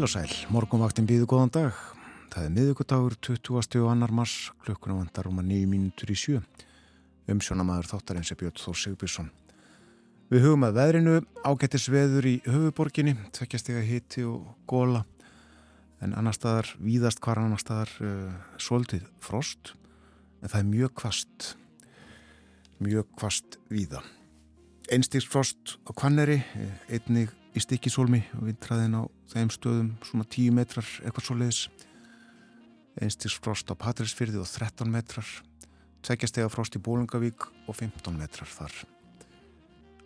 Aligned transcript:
Heil 0.00 0.06
og 0.06 0.12
sæl, 0.16 0.30
morgunvaktin 0.48 1.04
býðu 1.04 1.26
góðan 1.28 1.50
dag. 1.52 1.80
Það 2.32 2.44
er 2.46 2.52
miðugudagur 2.54 3.14
20. 3.20 3.82
og 3.82 3.88
annar 3.92 4.14
mars, 4.16 4.48
klukkunum 4.64 5.02
vandar 5.02 5.26
um 5.28 5.42
að 5.42 5.50
nýju 5.50 5.66
mínutur 5.68 6.08
í 6.08 6.14
sjö. 6.16 6.38
Umsjónamaður 7.28 7.90
þáttar 7.90 8.16
eins 8.16 8.30
er 8.32 8.38
Björn 8.40 8.56
Þór 8.56 8.78
Sigbjörnsson. 8.80 9.28
Við 10.32 10.46
hugum 10.46 10.64
að 10.64 10.78
veðrinu 10.78 11.18
ágættis 11.44 11.90
veður 11.92 12.28
í 12.30 12.32
höfuborginni, 12.46 13.12
tvekjast 13.36 13.68
ega 13.74 13.82
hitti 13.84 14.24
og 14.24 14.46
góla. 14.64 15.02
En 16.00 16.16
annar 16.16 16.38
staðar, 16.38 16.70
víðast 16.80 17.20
hvar 17.20 17.42
annar 17.42 17.60
staðar, 17.60 17.92
uh, 18.00 18.32
svolítið 18.56 19.04
frost. 19.20 19.74
En 20.40 20.48
það 20.48 20.62
er 20.62 20.70
mjög 20.70 20.94
kvast, 21.02 21.50
mjög 22.80 23.12
kvast 23.20 23.60
víða. 23.68 24.00
Einstýrsfrost 24.88 25.76
á 25.84 25.92
Kvanneri, 25.92 26.40
eh, 26.40 26.72
einnig 26.88 27.36
í 27.50 27.62
stikkisólmi 27.62 28.20
og 28.38 28.46
vindræðin 28.46 28.98
á 28.98 29.02
þeim 29.32 29.50
stöðum 29.50 29.92
svona 30.06 30.26
10 30.30 30.54
metrar 30.54 30.86
eitthvað 31.02 31.26
svo 31.26 31.36
leiðis 31.38 31.62
einstíksfrost 33.00 33.70
á 33.72 33.74
Patrísfyrði 33.78 34.40
og 34.42 34.48
13 34.48 34.90
metrar. 34.90 35.26
Tveggjastega 36.04 36.50
frost 36.52 36.76
í 36.76 36.82
Bólungavík 36.82 37.46
og 37.66 37.76
15 37.76 38.16
metrar 38.16 38.50
þar. 38.50 38.74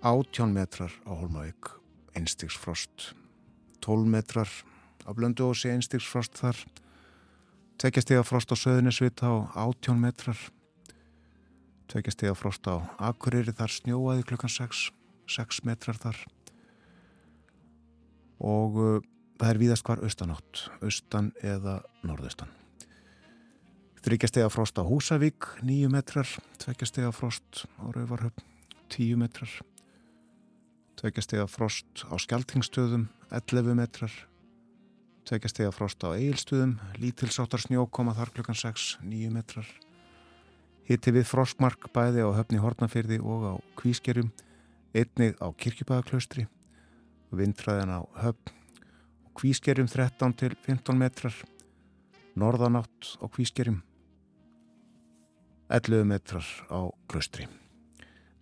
18 0.04 0.52
metrar 0.52 0.92
á 1.08 1.12
Holmavík 1.12 1.70
einstíksfrost 2.18 3.12
12 3.84 4.08
metrar 4.08 4.50
á 5.04 5.10
Blönduósi 5.12 5.72
einstíksfrost 5.72 6.38
þar. 6.40 6.58
Tveggjastega 7.80 8.24
frost 8.24 8.52
á 8.52 8.56
Söðunisvita 8.56 9.28
á 9.28 9.34
18 9.68 10.00
metrar. 10.00 10.38
Tveggjastega 11.92 12.36
frost 12.38 12.64
á 12.64 12.80
Akureyri 12.98 13.52
þar 13.52 13.72
snjóaði 13.72 14.24
klukkan 14.28 14.52
6 14.52 14.88
6 15.28 15.64
metrar 15.64 16.00
þar 16.00 16.18
og 18.44 18.76
uh, 18.76 18.98
það 19.40 19.50
er 19.50 19.60
víðast 19.62 19.86
hvar 19.86 20.02
austanátt, 20.04 20.66
austan 20.84 21.32
eða 21.42 21.80
norðaustan. 22.04 22.52
Þryggjastega 24.04 24.50
frost 24.52 24.76
á 24.76 24.84
Húsavík, 24.84 25.46
9 25.64 25.88
metrar, 25.88 26.28
tveggjastega 26.60 27.08
frost 27.16 27.64
á 27.80 27.88
Rauvarhöfn, 27.88 28.44
10 28.92 29.16
metrar, 29.16 29.48
tveggjastega 31.00 31.46
frost 31.48 32.04
á 32.04 32.12
Skeltingstöðum, 32.20 33.08
11 33.32 33.78
metrar, 33.78 34.12
tveggjastega 35.24 35.72
frost 35.72 36.04
á 36.04 36.12
Eilstöðum, 36.12 36.76
lítilsáttar 37.00 37.64
snjókoma 37.64 38.12
þar 38.18 38.34
klukkan 38.36 38.60
6, 38.60 38.98
9 39.08 39.32
metrar, 39.32 39.72
hitti 40.84 41.14
við 41.16 41.24
frostmark 41.30 41.88
bæði 41.96 42.28
á 42.28 42.36
höfni 42.36 42.60
Hortnafyrði 42.60 43.22
og 43.24 43.48
á 43.48 43.54
Kvískerjum, 43.80 44.28
einnig 44.92 45.32
á 45.40 45.48
Kirkjubæðaklaustri, 45.48 46.44
vindræðin 47.38 47.92
á 47.94 48.00
höfn 48.22 48.54
og 49.24 49.34
kvískerjum 49.40 49.90
13 49.90 50.38
til 50.40 50.54
15 50.66 50.98
metrar 51.00 51.36
norðanátt 52.38 53.14
á 53.20 53.26
kvískerjum 53.26 53.82
11 55.72 56.08
metrar 56.08 56.46
á 56.70 56.90
klustri 57.10 57.48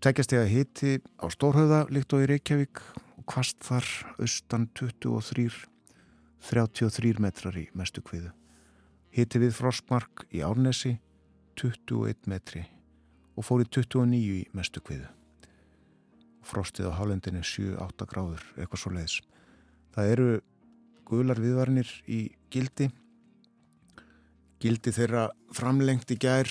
tekjast 0.03 0.35
ég 0.35 0.43
að 0.43 0.53
hiti 0.53 0.93
á 1.23 1.27
Stórhauða 1.31 1.85
líkt 1.95 2.13
og 2.17 2.25
í 2.25 2.31
Reykjavík 2.33 2.83
og 3.23 3.27
kvast 3.31 3.63
þar 3.63 3.87
austan 4.19 4.67
23 4.75 5.47
33 6.43 7.23
metrar 7.23 7.55
í 7.55 7.69
mestu 7.79 8.03
kviðu. 8.03 8.33
Hiti 9.15 9.39
við 9.39 9.55
Frostmark 9.55 10.25
í 10.35 10.43
Árnesi 10.43 10.97
21 11.61 12.27
metri 12.27 12.65
og 13.37 13.47
fór 13.47 13.63
í 13.63 13.69
29 13.69 14.19
í 14.19 14.41
mestu 14.57 14.83
kviðu 14.83 15.22
frostið 16.47 16.91
á 16.91 16.99
hálendinu 16.99 17.43
7-8 17.47 18.09
gráður, 18.11 18.45
eitthvað 18.57 18.83
svo 18.83 18.93
leiðis. 18.95 19.19
Það 19.95 20.13
eru 20.15 20.29
gular 21.09 21.41
viðvarnir 21.43 21.91
í 22.09 22.23
gildi. 22.53 22.89
Gildi 24.63 24.95
þeirra 24.95 25.29
framlengt 25.55 26.15
í 26.15 26.19
gær 26.23 26.49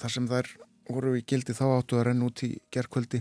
þar 0.00 0.14
sem 0.14 0.28
þær 0.30 0.48
voru 0.90 1.14
í 1.18 1.24
gildi 1.26 1.54
þá 1.54 1.66
áttu 1.76 1.98
að 1.98 2.08
renna 2.08 2.30
út 2.30 2.42
í 2.46 2.54
gerðkvöldi 2.72 3.20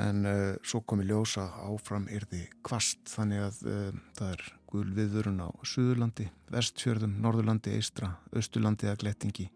en 0.00 0.26
uh, 0.26 0.54
svo 0.62 0.82
kom 0.86 1.02
í 1.02 1.08
ljósa 1.08 1.48
áfram 1.66 2.06
yrði 2.14 2.44
kvast 2.66 3.10
þannig 3.10 3.42
að 3.42 3.62
uh, 3.66 3.88
það 4.16 4.34
er 4.36 4.44
gul 4.70 4.86
viðvörun 4.94 5.42
á 5.42 5.48
Suðurlandi, 5.66 6.28
Vestfjörðum, 6.54 7.16
Norðurlandi, 7.24 7.74
Eistra, 7.74 8.12
Östurlandi 8.30 8.86
eða 8.86 9.00
Glettingi 9.02 9.48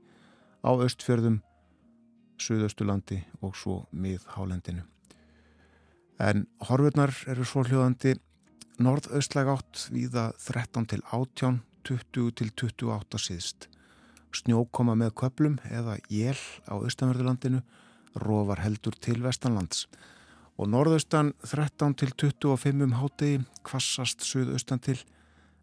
á 0.67 0.71
Östfjörðum, 0.75 1.39
Suðausturlandi 2.43 3.21
og 3.47 3.55
svo 3.55 3.85
mið 3.95 4.27
hálendinu. 4.35 4.83
En 6.23 6.47
horfurnar 6.63 7.11
eru 7.27 7.45
svo 7.47 7.65
hljóðandi 7.67 8.15
norðaustlæg 8.83 9.51
átt 9.51 9.87
viða 9.91 10.29
13 10.39 10.87
til 10.93 11.03
18, 11.11 11.61
20 11.87 12.35
til 12.39 12.51
28 12.55 13.19
síðst. 13.19 13.69
Snjókoma 14.35 14.95
með 14.99 15.15
köplum 15.19 15.59
eða 15.71 15.99
jél 16.11 16.39
á 16.71 16.75
austanverðurlandinu 16.79 17.63
rofar 18.23 18.63
heldur 18.63 18.95
til 18.99 19.23
vestanlands. 19.23 19.87
Og 20.59 20.71
norðaustan 20.71 21.33
13 21.43 21.99
til 21.99 22.15
25 22.15 22.87
um 22.87 22.99
hátegi 23.01 23.43
kvassast 23.67 24.23
suðaustan 24.23 24.83
til 24.83 24.99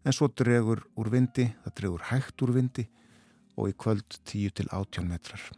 en 0.04 0.12
svo 0.12 0.28
dregur 0.28 0.82
úr 0.98 1.12
vindi, 1.12 1.48
það 1.64 1.76
dregur 1.78 2.08
hægt 2.10 2.44
úr 2.44 2.52
vindi 2.56 2.88
og 3.56 3.72
í 3.72 3.76
kvöld 3.76 4.20
10 4.24 4.58
til 4.58 4.68
18 4.68 5.08
metrar 5.08 5.52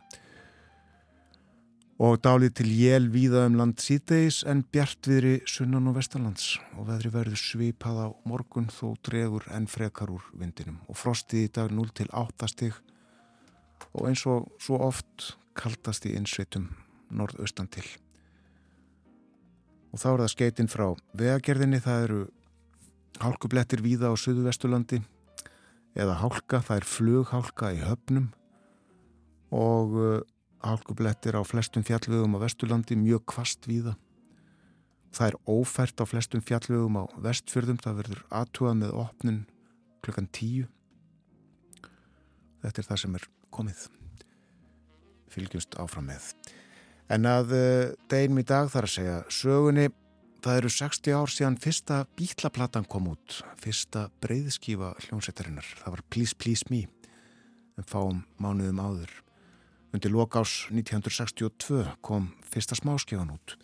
og 2.02 2.18
dálið 2.24 2.56
til 2.58 2.70
jél 2.74 3.06
víða 3.12 3.44
um 3.46 3.58
land 3.58 3.78
síðdeis 3.78 4.40
en 4.50 4.64
bjartviðri 4.74 5.36
sunnan 5.46 5.86
og 5.90 5.98
vestanlands. 6.00 6.56
Og 6.74 6.88
veðri 6.88 7.12
verður 7.14 7.38
svipað 7.38 8.00
á 8.02 8.08
morgun 8.26 8.66
þó 8.66 8.96
dregur 9.06 9.46
en 9.54 9.68
frekar 9.70 10.10
úr 10.10 10.24
vindinum. 10.34 10.80
Og 10.90 10.98
frostið 10.98 11.46
í 11.46 11.52
dag 11.54 11.70
0 11.70 11.92
til 11.94 12.10
8 12.10 12.50
stig. 12.50 12.74
Og 13.94 14.08
eins 14.10 14.24
og 14.26 14.50
svo 14.58 14.80
oft 14.82 15.36
kaldast 15.54 16.06
í 16.10 16.16
innsveitum 16.18 16.72
norðaustan 17.14 17.70
til. 17.70 17.86
Og 19.94 20.02
þá 20.02 20.08
er 20.10 20.22
það 20.24 20.32
skeitinn 20.32 20.72
frá 20.72 20.88
vegagerðinni, 21.14 21.78
það 21.78 22.06
eru 22.08 22.22
hálkublettir 23.22 23.84
víða 23.84 24.10
á 24.10 24.18
söðu 24.18 24.48
vestulandi 24.48 24.98
eða 25.94 26.16
hálka, 26.18 26.58
það 26.58 26.80
er 26.80 26.86
flughálka 26.90 27.70
í 27.76 27.82
höfnum. 27.86 28.32
Og 29.54 29.94
hálkublettir 30.64 31.36
á 31.36 31.42
flestum 31.44 31.84
fjallvegum 31.86 32.36
á 32.36 32.42
Vesturlandi 32.44 32.96
mjög 32.98 33.24
kvast 33.30 33.68
víða. 33.68 33.94
Það 35.14 35.30
er 35.30 35.36
ófært 35.46 36.00
á 36.00 36.04
flestum 36.08 36.42
fjallvegum 36.42 36.98
á 36.98 37.04
vestfjörðum, 37.22 37.78
það 37.78 37.98
verður 38.00 38.22
aðtúað 38.34 38.78
með 38.80 38.94
opnin 39.04 39.40
klukkan 40.02 40.28
tíu. 40.34 40.66
Þetta 42.64 42.80
er 42.80 42.88
það 42.88 43.02
sem 43.02 43.18
er 43.18 43.26
komið. 43.54 43.82
Fylgjumst 45.34 45.76
áfram 45.80 46.08
með. 46.10 46.30
En 47.12 47.28
að 47.28 47.52
uh, 47.54 47.92
deginum 48.10 48.40
í 48.40 48.46
dag 48.48 48.70
þarf 48.72 48.88
að 48.88 48.94
segja 48.94 49.18
sögunni, 49.28 49.90
það 50.44 50.60
eru 50.60 50.70
60 50.72 51.18
ár 51.18 51.32
síðan 51.32 51.60
fyrsta 51.60 51.98
bítlaplatan 52.18 52.88
kom 52.88 53.10
út, 53.12 53.42
fyrsta 53.60 54.08
breyðskífa 54.24 54.94
hljómsættarinnar. 55.06 55.68
Það 55.82 55.96
var 55.96 56.04
Please 56.10 56.38
Please 56.40 56.72
Me, 56.72 56.86
en 57.78 57.88
fáum 57.88 58.24
mánuðum 58.40 58.82
áður. 58.82 59.23
Undir 59.94 60.10
lokás 60.10 60.66
1962 60.74 61.84
kom 62.02 62.32
fyrsta 62.50 62.74
smáskefan 62.74 63.30
út. 63.30 63.54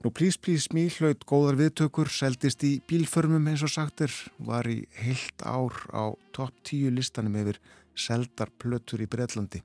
Nú 0.00 0.08
Please 0.08 0.40
Please 0.40 0.72
Me 0.72 0.86
hlaut 0.88 1.26
góðar 1.28 1.58
viðtökur, 1.60 2.08
seldist 2.08 2.64
í 2.64 2.78
bílförmum 2.88 3.50
eins 3.50 3.60
og 3.66 3.68
sagtir, 3.68 4.08
var 4.40 4.64
í 4.64 4.86
heilt 4.96 5.44
ár 5.44 5.76
á 5.92 6.16
topp 6.32 6.56
10 6.64 6.96
listanum 6.96 7.36
yfir 7.36 7.60
seldar 7.92 8.48
plötur 8.56 9.04
í 9.04 9.08
Breitlandi 9.10 9.60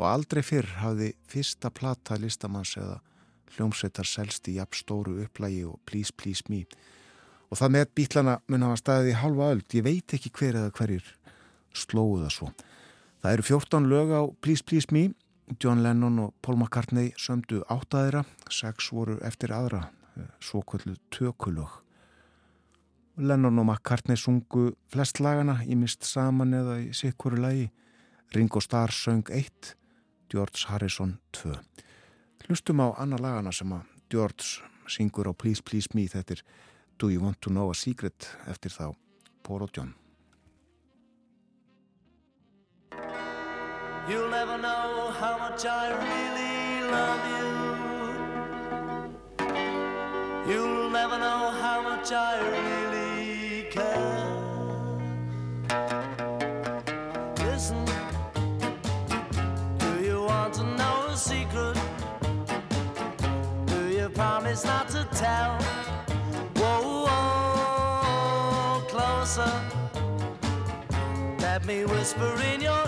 og 0.00 0.08
aldrei 0.08 0.42
fyrr 0.42 0.66
hafði 0.80 1.12
fyrsta 1.28 1.70
plata 1.70 2.16
listamanns 2.18 2.72
eða 2.80 2.96
hljómsveitar 3.54 4.08
selst 4.08 4.48
í 4.48 4.56
jafnstóru 4.56 5.20
upplægi 5.26 5.62
og 5.68 5.78
Please 5.86 6.10
Please 6.16 6.42
Me. 6.48 6.64
Og 7.50 7.58
það 7.60 7.74
með 7.76 7.94
bílana 7.98 8.36
mun 8.48 8.66
hafa 8.66 8.80
staðið 8.80 9.12
í 9.12 9.18
halva 9.20 9.52
öll, 9.54 9.62
ég 9.76 9.86
veit 9.86 10.16
ekki 10.16 10.34
hver 10.34 10.58
eða 10.58 10.74
hverjir 10.74 11.14
slóðu 11.70 12.24
það 12.24 12.34
svo. 12.34 12.50
Það 13.20 13.34
eru 13.36 13.44
14 13.44 13.88
lög 13.90 14.12
á 14.16 14.22
Please 14.40 14.64
Please 14.64 14.88
Me. 14.92 15.10
John 15.60 15.82
Lennon 15.82 16.18
og 16.18 16.34
Paul 16.40 16.56
McCartney 16.56 17.10
sömdu 17.18 17.60
áttaðira, 17.68 18.22
sex 18.48 18.92
voru 18.94 19.18
eftir 19.26 19.52
aðra, 19.52 19.90
eh, 20.16 20.30
svo 20.40 20.62
kvöldu 20.62 20.96
tökulög. 21.10 21.68
Lennon 23.16 23.58
og 23.58 23.66
McCartney 23.66 24.16
sungu 24.16 24.72
flest 24.88 25.20
lagana 25.20 25.60
í 25.66 25.76
mist 25.76 26.02
saman 26.02 26.54
eða 26.54 26.78
í 26.80 26.94
sikkuru 26.94 27.36
lagi. 27.36 27.70
Ringo 28.34 28.60
Starr 28.60 28.88
söng 28.88 29.28
1, 29.28 29.74
George 30.30 30.64
Harrison 30.68 31.18
2. 31.32 31.58
Hlustum 32.48 32.80
á 32.80 32.94
annar 32.96 33.20
lagana 33.20 33.52
sem 33.52 33.68
að 33.68 33.82
George 34.10 34.62
syngur 34.88 35.28
á 35.28 35.32
Please 35.36 35.62
Please 35.62 35.88
Me 35.94 36.06
þetta 36.06 36.38
er 36.38 36.42
Do 36.98 37.10
You 37.10 37.20
Want 37.20 37.40
To 37.42 37.50
Know 37.50 37.70
A 37.70 37.74
Secret 37.74 38.30
eftir 38.46 38.70
þá 38.70 38.94
Paul 39.42 39.62
og 39.62 39.70
John. 39.76 39.94
You'll 44.08 44.30
never 44.30 44.58
know 44.58 45.12
how 45.20 45.38
much 45.38 45.64
I 45.64 45.90
really 45.90 46.90
love 46.90 47.20
you 47.36 47.50
You'll 50.50 50.90
never 50.90 51.18
know 51.18 51.50
how 51.62 51.82
much 51.82 52.10
I 52.10 52.40
really 52.56 53.64
care 53.70 54.26
Listen 57.44 57.84
Do 59.78 60.02
you 60.02 60.22
want 60.22 60.54
to 60.54 60.64
know 60.64 61.06
a 61.08 61.16
secret? 61.16 61.78
Do 63.66 63.88
you 63.90 64.08
promise 64.08 64.64
not 64.64 64.88
to 64.88 65.06
tell? 65.12 65.60
Whoa, 66.56 67.04
whoa 67.06 68.80
closer 68.88 69.52
Let 71.38 71.64
me 71.66 71.84
whisper 71.84 72.34
in 72.52 72.60
your 72.62 72.79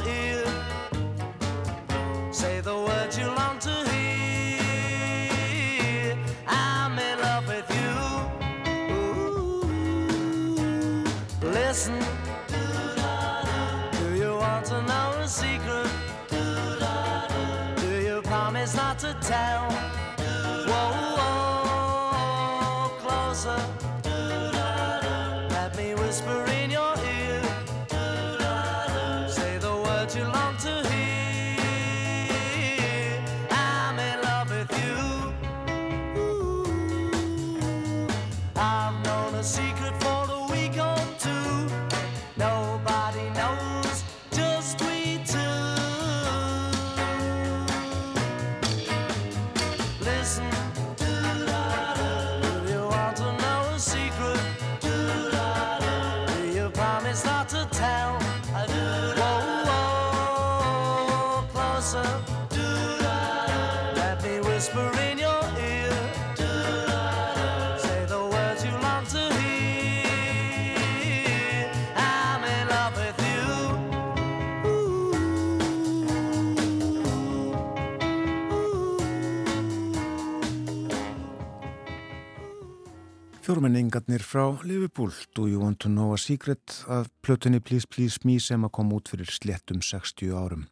Fjórmenningarnir 83.53 84.23
frá 84.25 84.47
Liverpool 84.65 85.11
Do 85.37 85.47
You 85.47 85.61
Want 85.61 85.79
To 85.81 85.89
Know 85.89 86.15
A 86.15 86.17
Secret 86.17 86.85
af 86.89 87.11
plötunni 87.21 87.61
Please 87.61 87.85
Please 87.87 88.17
Me 88.25 88.39
sem 88.41 88.63
að 88.65 88.71
koma 88.73 88.97
út 88.97 89.11
fyrir 89.13 89.29
slettum 89.29 89.83
60 89.85 90.31
árum. 90.33 90.63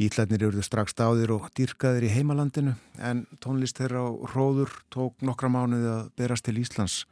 Bílarnir 0.00 0.46
eruðu 0.46 0.62
strax 0.64 0.94
dáðir 0.96 1.34
og 1.34 1.50
dýrkaðir 1.52 2.06
í 2.08 2.12
heimalandinu 2.14 2.72
en 3.04 3.26
tónlist 3.44 3.76
þeirra 3.76 4.00
á 4.00 4.08
Róður 4.32 4.72
tók 4.88 5.20
nokkra 5.20 5.50
mánuði 5.52 5.90
að 5.92 6.06
berast 6.16 6.46
til 6.46 6.54
Íslands. 6.62 7.02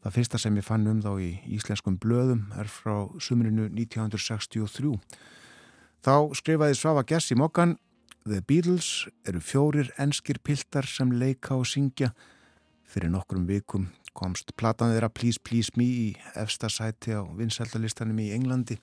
Það 0.00 0.16
fyrsta 0.16 0.40
sem 0.40 0.56
ég 0.56 0.64
fann 0.64 0.88
um 0.88 1.02
þá 1.04 1.10
í 1.20 1.28
íslenskum 1.58 1.98
blöðum 2.00 2.46
er 2.56 2.70
frá 2.72 2.94
sumrinu 3.20 3.66
1963. 3.74 4.94
Þá 6.00 6.16
skrifaði 6.40 6.78
Svafa 6.80 7.04
Gess 7.12 7.34
í 7.34 7.36
mokkan 7.36 7.76
The 8.24 8.40
Beatles 8.40 9.04
eru 9.28 9.44
fjórir 9.44 9.92
enskir 10.00 10.40
piltar 10.40 10.88
sem 10.88 11.12
leika 11.12 11.58
og 11.58 11.68
syngja. 11.68 12.14
Fyrir 12.88 13.12
nokkrum 13.12 13.44
vikum 13.44 13.90
komst 14.14 14.54
platan 14.56 14.94
þeirra 14.94 15.10
Please 15.10 15.42
Please 15.42 15.74
Me 15.76 15.86
í 15.86 16.08
efsta 16.38 16.70
sæti 16.70 17.14
á 17.18 17.22
vinsældalistanum 17.36 18.20
í 18.22 18.30
Englandi 18.36 18.78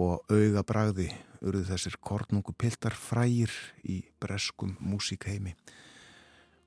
og 0.00 0.24
auga 0.28 0.64
bragði 0.66 1.08
urðu 1.44 1.64
þessir 1.68 1.96
kornungu 2.02 2.54
piltar 2.58 2.96
frægir 2.96 3.52
í 3.82 4.02
breskum 4.20 4.76
músíkheimi. 4.80 5.54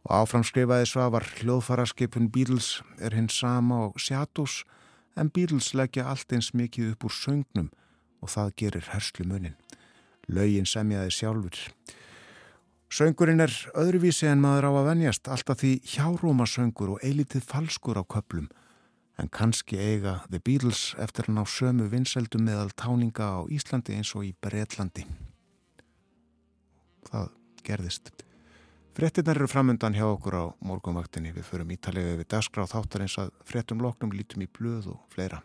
Og 0.08 0.14
áframskrifaði 0.24 0.88
svafar 0.88 1.26
hljóðfaraskipun 1.42 2.30
Beatles 2.32 2.78
er 3.04 3.16
hinn 3.18 3.30
sama 3.30 3.88
og 3.88 4.00
Shadows 4.00 4.62
en 5.18 5.32
Beatles 5.34 5.74
leggja 5.76 6.08
allt 6.08 6.32
eins 6.34 6.54
mikið 6.56 6.94
upp 6.94 7.08
úr 7.10 7.16
söngnum 7.16 7.72
og 8.22 8.32
það 8.32 8.54
gerir 8.62 8.92
herslu 8.94 9.26
munin. 9.28 9.58
Laugin 10.28 10.68
semjaði 10.68 11.14
sjálfur. 11.14 11.58
Söngurinn 12.88 13.44
er 13.44 13.52
öðruvísi 13.76 14.30
en 14.32 14.40
maður 14.40 14.70
á 14.70 14.72
að 14.80 14.86
venjast, 14.88 15.28
alltaf 15.28 15.60
því 15.60 15.72
hjáróma 15.92 16.46
söngur 16.48 16.94
og 16.96 17.04
eilitið 17.04 17.44
falskur 17.44 18.00
á 18.00 18.04
köplum, 18.08 18.48
en 19.20 19.28
kannski 19.28 19.76
eiga 19.76 20.22
The 20.32 20.40
Beatles 20.40 20.94
eftir 20.96 21.28
að 21.28 21.36
ná 21.36 21.44
sömu 21.52 21.90
vinseldum 21.92 22.48
meðal 22.48 22.72
táninga 22.80 23.28
á 23.28 23.40
Íslandi 23.52 23.98
eins 23.98 24.14
og 24.16 24.24
í 24.30 24.32
Breitlandi. 24.40 25.04
Það 27.12 27.28
gerðist. 27.68 28.14
Frettinnar 28.98 29.38
eru 29.38 29.52
framöndan 29.52 29.94
hjá 29.94 30.08
okkur 30.08 30.40
á 30.42 30.44
morgunvaktinni. 30.66 31.36
Við 31.36 31.46
förum 31.52 31.76
ítalega 31.76 32.16
við 32.18 32.32
dagskráð 32.34 32.72
þáttar 32.72 33.04
eins 33.06 33.20
að 33.22 33.36
frettum 33.46 33.84
loknum 33.84 34.16
lítum 34.16 34.48
í 34.48 34.50
blöð 34.50 34.90
og 34.96 35.04
fleira. 35.14 35.44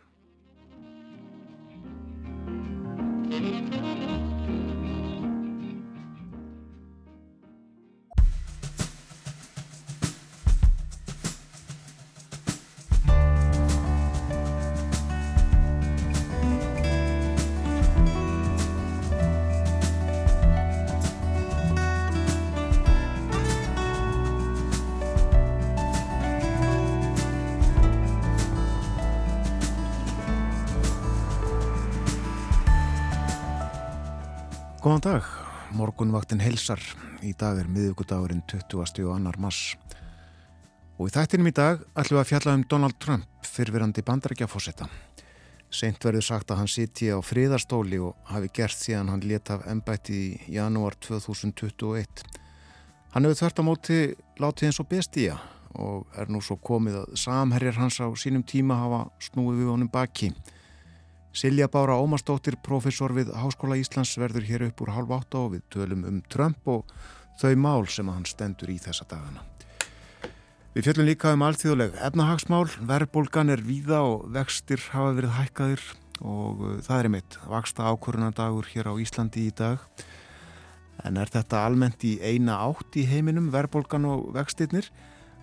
Góðan 34.82 35.02
dag, 35.04 35.26
morgunvaktin 35.78 36.40
helsar. 36.42 36.80
Í 37.22 37.30
dag 37.38 37.60
er 37.60 37.68
miðugudagurinn 37.70 38.40
20. 38.50 39.04
og 39.04 39.12
annar 39.14 39.36
mass. 39.38 39.76
Og 40.98 41.06
í 41.06 41.12
þættinum 41.14 41.46
í 41.46 41.52
dag 41.54 41.84
ætlum 41.94 42.16
við 42.16 42.22
að 42.24 42.30
fjalla 42.32 42.54
um 42.58 42.64
Donald 42.66 42.96
Trump, 42.98 43.28
fyrfirandi 43.46 44.02
bandarækjafósetta. 44.08 44.88
Seint 45.70 46.02
verður 46.02 46.26
sagt 46.26 46.50
að 46.50 46.58
hann 46.64 46.72
siti 46.74 47.12
á 47.14 47.22
fríðarstóli 47.22 48.00
og 48.02 48.16
hafi 48.26 48.50
gert 48.58 48.74
síðan 48.74 49.12
hann 49.12 49.22
leta 49.22 49.60
af 49.60 49.68
ennbætti 49.70 50.18
í 50.18 50.56
janúar 50.56 50.98
2021. 50.98 52.24
Hann 53.14 53.28
hefur 53.28 53.38
þvert 53.38 53.62
á 53.62 53.68
móti 53.68 54.00
látið 54.42 54.72
eins 54.72 54.82
og 54.82 54.88
bestíja 54.90 55.36
og 55.78 56.10
er 56.18 56.26
nú 56.26 56.42
svo 56.42 56.58
komið 56.58 57.04
að 57.04 57.14
samherjar 57.22 57.78
hans 57.78 58.02
á 58.02 58.10
sínum 58.18 58.42
tíma 58.42 58.82
hafa 58.82 59.04
snúið 59.30 59.62
við 59.62 59.72
honum 59.76 59.94
baki. 59.94 60.32
Silja 61.32 61.64
Bára 61.72 61.94
Ómarsdóttir, 61.96 62.58
professor 62.60 63.14
við 63.16 63.30
Háskóla 63.32 63.78
Íslands 63.80 64.12
verður 64.20 64.44
hér 64.44 64.66
upp 64.66 64.82
úr 64.84 64.90
halv 64.92 65.14
átta 65.16 65.40
og 65.40 65.54
við 65.54 65.62
tölum 65.72 66.02
um 66.04 66.18
Trump 66.28 66.68
og 66.68 66.90
þau 67.40 67.54
mál 67.56 67.86
sem 67.88 68.08
hann 68.12 68.26
stendur 68.28 68.68
í 68.68 68.76
þessa 68.76 69.06
dagana. 69.08 69.40
Við 70.76 70.84
fjöllum 70.86 71.08
líka 71.08 71.32
um 71.32 71.44
alþjóðleg 71.46 71.96
efnahagsmál, 72.04 72.66
verðbólgan 72.84 73.52
er 73.52 73.62
víða 73.64 74.02
og 74.04 74.26
vextir 74.32 74.82
hafa 74.92 75.14
verið 75.16 75.32
hækkaðir 75.38 75.86
og 76.20 76.60
það 76.84 76.98
er 76.98 77.08
einmitt 77.08 77.38
vaksta 77.48 77.86
ákvörunadagur 77.88 78.68
hér 78.68 78.90
á 78.92 78.94
Íslandi 79.00 79.46
í 79.48 79.54
dag. 79.56 79.80
En 81.00 81.16
er 81.16 81.32
þetta 81.32 81.62
almennt 81.64 82.04
í 82.04 82.18
eina 82.20 82.58
átt 82.60 83.00
í 83.00 83.06
heiminum, 83.08 83.48
verðbólgan 83.54 84.04
og 84.08 84.28
vextirnir? 84.36 84.90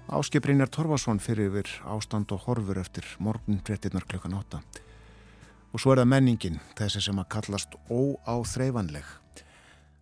Áskiprinjar 0.10 0.70
Torfason 0.70 1.18
fyrir 1.22 1.50
yfir 1.50 1.74
ástand 1.90 2.30
og 2.34 2.46
horfur 2.46 2.78
eftir 2.82 3.10
morgun 3.18 3.58
13. 3.66 3.98
klukkan 4.06 4.38
8. 4.38 4.62
Og 5.70 5.82
svo 5.82 5.94
er 5.94 6.02
það 6.02 6.12
menningin, 6.16 6.62
þessi 6.78 7.02
sem 7.06 7.20
að 7.22 7.30
kallast 7.36 7.76
óáþreifanleg. 7.94 9.06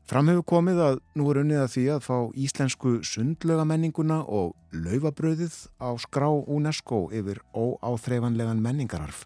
Fram 0.07 0.29
hefur 0.31 0.45
komið 0.47 0.77
að 0.79 0.99
nú 1.19 1.25
er 1.27 1.41
unnið 1.41 1.61
að 1.65 1.71
því 1.73 1.81
að 1.91 2.05
fá 2.05 2.17
íslensku 2.39 2.91
sundlögamenninguna 3.03 4.21
og 4.23 4.53
laufabröðið 4.71 5.57
á 5.83 5.91
skrá 5.99 6.29
UNESCO 6.31 7.01
yfir 7.11 7.41
óáþreifanlegan 7.51 8.61
menningararf. 8.63 9.25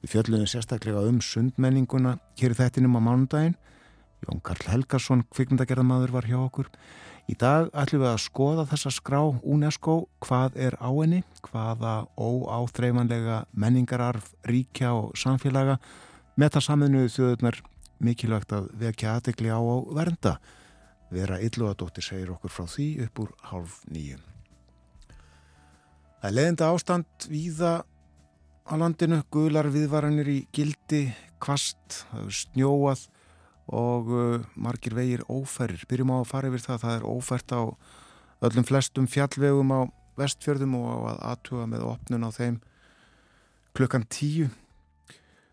Við 0.00 0.14
fjöldluðum 0.14 0.48
sérstaklega 0.48 1.04
um 1.04 1.20
sundmenninguna 1.20 2.14
hér 2.40 2.54
í 2.54 2.58
þettinum 2.62 2.96
á 2.96 3.00
mánundaginn. 3.04 3.58
Jón 4.24 4.40
Karl 4.40 4.64
Helgarsson, 4.72 5.26
kvikmyndagerðamadur, 5.28 6.14
var 6.16 6.28
hjá 6.28 6.38
okkur. 6.40 6.72
Í 7.30 7.36
dag 7.38 7.68
ætlum 7.78 8.00
við 8.02 8.08
að 8.10 8.22
skoða 8.24 8.62
þessa 8.72 8.90
skrá 8.90 9.20
UNESCO, 9.46 9.92
hvað 10.24 10.56
er 10.66 10.74
á 10.82 10.90
henni, 10.90 11.20
hvaða 11.46 11.92
óáþreifanlega 12.18 13.44
menningararf, 13.54 14.32
ríkja 14.48 14.96
og 14.96 15.12
samfélaga 15.20 15.76
með 16.40 16.56
það 16.56 16.64
saminuðu 16.66 17.12
þjóðurnar 17.14 17.60
mikilvægt 18.02 18.54
að 18.56 18.66
vekja 18.80 19.12
aðegli 19.20 19.52
á 19.52 19.60
að 19.60 19.92
vernda. 20.00 20.34
Vera 21.14 21.38
Illuadóttir 21.44 22.06
segir 22.08 22.32
okkur 22.34 22.54
frá 22.54 22.66
því 22.72 22.88
upp 23.06 23.22
úr 23.22 23.30
halv 23.52 23.78
nýju. 23.94 24.18
Það 26.18 26.28
er 26.32 26.36
leðinda 26.40 26.72
ástand 26.74 27.30
víða 27.30 27.72
á 28.66 28.74
landinu, 28.74 29.22
gular 29.30 29.70
viðvaranir 29.70 30.34
í 30.34 30.40
gildi, 30.54 31.06
kvast, 31.38 32.02
snjóað 32.26 33.06
og 33.70 34.10
uh, 34.10 34.44
margir 34.58 34.94
vegir 34.96 35.22
ófærir. 35.30 35.82
Byrjum 35.88 36.12
á 36.14 36.16
að 36.20 36.30
fara 36.30 36.50
yfir 36.50 36.64
það, 36.64 36.80
það 36.84 36.96
er 36.96 37.06
ófært 37.06 37.54
á 37.54 37.62
öllum 38.46 38.66
flestum 38.66 39.08
fjallvegum 39.10 39.74
á 39.74 39.80
vestfjörðum 40.20 40.76
og 40.80 41.06
að 41.12 41.20
aðtuga 41.30 41.66
með 41.70 41.86
opnun 41.88 42.26
á 42.26 42.30
þeim 42.34 42.56
klukkan 43.78 44.06
tíu. 44.10 44.48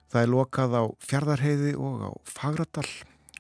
Það 0.08 0.22
er 0.24 0.32
lokað 0.32 0.78
á 0.80 0.84
fjardarheiði 1.04 1.76
og 1.76 2.08
á 2.08 2.12
fagradal 2.26 2.88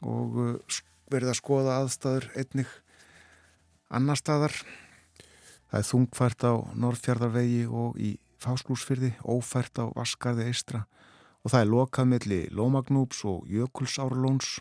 og 0.03 0.38
uh, 0.43 0.81
verið 1.12 1.34
að 1.34 1.39
skoða 1.39 1.79
aðstæður 1.81 2.29
einnig 2.38 2.75
annar 3.89 4.19
staðar. 4.19 4.53
Það 5.67 5.79
er 5.79 5.89
þungfært 5.89 6.48
á 6.48 6.53
Norrfjardarvegi 6.79 7.65
og 7.67 7.98
í 8.00 8.13
Fáslúsfyrði, 8.38 9.15
ófært 9.25 9.81
á 9.81 9.89
Vaskarði 9.98 10.46
eistra 10.51 10.86
og 11.41 11.53
það 11.53 11.63
er 11.63 11.69
lokað 11.72 12.10
melli 12.12 12.39
Lómagnúps 12.53 13.24
og 13.27 13.48
Jökulsárlóns 13.50 14.57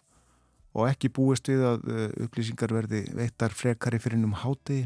og 0.77 0.91
ekki 0.91 1.09
búist 1.17 1.49
við 1.49 1.65
að 1.65 1.87
uh, 1.89 2.09
upplýsingar 2.27 2.75
verði 2.77 3.07
veittar 3.17 3.55
frekari 3.57 4.01
fyrir 4.03 4.25
um 4.27 4.37
hátegi 4.37 4.85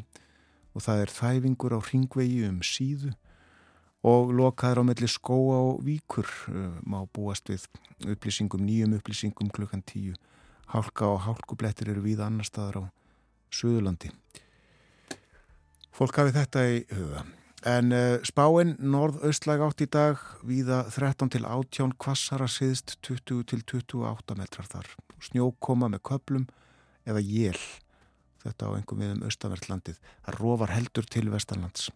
og 0.71 0.85
það 0.87 1.03
er 1.05 1.15
þæfingur 1.17 1.75
á 1.75 1.81
ringvegi 1.91 2.45
um 2.47 2.61
síðu 2.63 3.11
og 4.07 4.31
lokaður 4.33 4.81
á 4.81 4.89
melli 4.89 5.09
skóa 5.11 5.59
og 5.73 5.83
víkur 5.85 6.29
uh, 6.49 6.79
má 6.87 7.03
búast 7.13 7.51
við 7.51 7.67
upplýsingum, 8.07 8.63
nýjum 8.65 8.97
upplýsingum 8.97 9.51
klukkan 9.53 9.83
tíu. 9.85 10.15
Hálka 10.71 11.09
og 11.11 11.25
hálkublettir 11.27 11.91
eru 11.91 12.05
við 12.05 12.23
annar 12.23 12.47
staðar 12.47 12.79
á 12.79 12.83
Suðurlandi. 13.51 14.13
Fólk 15.91 16.23
hafi 16.23 16.33
þetta 16.37 16.65
í 16.71 16.85
huga. 16.95 17.27
En 17.61 17.93
uh, 17.93 18.17
spáinn 18.25 18.79
norð-austlæg 18.81 19.61
átt 19.61 19.83
í 19.85 19.87
dag 19.93 20.21
viða 20.49 20.87
13 20.89 21.29
til 21.35 21.45
18 21.45 21.93
kvassara 22.01 22.47
siðst 22.49 22.97
20 23.05 23.45
til 23.53 23.61
28 23.61 24.37
metrar 24.39 24.69
þar. 24.71 24.89
Snjókoma 25.21 25.91
með 25.93 26.01
köplum 26.09 26.47
eða 27.05 27.21
jél. 27.21 27.59
Þetta 28.41 28.71
á 28.73 28.77
engum 28.79 29.03
viðum 29.05 29.27
austavertlandið. 29.29 29.99
Það 30.25 30.39
rófar 30.41 30.73
heldur 30.73 31.05
til 31.05 31.29
vestanlands 31.29 31.91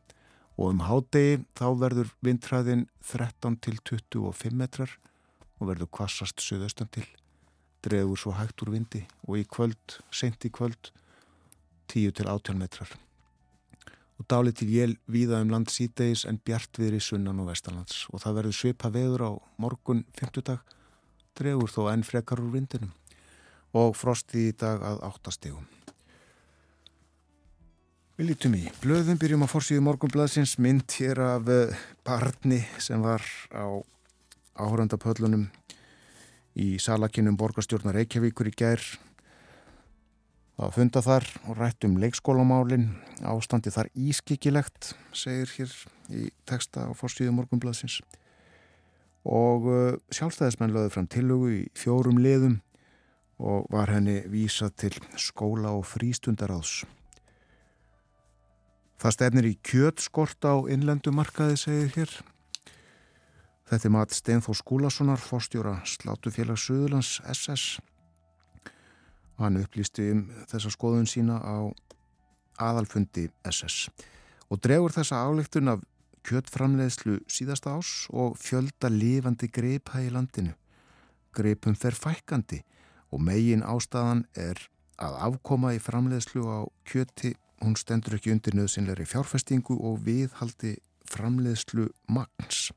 og 0.54 0.70
um 0.70 0.84
hádegi 0.86 1.40
þá 1.58 1.66
verður 1.80 2.12
vindræðin 2.22 2.84
13 3.08 3.56
til 3.64 3.80
25 3.80 4.54
metrar 4.54 4.92
og 5.58 5.70
verður 5.72 5.90
kvassast 5.96 6.44
söðaustan 6.44 6.92
til 6.94 7.06
dregur 7.84 8.20
svo 8.20 8.36
hægt 8.36 8.62
úr 8.62 8.74
vindi 8.76 9.02
og 9.26 9.40
í 9.40 9.48
kvöld, 9.48 9.98
sent 10.12 10.44
í 10.46 10.52
kvöld 10.52 10.92
10 11.88 12.14
til 12.20 12.28
18 12.30 12.60
metrar 12.60 12.92
og 14.24 14.30
dálið 14.32 14.56
til 14.62 14.68
jél 14.72 14.96
víða 15.04 15.42
um 15.44 15.52
land 15.52 15.68
sítegis 15.68 16.24
en 16.24 16.40
bjart 16.40 16.78
viðri 16.80 17.00
sunnan 17.04 17.40
og 17.42 17.50
vestanlands 17.52 18.06
og 18.10 18.22
það 18.24 18.36
verður 18.38 18.56
svipa 18.56 18.90
veður 18.94 19.24
á 19.28 19.30
morgun 19.60 20.04
50 20.16 20.46
dag 20.48 20.76
dregur 21.36 21.68
þó 21.68 21.92
enn 21.92 22.06
frekar 22.06 22.40
úr 22.40 22.54
vindinum 22.54 22.94
og 23.76 23.96
frosti 23.98 24.48
í 24.48 24.56
dag 24.56 24.80
að 24.80 25.02
8 25.10 25.34
stegum 25.34 25.66
Við 28.14 28.28
lítum 28.28 28.52
í 28.54 28.62
blöðum, 28.78 29.18
byrjum 29.18 29.42
á 29.42 29.50
fórsíðu 29.50 29.82
morgunblaðsins 29.82 30.54
mynd 30.62 30.86
hér 30.94 31.18
af 31.18 31.48
eh, 31.50 31.74
barni 32.06 32.60
sem 32.78 33.02
var 33.02 33.24
á 33.50 33.66
áhörandapöllunum 34.54 35.48
í 36.54 36.76
salakinnum 36.78 37.34
borgastjórnar 37.34 37.98
Reykjavíkur 37.98 38.52
í 38.52 38.54
gær. 38.54 38.78
Það 40.54 40.74
funda 40.76 41.00
þar 41.02 41.24
og 41.48 41.56
rætt 41.58 41.84
um 41.88 41.96
leikskólamálin, 41.98 42.84
ástandi 43.26 43.72
þar 43.74 43.88
ískikilegt, 43.98 44.92
segir 45.10 45.50
hér 45.56 45.72
í 46.14 46.28
texta 46.46 46.86
á 46.86 46.90
fórsíðu 46.94 47.32
morgunblaðsins. 47.34 47.98
Og 49.26 49.66
sjálfstæðismenn 50.14 50.74
lögði 50.74 50.92
fram 50.94 51.08
tillugu 51.10 51.48
í 51.56 51.62
fjórum 51.74 52.20
liðum 52.22 52.60
og 53.42 53.66
var 53.74 53.90
henni 53.90 54.20
vísað 54.30 54.76
til 54.84 54.92
skóla 55.18 55.72
og 55.74 55.88
frístundaráðs. 55.90 56.84
Það 59.02 59.16
stefnir 59.16 59.48
í 59.48 59.56
kjötskort 59.66 60.46
á 60.46 60.54
innlendumarkaði, 60.70 61.58
segir 61.58 61.90
hér. 61.96 62.12
Þetta 63.68 63.88
er 63.88 63.92
mat 63.96 64.14
Steinfó 64.14 64.54
Skúlasonar, 64.54 65.18
fórstjóra 65.18 65.80
Slátufélag 65.88 66.60
Suðurlands 66.60 67.18
SS. 67.26 67.80
Hann 69.38 69.58
upplýsti 69.58 70.10
um 70.12 70.26
þessa 70.50 70.70
skoðun 70.70 71.08
sína 71.10 71.40
á 71.42 71.56
aðalfundi 72.62 73.28
SS. 73.50 73.88
Og 74.50 74.60
dregur 74.62 74.94
þessa 74.94 75.24
álíktun 75.26 75.72
af 75.72 75.82
kjötframleiðslu 76.24 77.18
síðasta 77.28 77.74
ás 77.76 78.06
og 78.12 78.38
fjölda 78.40 78.88
lifandi 78.92 79.50
greipa 79.52 80.00
í 80.00 80.12
landinu. 80.12 80.54
Greipum 81.34 81.74
fer 81.74 81.96
fækandi 81.98 82.62
og 83.12 83.22
megin 83.26 83.64
ástæðan 83.66 84.24
er 84.38 84.60
að 85.02 85.18
afkoma 85.28 85.74
í 85.74 85.82
framleiðslu 85.82 86.44
á 86.46 86.60
kjöti 86.86 87.34
hún 87.64 87.76
stendur 87.78 88.16
ekki 88.18 88.32
undir 88.34 88.56
nöðsynleiri 88.56 89.06
fjárfestingu 89.08 89.76
og 89.76 90.00
viðhaldi 90.06 90.76
framleiðslu 91.10 91.88
magns. 92.08 92.70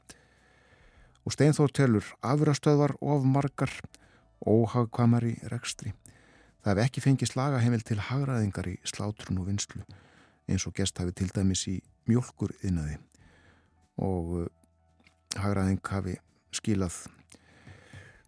Og 1.28 1.36
Steinþór 1.36 1.74
telur 1.76 2.08
afrastöðvar 2.24 2.96
of 3.04 3.26
margar 3.28 3.72
óhagkvamari 4.48 5.36
rekstri. 5.52 5.94
Það 6.68 6.82
hef 6.82 6.90
ekki 6.90 7.00
fengið 7.00 7.30
slagaheimil 7.32 7.84
til 7.88 7.96
hagraðingar 8.10 8.68
í 8.68 8.74
slátrun 8.84 9.38
og 9.40 9.46
vinslu 9.48 9.86
eins 10.52 10.66
og 10.68 10.74
gest 10.76 10.98
hafi 11.00 11.14
til 11.16 11.30
dæmis 11.32 11.62
í 11.72 11.78
mjölkur 12.12 12.52
innaði 12.68 12.98
og 14.04 14.34
uh, 14.42 14.50
hagraðing 15.40 15.80
hafi 15.88 16.18
skilað 16.52 16.98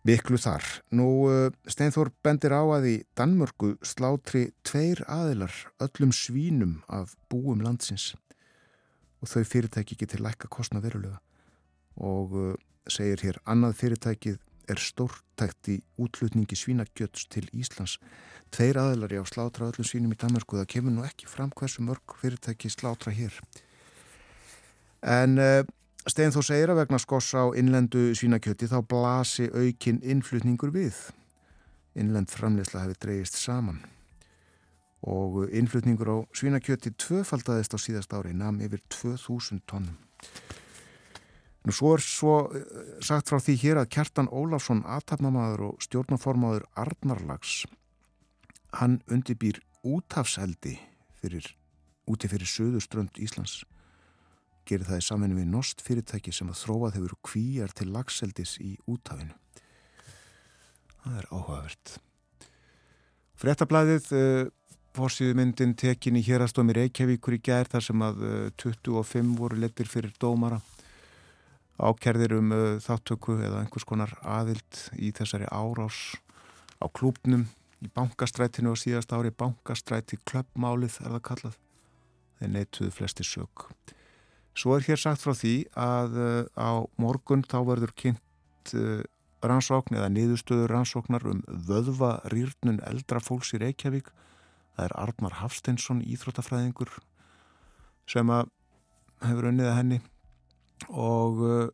viklu 0.08 0.40
þar. 0.40 0.64
Nú 0.96 1.10
uh, 1.28 1.52
Steinþór 1.68 2.14
bendir 2.24 2.56
á 2.56 2.64
að 2.64 2.88
í 2.88 2.96
Danmörku 3.20 3.74
slátri 3.84 4.54
tveir 4.64 5.04
aðilar 5.12 5.60
öllum 5.84 6.16
svínum 6.16 6.78
af 6.88 7.18
búum 7.28 7.60
landsins. 7.60 8.14
Og 9.20 9.28
þau 9.28 9.44
fyrirtæki 9.44 10.00
getur 10.00 10.24
lækka 10.24 10.48
kostna 10.48 10.80
verulega. 10.80 11.20
Og 12.00 12.40
uh, 12.40 12.56
segir 12.88 13.20
hér 13.20 13.44
annað 13.44 13.82
fyrirtækið 13.84 14.40
er 14.70 14.82
stórtækt 14.82 15.72
í 15.74 15.78
útlutningi 16.02 16.58
svínakjöts 16.58 17.28
til 17.34 17.48
Íslands. 17.54 17.98
Tveir 18.54 18.80
aðilar 18.82 19.14
í 19.14 19.22
á 19.22 19.26
slátra 19.30 19.70
öllum 19.70 19.88
svínum 19.88 20.14
í 20.14 20.20
Danmörku 20.20 20.58
það 20.60 20.72
kemur 20.76 20.96
nú 20.96 21.06
ekki 21.08 21.30
fram 21.30 21.52
hversu 21.56 21.84
mörg 21.86 22.16
fyrirtæki 22.22 22.72
slátra 22.74 23.14
hér. 23.14 23.36
En 25.02 25.38
uh, 25.40 25.62
Stein 26.10 26.34
þó 26.34 26.42
segir 26.46 26.72
að 26.72 26.82
vegna 26.82 27.00
skoss 27.02 27.36
á 27.38 27.52
innlendu 27.60 28.10
svínakjöti 28.18 28.70
þá 28.72 28.80
blasi 28.88 29.50
aukin 29.52 30.02
innflutningur 30.02 30.74
við. 30.74 30.98
Innlend 32.00 32.32
framleysla 32.32 32.86
hefur 32.86 33.02
dreyist 33.04 33.38
saman 33.38 33.82
og 35.00 35.46
innflutningur 35.56 36.10
á 36.12 36.18
svínakjöti 36.36 36.92
tvöfaldadist 37.00 37.72
á 37.72 37.80
síðast 37.80 38.14
ári 38.16 38.34
namn 38.36 38.64
yfir 38.66 38.82
2000 38.92 39.62
tónnum. 39.70 39.96
Nú 41.68 41.76
svo 41.76 41.94
er 41.98 42.04
svo 42.04 42.36
eh, 42.56 42.68
sagt 43.04 43.32
frá 43.32 43.40
því 43.44 43.56
hér 43.64 43.82
að 43.82 43.90
Kjartan 43.96 44.32
Ólafsson, 44.32 44.86
aðtapnamaður 44.88 45.66
og 45.70 45.84
stjórnaformaður 45.84 46.68
Arnarlags, 46.80 47.66
hann 48.80 49.02
undibýr 49.12 49.60
útafseldi 49.84 50.78
fyrir, 51.20 51.50
úti 52.08 52.32
fyrir 52.32 52.48
söðuströnd 52.48 53.20
Íslands 53.20 53.64
gerir 54.70 54.86
það 54.86 55.02
í 55.02 55.06
saminu 55.08 55.40
við 55.40 55.50
nost 55.50 55.82
fyrirtæki 55.82 56.32
sem 56.36 56.52
að 56.52 56.60
þróað 56.62 56.96
hefur 57.00 57.16
kvíjar 57.26 57.72
til 57.74 57.90
lagseldis 57.90 58.54
í 58.62 58.76
útafinu. 58.86 59.34
Það 61.02 61.16
er 61.18 61.28
áhugavert. 61.34 61.94
Frettablaðið 63.40 64.10
uh, 64.14 64.52
fórsíðu 64.94 65.38
myndin 65.40 65.74
tekin 65.80 66.20
í 66.20 66.24
hérastómi 66.28 66.76
Reykjavíkur 66.78 67.40
í 67.40 67.42
gær 67.42 67.72
þar 67.72 67.86
sem 67.88 68.04
að 68.06 68.22
25 68.62 69.34
voru 69.40 69.58
letir 69.64 69.90
fyrir 69.90 70.14
dómara 70.22 70.60
ákerðir 71.80 72.36
um 72.40 72.52
þáttöku 72.84 73.38
eða 73.40 73.64
einhvers 73.64 73.88
konar 73.88 74.16
aðild 74.22 74.82
í 75.00 75.14
þessari 75.16 75.48
árás 75.48 76.20
á 76.80 76.86
klúpnum 76.92 77.48
í 77.80 77.92
bankastrætinu 77.96 78.74
og 78.74 78.82
síðast 78.82 79.14
ári. 79.16 79.32
Bankastræti 79.32 80.20
klöppmálið 80.28 81.00
er 81.06 81.16
það 81.16 81.26
kallað. 81.32 81.58
Þeir 82.40 82.54
neituðu 82.56 82.92
flesti 82.96 83.28
sög 83.28 83.68
svo 84.60 84.76
er 84.76 84.86
hér 84.88 85.00
sagt 85.00 85.24
frá 85.24 85.36
því 85.38 85.54
að 85.80 86.18
á 86.60 86.84
morgun 87.00 87.46
þá 87.48 87.60
verður 87.68 87.94
kynnt 88.02 88.74
rannsókn 89.46 89.96
eða 89.96 90.12
niðurstöður 90.12 90.74
rannsóknar 90.74 91.26
um 91.32 91.44
vöðva 91.48 92.18
rýrnun 92.34 92.82
eldra 92.88 93.22
fólks 93.24 93.54
í 93.56 93.62
Reykjavík. 93.62 94.10
Það 94.76 94.86
er 94.86 94.96
Arnar 95.00 95.38
Hafsteinsson 95.40 96.04
íþrótafræðingur 96.04 96.92
sem 98.10 98.32
að 98.34 98.52
hefur 99.24 99.50
unnið 99.52 99.70
að 99.70 99.78
henni 99.80 100.02
og 100.88 101.44
uh, 101.44 101.68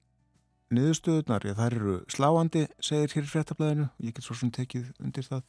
niðurstöðunar, 0.74 1.46
það 1.54 1.68
eru 1.68 2.00
sláandi 2.12 2.66
segir 2.84 3.14
hér 3.14 3.28
í 3.28 3.32
frettablaðinu 3.32 3.88
ég 4.02 4.16
get 4.16 4.26
svo 4.26 4.38
sem 4.38 4.52
tekið 4.54 4.90
undir 5.04 5.28
það 5.28 5.46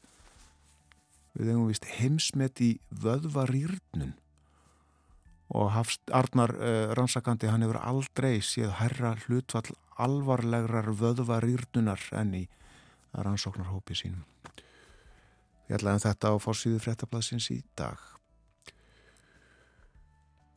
við 1.36 1.50
hefum 1.52 1.66
vist 1.70 1.88
heimsmet 1.96 2.62
í 2.64 2.70
vöðva 2.90 3.46
rýrnun 3.48 4.14
og 5.54 5.70
Hafst, 5.70 6.02
Arnar 6.10 6.52
uh, 6.58 6.92
rannsakandi 6.98 7.50
hann 7.50 7.64
hefur 7.64 7.80
aldrei 7.80 8.40
séð 8.44 8.72
herra 8.80 9.14
hlutvall 9.26 9.76
alvarlegrar 10.02 10.90
vöðva 10.98 11.38
rýrnunar 11.44 12.02
enn 12.18 12.34
í 12.42 12.44
rannsóknarhópi 13.16 13.96
sínum. 13.96 14.24
Ég 15.70 15.78
ætlaði 15.78 15.98
um 15.98 16.02
þetta 16.04 16.32
á 16.32 16.34
fórsýðu 16.42 16.82
fréttablasins 16.82 17.48
í 17.54 17.60
dag. 17.78 18.02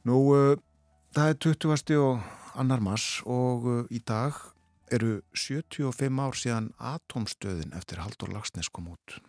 Nú, 0.09 0.17
uh, 0.33 0.57
það 1.15 1.31
er 1.33 1.39
20. 1.45 2.01
og 2.01 2.38
annar 2.55 2.81
mass 2.81 3.19
og 3.25 3.67
uh, 3.67 3.83
í 3.93 3.99
dag 3.99 4.37
eru 4.93 5.19
75 5.37 6.21
ár 6.21 6.37
síðan 6.37 6.71
atomstöðin 6.77 7.75
eftir 7.77 8.01
Haldur 8.01 8.31
Lagsnes 8.33 8.71
kom 8.73 8.89
út. 8.93 9.19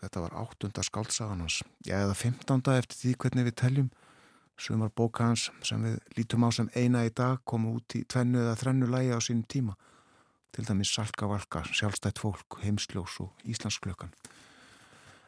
Þetta 0.00 0.22
var 0.24 0.36
8. 0.38 0.70
skáltsagan 0.86 1.42
hans, 1.44 1.62
já 1.84 1.98
eða 1.98 2.14
15. 2.14 2.62
eftir 2.76 3.00
því 3.00 3.14
hvernig 3.20 3.48
við 3.48 3.56
teljum 3.60 3.94
Sumar 4.56 4.88
bóka 4.96 5.26
hans 5.26 5.50
sem 5.68 5.82
við 5.84 5.98
lítum 6.16 6.46
á 6.46 6.50
sem 6.54 6.68
eina 6.72 7.02
í 7.04 7.10
dag 7.12 7.42
komu 7.44 7.74
út 7.76 7.92
í 7.98 8.06
tvennu 8.08 8.40
eða 8.40 8.56
þrennu 8.56 8.88
lægi 8.88 9.12
á 9.12 9.20
sínum 9.20 9.44
tíma. 9.44 9.74
Til 10.56 10.64
dæmis 10.64 10.94
Salka 10.96 11.28
Valka, 11.28 11.60
Sjálfstætt 11.68 12.22
fólk, 12.22 12.56
Heimsljós 12.62 13.18
og 13.20 13.34
Íslandsklökan. 13.44 14.14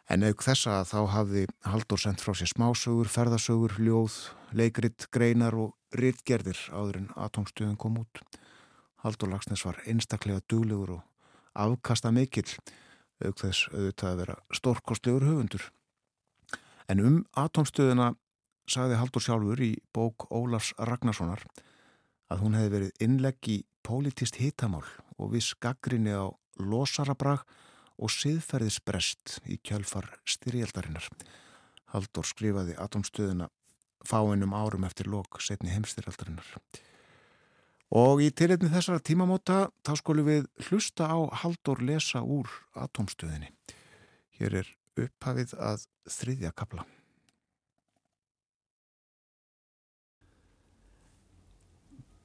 En 0.08 0.24
auk 0.24 0.40
þessa 0.40 0.80
þá 0.88 1.00
hafði 1.12 1.42
Haldur 1.68 2.00
sendt 2.00 2.22
frá 2.24 2.32
sér 2.32 2.48
smásögur, 2.48 3.10
ferðasögur, 3.12 3.74
ljóð, 3.76 4.14
leikrit, 4.56 5.04
greinar 5.12 5.52
og 5.52 5.74
rittgerðir 5.92 6.60
áður 6.72 7.02
en 7.02 7.10
atomstöðun 7.12 7.76
kom 7.76 7.98
út. 8.00 8.22
Haldur 9.04 9.28
Lagsnes 9.28 9.66
var 9.68 9.82
einstaklega 9.84 10.40
duglegur 10.48 10.94
og 10.96 11.02
afkasta 11.52 12.12
mikill, 12.14 12.48
auk 13.20 13.36
þess 13.36 13.68
auðvitað 13.74 14.10
að 14.10 14.22
vera 14.22 14.38
stórkostlegur 14.56 15.28
höfundur. 15.28 15.68
En 16.88 17.04
um 17.04 17.20
atomstöðuna 17.36 18.14
sagði 18.68 18.96
Haldur 18.96 19.24
sjálfur 19.24 19.60
í 19.60 19.74
bók 19.92 20.30
Ólafs 20.32 20.72
Ragnarssonar 20.80 21.44
að 22.32 22.44
hún 22.44 22.56
hefði 22.56 22.74
verið 22.78 23.04
innlegg 23.04 23.52
í 23.52 23.60
pólitist 23.84 24.40
hitamál 24.40 24.86
og 25.20 25.34
viss 25.36 25.52
gaggrinni 25.60 26.16
á 26.16 26.32
losarabrag 26.56 27.44
og 27.98 28.12
siðferðisbrest 28.14 29.38
í 29.50 29.58
kjálfar 29.62 30.06
styrjaldarinnar. 30.28 31.08
Haldur 31.92 32.26
skrifaði 32.26 32.76
atomstöðuna 32.78 33.48
fáinnum 34.06 34.54
árum 34.54 34.86
eftir 34.86 35.08
lok 35.10 35.40
setni 35.42 35.72
heimstyrjaldarinnar. 35.74 36.46
Og 37.98 38.20
í 38.20 38.28
tilitni 38.36 38.68
þessara 38.68 39.00
tímamóta 39.00 39.70
þá 39.86 39.92
skulum 39.96 40.28
við 40.28 40.46
hlusta 40.68 41.08
á 41.08 41.18
Haldur 41.42 41.80
lesa 41.80 42.20
úr 42.20 42.50
atomstöðinni. 42.76 43.50
Hér 44.38 44.60
er 44.62 44.70
upphafið 44.98 45.54
að 45.56 45.86
þriðja 46.10 46.52
kapla. 46.52 46.84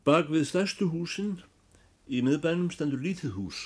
Bak 0.03 0.27
við 0.27 0.49
stærstu 0.49 0.89
húsin 0.91 1.37
í 2.11 2.19
miðbænum 2.25 2.67
stendur 2.75 2.99
lítið 2.99 3.37
hús 3.37 3.61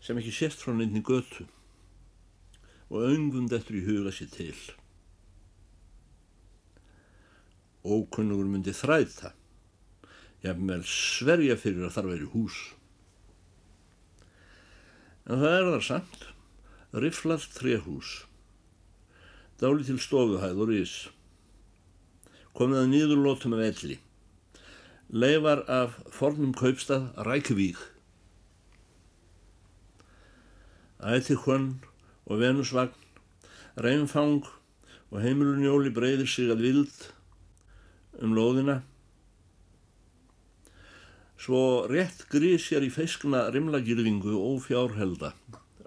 sem 0.00 0.18
ekki 0.20 0.32
sést 0.34 0.62
frá 0.62 0.74
nefni 0.76 1.02
götu 1.04 1.46
og 2.90 3.06
öngvund 3.06 3.52
eftir 3.54 3.78
í 3.78 3.84
huga 3.86 4.12
sér 4.14 4.30
til. 4.34 4.56
Ókunnugur 7.86 8.48
myndi 8.50 8.74
þræða, 8.76 9.30
jafnvel 10.44 10.82
sverja 10.88 11.56
fyrir 11.60 11.86
að 11.86 11.94
þar 11.96 12.10
veri 12.10 12.28
hús. 12.34 12.58
En 15.30 15.40
það 15.40 15.56
er 15.60 15.70
þar 15.70 15.86
samt, 15.86 16.28
riflað 17.04 17.46
trehús, 17.54 18.12
dáli 19.62 19.86
til 19.86 20.00
stofuhæð 20.02 20.64
og 20.64 20.72
rís, 20.72 20.94
komið 22.58 22.82
að 22.82 22.94
nýður 22.94 23.26
lótum 23.28 23.56
af 23.56 23.68
elli 23.70 24.00
leifar 25.10 25.64
af 25.66 25.96
fornum 26.14 26.52
kaupstað 26.54 27.08
Rækvík. 27.26 27.78
Ætihvönn 31.00 31.78
og 32.28 32.40
venusvagn, 32.42 32.92
reynfang 33.80 34.44
og 35.10 35.22
heimilunjóli 35.24 35.92
breyðir 35.96 36.28
sig 36.28 36.50
að 36.52 36.64
vild 36.66 37.06
um 38.20 38.34
lóðina. 38.36 38.80
Svo 41.40 41.88
rétt 41.88 42.26
grísjar 42.28 42.84
í 42.84 42.90
feiskna 42.92 43.46
rimlagirðingu 43.54 44.36
og 44.36 44.60
fjárhelda 44.66 45.32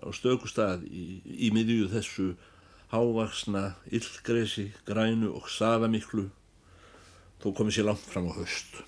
á 0.01 0.09
stökustad 0.09 0.81
í, 0.89 1.21
í 1.21 1.53
miðju 1.53 1.91
þessu 1.93 2.31
hávaksna 2.89 3.75
illgresi, 3.93 4.71
grænu 4.87 5.29
og 5.37 5.45
safamiklu 5.49 6.31
þó 7.43 7.53
komið 7.53 7.77
sér 7.77 7.87
langt 7.91 8.09
fram 8.09 8.27
á 8.29 8.33
höst. 8.33 8.81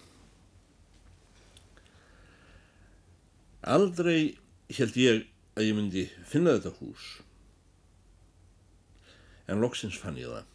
Aldrei 3.65 4.35
held 4.73 4.97
ég 4.97 5.23
að 5.55 5.69
ég 5.69 5.77
myndi 5.77 6.03
finna 6.27 6.57
þetta 6.57 6.73
hús, 6.81 7.03
en 9.47 9.61
loksins 9.63 9.95
fann 9.99 10.19
ég 10.19 10.27
það. 10.27 10.51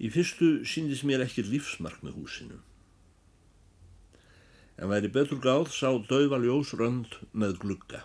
Í 0.00 0.10
fyrstu 0.14 0.50
síndis 0.64 1.02
mér 1.04 1.24
ekki 1.24 1.42
lífsmark 1.48 2.04
með 2.06 2.20
húsinu, 2.20 2.60
en 4.78 4.92
væri 4.92 5.10
betur 5.12 5.42
gáð 5.42 5.74
sá 5.74 5.90
dauða 6.06 6.38
ljósrönd 6.40 7.18
með 7.34 7.58
glugga. 7.64 8.04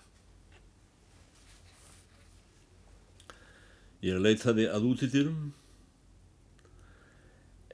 Ég 4.03 4.19
leitaði 4.19 4.65
að 4.67 4.89
útidýrum, 4.89 5.39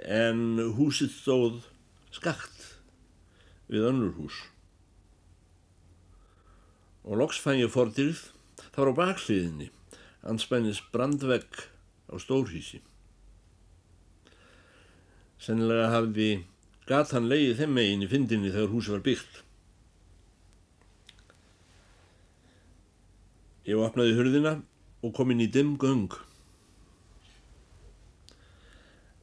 en 0.04 0.46
húsið 0.76 1.16
stóð 1.16 1.66
skakt 2.12 2.74
við 3.72 3.88
önnur 3.88 4.18
hús 4.20 4.51
og 7.04 7.18
loks 7.22 7.42
fann 7.42 7.62
ég 7.62 7.74
fordýrð 7.74 8.28
það 8.70 8.80
var 8.84 8.94
á 8.94 9.00
bakliðinni 9.02 9.72
anspænis 10.32 10.84
brandvegg 10.94 11.66
á 12.12 12.16
stórhísi 12.22 12.82
sennilega 15.42 15.90
hafði 15.96 16.32
gatan 16.90 17.30
leiði 17.32 17.56
þeim 17.62 17.74
megin 17.78 18.04
í 18.06 18.10
fyndinni 18.12 18.52
þegar 18.54 18.74
húsi 18.74 18.94
var 18.94 19.06
byggt. 19.06 19.40
Ég 23.70 23.80
opnaði 23.80 24.18
hurðina 24.18 24.54
og 25.06 25.16
kom 25.18 25.32
inn 25.34 25.44
í 25.46 25.50
dimm 25.50 25.78
göng. 25.82 26.12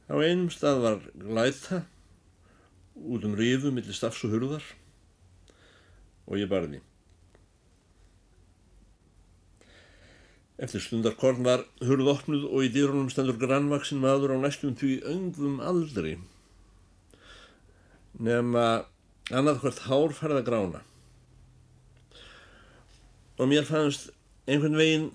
Á 0.09 0.15
einum 0.17 0.49
stað 0.51 0.83
var 0.85 1.01
glæta 1.13 1.83
út 2.99 3.27
um 3.27 3.35
rifu 3.37 3.71
millir 3.71 3.95
stafs 3.95 4.23
og 4.25 4.33
hurðar 4.33 4.65
og 6.25 6.39
ég 6.39 6.49
barði. 6.49 6.81
Eftir 10.59 10.83
stundarkorn 10.83 11.45
var 11.45 11.63
hurð 11.87 12.09
opnuð 12.11 12.49
og 12.49 12.65
í 12.67 12.71
dýrunum 12.73 13.07
stendur 13.11 13.37
grannvaksin 13.39 14.01
maður 14.03 14.35
á 14.35 14.37
næstum 14.43 14.75
því 14.79 14.97
öngvum 15.07 15.61
aldri 15.63 16.17
nema 18.19 18.65
annað 19.31 19.61
hvert 19.63 19.83
hár 19.87 20.15
farið 20.17 20.41
að 20.41 20.47
grána. 20.49 20.81
Og 23.39 23.47
mér 23.47 23.67
fannst 23.69 24.09
einhvern 24.49 24.75
veginn 24.75 25.09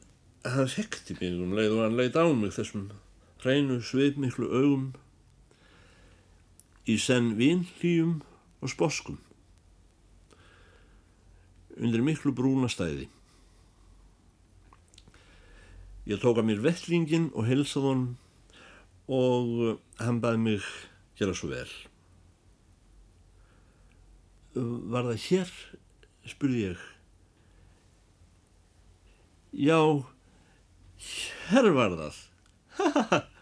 að 0.45 0.57
hann 0.59 0.71
fekti 0.73 1.17
mig 1.19 1.37
um 1.37 1.53
leið 1.57 1.75
og 1.77 1.83
hann 1.85 1.99
leið 1.99 2.17
á 2.17 2.25
mig 2.33 2.55
þessum 2.57 2.87
hreinu 3.45 3.81
sveipmiklu 3.85 4.49
augum 4.49 4.87
í 6.89 6.97
senn 7.01 7.35
vinhlýjum 7.37 8.23
og 8.65 8.73
sposkum 8.73 9.21
undir 11.75 12.05
miklu 12.07 12.33
brúna 12.33 12.71
stæði. 12.71 13.09
Ég 16.05 16.21
tók 16.21 16.37
að 16.37 16.51
mér 16.51 16.61
vettlingin 16.65 17.31
og 17.33 17.47
heilsað 17.49 17.87
honum 17.89 18.09
og 19.09 19.53
uh, 19.65 19.77
hann 20.01 20.21
baði 20.21 20.41
mig 20.43 20.67
gera 21.17 21.33
svo 21.37 21.49
vel. 21.53 21.69
Uh, 24.53 24.85
var 24.93 25.09
það 25.09 25.23
hér? 25.29 25.55
spurði 26.25 26.61
ég. 26.71 26.83
Já, 29.65 29.81
hér 31.51 31.69
var 31.77 31.97
það. 32.01 32.21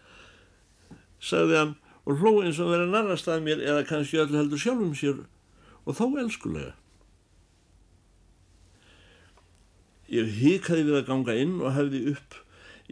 sagði 1.23 1.59
hann 1.59 1.75
og 2.03 2.19
hló 2.19 2.33
eins 2.43 2.59
og 2.59 2.71
verið 2.73 2.91
narrast 2.91 3.29
að 3.31 3.45
mér 3.45 3.63
eða 3.63 3.85
kannski 3.87 4.19
öllu 4.19 4.39
heldur 4.41 4.59
sjálfum 4.59 4.95
sér 4.97 5.21
og 5.83 5.95
þó 5.95 6.05
elskulega. 6.19 6.73
Ég 10.11 10.31
hikaði 10.39 10.87
við 10.89 10.99
að 10.99 11.07
ganga 11.07 11.35
inn 11.39 11.55
og 11.63 11.75
hefði 11.75 12.03
upp 12.13 12.42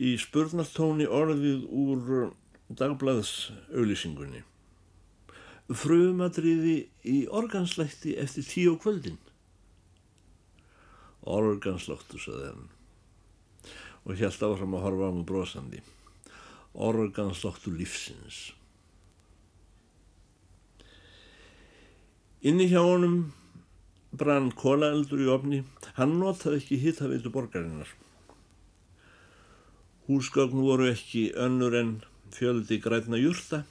í 0.02 0.16
spurnartóni 0.18 1.06
orðið 1.06 1.68
úr 1.70 2.32
dagblaðs 2.80 3.52
auðlýsingunni. 3.70 4.42
Frumadriði 5.72 6.78
í 7.08 7.18
organslætti 7.32 8.18
eftir 8.20 8.48
tíu 8.48 8.76
kvöldin. 8.82 9.20
Organsláttu, 11.22 12.18
saði 12.20 12.48
hann 12.50 12.70
og 14.02 14.18
held 14.18 14.44
áfram 14.48 14.74
að 14.74 14.86
horfa 14.88 15.10
á 15.10 15.12
mig 15.14 15.26
brosandi. 15.30 15.82
Organsláttu 16.74 17.74
lífsins. 17.76 18.40
Inni 22.42 22.66
hjá 22.72 22.82
honum 22.82 23.20
brann 24.18 24.50
kólaeldur 24.58 25.22
í 25.22 25.30
ofni. 25.30 25.62
Hann 26.00 26.18
notaði 26.18 26.64
ekki 26.64 26.80
hittaveitu 26.82 27.30
borgarinnar. 27.34 27.92
Húsgögn 30.12 30.60
voru 30.60 30.90
ekki 30.92 31.30
önnur 31.40 31.76
en 31.80 31.92
fjöldi 32.36 32.82
grætna 32.84 33.16
júrta 33.16 33.62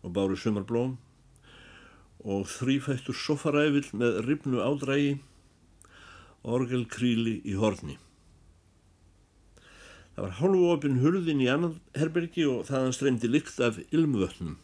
og 0.00 0.14
báru 0.16 0.38
sumarblóm 0.40 0.94
og 2.24 2.46
þrýfættur 2.48 3.18
sofaræfil 3.24 3.90
með 4.00 4.16
ribnu 4.24 4.62
ádrægi 4.64 5.18
orgelkríli 6.40 7.36
í 7.44 7.58
horni. 7.60 7.98
Það 10.16 10.24
var 10.24 10.34
hálfu 10.40 10.72
opinn 10.72 10.98
hurðin 11.04 11.44
í 11.44 11.52
annan 11.52 11.76
herbergi 12.00 12.48
og 12.48 12.64
þaðan 12.72 12.96
streymdi 12.96 13.28
lykt 13.28 13.60
af 13.60 13.76
ilmvötnum 13.92 14.56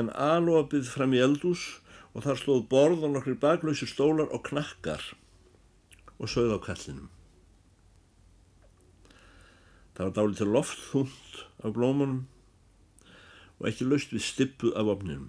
en 0.00 0.12
alopið 0.16 0.88
fram 0.96 1.12
í 1.12 1.20
eldús 1.28 1.68
og 2.16 2.24
þar 2.24 2.44
slóð 2.46 2.66
borð 2.72 3.04
og 3.04 3.16
nokkri 3.20 3.36
baklausi 3.44 3.92
stólar 3.92 4.32
og 4.32 4.46
knakkar 4.48 5.10
og 6.16 6.28
sögð 6.32 6.56
á 6.56 6.60
kallinum. 6.64 7.08
Það 10.00 10.06
var 10.06 10.12
dálítið 10.16 10.38
til 10.40 10.52
loft 10.54 10.78
þúnt 10.80 11.40
af 11.60 11.72
blómunum 11.76 12.20
og 13.60 13.66
ekki 13.68 13.84
laust 13.84 14.14
við 14.14 14.22
stippu 14.24 14.70
af 14.72 14.88
opninum. 14.88 15.26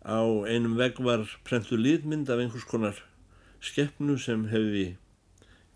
Á 0.00 0.24
einum 0.48 0.78
vegg 0.78 1.02
var 1.04 1.26
prentu 1.44 1.76
litmynd 1.76 2.32
af 2.32 2.40
einhvers 2.40 2.64
konar 2.70 3.02
skeppnu 3.60 4.16
sem 4.16 4.46
hefði 4.48 4.86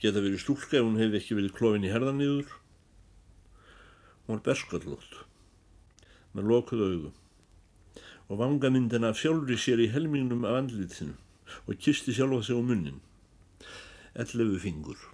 geta 0.00 0.22
verið 0.24 0.40
stúlka 0.40 0.78
ef 0.78 0.86
hún 0.86 0.96
hefði 1.02 1.20
ekki 1.20 1.36
verið 1.36 1.52
klófin 1.58 1.84
í 1.84 1.92
herðanýður. 1.92 2.48
Hún 4.24 4.38
var 4.38 4.40
berskallótt 4.46 5.18
með 6.32 6.48
lokuð 6.48 6.86
auðu 6.86 7.10
og 8.30 8.40
vangamyndina 8.40 9.12
af 9.12 9.20
sjálfri 9.20 9.60
sér 9.60 9.84
í 9.84 9.90
helmingnum 9.92 10.48
af 10.48 10.62
andlitinu 10.62 11.12
og 11.66 11.76
kisti 11.76 12.16
sjálfa 12.16 12.40
sig 12.48 12.56
á 12.56 12.62
munnin. 12.64 13.04
Ellefu 14.16 14.56
fingur. 14.64 15.10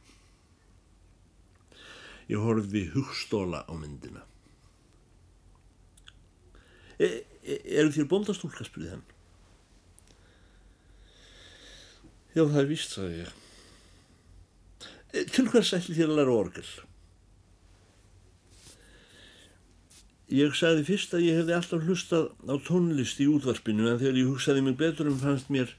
Ég 2.30 2.38
horfði 2.38 2.84
hugstóla 2.92 3.64
á 3.66 3.72
myndina. 3.74 4.22
E, 7.00 7.06
e, 7.42 7.56
eru 7.80 7.90
þér 7.94 8.06
bóndastúlka, 8.10 8.66
spurði 8.68 8.92
hann. 8.92 9.06
Já, 12.36 12.44
það 12.44 12.60
er 12.60 12.68
vist, 12.70 12.94
sagði 12.94 13.24
ég. 13.24 13.32
E, 15.10 15.24
til 15.32 15.48
hvers 15.50 15.72
ætli 15.74 15.96
þér 15.96 16.12
að 16.12 16.20
læra 16.20 16.36
orgel? 16.44 16.68
Ég 20.30 20.54
sagði 20.54 20.84
fyrst 20.86 21.16
að 21.16 21.24
ég 21.26 21.40
hefði 21.40 21.54
alltaf 21.56 21.88
hlustað 21.88 22.28
á 22.46 22.54
tónlist 22.62 23.18
í 23.18 23.26
útvarpinu 23.26 23.88
en 23.90 23.98
þegar 23.98 24.20
ég 24.20 24.28
hugsaði 24.30 24.62
mig 24.62 24.76
betur 24.78 25.10
um 25.10 25.18
fannst 25.18 25.50
mér 25.50 25.72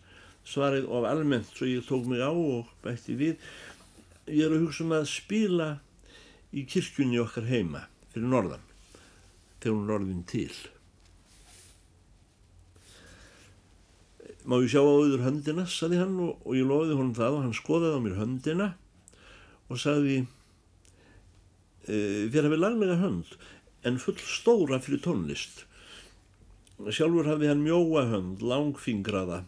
svarið 0.43 0.89
of 0.91 1.07
almennt 1.07 1.53
svo 1.55 1.69
ég 1.69 1.85
tók 1.87 2.09
mig 2.09 2.19
á 2.19 2.27
og 2.27 2.67
bætti 2.83 3.15
við. 3.15 3.37
Ég 4.27 4.49
er 4.49 4.57
að 4.57 4.65
hugsa 4.65 4.83
um 4.83 4.91
að 4.97 5.07
spila 5.13 5.69
í 6.51 6.65
kirkjunni 6.67 7.19
okkar 7.21 7.47
heima 7.47 7.85
fyrir 8.11 8.27
norðan 8.31 8.67
þegar 9.61 9.75
hún 9.75 9.87
er 9.87 9.95
orðin 9.95 10.23
til. 10.27 10.53
Má 14.41 14.57
ég 14.63 14.71
sjá 14.73 14.81
á 14.81 14.89
auður 14.89 15.21
höndina, 15.21 15.67
saði 15.69 16.01
hann 16.01 16.17
og, 16.23 16.37
og 16.41 16.57
ég 16.57 16.65
lofiði 16.65 16.97
honum 16.97 17.17
það 17.17 17.37
og 17.37 17.43
hann 17.45 17.57
skoðaði 17.57 17.97
á 17.97 18.03
mér 18.03 18.17
höndina 18.17 18.69
og 19.69 19.79
saði 19.79 20.15
e, 21.85 21.95
þér 22.33 22.49
hafið 22.49 22.63
laglega 22.63 22.97
hönd 23.03 23.35
en 23.85 23.99
full 24.01 24.17
stóra 24.17 24.81
fyrir 24.81 25.03
tónlist. 25.05 25.65
Sjálfur 26.81 27.29
hafði 27.29 27.51
hann 27.51 27.61
mjóa 27.61 28.07
hönd, 28.09 28.41
langfingraða, 28.41 29.43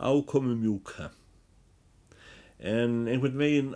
ákomu 0.00 0.56
mjúka, 0.56 1.10
en 2.62 3.08
einhvern 3.10 3.38
veginn 3.40 3.72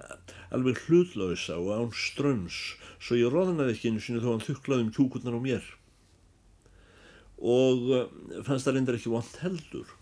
alveg 0.54 0.80
hlutlausa 0.86 1.58
og 1.58 1.72
án 1.74 1.92
ströms, 1.96 2.76
svo 3.02 3.18
ég 3.18 3.32
roðnaði 3.32 3.74
ekki 3.74 3.92
einu 3.92 4.02
sinni 4.02 4.22
þó 4.22 4.32
hann 4.34 4.46
þuklaði 4.46 4.86
um 4.86 4.92
kjúkurnar 4.96 5.38
á 5.38 5.40
mér. 5.42 5.70
Og 7.36 7.88
eh, 7.98 8.06
fannst 8.46 8.68
það 8.68 8.78
reyndar 8.78 8.98
ekki 8.98 9.12
vant 9.12 9.40
heldur. 9.42 9.94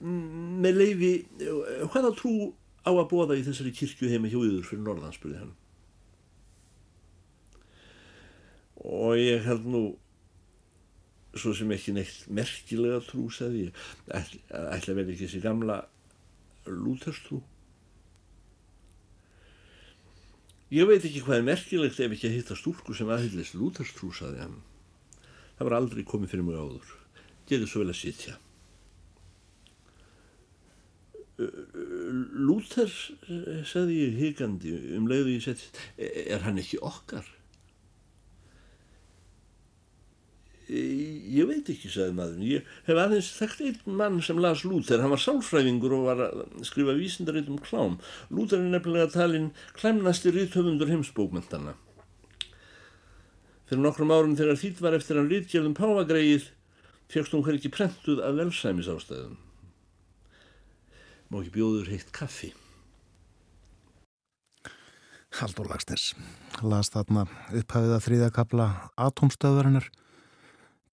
Með 0.00 0.82
leifi, 0.82 1.14
eh, 1.40 1.84
hvaða 1.92 2.14
trú 2.16 2.34
á 2.84 2.90
að 2.90 3.08
bóða 3.12 3.36
í 3.36 3.44
þessari 3.46 3.74
kirkju 3.76 4.08
heima 4.10 4.28
hjá 4.32 4.40
yður 4.40 4.66
fyrir 4.66 4.86
norðan, 4.86 5.16
spurði 5.16 5.44
hann. 5.44 5.56
og 8.80 9.18
ég 9.20 9.44
held 9.44 9.66
nú 9.68 9.82
svo 11.36 11.52
sem 11.54 11.70
ekki 11.74 11.92
neitt 11.94 12.24
merkilega 12.32 13.00
trú 13.06 13.28
segði 13.32 13.68
ég 13.68 13.82
ætla 14.10 14.96
vel 14.96 15.06
ekki 15.06 15.26
þessi 15.26 15.42
gamla 15.44 15.82
lúterstrú 16.76 17.40
ég 20.70 20.86
veit 20.86 21.04
ekki 21.06 21.22
hvað 21.24 21.40
er 21.40 21.48
merkilegt 21.48 21.98
ef 21.98 22.12
ekki 22.14 22.28
að 22.28 22.36
hitta 22.38 22.56
stúrku 22.58 22.94
sem 22.94 23.10
aðhyllist 23.10 23.56
lúterstrú 23.58 24.12
sagði 24.14 24.44
hann. 24.44 24.60
Það 25.58 25.66
var 25.66 25.76
aldrei 25.80 26.04
komið 26.06 26.32
fyrir 26.32 26.46
mig 26.46 26.60
áður. 26.60 26.92
Getur 27.50 27.70
svo 27.70 27.82
vel 27.82 27.90
að 27.90 27.98
sitja. 27.98 28.36
Lúter 31.40 32.92
sagði 33.66 33.98
ég 33.98 34.18
higandi 34.20 34.76
um 34.98 35.08
leiðu 35.10 35.34
ég 35.34 35.44
sett 35.44 35.82
er 35.98 36.44
hann 36.44 36.60
ekki 36.60 36.78
okkar 36.84 37.26
ég 40.70 41.48
veit 41.50 41.68
ekki, 41.72 41.90
sagði 41.90 42.16
maður 42.16 42.46
ég 42.46 42.72
hef 42.86 43.02
aðeins 43.02 43.30
þekkt 43.36 43.62
einn 43.66 44.00
mann 44.00 44.22
sem 44.22 44.38
las 44.40 44.64
Lúther, 44.64 45.02
hann 45.02 45.12
var 45.14 45.22
sálfræðingur 45.22 45.96
og 45.98 46.08
var 46.08 46.24
að 46.28 46.42
skrifa 46.68 46.94
vísindaritt 46.98 47.50
um 47.50 47.58
klám. 47.58 47.98
Lúther 48.30 48.62
er 48.62 48.70
nefnilega 48.70 49.10
talinn 49.16 49.52
klemnasti 49.78 50.34
ríthöfundur 50.34 50.92
heimsbókmentana 50.92 51.76
fyrir 53.70 53.84
nokkrum 53.84 54.10
árum 54.10 54.32
þegar 54.34 54.58
þýtt 54.58 54.80
var 54.82 54.96
eftir 54.96 55.18
hann 55.20 55.28
rítgjörðum 55.30 55.76
pávagreið 55.78 56.48
fegst 57.10 57.36
hún 57.36 57.44
hver 57.46 57.54
ekki 57.54 57.70
prentuð 57.70 58.18
af 58.26 58.34
velsæmis 58.34 58.88
ástæðum 58.90 59.36
má 61.30 61.36
ekki 61.38 61.52
bjóður 61.54 61.92
heitt 61.92 62.10
kaffi? 62.10 62.50
Haldur 65.38 65.70
Lagsnes 65.70 66.08
las 66.66 66.90
þarna 66.90 67.28
upphæfið 67.54 67.94
að 67.94 68.04
þrýðakabla 68.08 68.66
atomstöðvarinnar 69.06 69.86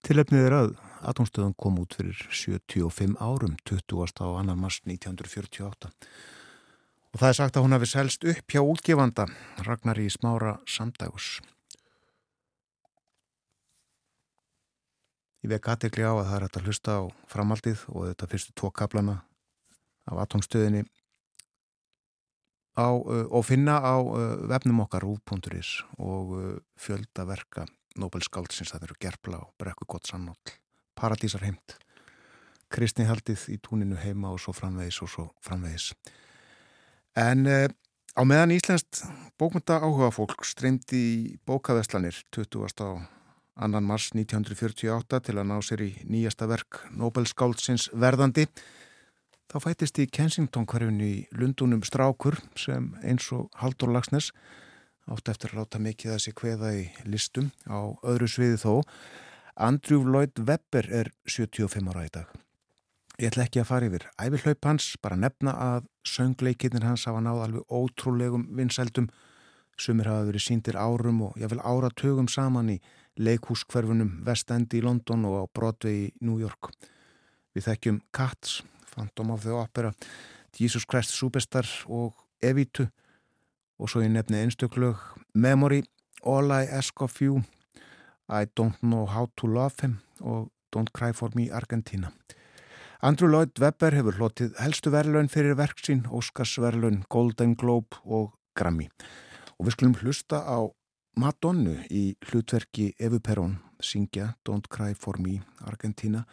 Tilefnið 0.06 0.44
er 0.46 0.54
að 0.56 0.74
atomstöðun 1.10 1.54
kom 1.58 1.78
út 1.82 1.96
fyrir 1.98 2.18
75 2.30 3.16
árum, 3.18 3.56
20. 3.66 4.12
á 4.22 4.26
annan 4.38 4.60
mars 4.60 4.80
1948. 4.86 5.90
Og 7.08 7.20
það 7.20 7.30
er 7.30 7.38
sagt 7.38 7.56
að 7.56 7.64
hún 7.64 7.74
hafi 7.74 7.88
selst 7.90 8.26
upp 8.28 8.52
hjá 8.52 8.60
útgefanda 8.62 9.26
Ragnar 9.66 9.98
í 9.98 10.08
smára 10.12 10.58
samdagus. 10.68 11.38
Ég 15.42 15.52
vek 15.54 15.70
aðtegli 15.70 16.04
á 16.04 16.12
að 16.12 16.26
það 16.26 16.36
er 16.36 16.44
hægt 16.46 16.58
að 16.58 16.68
hlusta 16.68 16.98
á 16.98 17.02
framaldið 17.30 17.82
og 17.94 18.06
þetta 18.10 18.30
fyrstu 18.30 18.54
tvo 18.58 18.70
kaplana 18.74 19.20
af 20.08 20.22
atomstöðinni 20.24 20.82
á, 22.74 22.88
og 22.90 23.42
finna 23.46 23.78
á 23.78 23.96
vefnum 24.50 24.82
okkar 24.84 25.06
úr.is 25.06 25.78
og 25.98 26.34
fjölda 26.78 27.26
verka 27.28 27.66
Nobel 27.98 28.22
skáldsins 28.24 28.72
það 28.72 28.88
eru 28.88 28.98
Gerpla 29.02 29.42
og 29.42 29.52
Brekku 29.60 29.88
gott 29.90 30.08
sannóll 30.08 30.56
Paradísar 30.98 31.44
heimt 31.46 31.76
kristnihaldið 32.72 33.44
í 33.54 33.58
túninu 33.64 33.98
heima 34.00 34.32
og 34.34 34.40
svo 34.42 34.52
framvegis 34.56 35.00
og 35.04 35.12
svo 35.12 35.26
framvegis. 35.44 35.92
En 37.18 37.46
uh, 37.48 37.68
á 38.12 38.22
meðan 38.28 38.54
Íslandst 38.56 39.04
bókmynda 39.40 39.80
áhuga 39.80 40.10
fólk 40.14 40.44
streymdi 40.46 40.98
í 40.98 41.20
bókaverslanir 41.48 42.18
20. 42.34 42.68
á 42.84 42.90
annan 43.58 43.86
mars 43.88 44.12
1948 44.14 45.22
til 45.26 45.36
að 45.38 45.48
ná 45.50 45.56
sér 45.64 45.82
í 45.82 45.90
nýjasta 46.06 46.46
verk 46.50 46.84
Nobelskáldsins 46.94 47.88
verðandi 47.90 48.46
þá 49.48 49.56
fætist 49.64 49.98
í 49.98 50.06
Kensington 50.12 50.68
hverjunni 50.68 51.08
í 51.08 51.24
Lundunum 51.34 51.82
strákur 51.86 52.38
sem 52.58 52.92
eins 53.02 53.26
og 53.34 53.48
Haldur 53.58 53.90
Lagsnes 53.94 54.30
átt 55.12 55.30
eftir 55.32 55.54
að 55.54 55.62
láta 55.62 55.80
mikið 55.82 56.14
að 56.14 56.20
sér 56.24 56.36
kveða 56.38 56.74
í 56.76 56.82
listum 57.08 57.48
á 57.68 57.78
öðru 58.06 58.28
sviði 58.30 58.58
þó 58.62 58.72
Andrew 59.58 60.04
Lloyd 60.06 60.38
Webber 60.38 60.86
er 60.94 61.10
75 61.26 61.88
ára 61.90 62.04
í 62.06 62.12
dag. 62.14 62.28
Ég 63.18 63.32
ætla 63.32 63.48
ekki 63.48 63.62
að 63.64 63.70
fara 63.72 63.88
yfir 63.88 64.04
æfirhlaup 64.22 64.68
hans, 64.68 64.92
bara 65.02 65.18
nefna 65.18 65.54
að 65.58 65.88
söngleikinnir 66.06 66.86
hans 66.86 67.08
hafa 67.08 67.22
náð 67.24 67.40
alveg 67.48 67.72
ótrúlegum 67.74 68.44
vinsældum 68.54 69.08
sumir 69.78 70.06
hafa 70.10 70.28
verið 70.28 70.44
síndir 70.44 70.78
árum 70.78 71.24
og 71.26 71.38
ég 71.40 71.50
vil 71.50 71.62
áratugum 71.62 72.28
saman 72.30 72.70
í 72.76 72.78
leikhúskverfunum 73.18 74.20
West 74.26 74.52
End 74.54 74.74
í 74.74 74.82
London 74.84 75.26
og 75.26 75.34
á 75.42 75.44
Broadway 75.50 76.04
í 76.04 76.12
New 76.22 76.38
York. 76.38 76.70
Við 77.54 77.66
þekkjum 77.66 78.00
Cats, 78.14 78.60
Phantom 78.92 79.34
of 79.34 79.42
the 79.42 79.54
Opera, 79.54 79.92
Jesus 80.54 80.86
Christ 80.86 81.14
Superstar 81.14 81.66
og 81.86 82.14
Evitu 82.42 82.86
og 83.78 83.90
svo 83.90 84.02
ég 84.02 84.12
nefni 84.12 84.42
einstöklög 84.42 84.98
Memory, 85.34 85.84
All 86.26 86.50
I 86.50 86.66
Ask 86.66 87.02
of 87.02 87.20
You, 87.22 87.42
I 88.28 88.44
Don't 88.58 88.80
Know 88.82 89.06
How 89.06 89.30
to 89.36 89.46
Love 89.46 89.74
Him 89.82 89.98
og 90.20 90.50
Don't 90.74 90.92
Cry 90.92 91.12
for 91.12 91.30
Me 91.34 91.48
Argentina. 91.52 92.10
Andrew 93.00 93.30
Lloyd 93.30 93.54
Webber 93.62 93.94
hefur 93.94 94.16
hlotið 94.18 94.56
helstu 94.58 94.90
verðlun 94.90 95.30
fyrir 95.30 95.54
verksín, 95.54 96.02
Óskarsverðlun, 96.10 97.04
Golden 97.08 97.54
Globe 97.54 98.00
og 98.04 98.32
Grammy. 98.58 98.88
Og 99.58 99.68
við 99.68 99.76
skulum 99.76 99.94
hlusta 100.02 100.42
á 100.42 100.66
Madonnu 101.18 101.76
í 101.90 102.16
hlutverki 102.26 102.92
Evu 102.98 103.20
Perón 103.22 103.60
syngja 103.82 104.32
Don't 104.46 104.66
Cry 104.70 104.96
For 104.98 105.18
Me 105.22 105.38
Argentina. 105.66 106.24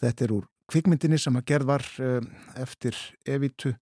Þetta 0.00 0.24
er 0.26 0.36
úr 0.36 0.46
kvikmyndinni 0.68 1.18
sem 1.20 1.36
að 1.38 1.48
gerð 1.48 1.70
var 1.70 1.84
eh, 2.02 2.20
eftir 2.60 2.96
Evitu 3.24 3.72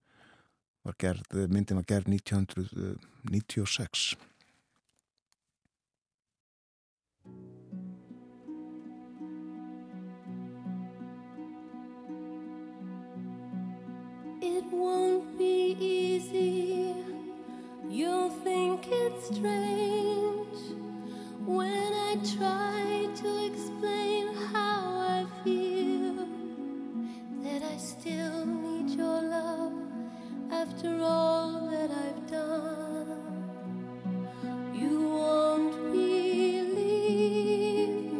var 0.85 0.93
gerð, 0.99 1.49
myndin 1.49 1.75
var 1.75 1.83
gerð 1.83 2.07
1996. 2.07 4.15
It 14.41 14.63
won't 14.71 15.37
be 15.37 15.75
easy. 15.79 16.93
You'll 17.89 18.29
think 18.43 18.87
it's 18.87 19.25
strange 19.35 20.59
when 21.45 21.93
I 21.93 22.15
try 22.37 23.07
to 23.21 23.45
explain 23.49 24.33
how 24.53 24.99
I 24.99 25.25
feel 25.43 26.15
that 27.43 27.61
I 27.63 27.77
still 27.77 28.45
need 28.45 28.89
your 28.89 29.21
love 29.21 29.84
after 30.61 30.91
all 31.01 31.67
that 31.69 31.91
I've 31.91 32.27
done. 32.31 33.09
You 34.73 35.09
won't 35.17 35.75
believe 35.91 36.73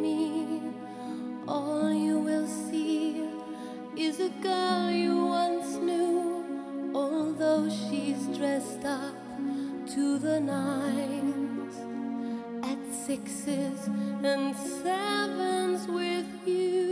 me. 0.06 0.62
All 1.48 1.94
you 1.94 2.20
will 2.20 2.48
see 2.48 3.24
is 3.96 4.20
a 4.20 4.30
girl 4.42 4.92
you 4.92 5.26
once 5.26 5.78
knew, 5.78 6.92
although 6.94 7.70
she's 7.70 8.28
dressed 8.38 8.84
up 8.84 9.16
to 9.94 10.20
the 10.20 10.40
nines 10.40 11.76
at 12.72 12.80
sixes 13.08 13.80
and 14.32 14.56
sevens 14.56 15.88
with 15.88 16.28
you. 16.46 16.85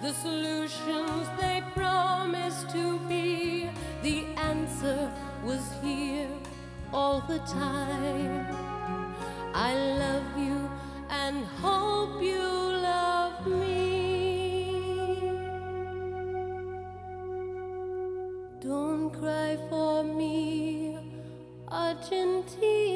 The 0.00 0.12
solutions 0.12 1.28
they 1.40 1.62
promised 1.74 2.70
to 2.70 2.98
be. 3.08 3.68
The 4.02 4.24
answer 4.36 5.12
was 5.44 5.62
here 5.82 6.30
all 6.92 7.20
the 7.22 7.38
time. 7.40 8.46
I 9.54 9.74
love 9.74 10.38
you 10.38 10.70
and 11.10 11.44
hope 11.62 12.22
you 12.22 12.38
love 12.38 13.46
me. 13.46 14.70
Don't 18.60 19.10
cry 19.10 19.58
for 19.68 20.04
me, 20.04 20.96
Argentina. 21.68 22.87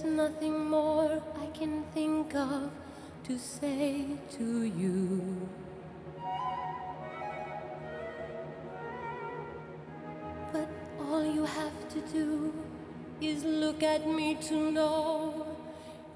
There's 0.00 0.14
nothing 0.14 0.70
more 0.70 1.22
I 1.38 1.46
can 1.58 1.84
think 1.92 2.34
of 2.34 2.70
to 3.24 3.38
say 3.38 4.06
to 4.38 4.62
you. 4.62 5.48
But 10.52 10.68
all 10.98 11.22
you 11.22 11.44
have 11.44 11.88
to 11.90 12.00
do 12.12 12.54
is 13.20 13.44
look 13.44 13.82
at 13.82 14.06
me 14.06 14.36
to 14.48 14.70
know 14.70 15.46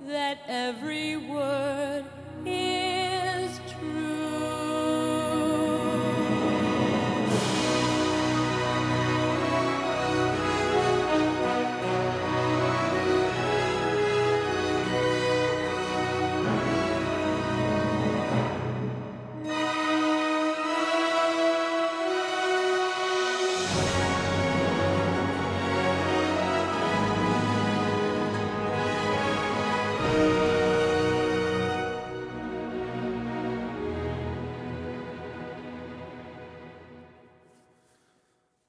that 0.06 0.38
every 0.48 1.18
word 1.18 2.04
is 2.46 3.60
true. 3.68 4.23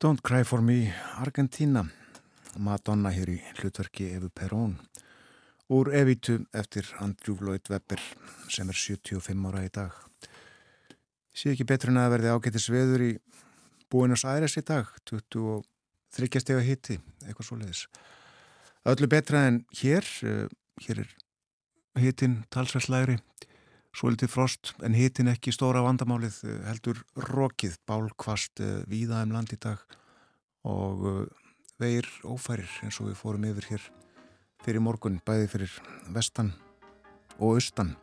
Don't 0.05 0.21
Cry 0.21 0.43
For 0.43 0.61
Me, 0.61 0.93
Argentina. 1.17 1.81
Madonna 2.61 3.09
hér 3.09 3.29
í 3.33 3.37
hlutverki 3.57 4.11
Evu 4.13 4.27
Perón. 4.29 4.75
Úr 5.73 5.89
Evitu 5.97 6.35
eftir 6.53 6.85
Andrew 7.01 7.39
Lloyd 7.41 7.65
Webber 7.73 8.03
sem 8.53 8.69
er 8.69 8.77
75 8.77 9.47
ára 9.49 9.63
í 9.65 9.71
dag. 9.73 9.95
Sé 11.33 11.55
ekki 11.55 11.65
betur 11.65 11.89
en 11.89 11.97
að 12.03 12.11
verði 12.13 12.35
ágættis 12.35 12.69
veður 12.69 13.05
í 13.07 13.09
Buenos 13.89 14.27
Aires 14.29 14.59
í 14.61 14.63
dag 14.67 14.93
23 15.09 16.43
steg 16.43 16.61
að 16.61 16.69
hitti 16.69 16.99
eitthvað 17.25 17.49
svo 17.49 17.57
leiðis 17.63 17.87
öllu 18.93 19.09
betra 19.09 19.47
en 19.49 19.63
hér 19.81 20.05
uh, 20.29 20.45
hér 20.85 21.01
er 21.07 21.17
hittin 21.97 22.43
talsverslæri 22.53 23.17
svo 23.95 24.11
litið 24.11 24.31
frost 24.31 24.73
en 24.83 24.95
hittin 24.97 25.31
ekki 25.31 25.53
stóra 25.55 25.83
vandamálið 25.85 26.41
eh, 26.43 26.55
heldur 26.67 26.99
rokið 27.31 27.77
bálkvast 27.87 28.61
uh, 28.63 28.81
víða 28.91 29.23
um 29.23 29.35
land 29.35 29.53
í 29.55 29.59
dag 29.61 29.81
og 30.67 31.05
uh, 31.05 31.21
veir 31.79 32.07
ófærir 32.27 32.71
eins 32.83 32.99
og 32.99 33.11
við 33.11 33.19
fórum 33.19 33.47
yfir 33.47 33.69
hér 33.71 33.85
fyrir 34.65 34.81
morgun, 34.81 35.19
bæði 35.25 35.47
fyrir 35.51 35.73
vestan 36.09 36.51
og 37.37 37.59
austan. 37.59 37.93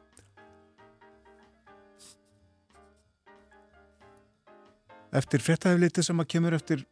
Eftir 5.13 5.43
fréttaefliti 5.45 6.05
sem 6.07 6.21
að 6.23 6.31
kemur 6.37 6.57
eftir 6.57 6.87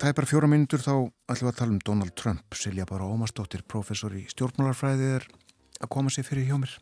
tæpar 0.00 0.26
fjóra 0.26 0.48
myndur 0.50 0.82
þá 0.82 0.94
ætlum 1.30 1.46
við 1.46 1.52
að 1.52 1.58
tala 1.60 1.74
um 1.76 1.82
Donald 1.84 2.16
Trump, 2.18 2.58
Silja 2.58 2.88
Bara 2.88 3.06
Ómarsdóttir, 3.06 3.62
professor 3.68 4.14
í 4.18 4.24
stjórnmálarfræði 4.32 5.12
er 5.20 5.28
að 5.78 5.92
koma 5.94 6.10
sér 6.10 6.26
fyrir 6.26 6.48
hjá 6.48 6.58
mér. 6.58 6.74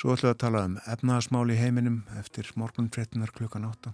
Svo 0.00 0.14
ætlum 0.14 0.30
við 0.30 0.32
að 0.32 0.40
tala 0.40 0.60
um 0.64 0.74
efnaðasmál 0.88 1.50
í 1.52 1.58
heiminum 1.60 1.96
eftir 2.16 2.46
morgunfréttinar 2.56 3.34
klukkan 3.36 3.66
átta 3.68 3.90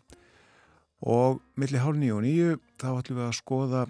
og 1.03 1.41
millir 1.59 1.83
hálf 1.83 1.99
nýju 1.99 2.15
og 2.15 2.23
nýju 2.23 2.53
þá 2.79 2.87
ætlum 2.93 3.19
við 3.19 3.25
að 3.25 3.33
skoða 3.41 3.81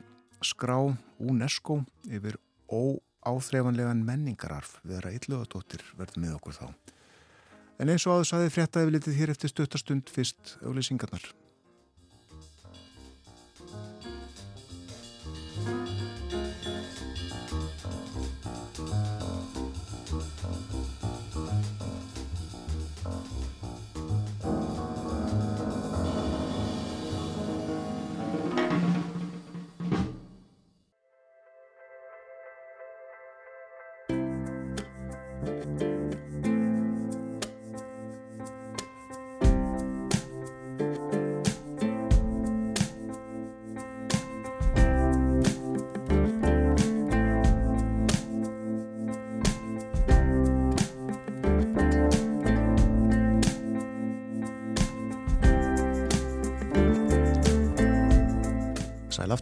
skrá 0.48 0.78
UNESCO 1.20 1.76
yfir 2.08 2.38
óáþreifanlegan 2.72 4.00
menningararf 4.08 4.78
við 4.80 4.96
að 4.96 5.04
ræðluðadóttir 5.10 5.84
verðum 5.98 6.24
með 6.24 6.38
okkur 6.38 6.56
þá. 6.56 6.66
En 7.84 7.92
eins 7.92 8.08
og 8.08 8.16
áður 8.16 8.30
saði 8.30 8.54
fréttaði 8.54 8.88
við 8.88 8.96
litið 8.96 9.20
hér 9.20 9.34
eftir 9.34 9.52
stuttastund 9.52 10.08
fyrst 10.08 10.56
auðlýsingarnar. 10.64 11.28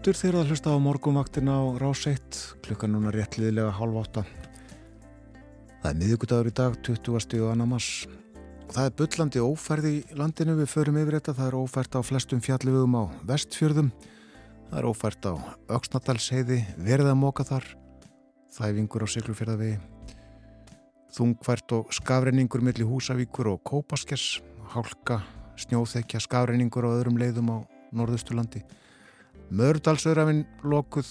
Aftur 0.05 0.19
þegar 0.21 0.37
það 0.37 0.51
hlusta 0.53 0.73
á 0.77 0.85
morgumvaktin 0.85 1.49
á 1.49 1.61
rás 1.81 2.03
1, 2.05 2.41
klukkan 2.61 2.93
núna 2.93 3.09
réttliðilega 3.09 3.71
hálf 3.73 3.95
átta. 4.03 4.25
Það 5.81 5.87
er 5.89 5.97
miðugudagur 6.03 6.51
í 6.51 6.53
dag, 6.59 6.77
20. 6.85 7.39
og 7.41 7.47
annar 7.55 7.71
mars. 7.71 7.89
Það 8.75 8.91
er 8.91 8.93
byllandi 8.99 9.41
ófærð 9.41 9.89
í 9.89 9.95
landinu, 10.13 10.59
við 10.61 10.69
förum 10.75 11.01
yfir 11.01 11.17
þetta, 11.17 11.37
það 11.41 11.49
er 11.49 11.57
ófært 11.57 11.97
á 11.97 12.01
flestum 12.05 12.45
fjallivögum 12.45 12.99
á 13.01 13.05
vestfjörðum, 13.33 13.91
það 14.69 14.77
er 14.83 14.91
ófært 14.93 15.25
á 15.25 15.33
Öksnadalsheiði, 15.79 16.61
verið 16.85 17.13
að 17.15 17.21
móka 17.25 17.49
þar, 17.49 17.73
þæfingur 18.61 19.09
á 19.09 19.13
Siglufjörðavegi, 19.17 19.81
þungfært 21.17 21.79
og 21.81 21.97
skafreiningur 21.97 22.61
millir 22.61 22.93
Húsavíkur 22.93 23.55
og 23.57 23.65
Kópaskers, 23.65 24.43
hálka, 24.77 25.23
snjóþekja, 25.65 26.27
skafreiningur 26.29 26.93
á 26.93 26.93
öðrum 26.93 27.17
leiðum 27.17 27.55
á 27.57 27.59
Norðusturlandi. 27.97 28.67
Mördalsörafinn 29.53 30.47
lokuð, 30.65 31.09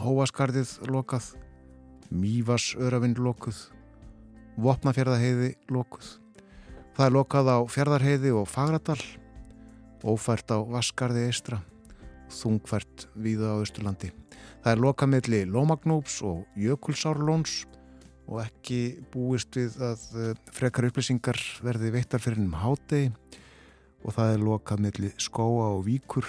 Hóaskarðið 0.00 0.70
lokað, 0.88 1.26
Mývasörafinn 2.08 3.18
lokuð, 3.20 3.58
Vopnafjörðaheiði 4.56 5.50
lokuð. 5.68 6.08
Það 6.96 7.04
er 7.06 7.14
lokað 7.14 7.50
á 7.52 7.58
Fjörðarheiði 7.68 8.32
og 8.38 8.48
Fagradal, 8.48 9.00
ófært 10.00 10.54
á 10.54 10.58
Vaskarði 10.62 11.26
eistra, 11.28 11.60
þungfært 12.32 13.08
víða 13.12 13.52
á 13.54 13.62
Östurlandi. 13.62 14.10
Það 14.64 14.72
er 14.72 14.82
lokað 14.86 15.12
melli 15.12 15.42
Lómagnúps 15.44 16.22
og 16.24 16.46
Jökulsárlóns 16.56 17.66
og 18.24 18.40
ekki 18.40 19.04
búist 19.12 19.52
við 19.58 19.76
að 19.84 20.08
eh, 20.16 20.32
frekar 20.56 20.88
upplýsingar 20.88 21.36
verði 21.60 21.92
veittar 21.92 22.24
fyrir 22.24 22.40
um 22.40 22.56
hátegi 22.56 23.12
og 24.00 24.16
það 24.16 24.32
er 24.32 24.44
lokað 24.48 24.84
melli 24.86 25.12
Skóa 25.20 25.74
og 25.76 25.84
Víkur 25.84 26.24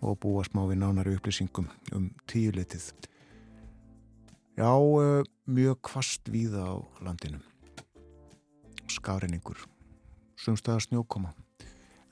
og 0.00 0.18
búa 0.22 0.44
smá 0.46 0.64
við 0.68 0.82
nánari 0.82 1.16
upplýsingum 1.16 1.68
um 1.94 2.10
tíuleitið. 2.30 2.92
Já, 4.58 4.74
eh, 4.74 5.24
mjög 5.46 5.78
kvast 5.82 6.28
víða 6.30 6.66
á 6.66 6.74
landinu. 7.00 7.40
Skafreiningur, 8.88 9.58
sumstaðar 10.36 10.82
snjókoma. 10.82 11.34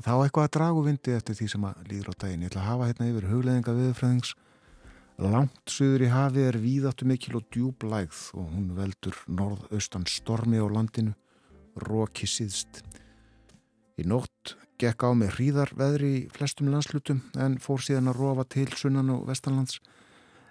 Þá 0.02 0.12
eitthvað 0.20 0.44
að 0.44 0.54
dragu 0.56 0.82
vindi 0.84 1.14
eftir 1.16 1.34
því 1.34 1.48
sem 1.48 1.64
að 1.64 1.86
líður 1.88 2.10
á 2.12 2.14
daginn. 2.20 2.42
Ég 2.42 2.50
ætla 2.50 2.60
að 2.60 2.70
hafa 2.70 2.88
hérna 2.90 3.08
yfir 3.10 3.28
hugleðinga 3.30 3.74
viðfræðings. 3.78 4.34
Langt 5.16 5.72
suður 5.72 6.04
í 6.04 6.10
hafi 6.12 6.42
er 6.44 6.58
víðáttu 6.60 7.06
mikil 7.08 7.38
og 7.38 7.46
djúb 7.48 7.86
lægð 7.88 8.18
og 8.36 8.50
hún 8.52 8.66
veldur 8.76 9.16
norðaustan 9.26 10.04
stormi 10.04 10.60
á 10.60 10.66
landinu, 10.68 11.14
róki 11.88 12.28
síðst. 12.28 12.82
Í 13.96 14.04
nótt 14.04 14.56
gekk 14.76 15.06
á 15.08 15.10
með 15.16 15.38
hríðarveðri 15.38 16.08
í 16.18 16.24
flestum 16.32 16.68
landslutum 16.68 17.22
en 17.40 17.56
fór 17.62 17.80
síðan 17.80 18.10
að 18.12 18.18
rofa 18.20 18.44
til 18.52 18.68
sunnan 18.76 19.12
og 19.14 19.22
vestanlands. 19.30 19.78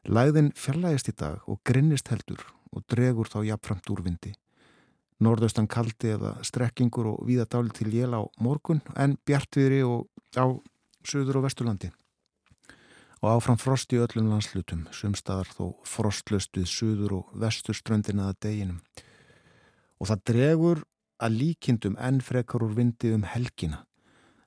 Læðin 0.05 0.49
fjallægist 0.57 1.11
í 1.11 1.13
dag 1.17 1.45
og 1.49 1.61
grinnist 1.65 2.09
heldur 2.09 2.41
og 2.73 2.85
dregur 2.89 3.29
þá 3.29 3.43
jafnframt 3.45 3.91
úr 3.93 4.01
vindi. 4.05 4.33
Norðaustan 5.21 5.69
kaldi 5.71 6.15
eða 6.15 6.33
strekkingur 6.43 7.11
og 7.13 7.21
víða 7.27 7.45
dáli 7.45 7.71
til 7.77 7.93
jél 7.93 8.17
á 8.17 8.21
morgun 8.41 8.81
en 8.97 9.15
bjartviðri 9.29 9.83
og 9.85 10.09
á 10.35 10.49
söður 11.05 11.39
og 11.39 11.45
vesturlandi. 11.45 11.91
Og 13.21 13.29
áfram 13.31 13.61
frost 13.61 13.93
í 13.95 14.01
öllum 14.01 14.27
landslutum, 14.33 14.87
sumstaðar 14.91 15.53
þó 15.53 15.77
frostlöst 15.87 16.57
við 16.57 16.67
suður 16.69 17.19
og 17.21 17.37
vesturströndin 17.41 18.25
aða 18.25 18.35
deginum. 18.43 18.81
Og 20.01 20.09
það 20.09 20.25
dregur 20.33 20.83
að 21.21 21.37
líkindum 21.39 21.97
enn 22.01 22.21
frekar 22.23 22.65
úr 22.65 22.75
vindi 22.75 23.13
um 23.15 23.25
helgina, 23.27 23.83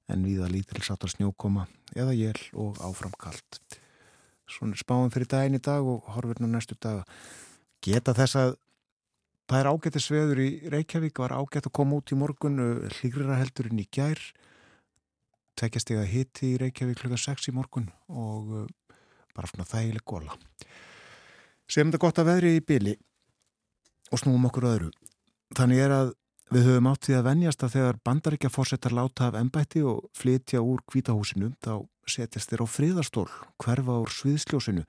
en 0.08 0.24
við 0.26 0.44
að 0.44 0.54
lítil 0.56 0.84
sattar 0.84 1.12
snjókoma 1.12 1.66
eða 1.96 2.16
jél 2.16 2.40
og 2.56 2.80
áfram 2.84 3.14
kallt. 3.20 3.60
Svona 4.48 4.78
spáum 4.80 5.12
fyrir 5.12 5.28
daginn 5.28 5.58
í 5.58 5.62
dag 5.64 5.84
og 5.84 6.08
horfirna 6.14 6.48
næstu 6.48 6.76
dag. 6.80 7.04
Geta 7.84 8.14
þess 8.16 8.38
að 8.40 8.54
það 9.48 9.60
er 9.60 9.70
ágætti 9.72 10.02
sveður 10.02 10.42
í 10.44 10.48
Reykjavík, 10.72 11.20
var 11.20 11.36
ágætt 11.36 11.68
að 11.68 11.76
koma 11.80 12.00
út 12.00 12.12
í 12.12 12.18
morgun, 12.20 12.60
hlýgrira 12.98 13.38
heldurinn 13.40 13.80
í 13.80 13.88
gær, 13.92 14.20
tekjast 15.58 15.92
ég 15.92 16.02
að 16.02 16.12
hitti 16.12 16.52
í 16.52 16.60
Reykjavík 16.60 17.00
klukka 17.02 17.18
6 17.20 17.50
í 17.50 17.54
morgun 17.56 17.88
og 18.08 18.52
uh, 18.62 18.94
bara 19.34 19.50
svona 19.50 19.68
þægileg 19.68 20.04
góla. 20.06 20.36
Segjum 21.68 21.92
þetta 21.92 22.02
gott 22.04 22.20
að 22.22 22.30
veðri 22.30 22.54
í 22.56 22.64
byli 22.64 22.94
og 24.12 24.22
snúum 24.22 24.46
okkur 24.48 24.68
öðru. 24.70 24.90
Þannig 25.56 25.82
er 25.84 25.94
að 25.96 26.12
við 26.48 26.66
höfum 26.68 26.88
átt 26.88 27.06
því 27.06 27.16
að 27.18 27.26
venjast 27.28 27.62
að 27.64 27.74
þegar 27.76 28.00
bandaríkja 28.08 28.50
fórsetar 28.52 28.94
láta 28.96 29.28
af 29.28 29.38
ennbætti 29.40 29.82
og 29.84 30.08
flytja 30.16 30.62
úr 30.64 30.80
kvítahúsinu 30.88 31.52
þá 31.64 31.84
setjast 32.08 32.52
þér 32.52 32.64
á 32.64 32.66
fríðarstól, 32.72 33.28
hverfa 33.60 33.98
úr 34.00 34.12
sviðsljósinu. 34.12 34.84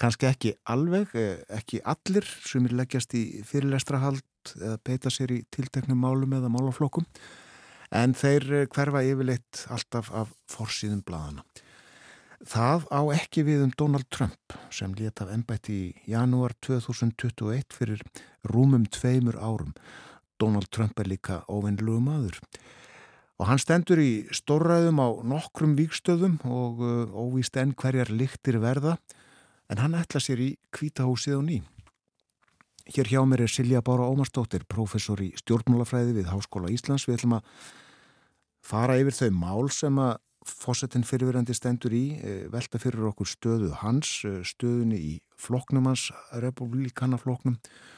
Kanski 0.00 0.28
ekki 0.28 0.54
alveg, 0.68 1.14
eh, 1.14 1.44
ekki 1.48 1.80
allir 1.80 2.24
sem 2.24 2.66
er 2.66 2.76
leggjast 2.82 3.14
í 3.14 3.42
fyrirlestrahald 3.42 4.22
eða 4.56 4.78
beita 4.84 5.08
sér 5.08 5.32
í 5.32 5.44
tilteknum 5.50 5.98
málum 5.98 6.32
eða 6.32 6.52
málaflokkum 6.52 7.06
en 7.90 8.12
þeir 8.12 8.52
eh, 8.52 8.66
hverfa 8.66 9.02
yfirleitt 9.02 9.64
alltaf 9.72 10.12
af 10.12 10.34
forsýðum 10.52 11.02
bladana. 11.04 11.44
Það 12.38 12.84
á 12.94 13.00
ekki 13.16 13.42
við 13.42 13.64
um 13.64 13.72
Donald 13.74 14.06
Trump 14.14 14.54
sem 14.70 14.92
leta 14.94 15.24
af 15.24 15.32
ennbætti 15.34 15.72
í 15.74 15.94
janúar 16.06 16.52
2021 16.62 17.74
fyrir 17.74 18.04
rúmum 18.46 18.84
tveimur 18.86 19.40
árum. 19.40 19.72
Donald 20.38 20.70
Trump 20.70 20.98
er 21.00 21.10
líka 21.10 21.42
óvinnlugu 21.50 22.00
maður. 22.02 22.38
Og 23.38 23.46
hann 23.46 23.60
stendur 23.62 24.00
í 24.02 24.26
stórræðum 24.34 24.98
á 24.98 25.08
nokkrum 25.22 25.76
víkstöðum 25.78 26.38
og 26.42 26.82
uh, 26.82 27.06
óvíst 27.14 27.58
enn 27.60 27.74
hverjar 27.78 28.10
lyktir 28.10 28.58
verða 28.62 28.96
en 29.70 29.82
hann 29.82 29.98
ætla 29.98 30.22
sér 30.22 30.42
í 30.42 30.48
kvítahúsið 30.74 31.36
og 31.38 31.44
ný. 31.46 31.58
Hér 32.88 33.10
hjá 33.12 33.20
mér 33.28 33.44
er 33.44 33.52
Silja 33.52 33.82
Bára 33.84 34.08
Ómarsdóttir, 34.08 34.64
professor 34.66 35.20
í 35.20 35.28
stjórnmálafræði 35.38 36.16
við 36.16 36.30
Háskóla 36.32 36.72
Íslands. 36.72 37.04
Við 37.06 37.18
ætlum 37.18 37.36
að 37.36 37.50
fara 38.64 38.96
yfir 38.98 39.14
þau 39.18 39.30
mál 39.36 39.68
sem 39.70 40.00
að 40.00 40.16
fósettin 40.48 41.04
fyrirverandi 41.04 41.52
stendur 41.54 41.92
í, 41.92 42.06
eh, 42.16 42.48
velta 42.48 42.80
fyrir 42.80 43.10
okkur 43.10 43.28
stöðu 43.28 43.70
hans, 43.82 44.24
eh, 44.24 44.40
stöðunni 44.40 44.98
í 44.98 45.20
floknum 45.36 45.84
hans, 45.84 46.10
republikanafloknum 46.32 47.58
og 47.60 47.97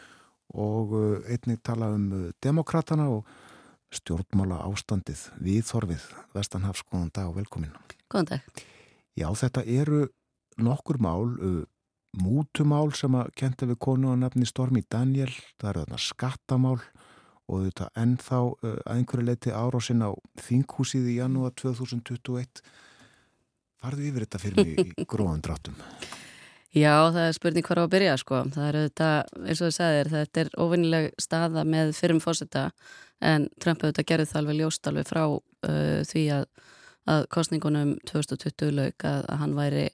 eh, 0.51 1.32
einnig 1.34 1.62
tala 1.66 1.92
um 1.94 2.30
demokratana 2.42 3.09
og 3.11 3.28
stjórnmála 3.94 4.62
ástandið 4.68 5.26
við 5.42 5.64
Þorfið, 5.66 6.07
Vestanhafs, 6.34 6.84
góðan 6.86 7.11
dag 7.14 7.30
og 7.30 7.40
velkomin. 7.40 7.74
Góðan 8.11 8.30
dag. 8.34 8.64
Já, 9.18 9.26
þetta 9.34 9.64
eru 9.66 10.05
nokkur 10.61 11.01
mál, 11.03 11.34
mútumál 12.14 12.92
sem 12.94 13.14
að 13.18 13.32
kenta 13.38 13.66
við 13.66 13.80
konu 13.82 14.14
á 14.14 14.16
nafni 14.18 14.46
Stormi 14.46 14.84
Daniel, 14.86 15.30
það 15.59 15.70
eru 15.70 15.82
þarna 15.84 16.03
skattamál 16.05 16.78
og 17.51 17.66
þetta 17.66 17.90
ennþá 17.98 18.40
uh, 18.46 18.78
að 18.86 18.94
einhverju 18.94 19.26
leiti 19.26 19.55
árásin 19.55 20.07
á 20.07 20.11
þinghúsið 20.46 21.11
í 21.11 21.18
janúar 21.18 21.55
2021 21.59 22.62
farðu 23.80 24.09
yfir 24.11 24.26
þetta 24.26 24.42
fyrir 24.42 24.70
mig 24.70 24.94
í 24.94 25.07
gróðan 25.11 25.42
dráttum 25.44 25.78
Já, 26.71 27.11
það 27.11 27.25
er 27.25 27.33
spurning 27.35 27.66
hvað 27.66 27.81
á 27.83 27.85
að 27.85 27.93
byrja 27.97 28.16
sko, 28.21 28.41
það 28.55 28.66
er 28.68 28.77
þetta, 28.79 29.07
eins 29.43 29.59
og 29.61 29.64
það 29.64 29.73
segðir 29.75 30.11
þetta 30.12 30.43
er 30.43 30.51
ofinnileg 30.62 31.09
staða 31.18 31.64
með 31.66 31.89
fyrrum 31.99 32.21
fósetta 32.23 32.68
en 33.27 33.49
Trump 33.59 33.83
auðvitað 33.83 34.07
gerði 34.07 34.27
það 34.31 34.41
alveg 34.41 34.61
ljóst 34.61 34.87
alveg 34.87 35.09
frá 35.09 35.23
uh, 35.27 35.99
því 36.07 36.23
að, 36.37 36.45
að 37.11 37.27
kostningunum 37.35 37.97
2020 38.07 38.71
lauk 38.77 39.07
að, 39.11 39.27
að 39.27 39.43
hann 39.43 39.57
væri 39.59 39.85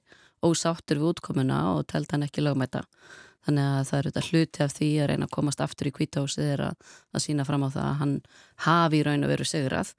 ósáttur 0.45 1.01
við 1.01 1.15
útkomuna 1.15 1.63
og 1.73 1.87
telt 1.89 2.13
hann 2.13 2.27
ekki 2.27 2.45
lögmæta. 2.45 2.83
Þannig 3.47 3.73
að 3.73 3.83
það 3.89 3.99
eru 3.99 4.11
þetta 4.11 4.27
hluti 4.27 4.63
af 4.67 4.77
því 4.77 4.93
að 5.01 5.09
reyna 5.09 5.25
að 5.25 5.33
komast 5.33 5.61
aftur 5.65 5.89
í 5.89 5.95
kvítahúsið 5.97 6.53
er 6.53 6.65
að, 6.67 6.89
að 7.15 7.23
sína 7.25 7.45
fram 7.47 7.65
á 7.65 7.69
það 7.73 7.85
að 7.87 7.99
hann 8.03 8.17
hafi 8.67 8.99
í 8.99 9.05
raun 9.07 9.25
og 9.25 9.33
veru 9.33 9.47
sigrað 9.49 9.95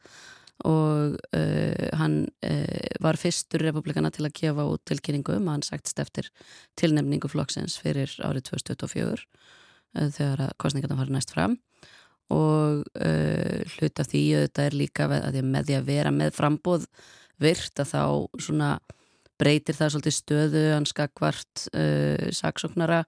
og 0.66 1.14
uh, 1.36 1.88
hann 1.98 2.24
uh, 2.42 2.96
var 3.02 3.18
fyrstur 3.20 3.62
republikana 3.62 4.10
til 4.10 4.26
að 4.26 4.34
gefa 4.40 4.64
út 4.66 4.82
tilkynningum 4.90 5.46
að 5.46 5.54
hann 5.54 5.66
sagtist 5.66 6.00
eftir 6.02 6.30
tilnefningu 6.80 7.30
flokksins 7.30 7.76
fyrir 7.78 8.10
árið 8.26 8.48
2024 8.50 9.14
uh, 9.14 10.08
þegar 10.16 10.42
að 10.48 10.56
kostningarna 10.58 10.98
var 10.98 11.14
næst 11.14 11.34
fram. 11.34 11.58
Og 12.28 12.82
hluti 12.92 14.02
af 14.02 14.08
því 14.10 14.20
þetta 14.34 14.64
er 14.66 14.74
líka 14.76 15.06
að 15.08 15.38
með 15.48 15.70
því 15.70 15.76
að 15.78 15.86
vera 15.86 16.10
með 16.12 16.34
frambóð 16.36 16.82
virt 17.40 17.80
að 17.80 17.88
þá 17.94 18.02
svona 18.44 18.68
breytir 19.40 19.78
það 19.78 19.94
svolítið 19.94 20.16
stöðu 20.18 20.64
hans 20.74 20.92
skakvart 20.92 21.62
saksóknara 22.36 22.98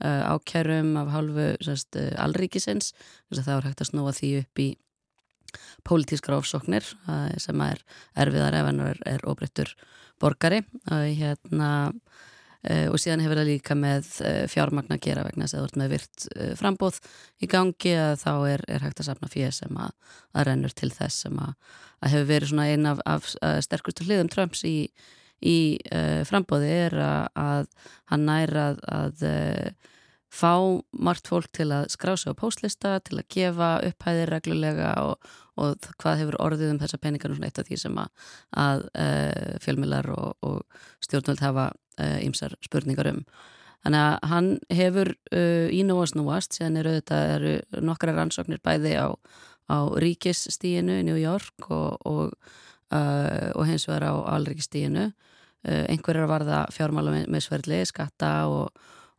ákjærum 0.00 0.96
af 1.02 1.12
hálfu 1.12 1.50
sérst, 1.68 2.00
alríkisins. 2.16 2.94
Það 3.28 3.52
er 3.58 3.68
hægt 3.68 3.84
að 3.84 3.90
snúa 3.90 4.16
því 4.16 4.32
upp 4.40 4.64
í 4.64 4.70
pólitískra 5.88 6.38
ofsóknir 6.40 6.86
uh, 7.06 7.30
sem 7.42 7.64
er 7.66 7.82
erfiðar 8.24 8.58
ef 8.58 8.68
hann 8.70 8.84
er, 8.86 9.02
er 9.16 9.26
óbreyttur 9.28 9.74
borgari. 10.22 10.62
Hérna 10.90 11.72
Uh, 12.62 12.92
og 12.94 13.00
síðan 13.02 13.24
hefur 13.24 13.40
það 13.40 13.48
líka 13.48 13.74
með 13.74 14.08
uh, 14.22 14.44
fjármagn 14.46 14.94
að 14.94 15.00
gera 15.02 15.24
vegna 15.26 15.48
þess 15.48 15.56
að 15.56 15.58
það 15.58 15.64
vart 15.64 15.78
með 15.80 15.88
virt 15.96 16.26
frambóð 16.60 16.98
í 17.42 17.48
gangi 17.50 17.94
að 17.98 18.12
þá 18.20 18.30
er, 18.52 18.62
er 18.70 18.84
hægt 18.86 19.02
að 19.02 19.08
sapna 19.08 19.30
fyrir 19.32 19.56
sem 19.56 19.80
að, 19.82 19.96
að 20.38 20.46
rennur 20.46 20.74
til 20.78 20.90
þess 20.94 21.24
sem 21.24 21.40
að, 21.42 21.56
að 21.98 22.14
hefur 22.14 22.28
verið 22.28 22.52
svona 22.52 22.68
einn 22.70 22.86
af, 22.92 23.02
af 23.02 23.26
sterkustu 23.66 24.06
hliðum 24.06 24.30
Trumps 24.30 24.62
í, 24.68 24.76
í 25.42 25.56
uh, 25.90 26.22
frambóði 26.28 26.70
er 26.84 26.96
að, 27.02 27.26
að 27.42 27.90
hann 28.14 28.28
næra 28.30 28.68
að, 28.94 29.26
fá 30.32 30.54
margt 30.92 31.28
fólk 31.28 31.50
til 31.52 31.68
að 31.74 31.90
skrá 31.92 32.14
sig 32.16 32.32
á 32.32 32.40
póstlista, 32.40 32.96
til 33.04 33.18
að 33.20 33.28
gefa 33.34 33.70
upphæðir 33.88 34.32
reglulega 34.32 34.92
og, 35.04 35.30
og 35.60 35.88
hvað 36.00 36.22
hefur 36.22 36.38
orðið 36.40 36.74
um 36.74 36.80
þessa 36.82 37.00
peningar 37.02 37.32
og 37.32 37.38
svona 37.38 37.50
eitt 37.50 37.60
af 37.60 37.68
því 37.68 37.80
sem 37.82 37.98
að, 38.00 38.28
að 38.64 38.84
uh, 39.04 39.56
fjölmilar 39.64 40.08
og, 40.14 40.48
og 40.48 41.04
stjórnvöld 41.04 41.44
hafa 41.44 41.70
ýmsar 42.00 42.54
spurningar 42.64 43.10
um. 43.10 43.18
Þannig 43.84 44.00
að 44.00 44.30
hann 44.30 44.46
hefur 44.72 45.08
ínúast 45.74 46.16
núast, 46.16 46.54
síðan 46.56 46.78
eru 46.80 46.94
þetta 46.96 47.18
eru 47.34 47.82
nokkra 47.84 48.14
rannsóknir 48.16 48.62
bæði 48.64 48.94
á, 48.96 49.12
á 49.68 49.78
ríkisstíinu 50.00 51.02
í 51.02 51.04
New 51.04 51.18
York 51.20 51.68
og, 51.68 52.00
og, 52.08 52.32
hins 53.68 53.84
vegar 53.90 54.08
á 54.08 54.14
alríkisstíinu 54.38 55.10
Eh, 55.62 55.84
einhverjar 55.94 56.26
varða 56.26 56.64
fjármála 56.74 57.12
með 57.30 57.44
sverli, 57.44 57.84
skatta 57.86 58.32
og, 58.50 58.72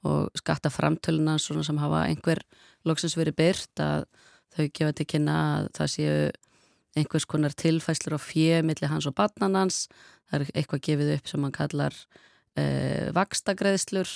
og 0.04 0.30
skattaframtöluna 0.40 1.38
sem 1.40 1.82
hafa 1.82 2.06
einhver 2.10 2.44
loksins 2.88 3.18
verið 3.18 3.40
byrt 3.40 3.84
að 3.84 4.06
þau 4.54 4.66
gefa 4.68 4.96
til 4.98 5.10
kynna 5.10 5.38
að 5.44 5.70
það 5.78 5.94
séu 5.96 6.18
einhvers 7.00 7.26
konar 7.26 7.56
tilfæslur 7.58 8.18
á 8.18 8.22
fjö 8.22 8.62
millir 8.66 8.92
hans 8.92 9.08
og 9.10 9.16
barnanans 9.18 9.88
það 10.30 10.40
er 10.40 10.52
eitthvað 10.54 10.86
gefið 10.88 11.14
upp 11.16 11.32
sem 11.32 11.46
hann 11.46 11.56
kallar 11.56 11.98
eh, 12.60 13.10
vakstagreðslur 13.16 14.12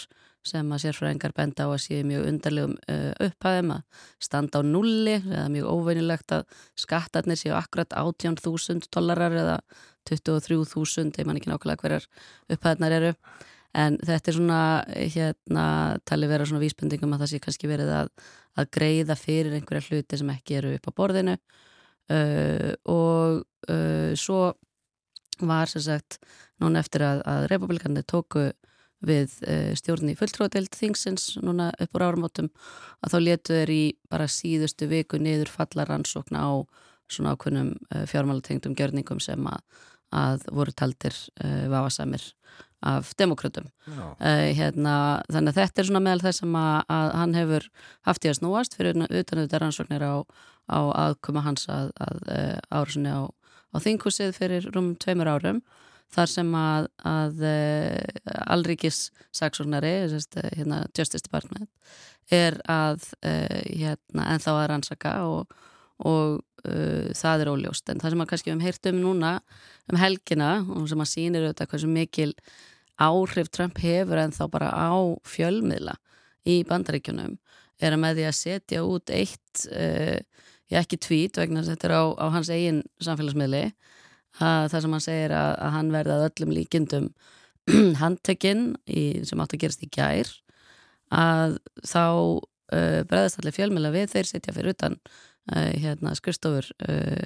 sem 0.47 0.71
að 0.71 0.83
sérfræðingar 0.85 1.35
benda 1.35 1.67
á 1.67 1.69
að 1.73 1.81
séu 1.83 2.05
mjög 2.07 2.27
undarlegum 2.29 2.75
uh, 2.87 3.11
upphæðum 3.25 3.73
að 3.75 4.05
standa 4.23 4.61
á 4.61 4.63
nulli 4.63 5.17
eða 5.17 5.47
mjög 5.51 5.69
óveinilegt 5.73 6.35
að 6.37 6.45
skattarnir 6.79 7.39
séu 7.39 7.55
akkurat 7.57 7.91
18.000 7.97 8.87
dollarar 8.93 9.35
eða 9.35 9.57
23.000, 10.07 11.19
ég 11.19 11.27
man 11.27 11.39
ekki 11.39 11.51
nákvæmlega 11.51 11.83
hverjar 11.83 12.07
upphæðnar 12.53 12.95
eru 12.95 13.13
en 13.77 13.97
þetta 14.01 14.31
er 14.31 14.37
svona, 14.37 14.61
hérna 15.13 15.65
tali 16.07 16.29
vera 16.29 16.47
svona 16.49 16.63
vísbendingum 16.63 17.13
að 17.13 17.23
það 17.23 17.31
sé 17.33 17.41
kannski 17.43 17.69
verið 17.69 17.93
að, 17.93 18.11
að 18.57 18.69
greiða 18.77 19.17
fyrir 19.19 19.57
einhverja 19.57 19.91
hluti 19.91 20.19
sem 20.19 20.31
ekki 20.33 20.59
eru 20.61 20.75
upp 20.77 20.89
á 20.89 20.97
borðinu. 20.97 21.37
Uh, 22.07 22.71
og 22.87 23.41
uh, 23.67 24.13
svo 24.15 24.53
var 25.43 25.69
sem 25.69 25.83
sagt 25.83 26.21
núna 26.63 26.79
eftir 26.81 27.03
að, 27.05 27.21
að 27.27 27.47
republikandi 27.51 28.03
tóku 28.07 28.47
við 29.05 29.33
uh, 29.45 29.73
stjórn 29.77 30.13
í 30.13 30.15
fulltróðdelt 30.17 30.73
þingsins 30.77 31.35
núna 31.43 31.69
upp 31.77 31.97
úr 31.97 32.07
áramótum 32.07 32.49
að 33.03 33.13
þá 33.13 33.17
letu 33.21 33.57
þeir 33.59 33.73
í 33.75 33.83
bara 34.09 34.29
síðustu 34.31 34.87
viku 34.89 35.19
niður 35.21 35.51
falla 35.53 35.85
rannsókna 35.85 36.47
á 36.47 36.51
svona 37.11 37.35
ákveðnum 37.35 37.75
uh, 37.75 38.05
fjármálatengdum 38.09 38.75
gjörningum 38.77 39.21
sem 39.23 39.45
að, 39.51 39.61
að 40.15 40.47
voru 40.55 40.73
taldir 40.73 41.13
uh, 41.43 41.67
vafasamir 41.71 42.25
af 42.85 43.13
demokrautum 43.17 43.71
hérna, 44.19 45.23
þannig 45.31 45.53
að 45.53 45.57
þetta 45.57 45.81
er 45.81 45.87
svona 45.87 46.01
meðal 46.05 46.25
þess 46.27 46.43
að, 46.45 46.83
að 46.93 47.07
hann 47.17 47.33
hefur 47.37 47.65
haft 48.05 48.27
í 48.27 48.29
að 48.29 48.37
snúast 48.37 48.77
fyrir 48.77 48.93
utan 48.93 49.41
auðvitað 49.41 49.61
rannsóknir 49.63 50.05
á, 50.05 50.15
á 50.69 50.79
aðkoma 51.07 51.41
hans 51.47 51.65
að, 51.73 51.89
að 51.97 52.21
áhersunni 52.69 53.15
á, 53.15 53.25
á 53.73 53.77
þinghúsið 53.81 54.35
fyrir 54.37 54.69
rúm 54.75 54.93
tveimur 55.01 55.31
árum 55.31 55.63
þar 56.13 56.31
sem 56.31 56.51
að, 56.55 56.89
að 57.07 57.45
uh, 57.47 58.35
Alríkis 58.47 59.07
saksóknari, 59.35 59.93
hérna 60.55 60.83
Justice 60.95 61.25
Department 61.25 61.69
er 62.33 62.59
að 62.71 63.09
uh, 63.21 63.61
hérna, 63.65 64.29
ennþá 64.33 64.55
að 64.55 64.67
rannsaka 64.73 65.15
og, 65.27 65.57
og 65.97 66.39
uh, 66.67 67.11
það 67.17 67.43
er 67.43 67.51
óljóst. 67.53 67.89
En 67.91 68.01
það 68.03 68.13
sem 68.13 68.23
að 68.23 68.31
kannski 68.31 68.49
við 68.49 68.55
hefum 68.55 68.65
heyrt 68.67 68.89
um 68.91 69.01
núna 69.03 69.33
um 69.87 69.99
helgina 70.01 70.51
og 70.75 70.87
sem 70.91 71.03
að 71.03 71.11
sýnir 71.13 71.47
auðvitað 71.47 71.71
hversu 71.73 71.91
mikil 71.91 72.31
áhrif 72.97 73.51
Trump 73.53 73.79
hefur 73.81 74.21
en 74.21 74.33
þá 74.35 74.43
bara 74.51 74.71
á 74.73 74.91
fjölmiðla 75.27 75.97
í 76.47 76.61
bandaríkjunum 76.67 77.37
er 77.77 77.93
að 77.93 78.01
með 78.01 78.19
því 78.19 78.25
að 78.25 78.37
setja 78.39 78.83
út 78.87 79.13
eitt 79.13 79.67
uh, 79.69 80.17
ég 80.67 80.81
ekki 80.81 80.99
tvít 80.99 81.39
vegna 81.39 81.63
þetta 81.65 81.89
er 81.89 81.95
á, 81.95 82.03
á 82.17 82.25
hans 82.33 82.49
eigin 82.51 82.81
samfélagsmiðli 83.03 83.63
að 84.43 84.67
það 84.73 84.83
sem 84.83 84.95
hann 84.95 85.05
segir 85.05 85.33
að, 85.37 85.51
að 85.65 85.73
hann 85.77 85.93
verði 85.93 86.15
að 86.15 86.25
öllum 86.27 86.53
líkindum 86.57 87.07
handtekinn 88.01 88.67
sem 89.27 89.41
átt 89.43 89.55
að 89.55 89.63
gerast 89.63 89.85
í 89.85 89.89
gær 89.91 90.29
að 91.13 91.57
þá 91.87 92.03
uh, 92.03 93.01
bregðast 93.07 93.41
allir 93.41 93.55
fjölmjöla 93.55 93.93
við 93.95 94.13
þeir 94.15 94.29
setja 94.31 94.55
fyrir 94.55 94.75
utan 94.75 94.97
hérna, 95.55 96.13
skurstofur 96.17 96.67
uh, 96.89 97.23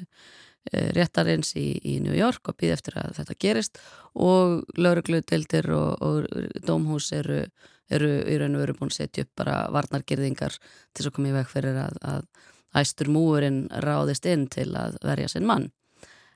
uh, 0.71 0.87
réttarins 0.95 1.55
í, 1.59 1.67
í 1.81 1.97
New 2.03 2.15
York 2.17 2.51
og 2.51 2.57
býð 2.61 2.75
eftir 2.77 2.97
að 3.01 3.17
þetta 3.19 3.37
gerist 3.41 3.81
og 4.13 4.63
lauruglutildir 4.77 5.69
og, 5.75 6.01
og 6.01 6.63
dómhús 6.67 7.11
eru, 7.17 7.43
eru 7.89 8.13
í 8.29 8.37
raun 8.39 8.57
og 8.57 8.65
veru 8.65 8.77
búin 8.79 8.93
að 8.93 8.99
setja 9.01 9.25
upp 9.25 9.43
bara 9.43 9.59
varnargerðingar 9.73 10.57
til 10.93 11.07
að 11.07 11.13
koma 11.17 11.31
í 11.31 11.35
veg 11.39 11.51
fyrir 11.51 11.83
að, 11.87 11.99
að 12.01 12.81
æstur 12.81 13.11
múurinn 13.11 13.65
ráðist 13.83 14.25
inn 14.31 14.47
til 14.51 14.69
að 14.79 14.97
verja 15.03 15.33
sinn 15.33 15.47
mann. 15.49 15.71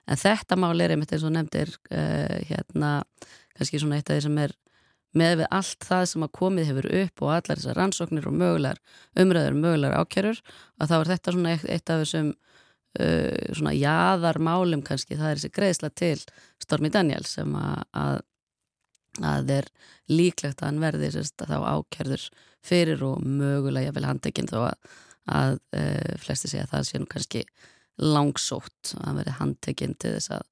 En 0.05 0.19
þetta 0.19 0.57
mál 0.59 0.77
er 0.83 0.93
einmitt 0.93 1.13
eins 1.15 1.23
og 1.25 1.33
nefndir 1.33 1.71
uh, 1.89 2.37
hérna 2.49 2.99
kannski 3.55 3.79
svona 3.79 3.97
eitt 3.99 4.11
af 4.11 4.19
því 4.19 4.25
sem 4.27 4.39
er 4.43 4.53
með 5.15 5.41
við 5.41 5.51
allt 5.57 5.85
það 5.87 6.05
sem 6.11 6.25
að 6.25 6.33
komið 6.39 6.69
hefur 6.69 6.87
upp 7.01 7.23
og 7.23 7.33
allar 7.35 7.59
þessar 7.59 7.77
rannsóknir 7.79 8.27
og 8.29 8.37
mögulegar 8.39 8.81
umræður, 9.21 9.59
mögulegar 9.59 10.03
ákjörur 10.03 10.41
að 10.79 10.91
þá 10.91 10.95
er 10.97 11.11
þetta 11.13 11.35
svona 11.35 11.53
eitt, 11.53 11.67
eitt 11.71 11.93
af 11.93 12.01
þessum 12.03 12.31
uh, 12.33 13.53
svona 13.59 13.75
jáðarmálum 13.75 14.83
kannski, 14.87 15.19
það 15.19 15.31
er 15.31 15.41
þessi 15.41 15.53
greiðsla 15.59 15.91
til 15.95 16.17
Stormi 16.63 16.91
Daniel 16.93 17.23
sem 17.29 17.55
að, 17.59 17.85
að, 18.01 18.19
að 19.33 19.53
er 19.59 19.69
líklegt 20.11 20.63
að 20.63 20.71
hann 20.71 20.83
verði 20.83 21.13
sérst, 21.15 21.47
þá 21.47 21.57
ákjörður 21.63 22.27
fyrir 22.65 23.05
og 23.05 23.23
mögulega 23.23 23.91
ég 23.91 23.95
vil 23.95 24.09
handekinn 24.09 24.51
þó 24.51 24.59
að, 24.65 24.99
að 25.31 25.57
uh, 25.77 26.11
flesti 26.25 26.51
segja 26.51 26.67
að 26.67 26.75
það 26.75 26.89
sé 26.89 27.01
nú 27.01 27.09
kannski 27.11 27.45
langsótt 28.03 28.91
að 28.99 29.21
verði 29.21 29.39
handekinn 29.39 29.95
til 29.95 30.17
þess 30.17 30.35
að 30.35 30.51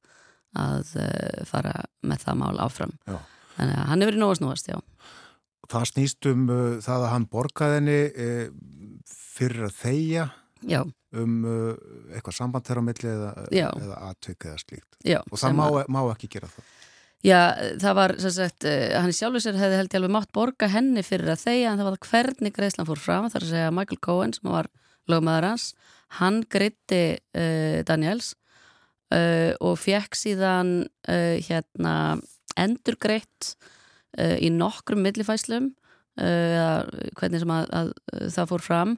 að 0.54 0.92
uh, 1.02 1.46
fara 1.50 1.72
með 2.06 2.28
það 2.28 2.36
mál 2.38 2.60
áfram. 2.62 2.92
Já 3.10 3.18
Þannig 3.58 3.80
að 3.80 3.90
hann 3.92 4.02
er 4.02 4.10
verið 4.10 4.24
nóga 4.24 4.38
snúast, 4.40 4.70
já. 4.72 4.80
Það 5.72 5.90
snýst 5.90 6.30
um 6.30 6.48
uh, 6.52 6.62
það 6.84 7.06
að 7.06 7.12
hann 7.14 7.28
borgaði 7.32 7.78
henni 7.80 8.00
uh, 8.10 8.48
fyrir 9.34 9.68
að 9.68 9.78
þeia 9.80 10.26
já. 10.68 10.82
um 11.20 11.38
uh, 11.48 11.74
eitthvað 12.14 12.38
samband 12.38 12.68
þeirra 12.68 12.84
á 12.84 12.88
milli 12.90 13.12
eða, 13.14 13.32
eða 13.50 14.00
aðtökk 14.10 14.50
eða 14.50 14.62
slíkt. 14.62 14.90
Já. 15.08 15.20
Og 15.30 15.40
það 15.40 15.58
má, 15.60 15.66
má 15.88 16.02
ekki 16.12 16.32
gera 16.36 16.52
það. 16.52 16.68
Já, 17.24 17.40
það 17.80 17.98
var, 18.02 18.14
sem 18.20 18.36
sagt, 18.36 18.68
uh, 18.68 18.86
hann 19.00 19.16
sjálfur 19.16 19.46
sér 19.46 19.60
hefði 19.62 19.80
held 19.80 19.94
ég 19.94 20.00
alveg 20.02 20.16
mátt 20.18 20.32
borga 20.36 20.70
henni 20.74 21.06
fyrir 21.08 21.32
að 21.32 21.46
þeia 21.46 21.72
en 21.72 21.80
það 21.80 21.90
var 21.90 21.98
það 21.98 22.10
hvernig 22.12 22.56
greiðslan 22.58 22.90
fór 22.90 23.04
fram 23.06 23.32
þar 23.32 23.48
að 23.48 23.54
segja 23.54 23.74
Michael 23.80 24.02
Cohen 24.04 24.36
sem 24.36 24.52
var 24.52 24.72
lögmaður 25.12 25.50
hans, 25.54 25.70
hann 26.20 26.44
greitti 26.52 27.04
uh, 27.16 27.80
Daniels 27.88 28.34
uh, 29.16 29.56
og 29.64 29.80
fekk 29.80 30.20
síðan 30.20 30.82
hérna 31.04 31.94
endur 32.60 32.98
greitt 33.02 33.54
uh, 34.20 34.38
í 34.38 34.52
nokkrum 34.54 35.04
millifæslum 35.06 35.72
uh, 36.22 36.84
hvernig 37.20 37.44
sem 37.44 37.54
að, 37.54 37.70
að, 37.80 37.92
að 38.14 38.32
það 38.38 38.54
fór 38.54 38.66
fram 38.72 38.98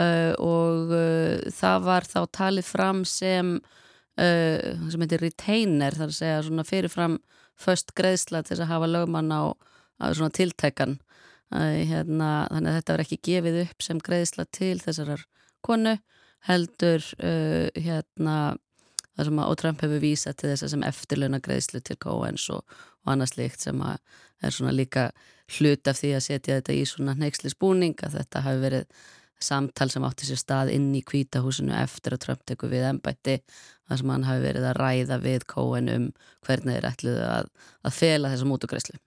og 0.00 0.92
það 1.50 1.80
var 1.82 2.04
þá 2.06 2.20
talið 2.30 2.66
fram 2.68 3.00
sem 3.10 3.48
sem 4.14 5.02
heitir 5.02 5.24
retainer 5.24 5.96
þar 5.98 6.12
að 6.12 6.14
segja 6.14 6.44
svona 6.46 6.64
fyrirfram 6.68 7.16
först 7.58 7.90
greiðsla 7.98 8.44
til 8.46 8.60
að 8.60 8.70
hafa 8.70 8.86
lögmann 8.86 9.34
á, 9.34 9.50
á 9.98 10.14
svona 10.14 10.30
tiltækan. 10.30 10.94
Hérna, 11.50 12.46
þannig 12.52 12.70
að 12.70 12.78
þetta 12.78 12.94
var 12.94 13.02
ekki 13.02 13.18
gefið 13.26 13.58
upp 13.64 13.82
sem 13.82 14.04
greiðsla 14.06 14.46
til 14.54 14.76
þessarar 14.78 15.26
konu 15.66 15.96
heldur 16.46 17.10
hérna 17.18 18.36
þar 19.16 19.28
sem 19.28 19.40
að, 19.42 19.50
og 19.52 19.60
Trump 19.60 19.84
hefur 19.84 20.02
vísað 20.02 20.38
til 20.40 20.50
þess 20.50 20.66
að 20.66 20.74
sem 20.74 20.86
eftirluna 20.90 21.40
greiðslu 21.44 21.82
til 21.84 21.98
Coens 22.02 22.48
og, 22.54 22.76
og 23.04 23.14
annað 23.14 23.34
slikt 23.34 23.66
sem 23.66 23.80
að 23.84 23.98
er 24.40 24.56
svona 24.56 24.74
líka 24.74 25.10
hlut 25.58 25.90
af 25.90 25.98
því 25.98 26.12
að 26.16 26.26
setja 26.26 26.58
þetta 26.60 26.76
í 26.76 26.84
svona 26.88 27.16
neyksli 27.18 27.50
spúning 27.52 27.98
að 28.06 28.20
þetta 28.20 28.44
hafi 28.46 28.62
verið 28.62 29.02
samtal 29.40 29.88
sem 29.90 30.04
átti 30.04 30.28
sér 30.28 30.40
stað 30.40 30.72
inn 30.74 30.90
í 30.94 31.02
kvítahúsinu 31.06 31.72
eftir 31.80 32.14
að 32.14 32.24
Trump 32.26 32.42
tekur 32.48 32.72
við 32.72 32.86
ennbætti 32.90 33.38
þar 33.88 34.00
sem 34.00 34.12
hann 34.12 34.26
hafi 34.28 34.44
verið 34.44 34.66
að 34.68 34.80
ræða 34.80 35.20
við 35.24 35.46
Coen 35.50 35.92
um 35.92 36.10
hvernig 36.46 36.76
þeir 36.76 36.90
ætluðu 36.90 37.22
að, 37.28 37.48
að 37.88 37.96
fela 37.96 38.32
þessa 38.32 38.50
mútugreislu. 38.50 39.00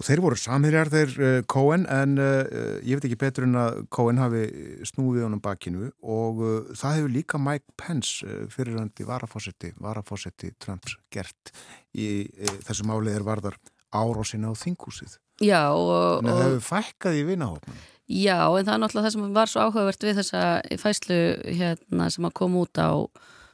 Og 0.00 0.06
þeir 0.08 0.20
voru 0.24 0.36
samhyrjar 0.40 0.88
þeir 0.88 1.10
uh, 1.20 1.32
Cohen 1.50 1.82
en 1.92 2.16
uh, 2.16 2.80
ég 2.80 2.96
veit 2.96 3.04
ekki 3.04 3.18
betur 3.20 3.44
en 3.44 3.58
að 3.60 3.82
Cohen 3.92 4.20
hafi 4.20 4.46
snúið 4.88 5.26
honum 5.26 5.42
bakinu 5.44 5.90
og 6.00 6.40
uh, 6.40 6.70
það 6.72 6.96
hefur 6.96 7.12
líka 7.18 7.40
Mike 7.42 7.76
Pence 7.76 8.38
fyrirhandi 8.54 9.04
varafósetti, 9.04 9.74
varafósetti 9.76 10.54
Trumps 10.56 10.96
gert 11.12 11.52
í 11.92 12.24
þessu 12.64 12.88
málið 12.88 13.18
er 13.18 13.28
varðar 13.28 13.60
árásina 13.92 14.48
á 14.48 14.56
þingúsið. 14.56 15.18
Já 15.44 15.68
og... 15.68 16.24
En 16.24 16.32
það 16.32 16.44
hefur 16.46 16.66
fækkað 16.70 17.20
í 17.20 17.22
vinahópnum. 17.28 17.86
Já 18.10 18.38
en 18.40 18.66
það 18.66 18.74
er 18.74 18.82
náttúrulega 18.82 19.06
það 19.06 19.16
sem 19.18 19.30
var 19.36 19.52
svo 19.52 19.68
áhugavert 19.68 20.08
við 20.08 20.20
þessa 20.22 20.44
fæslu 20.80 21.22
hérna 21.60 22.08
sem 22.10 22.26
að 22.26 22.36
koma 22.40 22.64
út 22.64 22.80
á, 22.80 22.90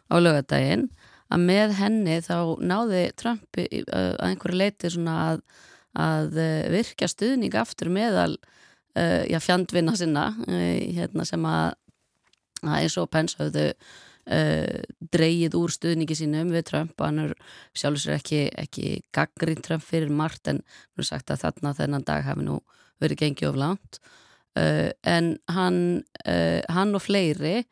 á 0.09 0.14
lögadaginn 0.22 0.90
að 1.26 1.49
með 1.51 1.78
henni 1.80 2.20
þá 2.22 2.36
náði 2.62 3.09
Trump 3.18 3.59
að 3.59 4.12
einhverju 4.22 4.62
leiti 4.62 4.94
svona 4.94 5.16
að 5.32 5.49
að 5.97 6.38
eh, 6.40 6.66
virka 6.72 7.09
stuðning 7.09 7.55
aftur 7.57 7.90
meðal 7.92 8.34
uh, 8.36 9.22
já, 9.28 9.38
fjandvinna 9.42 9.97
sinna 9.97 10.28
uh, 10.47 10.74
hérna 10.97 11.24
sem 11.28 11.47
að, 11.49 11.76
eins 12.66 12.97
og 13.01 13.09
Pence 13.12 13.38
hafðu 13.40 13.70
uh, 13.72 14.82
dreyið 15.14 15.57
úr 15.59 15.72
stuðningi 15.72 16.18
sínum 16.18 16.53
við 16.55 16.66
Trump. 16.70 16.94
Og 16.99 17.09
hann 17.09 17.24
er 17.24 17.34
sjálfur 17.76 18.05
sér 18.05 18.18
ekki, 18.18 18.42
ekki 18.66 18.92
gaggrinn 19.16 19.64
Trump 19.64 19.84
fyrir 19.86 20.12
margt 20.12 20.53
en 20.53 20.61
nú 20.61 21.05
er 21.05 21.11
sagt 21.11 21.32
að 21.32 21.47
þarna 21.47 21.74
þennan 21.80 22.07
dag 22.09 22.26
hafi 22.28 22.47
nú 22.47 22.61
verið 23.03 23.24
gengið 23.24 23.51
of 23.53 23.61
langt. 23.61 24.01
En 24.57 25.34
hann, 25.53 25.80
hann 26.24 26.97
og 26.97 27.03
fleiri 27.05 27.66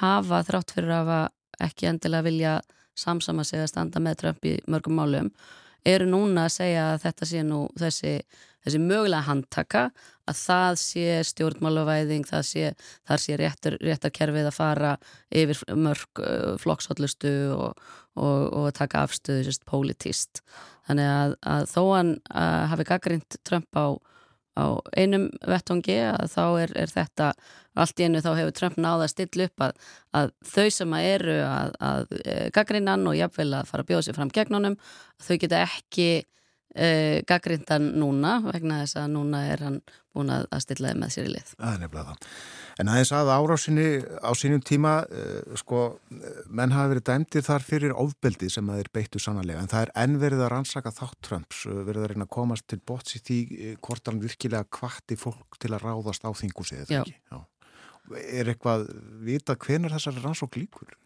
hafa 0.00 0.38
þrátt 0.48 0.72
fyrir 0.72 0.94
að 0.96 1.10
ekki 1.60 1.90
endilega 1.90 2.24
vilja 2.24 2.52
samsama 2.96 3.44
sig 3.44 3.60
að 3.60 3.72
standa 3.74 4.00
með 4.00 4.22
Trump 4.22 4.46
í 4.48 4.54
mörgum 4.70 4.96
málum 4.96 5.28
eru 5.88 6.08
núna 6.08 6.46
að 6.48 6.56
segja 6.58 6.86
að 6.92 7.02
þetta 7.04 7.28
sé 7.30 7.44
nú 7.46 7.60
þessi, 7.78 8.14
þessi 8.64 8.80
mögulega 8.82 9.26
handtaka 9.28 9.84
að 10.30 10.40
það 10.40 10.76
sé 10.82 11.06
stjórnmálavæðing, 11.30 12.26
það 12.28 12.44
sé, 12.46 12.66
sé 13.24 13.38
réttar, 13.40 13.78
réttarkerfið 13.82 14.50
að 14.50 14.56
fara 14.56 14.92
yfir 15.30 15.62
mörg 15.74 16.22
flokkshóllustu 16.62 17.32
og, 17.56 17.80
og, 18.14 18.44
og 18.60 18.68
taka 18.76 19.06
afstöðu 19.06 19.48
sérst 19.48 19.66
politist. 19.68 20.44
Þannig 20.86 21.10
að, 21.14 21.34
að 21.54 21.66
þó 21.72 21.82
hann 21.94 22.14
hafi 22.30 22.86
gaggrind 22.88 23.40
Trump 23.46 23.70
á 23.74 23.98
á 24.58 24.66
einum 24.98 25.28
vettongi 25.46 25.96
að 26.10 26.26
þá 26.32 26.44
er, 26.64 26.72
er 26.82 26.92
þetta 26.92 27.28
allt 27.78 28.00
í 28.00 28.06
einu 28.06 28.22
þá 28.24 28.30
hefur 28.34 28.56
Trump 28.56 28.80
náða 28.80 29.06
að 29.06 29.12
stilla 29.12 29.46
upp 29.46 29.64
að, 29.66 29.76
að 30.20 30.32
þau 30.52 30.66
sem 30.74 30.96
að 30.96 31.08
eru 31.10 31.36
að, 31.46 31.76
að 31.90 32.14
e, 32.24 32.34
gaggrinnan 32.56 33.06
og 33.06 33.18
jafnvel 33.18 33.50
að 33.60 33.70
fara 33.70 33.84
að 33.84 33.92
bjóða 33.92 34.06
sér 34.08 34.18
fram 34.18 34.32
gegnunum 34.34 34.76
þau 35.22 35.36
geta 35.36 35.62
ekki 35.68 36.08
e, 36.74 37.22
gaggrindan 37.28 37.92
núna 37.98 38.38
vegna 38.44 38.82
þess 38.84 39.00
að 39.00 39.10
núna 39.16 39.42
er 39.50 39.64
hann 39.66 39.80
búin 40.14 40.32
að 40.34 40.46
stilla 40.64 40.92
með 40.98 41.12
sér 41.14 41.28
í 41.28 41.32
lið. 41.34 41.52
Það 41.54 41.74
er 41.74 41.82
nefnilega 41.84 42.08
það. 42.08 42.30
En 42.80 42.90
aðeins 42.90 43.12
að 43.14 43.30
árásinni 43.34 43.86
á 44.24 44.30
sínum 44.38 44.62
tíma, 44.64 44.94
uh, 45.04 45.54
sko, 45.60 45.82
menn 46.48 46.74
hafi 46.74 46.94
verið 46.94 47.06
dæmdir 47.10 47.44
þar 47.46 47.66
fyrir 47.66 47.94
ofbeldi 47.94 48.48
sem 48.50 48.70
það 48.70 48.82
er 48.82 48.90
beittu 48.96 49.22
sannlega, 49.22 49.60
en 49.62 49.70
það 49.70 49.86
er 49.86 49.92
enn 50.02 50.18
verið 50.22 50.44
að 50.46 50.52
rannsaka 50.54 50.94
þátt 50.96 51.20
Trumps, 51.26 51.62
verið 51.68 52.02
að 52.02 52.10
reyna 52.14 52.26
að 52.26 52.34
komast 52.38 52.66
til 52.70 52.80
botts 52.90 53.18
í 53.18 53.22
því 53.26 53.40
hvort 53.84 54.10
hann 54.10 54.22
virkilega 54.24 54.66
kvatti 54.78 55.18
fólk 55.20 55.60
til 55.60 55.74
að 55.74 55.84
ráðast 55.84 56.26
á 56.26 56.30
þingusið, 56.42 56.86
eða 56.86 57.02
ekki? 57.04 57.16
Já. 57.30 57.40
Er 58.40 58.50
eitthvað 58.50 58.88
vita 59.22 59.54
hvenar 59.60 59.94
þessari 59.94 60.24
rannsók 60.24 60.56
líkur? 60.58 60.96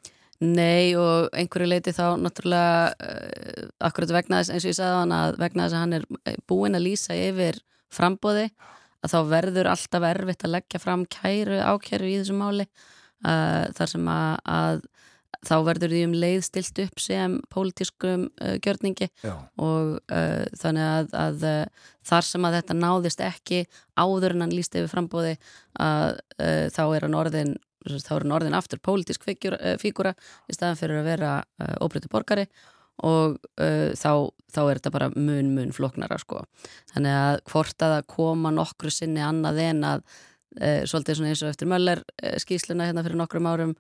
Nei 0.45 0.95
og 0.99 1.31
einhverju 1.37 1.69
leiti 1.71 1.95
þá 1.95 2.17
náttúrulega 2.21 2.93
uh, 2.93 3.69
akkurat 3.87 4.13
vegna 4.19 4.41
þess 4.43 4.53
eins 4.53 4.67
og 4.67 4.73
ég 4.73 4.79
sagði 4.79 5.01
hann 5.01 5.15
að 5.17 5.37
vegna 5.41 5.67
þess 5.67 5.77
að 5.77 5.85
hann 5.85 5.99
er 5.99 6.41
búin 6.51 6.77
að 6.77 6.87
lýsa 6.89 7.17
yfir 7.17 7.61
frambóði 7.95 8.49
að 9.05 9.13
þá 9.15 9.19
verður 9.31 9.71
alltaf 9.71 10.09
erfitt 10.09 10.45
að 10.45 10.55
leggja 10.57 10.81
fram 10.83 11.05
kæru 11.07 11.61
ákæru 11.63 12.11
í 12.11 12.19
þessu 12.19 12.37
máli 12.37 12.67
uh, 12.67 13.71
þar 13.77 13.93
sem 13.95 14.11
að, 14.11 14.35
að 14.59 14.83
þá 15.45 15.55
verður 15.69 15.93
því 15.93 16.03
um 16.09 16.17
leið 16.25 16.41
stilt 16.47 16.81
upp 16.87 17.03
sem 17.05 17.37
pólitískum 17.53 18.27
uh, 18.29 18.57
gjörningi 18.65 19.11
Já. 19.25 19.35
og 19.61 20.01
þannig 20.61 20.89
að, 20.89 21.15
að 21.21 21.45
þar 22.11 22.27
sem 22.29 22.49
að 22.49 22.59
þetta 22.59 22.79
náðist 22.81 23.23
ekki 23.25 23.63
áður 23.95 24.35
en 24.35 24.47
hann 24.47 24.57
líst 24.57 24.77
yfir 24.77 24.91
frambóði 24.93 25.37
að 25.81 26.19
þá 26.75 26.83
er 26.87 27.07
hann 27.07 27.17
orðin 27.19 27.55
þá 27.85 28.13
er 28.17 28.25
hann 28.25 28.37
orðin 28.37 28.57
aftur 28.59 28.81
pólitísk 28.85 29.27
uh, 29.29 29.75
fígura 29.81 30.15
í 30.49 30.57
staðan 30.57 30.81
fyrir 30.81 31.03
að 31.03 31.11
vera 31.11 31.33
uh, 31.43 31.75
óbreytti 31.85 32.11
borgari 32.13 32.47
og 33.03 33.41
uh, 33.59 33.91
þá, 33.99 34.31
þá 34.55 34.61
er 34.63 34.79
þetta 34.79 34.95
bara 34.95 35.11
mun 35.15 35.51
mun 35.57 35.75
floknara 35.75 36.19
sko. 36.23 36.45
þannig 36.93 37.19
að 37.19 37.41
hvort 37.51 37.83
að 37.83 37.97
það 37.97 38.07
koma 38.15 38.55
nokkru 38.55 38.93
sinni 38.95 39.25
annað 39.25 39.61
en 39.65 39.83
að 39.89 40.05
uh, 40.61 40.81
svolítið 40.87 41.19
svona 41.19 41.33
eins 41.33 41.43
og 41.43 41.53
eftir 41.53 41.71
Möller 41.71 42.05
uh, 42.05 42.37
skýsluna 42.43 42.89
hérna 42.89 43.05
fyrir 43.07 43.19
nokkrum 43.19 43.51
árum 43.51 43.75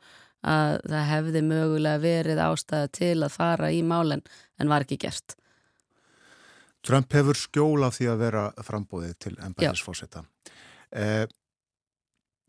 að 0.45 0.83
það 0.91 1.07
hefði 1.09 1.43
mögulega 1.47 2.03
verið 2.03 2.43
ástæða 2.45 2.91
til 2.93 3.17
að 3.25 3.33
fara 3.33 3.71
í 3.73 3.81
málen 3.87 4.21
en 4.61 4.69
var 4.69 4.85
ekki 4.85 4.99
gert. 5.07 5.39
Trump 6.85 7.15
hefur 7.17 7.39
skjól 7.39 7.87
af 7.87 7.97
því 7.97 8.11
að 8.13 8.21
vera 8.27 8.43
frambóðið 8.61 9.15
til 9.25 9.33
ennbæðisfósetta. 9.41 10.25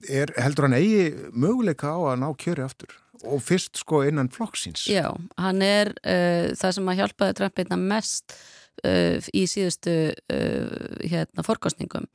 Er, 0.04 0.32
heldur 0.42 0.68
hann 0.68 0.78
eigi 0.78 1.32
möguleika 1.32 1.94
á 1.96 2.00
að 2.12 2.20
ná 2.22 2.28
kjöri 2.42 2.66
aftur? 2.66 2.92
Og 3.26 3.40
fyrst 3.42 3.80
sko 3.80 4.04
innan 4.06 4.30
flokksins? 4.34 4.84
Já, 4.92 5.08
hann 5.40 5.64
er 5.66 5.94
uh, 6.04 6.52
það 6.58 6.76
sem 6.78 6.92
að 6.92 7.00
hjálpaði 7.00 7.38
Trump 7.40 7.62
einna 7.64 7.80
mest 7.80 8.36
uh, 8.84 9.18
í 9.32 9.46
síðustu 9.50 9.96
uh, 10.12 11.00
hérna 11.02 11.46
fórkostningum. 11.48 12.10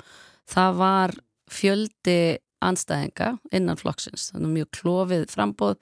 Það 0.50 0.78
var 0.82 1.16
fjöldi 1.50 2.20
anstæðinga 2.60 3.32
innan 3.56 3.80
flokksins. 3.80 4.28
Þannig 4.34 4.54
mjög 4.58 4.70
klófið 4.76 5.26
frambóð 5.32 5.80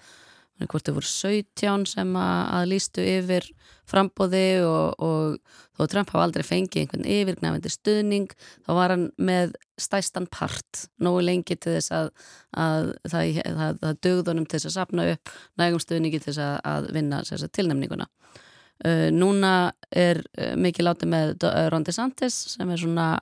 hvort 0.66 0.88
þau 0.88 0.96
voru 0.96 1.06
17 1.06 1.86
sem 1.86 2.16
að, 2.18 2.40
að 2.58 2.68
lístu 2.72 3.04
yfir 3.06 3.46
frambóði 3.88 4.60
og, 4.66 4.98
og 4.98 5.38
þó 5.78 5.86
Trump 5.92 6.12
hafa 6.12 6.24
aldrei 6.26 6.44
fengið 6.46 6.82
einhvern 6.82 7.06
yfirgnæfandi 7.14 7.72
stuðning 7.72 8.34
þá 8.66 8.70
var 8.76 8.94
hann 8.94 9.06
með 9.30 9.54
stæstan 9.80 10.26
part 10.32 10.84
nógu 11.02 11.22
lengi 11.24 11.56
til 11.56 11.76
þess 11.76 11.94
að, 11.94 12.10
að 12.58 12.90
það, 13.06 13.40
það, 13.46 13.80
það 13.84 14.00
dögðunum 14.08 14.48
til 14.48 14.58
þess 14.58 14.70
að 14.70 14.76
sapna 14.76 15.08
upp 15.14 15.34
nægum 15.62 15.84
stuðningi 15.84 16.22
til 16.22 16.32
þess 16.32 16.44
að, 16.44 16.56
að 16.72 16.90
vinna 16.98 17.22
þess 17.28 17.50
tilnæmninguna 17.58 18.08
uh, 18.08 19.08
Núna 19.14 19.54
er 19.94 20.24
uh, 20.26 20.54
mikið 20.58 20.90
látið 20.90 21.14
með 21.14 21.36
Ron 21.72 21.86
DeSantis 21.86 22.40
sem 22.56 22.74
er 22.74 22.82
svona 22.82 23.12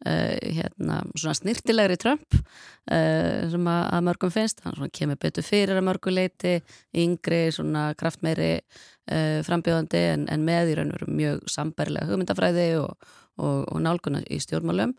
Uh, 0.00 0.32
hérna, 0.56 1.02
svona 1.12 1.34
snirtilegri 1.36 1.98
Trump 2.00 2.32
uh, 2.32 3.42
sem 3.52 3.66
að, 3.68 3.82
að 3.92 4.04
mörgum 4.06 4.30
finnst. 4.32 4.62
Hann 4.64 4.92
kemur 4.96 5.18
betur 5.20 5.44
fyrir 5.44 5.76
að 5.76 5.84
mörgu 5.90 6.14
leiti 6.14 6.54
yngri, 6.96 7.42
svona 7.52 7.90
kraftmeiri 8.00 8.54
uh, 8.56 9.42
frambjóðandi 9.44 10.00
en, 10.14 10.24
en 10.32 10.46
með 10.46 10.72
í 10.72 10.78
raun 10.78 10.94
og 10.94 11.02
veru 11.02 11.18
mjög 11.18 11.52
sambarilega 11.52 12.08
hugmyndafræði 12.08 12.66
og, 12.80 13.10
og, 13.44 13.58
og 13.68 13.84
nálguna 13.84 14.24
í 14.24 14.40
stjórnmálum. 14.40 14.96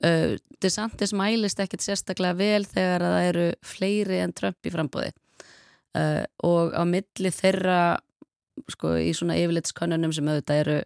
DeSantis 0.00 1.10
mælist 1.12 1.60
ekkert 1.60 1.84
sérstaklega 1.84 2.38
vel 2.38 2.64
þegar 2.64 3.02
að 3.04 3.10
það 3.12 3.26
eru 3.26 3.42
fleiri 3.68 4.22
en 4.24 4.32
Trump 4.32 4.64
í 4.64 4.72
frambóði 4.72 5.10
og 6.48 6.72
á 6.72 6.80
milli 6.88 7.32
þeirra 7.36 7.82
sko 8.68 8.94
í 9.00 9.10
svona 9.16 9.36
yfirlitskönnunum 9.40 10.12
sem 10.14 10.28
auðvitað 10.28 10.62
eru 10.64 10.76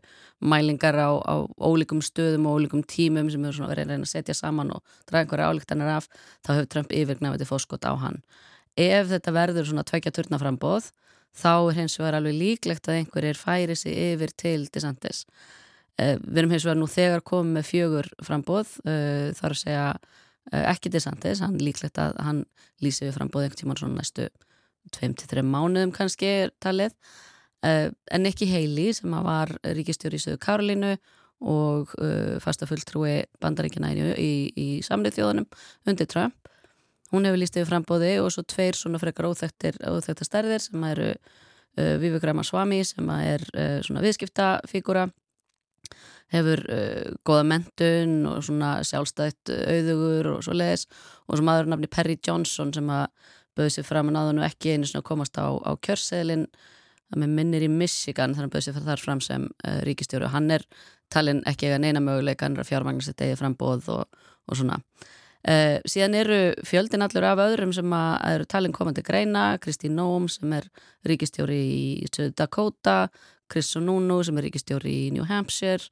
mælingar 0.45 0.99
á, 0.99 1.11
á 1.19 1.35
ólíkum 1.59 2.03
stöðum 2.05 2.49
og 2.49 2.59
ólíkum 2.59 2.85
tímum 2.87 3.31
sem 3.33 3.45
eru 3.45 3.57
svona 3.57 3.73
verið 3.73 3.87
að 3.87 3.95
reyna 3.95 4.09
að 4.09 4.13
setja 4.13 4.37
saman 4.39 4.73
og 4.77 4.83
draga 5.09 5.25
einhverja 5.25 5.51
álíktanar 5.51 5.93
af 5.97 6.09
þá 6.45 6.51
hefur 6.55 6.71
Trump 6.75 6.95
yfirgnafið 6.95 7.43
til 7.43 7.51
fóskot 7.51 7.89
á 7.89 7.93
hann. 7.99 8.21
Ef 8.77 9.11
þetta 9.13 9.35
verður 9.35 9.69
svona 9.71 9.87
tveikja 9.87 10.15
turnaframbóð 10.15 10.91
þá 11.35 11.53
er 11.55 11.79
hins 11.81 11.99
vegar 11.99 12.19
alveg 12.19 12.39
líklegt 12.39 12.89
að 12.89 13.01
einhverjir 13.01 13.39
færi 13.39 13.77
sig 13.79 13.99
yfir 14.13 14.35
til 14.39 14.67
DeSantis. 14.71 15.25
Uh, 15.95 16.17
við 16.23 16.43
erum 16.43 16.55
hins 16.55 16.67
vegar 16.67 16.81
nú 16.81 16.89
þegar 16.91 17.23
komið 17.27 17.59
með 17.59 17.69
fjögur 17.71 18.09
frambóð 18.27 18.73
uh, 18.83 19.31
þar 19.39 19.55
að 19.55 19.61
segja 19.61 19.85
uh, 19.95 20.65
ekki 20.73 20.91
DeSantis, 20.91 21.43
hann 21.45 21.61
líklegt 21.63 22.01
að 22.03 22.19
hann 22.23 22.43
lýsi 22.83 23.07
við 23.07 23.15
frambóð 23.19 23.47
einhvern 23.47 23.61
tíman 23.63 23.79
svona 23.79 24.01
næstu 24.01 24.27
2-3 24.95 25.45
mánuðum 25.47 25.95
kannski 25.95 26.51
talið 26.63 26.95
en 27.65 28.29
ekki 28.29 28.49
Heili 28.51 28.91
sem 28.97 29.13
var 29.25 29.53
ríkistjóri 29.65 30.19
í 30.21 30.23
Söðu 30.23 30.41
Karolínu 30.43 30.95
og 31.45 31.93
uh, 31.99 32.37
fasta 32.43 32.69
fulltrúi 32.69 33.25
bandaríkina 33.43 33.93
í, 33.93 34.33
í, 34.57 34.69
samlið 34.85 35.19
þjóðunum 35.19 35.49
undir 35.91 36.09
Trump. 36.11 36.51
Hún 37.13 37.29
hefur 37.29 37.41
líst 37.41 37.57
yfir 37.59 37.69
frambóði 37.69 38.15
og 38.23 38.31
svo 38.35 38.45
tveir 38.49 38.79
svona 38.79 39.01
frekar 39.03 39.29
óþektar 39.29 40.27
stærðir 40.27 40.63
sem 40.65 40.87
eru 40.89 41.11
uh, 41.13 41.95
Vivek 42.01 42.25
Ramaswamy 42.25 42.81
sem 42.87 43.13
er 43.19 43.45
svona 43.85 44.03
viðskiptafígura 44.05 45.09
hefur 46.33 46.63
goða 47.29 47.45
mentun 47.47 48.15
og 48.27 48.41
svona 48.47 48.79
sjálfstætt 48.87 49.53
auðugur 49.53 50.31
og 50.33 50.47
svo 50.47 50.55
leiðis 50.57 50.87
og 51.29 51.37
svo 51.37 51.45
maður 51.47 51.69
nafni 51.71 51.91
Perry 51.93 52.17
Johnson 52.17 52.73
sem 52.75 52.89
að 52.91 53.05
bauði 53.55 53.75
sér 53.77 53.87
fram 53.87 54.09
að 54.11 54.17
náðun 54.17 54.41
og 54.41 54.47
ekki 54.49 54.73
einu 54.75 54.89
svona 54.89 55.07
komast 55.07 55.37
á, 55.39 55.47
á 55.53 55.73
kjörseðlinn 55.85 56.49
það 57.11 57.23
með 57.23 57.35
minnir 57.39 57.67
í 57.67 57.73
Michigan 57.73 58.37
þannig 58.37 58.51
að 58.51 58.55
bauðs 58.55 58.71
ég 58.71 58.79
þar 58.87 59.03
fram 59.03 59.21
sem 59.25 59.49
uh, 59.51 59.81
ríkistjóru 59.87 60.31
hann 60.33 60.49
er 60.55 60.65
talin 61.13 61.43
ekki 61.49 61.69
eiga 61.69 61.83
neina 61.83 62.03
möguleika 62.03 62.49
hann 62.49 62.57
að 62.59 62.71
fjármagnar 62.71 63.07
sitt 63.07 63.21
egið 63.23 63.43
frambóð 63.43 63.91
og, 63.95 64.25
og 64.49 64.59
svona. 64.59 64.81
Uh, 65.45 65.77
síðan 65.85 66.17
eru 66.17 66.41
fjöldin 66.65 67.05
allur 67.05 67.27
af 67.29 67.43
öðrum 67.45 67.75
sem 67.77 67.93
að 67.93 68.13
eru 68.31 68.49
talin 68.49 68.73
komandi 68.73 69.05
greina. 69.05 69.45
Kristín 69.61 69.99
Nóm 69.99 70.31
sem 70.33 70.53
er 70.57 70.71
ríkistjóri 71.05 71.61
í 71.61 72.29
Dakota 72.33 73.09
Chris 73.53 73.75
Sununu 73.75 74.23
sem 74.25 74.39
er 74.41 74.49
ríkistjóri 74.49 74.95
í 75.05 75.11
New 75.15 75.27
Hampshire 75.29 75.85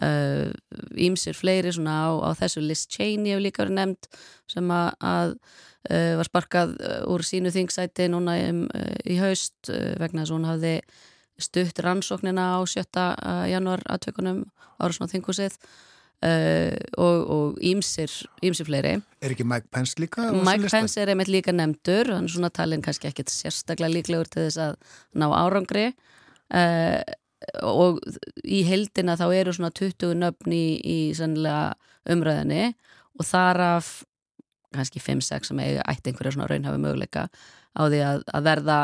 ímsir 0.00 1.34
uh, 1.34 1.38
fleiri 1.38 1.72
svona 1.74 1.98
á, 2.08 2.10
á 2.24 2.30
þessu 2.38 2.62
Liz 2.64 2.86
Cheney 2.88 3.34
hefur 3.34 3.44
líka 3.44 3.62
verið 3.64 3.76
nefnd 3.76 4.08
sem 4.48 4.72
að, 4.72 4.88
að 5.04 5.34
uh, 5.34 6.14
var 6.20 6.30
sparkað 6.30 6.74
uh, 6.80 6.98
úr 7.12 7.24
sínu 7.26 7.52
þingsæti 7.52 8.08
núna 8.12 8.38
um, 8.48 8.64
uh, 8.72 8.96
í 9.04 9.18
haust 9.20 9.68
vegna 10.00 10.24
þess 10.24 10.32
að 10.32 10.36
hún 10.38 10.48
hafði 10.48 10.74
stutt 11.42 11.80
rannsóknina 11.84 12.52
á 12.56 12.60
7. 12.68 13.06
januar 13.50 13.82
aðtökunum 13.90 14.44
ára 14.78 14.94
svona 14.94 15.10
þingusið 15.10 15.56
og 17.02 17.56
ímsir 17.66 18.12
ímsir 18.46 18.68
fleiri. 18.68 18.92
Er 19.18 19.32
ekki 19.34 19.42
Mike 19.48 19.66
Pence 19.74 19.98
líka? 19.98 20.28
Mike 20.30 20.70
Pence 20.70 21.00
er 21.02 21.10
einmitt 21.10 21.32
líka 21.32 21.50
nefndur 21.50 22.12
hann 22.14 22.28
er 22.28 22.34
svona 22.36 22.52
talin 22.54 22.84
kannski 22.84 23.08
ekkit 23.10 23.32
sérstaklega 23.32 23.90
líklegur 23.90 24.30
til 24.30 24.44
þess 24.44 24.60
að 24.62 24.76
ná 25.18 25.26
árangri 25.34 25.88
og 27.66 28.00
í 28.44 28.62
heldina 28.68 29.16
þá 29.20 29.26
eru 29.34 29.54
svona 29.56 29.72
20 29.74 30.16
nöfn 30.20 30.54
í, 30.56 30.66
í 30.82 30.98
umræðinni 32.12 32.72
og 33.18 33.28
þar 33.28 33.60
af 33.66 33.92
kannski 34.72 35.02
5-6 35.02 35.50
sem 35.50 35.60
eiga 35.62 35.84
ætti 35.90 36.10
einhverja 36.10 36.34
svona 36.34 36.48
raunhafi 36.50 36.80
möguleika 36.80 37.28
á 37.76 37.82
því 37.86 38.02
að, 38.06 38.26
að 38.32 38.48
verða 38.48 38.80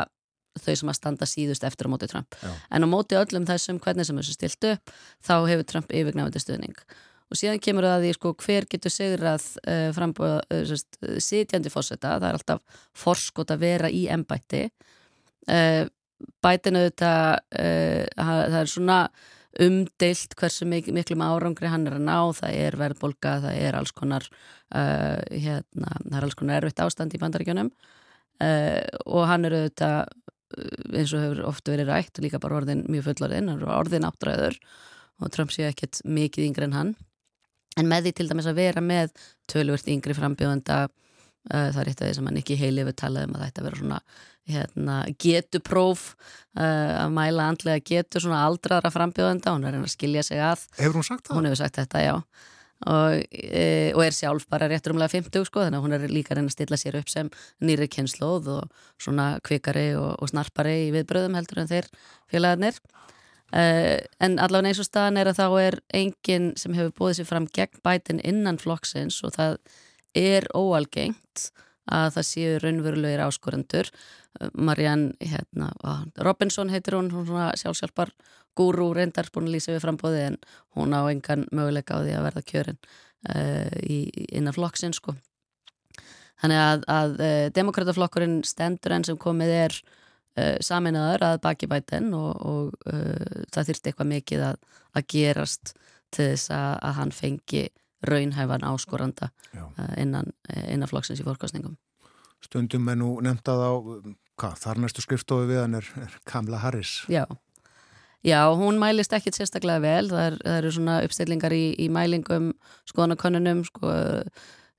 þau 0.59 0.73
sem 0.75 0.91
að 0.91 0.97
standa 0.97 1.27
síðust 1.29 1.65
eftir 1.67 1.89
á 1.89 1.93
móti 1.93 2.09
Trump. 2.09 2.35
Já. 2.41 2.49
en 2.71 2.85
á 2.85 2.87
móti 2.89 3.17
öllum 3.17 3.45
þessum 3.47 3.79
hvernig 3.81 4.07
sem 4.07 4.17
þessu 4.19 4.35
stilt 4.35 4.67
upp 4.71 4.93
þá 5.25 5.35
hefur 5.49 5.67
Trump 5.69 5.93
yfirgnafandi 5.93 6.41
stuðning. 6.41 6.81
Og 7.29 7.37
síðan 7.37 7.61
kemur 7.61 7.85
það 7.85 7.95
að 7.95 8.05
því 8.05 8.11
sko 8.17 8.33
hver 8.41 8.65
getur 8.71 8.93
sigrað 8.93 9.45
uh, 9.61 9.89
frambúið 9.93 10.37
uh, 10.55 11.19
sitjandi 11.21 11.71
fósetta, 11.73 12.15
það 12.17 12.27
er 12.31 12.39
alltaf 12.39 12.81
forskot 12.97 13.53
að 13.53 13.65
vera 13.67 13.91
í 13.93 14.07
ennbætti 14.09 14.63
uh, 14.65 15.85
bætinu 16.43 16.85
þetta 16.87 17.11
uh, 17.39 18.05
það 18.15 18.57
er 18.61 18.71
svona 18.71 18.99
umdeilt 19.59 20.35
hversu 20.37 20.67
mik 20.69 20.89
miklum 20.93 21.23
árangri 21.25 21.71
hann 21.71 21.87
er 21.89 21.97
að 21.97 22.05
ná, 22.05 22.17
það 22.37 22.57
er 22.61 22.77
verðbolga 22.79 23.35
það 23.45 23.61
er 23.65 23.77
alls 23.79 23.93
konar 23.97 24.27
uh, 24.29 25.17
hérna, 25.33 25.95
það 26.05 26.19
er 26.19 26.27
alls 26.27 26.37
konar 26.39 26.61
erfitt 26.61 26.83
ástand 26.85 27.15
í 27.15 27.21
bandaríkjunum. 27.21 27.71
Uh, 28.39 28.83
og 29.09 29.25
hann 29.27 29.47
er 29.47 29.57
auðvitað 29.57 30.13
eins 30.95 31.11
og 31.13 31.21
hefur 31.21 31.43
ofta 31.49 31.73
verið 31.73 31.91
rætt 31.91 32.17
og 32.17 32.25
líka 32.25 32.39
bara 32.41 32.57
orðin 32.61 32.85
mjög 32.89 33.09
fullorðin, 33.09 33.51
hann 33.51 33.59
er 33.61 33.73
orðin 33.75 34.07
áttræður 34.07 34.55
og 35.19 35.33
Trump 35.35 35.51
sé 35.53 35.67
ekkert 35.67 35.99
mikið 36.07 36.47
yngri 36.47 36.69
en 36.69 36.77
hann. 36.77 36.95
En 37.77 37.89
með 37.89 38.07
því 38.07 38.13
til 38.17 38.29
dæmis 38.31 38.47
að 38.49 38.61
vera 38.63 38.81
með 38.81 39.11
tölvört 39.51 39.91
yngri 39.91 40.15
frambjóðanda 40.17 40.79
það 41.49 41.79
er 41.81 41.91
eitt 41.91 42.01
af 42.01 42.07
því 42.07 42.15
sem 42.17 42.29
hann 42.29 42.39
ekki 42.41 42.57
heili 42.59 42.85
við 42.87 42.97
talaði 42.99 43.29
um 43.29 43.37
að 43.37 43.45
þetta 43.45 43.65
vera 43.65 43.79
svona 43.79 43.99
hérna, 44.49 45.01
getupróf 45.21 46.13
uh, 46.57 47.05
að 47.05 47.15
mæla 47.15 47.49
andlega 47.51 47.83
getur 47.85 48.25
svona 48.25 48.43
aldraðra 48.47 48.91
frambjóðenda, 48.93 49.55
hún 49.55 49.67
er 49.69 49.79
að 49.79 49.91
skilja 49.93 50.23
sig 50.25 50.41
að. 50.43 50.65
Hefur 50.79 51.01
hún 51.01 51.07
sagt 51.07 51.27
það? 51.27 51.37
Hún 51.37 51.49
hefur 51.49 51.61
sagt 51.63 51.81
þetta, 51.81 52.05
já. 52.05 52.15
Og, 52.87 53.25
e, 53.35 53.91
og 53.91 54.05
er 54.05 54.15
sjálf 54.15 54.45
bara 54.47 54.69
réttur 54.71 54.93
umlega 54.93 55.11
50 55.11 55.49
sko, 55.49 55.65
þannig 55.65 55.81
að 55.81 55.83
hún 55.83 55.95
er 55.97 56.05
líka 56.07 56.35
reyna 56.37 56.47
að 56.47 56.55
stilla 56.55 56.77
sér 56.79 56.95
upp 57.01 57.09
sem 57.11 57.27
nýri 57.59 57.89
kynnslóð 57.91 58.47
og 58.53 58.85
svona 59.03 59.33
kvikari 59.43 59.89
og, 59.99 60.13
og 60.15 60.31
snarpari 60.31 60.85
í 60.85 60.93
viðbröðum 60.95 61.35
heldur 61.35 61.59
en 61.59 61.71
þeir 61.73 61.89
félagarnir. 62.31 62.79
Uh, 63.49 63.97
en 64.21 64.37
allavega 64.39 64.71
eins 64.71 64.79
og 64.79 64.87
staðan 64.87 65.19
er 65.19 65.31
að 65.31 65.41
þá 65.41 65.47
er 65.65 65.79
enginn 65.97 66.51
sem 66.61 66.75
hefur 66.77 66.95
búið 67.01 67.19
sér 67.19 67.27
fram 67.33 67.49
gegn 67.51 67.81
bætin 67.83 68.23
innan 68.23 68.61
flokksins 68.61 69.17
og 69.25 69.33
það 69.35 69.57
er 70.15 70.47
óalgengt 70.55 71.49
að 71.91 72.09
það 72.17 72.27
séu 72.29 72.57
raunverulegir 72.63 73.23
áskorandur. 73.25 73.91
Marianne 74.53 75.15
hérna, 75.19 75.71
Robinson 76.21 76.69
heitir 76.69 76.95
hún, 76.95 77.09
hún 77.11 77.29
sjálfsjálfar 77.57 78.13
gúrú 78.59 78.91
reyndar 78.95 79.29
búin 79.33 79.49
að 79.49 79.55
lýsa 79.57 79.73
við 79.73 79.83
frambóði 79.85 80.25
en 80.27 80.37
hún 80.77 80.95
á 80.95 81.01
engan 81.09 81.47
möguleika 81.55 81.99
á 81.99 82.03
því 82.03 82.15
að 82.17 82.25
verða 82.27 82.45
kjörin 82.51 82.79
uh, 82.79 83.71
í, 83.83 83.99
innan 84.35 84.55
flokksinn 84.55 84.95
sko. 84.95 85.15
Þannig 86.39 86.61
að, 86.63 86.85
að 86.91 87.15
uh, 87.19 87.45
demokrataflokkurinn 87.55 88.39
stendur 88.47 88.95
enn 88.95 89.07
sem 89.07 89.19
komið 89.19 89.55
er 89.55 89.77
uh, 89.79 90.57
saminnaður 90.65 91.27
að 91.31 91.41
baki 91.45 91.69
bæten 91.71 92.13
og, 92.17 92.31
og 92.39 92.91
uh, 92.91 93.45
það 93.53 93.71
þurfti 93.71 93.91
eitthvað 93.91 94.11
mikið 94.13 94.47
að, 94.51 94.63
að 94.95 95.09
gerast 95.15 95.73
til 96.09 96.31
þess 96.31 96.53
að, 96.55 96.73
að 96.89 96.97
hann 96.99 97.15
fengi 97.15 97.65
raunhæfan 98.07 98.63
áskoranda 98.63 99.29
innan, 99.97 100.31
innan 100.67 100.89
flokksins 100.89 101.21
í 101.21 101.27
fórkostningum. 101.27 101.77
Stundum 102.43 102.87
er 102.87 102.99
nú 102.99 103.17
nefndað 103.23 103.63
á, 103.65 103.71
hvað, 104.39 104.55
þar 104.61 104.81
næstu 104.85 105.03
skriftofi 105.03 105.49
við 105.49 105.61
hann 105.63 105.79
er, 105.81 105.87
er 105.99 106.19
Kamla 106.29 106.61
Harris. 106.63 107.01
Já. 107.11 107.25
Já, 108.23 108.51
hún 108.51 108.79
mælist 108.79 109.13
ekkit 109.15 109.37
sérstaklega 109.37 109.79
vel, 109.83 110.09
það, 110.11 110.25
er, 110.25 110.39
það 110.43 110.57
eru 110.59 110.71
svona 110.75 110.95
uppstillingar 111.07 111.53
í, 111.55 111.65
í 111.79 111.85
mælingum, 111.91 112.49
skoðanakönnunum, 112.91 113.61
sko, 113.67 113.93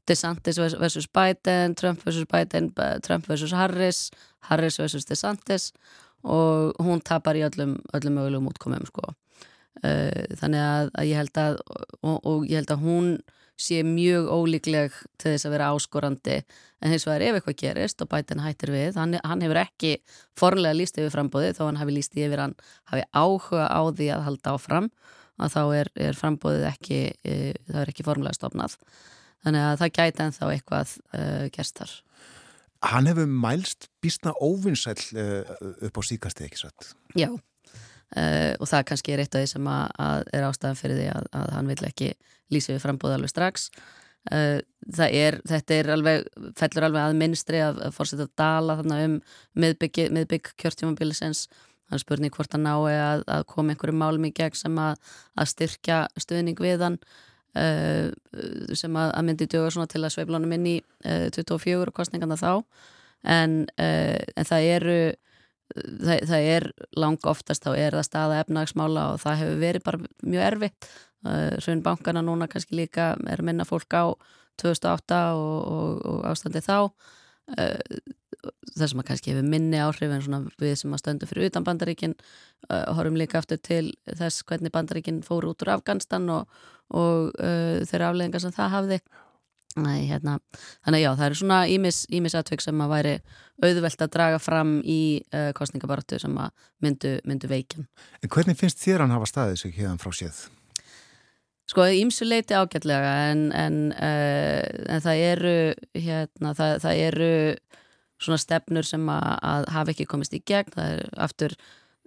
DeSantis 0.08 0.58
versus 0.58 1.08
Biden, 1.08 1.74
Trump 1.74 2.04
versus 2.04 2.26
Biden, 2.28 2.72
Trump 3.06 3.28
versus 3.28 3.52
Harris, 3.56 4.10
Harris 4.50 4.78
versus 4.80 5.06
DeSantis 5.08 5.70
og 6.20 6.76
hún 6.84 7.00
tapar 7.00 7.38
í 7.38 7.44
öllum, 7.46 7.78
öllum 7.96 8.18
mögulegum 8.18 8.50
útkomum 8.50 8.84
sko. 8.88 9.14
Uh, 9.80 10.26
þannig 10.36 10.60
að, 10.60 10.88
að 10.98 11.06
ég 11.08 11.20
held 11.20 11.38
að 11.40 11.60
og, 12.02 12.16
og 12.26 12.42
ég 12.50 12.58
held 12.58 12.72
að 12.74 12.82
hún 12.82 13.12
sé 13.60 13.82
mjög 13.86 14.26
ólíkleg 14.32 14.96
til 15.20 15.34
þess 15.34 15.46
að 15.46 15.54
vera 15.54 15.68
áskorandi 15.74 16.38
en 16.80 16.92
hins 16.92 17.06
vegar 17.06 17.24
ef 17.26 17.38
eitthvað 17.38 17.58
gerist 17.60 18.02
og 18.02 18.10
Biden 18.10 18.42
hættir 18.42 18.72
við, 18.72 18.98
hann, 18.98 19.18
hann 19.20 19.44
hefur 19.44 19.60
ekki 19.62 19.92
fornlega 20.38 20.78
líst 20.78 20.98
yfir 20.98 21.12
frambóði 21.14 21.52
þó 21.56 21.66
hann 21.66 21.80
hafi 21.80 21.96
líst 21.96 22.16
yfir 22.16 22.42
hann 22.42 22.56
hafi 22.90 23.04
áhuga 23.12 23.68
á 23.68 23.80
því 23.92 24.10
að 24.16 24.26
halda 24.28 24.54
áfram 24.56 24.90
að 25.40 25.54
þá 25.54 25.62
er, 25.80 25.92
er 26.08 26.18
frambóðið 26.18 26.68
ekki, 26.70 27.00
e, 27.24 27.36
það 27.68 27.82
er 27.84 27.92
ekki 27.92 28.06
fornlega 28.08 28.36
stofnað 28.36 28.76
þannig 29.44 29.66
að 29.66 29.76
það 29.82 29.92
gæti 29.98 30.24
ennþá 30.26 30.48
eitthvað 30.54 30.94
uh, 31.16 31.44
gerst 31.54 31.80
þar. 31.80 31.92
Hann 32.90 33.08
hefur 33.10 33.28
mælst 33.28 33.88
býstna 34.00 34.32
óvinnsæl 34.40 34.96
uh, 35.20 35.54
upp 35.88 36.00
á 36.00 36.02
síkasti 36.04 36.46
ekki 36.46 36.60
satt? 36.60 36.92
Já, 37.16 37.28
uh, 38.16 38.52
og 38.58 38.68
það 38.70 38.84
kannski 38.90 39.14
er 39.14 39.22
eitt 39.24 39.36
af 39.36 39.44
því 39.44 39.52
sem 39.54 39.70
að, 39.70 39.94
að 40.06 40.34
er 40.36 40.46
ástæðan 40.48 40.78
fyrir 40.80 41.00
því 41.00 41.08
að, 41.14 41.30
að 41.40 41.56
hann 41.56 41.72
vil 41.72 41.80
ekki 41.90 42.12
lýsa 42.50 42.74
við 42.74 42.84
frambóð 42.84 43.16
alveg 43.16 43.32
strax. 43.32 43.70
Uh, 44.30 44.58
er, 45.06 45.40
þetta 45.48 45.78
er 45.78 45.90
alveg, 45.94 46.28
fellur 46.58 46.88
alveg 46.90 47.06
að 47.06 47.18
minnstri 47.22 47.62
að, 47.64 47.80
að 47.86 47.96
fórseta 47.96 48.26
að 48.28 48.36
dala 48.40 48.76
þarna 48.80 49.00
um 49.06 49.16
miðbygg, 49.62 50.52
kjörtjómabilisens 50.60 51.46
hann 51.90 52.02
spurning 52.02 52.30
hvort 52.34 52.52
hann 52.54 52.66
nái 52.68 52.94
að, 52.94 53.24
að 53.26 53.48
koma 53.50 53.74
einhverju 53.74 53.96
málum 53.98 54.28
í 54.28 54.32
gegn 54.36 54.58
sem 54.58 54.76
að, 54.78 55.00
að 55.34 55.50
styrkja 55.54 56.04
stuðning 56.20 56.62
við 56.62 56.86
hann 56.86 57.02
Uh, 57.50 58.12
sem 58.78 58.94
að, 58.94 59.08
að 59.10 59.24
myndi 59.26 59.46
dögur 59.50 59.72
svona 59.74 59.90
til 59.90 60.04
að 60.04 60.12
sveiflunum 60.14 60.52
inn 60.54 60.66
í 60.70 60.74
uh, 61.02 61.24
24 61.34 61.90
kostningarna 61.90 62.36
þá 62.38 62.52
en, 63.26 63.56
en 63.74 64.46
það 64.46 64.66
eru 64.76 64.98
það, 65.74 66.24
það 66.30 66.48
er 66.54 66.66
lang 66.98 67.30
oftast 67.30 67.66
þá 67.66 67.70
er 67.76 67.96
það 67.98 68.06
staða 68.08 68.42
efnagsmála 68.44 69.06
og 69.14 69.22
það 69.22 69.40
hefur 69.42 69.62
verið 69.64 69.86
bara 69.86 70.12
mjög 70.22 70.46
erfitt. 70.46 70.90
Sjöfn 71.60 71.82
bankana 71.84 72.22
núna 72.24 72.48
kannski 72.48 72.78
líka 72.78 73.12
er 73.28 73.42
minna 73.44 73.66
fólk 73.68 73.92
á 73.92 74.04
2008 74.60 75.20
og, 75.36 75.58
og, 75.60 76.00
og 76.08 76.24
ástandi 76.30 76.62
þá. 76.64 76.90
Sem 78.72 79.02
að 79.02 79.08
kannski 79.10 79.34
hefur 79.34 79.48
minni 79.52 79.80
áhrif 79.82 80.14
en 80.14 80.24
svona 80.24 80.42
við 80.62 80.78
sem 80.80 80.96
að 80.96 81.02
stöndu 81.02 81.28
fyrir 81.28 81.50
utan 81.50 81.66
bandaríkin 81.66 82.16
horfum 82.70 83.18
líka 83.20 83.40
aftur 83.40 83.60
til 83.60 83.90
þess 84.08 84.46
hvernig 84.48 84.72
bandaríkin 84.72 85.20
fóru 85.26 85.52
út 85.52 85.64
úr 85.66 85.74
Afganistan 85.76 86.28
og 86.32 86.48
og 86.96 87.34
uh, 87.38 87.80
þeirra 87.86 88.10
afleðingar 88.10 88.42
sem 88.42 88.54
það 88.54 88.74
hafði 88.74 89.00
Næ, 89.78 89.90
hérna. 90.10 90.40
þannig 90.82 91.04
já, 91.04 91.10
það 91.14 91.26
eru 91.28 91.36
svona 91.38 91.58
ímis 91.70 92.34
aðtveik 92.34 92.62
sem 92.64 92.80
að 92.82 92.90
væri 92.90 93.12
auðvelt 93.62 94.00
að 94.02 94.12
draga 94.16 94.40
fram 94.42 94.72
í 94.82 95.22
uh, 95.30 95.52
kostningabaratu 95.54 96.18
sem 96.18 96.34
að 96.42 96.50
myndu, 96.82 97.12
myndu 97.22 97.50
veikin 97.50 97.86
En 98.18 98.32
hvernig 98.32 98.58
finnst 98.58 98.82
þér 98.82 99.04
hann 99.04 99.14
hafa 99.14 99.28
staðið 99.30 99.60
sig 99.62 99.76
hérna 99.78 100.00
frá 100.02 100.10
séð? 100.10 100.40
Sko, 101.70 101.84
ímsuleiti 101.86 102.56
ágætlega 102.58 103.12
en, 103.30 103.44
en, 103.54 103.76
uh, 103.94 104.64
en 104.90 105.04
það 105.04 105.22
eru 105.28 105.56
hérna, 105.94 106.54
það, 106.58 106.72
það 106.82 107.02
eru 107.06 107.30
svona 108.20 108.40
stefnur 108.42 108.88
sem 108.88 109.04
að, 109.12 109.28
að 109.52 109.68
hafa 109.76 109.94
ekki 109.94 110.08
komist 110.10 110.34
í 110.34 110.42
gegn, 110.50 110.74
það 110.74 110.96
er 110.96 111.04
aftur 111.28 111.54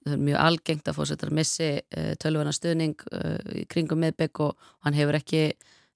það 0.03 0.17
er 0.17 0.25
mjög 0.27 0.41
algengt 0.43 0.91
að 0.91 0.97
fósettar 0.99 1.31
missi 1.31 1.69
uh, 1.79 2.11
tölvana 2.19 2.51
stuðning 2.51 3.07
uh, 3.15 3.39
í 3.55 3.63
kringum 3.71 4.03
miðbygg 4.03 4.43
og 4.43 4.67
hann 4.83 4.99
hefur 4.99 5.21
ekki, 5.21 5.45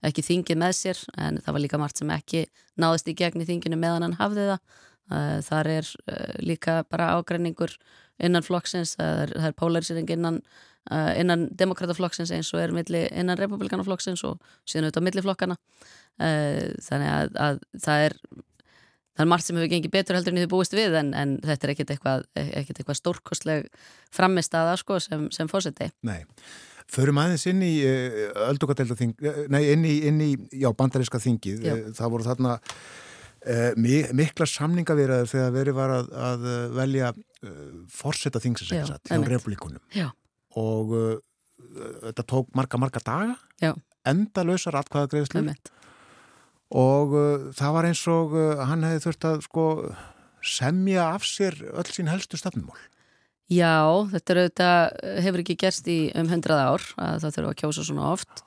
ekki 0.06 0.26
þingið 0.26 0.60
með 0.62 0.76
sér 0.78 1.04
en 1.18 1.40
það 1.44 1.56
var 1.56 1.64
líka 1.64 1.80
margt 1.82 2.02
sem 2.02 2.14
ekki 2.14 2.46
náðist 2.78 3.10
í 3.10 3.16
gegn 3.18 3.44
í 3.44 3.48
þinginu 3.50 3.80
meðan 3.82 4.06
hann 4.08 4.20
hafði 4.20 4.50
það. 4.52 4.82
Þar 5.48 5.70
er 5.72 5.90
líka 6.44 6.82
bara 6.92 7.14
ágræningur 7.16 7.72
innan 8.20 8.44
flokksins 8.44 8.98
það 8.98 9.22
er, 9.24 9.32
er 9.48 9.54
polarisering 9.56 10.10
innan 10.12 10.42
innan 11.20 11.48
demokrataflokksins 11.60 12.32
eins 12.36 12.50
og 12.56 12.62
er 12.64 12.74
milli, 12.76 13.06
innan 13.12 13.40
republikanaflokksins 13.40 14.24
og 14.28 14.38
síðan 14.68 14.88
auðvitað 14.88 15.08
milliflokkana 15.08 15.58
þannig 16.18 17.10
að, 17.12 17.32
að 17.44 17.60
það 17.84 18.04
er 18.06 18.16
það 19.18 19.26
er 19.26 19.32
margt 19.32 19.48
sem 19.48 19.58
hefur 19.58 19.72
gengið 19.72 19.94
betur 19.94 20.18
heldur 20.18 20.36
en 20.36 20.40
þið 20.44 20.52
búist 20.52 20.76
við 20.78 20.96
en, 21.00 21.12
en 21.18 21.36
þetta 21.42 21.68
er 21.68 21.74
ekkert 21.74 21.94
eitthvað, 21.96 22.26
eitthvað 22.38 23.00
stórkostleg 23.00 23.70
framist 24.14 24.58
aða 24.58 24.76
sko, 24.78 25.00
sem, 25.02 25.28
sem 25.34 25.50
fórseti. 25.50 25.90
Nei, 26.06 26.22
förum 26.92 27.20
aðeins 27.22 27.46
inn 27.50 27.64
í 27.66 27.74
uh, 27.84 28.18
öldungadeildaþing, 28.48 29.14
uh, 29.24 29.42
nei 29.54 29.62
inn 29.74 29.86
í, 29.88 29.96
inn 30.10 30.22
í 30.24 30.32
já, 30.56 30.70
bandaríska 30.78 31.22
þingið, 31.24 31.66
já. 31.66 31.76
Uh, 31.76 31.94
það 31.98 32.14
voru 32.14 32.28
þarna 32.28 32.56
uh, 32.58 34.12
mikla 34.18 34.50
samningavirðar 34.50 35.32
þegar 35.32 35.56
verið 35.56 35.78
var 35.78 35.96
að, 36.00 36.12
að 36.30 36.46
velja 36.78 37.14
uh, 37.14 37.64
fórseta 37.94 38.44
þingsins 38.44 38.74
ekki 38.74 38.92
satt, 38.92 39.12
hjá 39.12 39.24
republikunum 39.28 39.84
já. 39.96 40.10
og 40.60 40.94
uh, 40.96 41.16
þetta 42.08 42.28
tók 42.28 42.54
marga 42.56 42.80
marga 42.80 43.04
daga, 43.04 43.74
enda 44.08 44.46
lausar 44.48 44.78
atkvæða 44.80 45.12
greiðslu 45.12 45.42
og 46.78 47.14
það 47.56 47.74
var 47.76 47.88
eins 47.88 48.02
og 48.12 48.34
hann 48.68 48.84
hefði 48.84 49.04
þurft 49.06 49.26
að 49.28 49.44
sko 49.46 49.66
semja 50.44 51.10
af 51.16 51.26
sér 51.28 51.58
öll 51.74 51.90
sín 51.92 52.10
helstu 52.12 52.40
stafnumól. 52.40 52.78
Já, 53.48 53.80
þetta 54.12 54.34
er 54.34 54.40
auðvitað, 54.42 54.96
hefur 55.24 55.44
ekki 55.44 55.60
gerst 55.60 55.86
í 55.88 56.00
um 56.20 56.32
hundrað 56.32 56.64
ár 56.66 56.88
að 57.00 57.22
það 57.24 57.36
þurfa 57.38 57.52
að 57.54 57.60
kjósa 57.62 57.86
svona 57.88 58.10
oft 58.12 58.42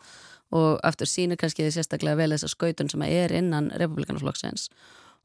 og 0.51 0.81
aftur 0.85 1.09
sínir 1.09 1.39
kannski 1.41 1.65
því 1.65 1.77
sérstaklega 1.77 2.19
vel 2.19 2.33
þessa 2.35 2.51
skautun 2.51 2.91
sem 2.91 3.05
er 3.07 3.33
innan 3.39 3.71
republikanaflokksins 3.81 4.69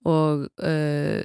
og 0.05 0.45
uh, 0.61 1.21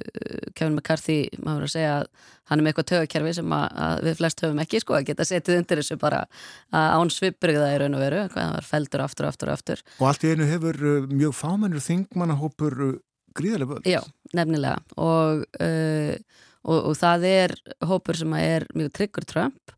Kevin 0.57 0.73
McCarthy, 0.73 1.29
maður 1.45 1.67
að 1.67 1.73
segja 1.75 1.93
að 1.99 2.07
hann 2.49 2.59
er 2.59 2.65
með 2.65 2.71
eitthvað 2.71 2.89
tögakerfi 2.91 3.33
sem 3.37 3.53
að, 3.55 3.65
að 3.85 4.03
við 4.07 4.15
flest 4.17 4.43
höfum 4.43 4.61
ekki 4.63 4.81
sko 4.81 4.97
að 4.97 5.05
geta 5.11 5.27
setið 5.29 5.59
undir 5.59 5.81
þessu 5.83 5.97
bara 6.01 6.23
án 6.73 7.13
svipbrygða 7.13 7.69
í 7.75 7.79
raun 7.83 7.97
og 7.99 8.03
veru, 8.03 8.23
það 8.33 8.55
var 8.57 8.67
feldur 8.67 9.05
aftur 9.05 9.27
og 9.27 9.35
aftur 9.35 9.51
og 9.51 9.59
aftur. 9.59 9.83
Og 9.99 10.09
allt 10.09 10.25
í 10.25 10.33
einu 10.33 10.49
hefur 10.49 10.81
uh, 10.81 11.09
mjög 11.13 11.37
fámennur 11.37 11.85
þingmannahópur 11.85 12.79
gríðarlega 13.37 13.75
völd. 13.75 13.91
Já, 13.91 14.01
nefnilega 14.35 14.81
og, 14.97 15.45
uh, 15.61 16.49
og, 16.67 16.77
og 16.91 16.97
það 16.97 17.27
er 17.29 17.55
hópur 17.87 18.17
sem 18.19 18.33
er 18.39 18.67
mjög 18.77 18.93
tryggur 18.97 19.27
Trump 19.29 19.75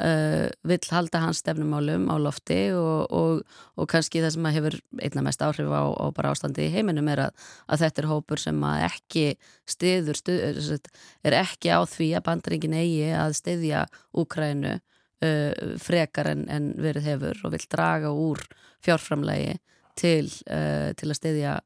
Uh, 0.00 0.46
vill 0.64 0.86
halda 0.94 1.18
hans 1.20 1.42
stefnumálum 1.42 2.06
á 2.08 2.16
lofti 2.16 2.70
og, 2.72 3.10
og, 3.12 3.40
og 3.76 3.88
kannski 3.90 4.22
það 4.22 4.30
sem 4.32 4.46
hefur 4.54 4.76
einna 5.02 5.24
mest 5.26 5.42
áhrif 5.44 5.66
á, 5.68 5.82
á 5.92 6.06
bara 6.14 6.30
ástandi 6.32 6.68
í 6.68 6.70
heiminum 6.72 7.10
er 7.10 7.24
að, 7.26 7.42
að 7.66 7.82
þetta 7.82 8.00
er 8.00 8.08
hópur 8.08 8.40
sem 8.40 8.62
ekki 8.70 9.24
stiður 9.68 10.20
stuð, 10.22 10.78
er 11.26 11.36
ekki 11.42 11.74
á 11.74 11.84
því 11.84 12.08
að 12.16 12.24
bandaringin 12.30 12.78
eigi 12.78 13.10
að 13.12 13.36
stiðja 13.42 13.82
Úkrænu 14.22 14.76
uh, 14.78 15.76
frekar 15.82 16.32
en, 16.32 16.46
en 16.48 16.70
verið 16.80 17.10
hefur 17.10 17.44
og 17.44 17.56
vill 17.58 17.66
draga 17.74 18.14
úr 18.14 18.46
fjárframlegi 18.86 19.58
til, 19.98 20.30
uh, 20.50 20.90
til 20.98 21.10
að 21.10 21.18
stiðja 21.18 21.58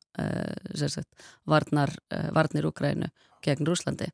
sagt, 0.79 1.11
varnar, 1.51 1.91
varnir 2.33 2.68
Úkrænu 2.68 3.09
gegn 3.45 3.66
Rúslandi 3.66 4.07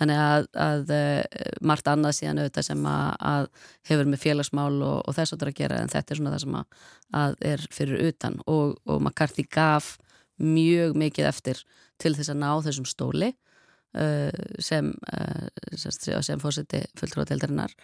Þannig 0.00 0.16
að, 0.24 0.46
að 0.56 0.92
uh, 0.96 1.48
margt 1.68 1.88
annað 1.90 2.14
síðan 2.16 2.40
auðvitað 2.40 2.66
sem 2.70 2.86
að, 2.88 3.08
að 3.30 3.48
hefur 3.90 4.08
með 4.08 4.22
félagsmál 4.22 4.78
og, 4.78 4.94
og 5.04 5.16
þess 5.16 5.36
að 5.36 5.50
gera 5.58 5.80
en 5.80 5.92
þetta 5.92 6.14
er 6.14 6.20
svona 6.20 6.32
það 6.32 6.44
sem 6.44 6.56
að, 6.56 6.78
að 7.20 7.36
er 7.50 7.64
fyrir 7.76 8.06
utan. 8.08 8.38
Og, 8.48 8.78
og 8.88 9.02
McCarthy 9.02 9.44
gaf 9.44 9.92
mjög 10.40 10.96
mikið 11.02 11.28
eftir 11.28 11.60
til 12.00 12.14
þess 12.16 12.32
að 12.32 12.40
ná 12.40 12.48
þessum 12.64 12.88
stóli 12.88 13.28
uh, 13.28 14.40
sem, 14.56 14.88
uh, 15.12 16.24
sem 16.24 16.40
fórseti 16.40 16.80
fulltrúateldarinnar 16.96 17.76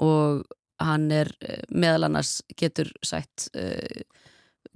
og 0.00 0.46
hann 0.80 1.10
er 1.12 1.28
meðal 1.68 2.06
annars 2.06 2.38
getur 2.56 2.88
sætt 3.04 3.50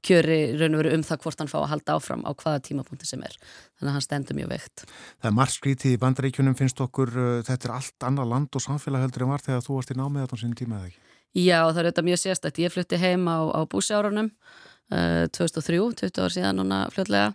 kjöri 0.04 0.38
raun 0.58 0.76
og 0.76 0.82
veru 0.82 0.94
um 0.98 1.06
það 1.06 1.22
hvort 1.24 1.42
hann 1.42 1.50
fá 1.50 1.58
að 1.62 1.70
halda 1.72 1.96
áfram 1.98 2.26
á 2.28 2.30
hvaða 2.32 2.62
tímapunkti 2.68 3.08
sem 3.08 3.24
er 3.24 3.36
þannig 3.40 3.88
að 3.90 3.96
hann 3.96 4.06
stendur 4.06 4.38
mjög 4.38 4.52
veikt 4.54 4.84
Það 4.86 5.30
er 5.30 5.36
margt 5.40 5.56
skrítið 5.56 5.96
í 5.96 6.00
bandaríkjunum 6.04 6.58
finnst 6.58 6.84
okkur 6.84 7.14
uh, 7.14 7.40
þetta 7.46 7.70
er 7.70 7.76
allt 7.78 8.08
annað 8.10 8.32
land 8.34 8.60
og 8.60 8.64
samfélag 8.64 9.06
heldur 9.06 9.26
en 9.26 9.34
var 9.34 9.44
þegar 9.44 9.66
þú 9.66 9.78
varst 9.78 9.94
í 9.94 9.98
námið 9.98 10.26
þetta 10.26 10.38
á 10.38 10.42
sín 10.44 10.58
tíma 10.58 10.80
eða 10.80 10.92
ekki? 10.92 11.04
Já, 11.34 11.66
það 11.66 11.78
er 11.80 11.86
auðvitað 11.88 12.06
mjög 12.06 12.20
sérstætt. 12.22 12.58
Ég 12.62 12.70
flutti 12.70 12.98
heim 13.02 13.24
á, 13.26 13.38
á 13.50 13.60
búsjárunum 13.66 14.28
uh, 14.30 15.24
2003, 15.34 15.80
20 15.98 16.22
ár 16.22 16.34
síðan 16.34 16.60
núna 16.60 16.84
fljótlega 16.94 17.32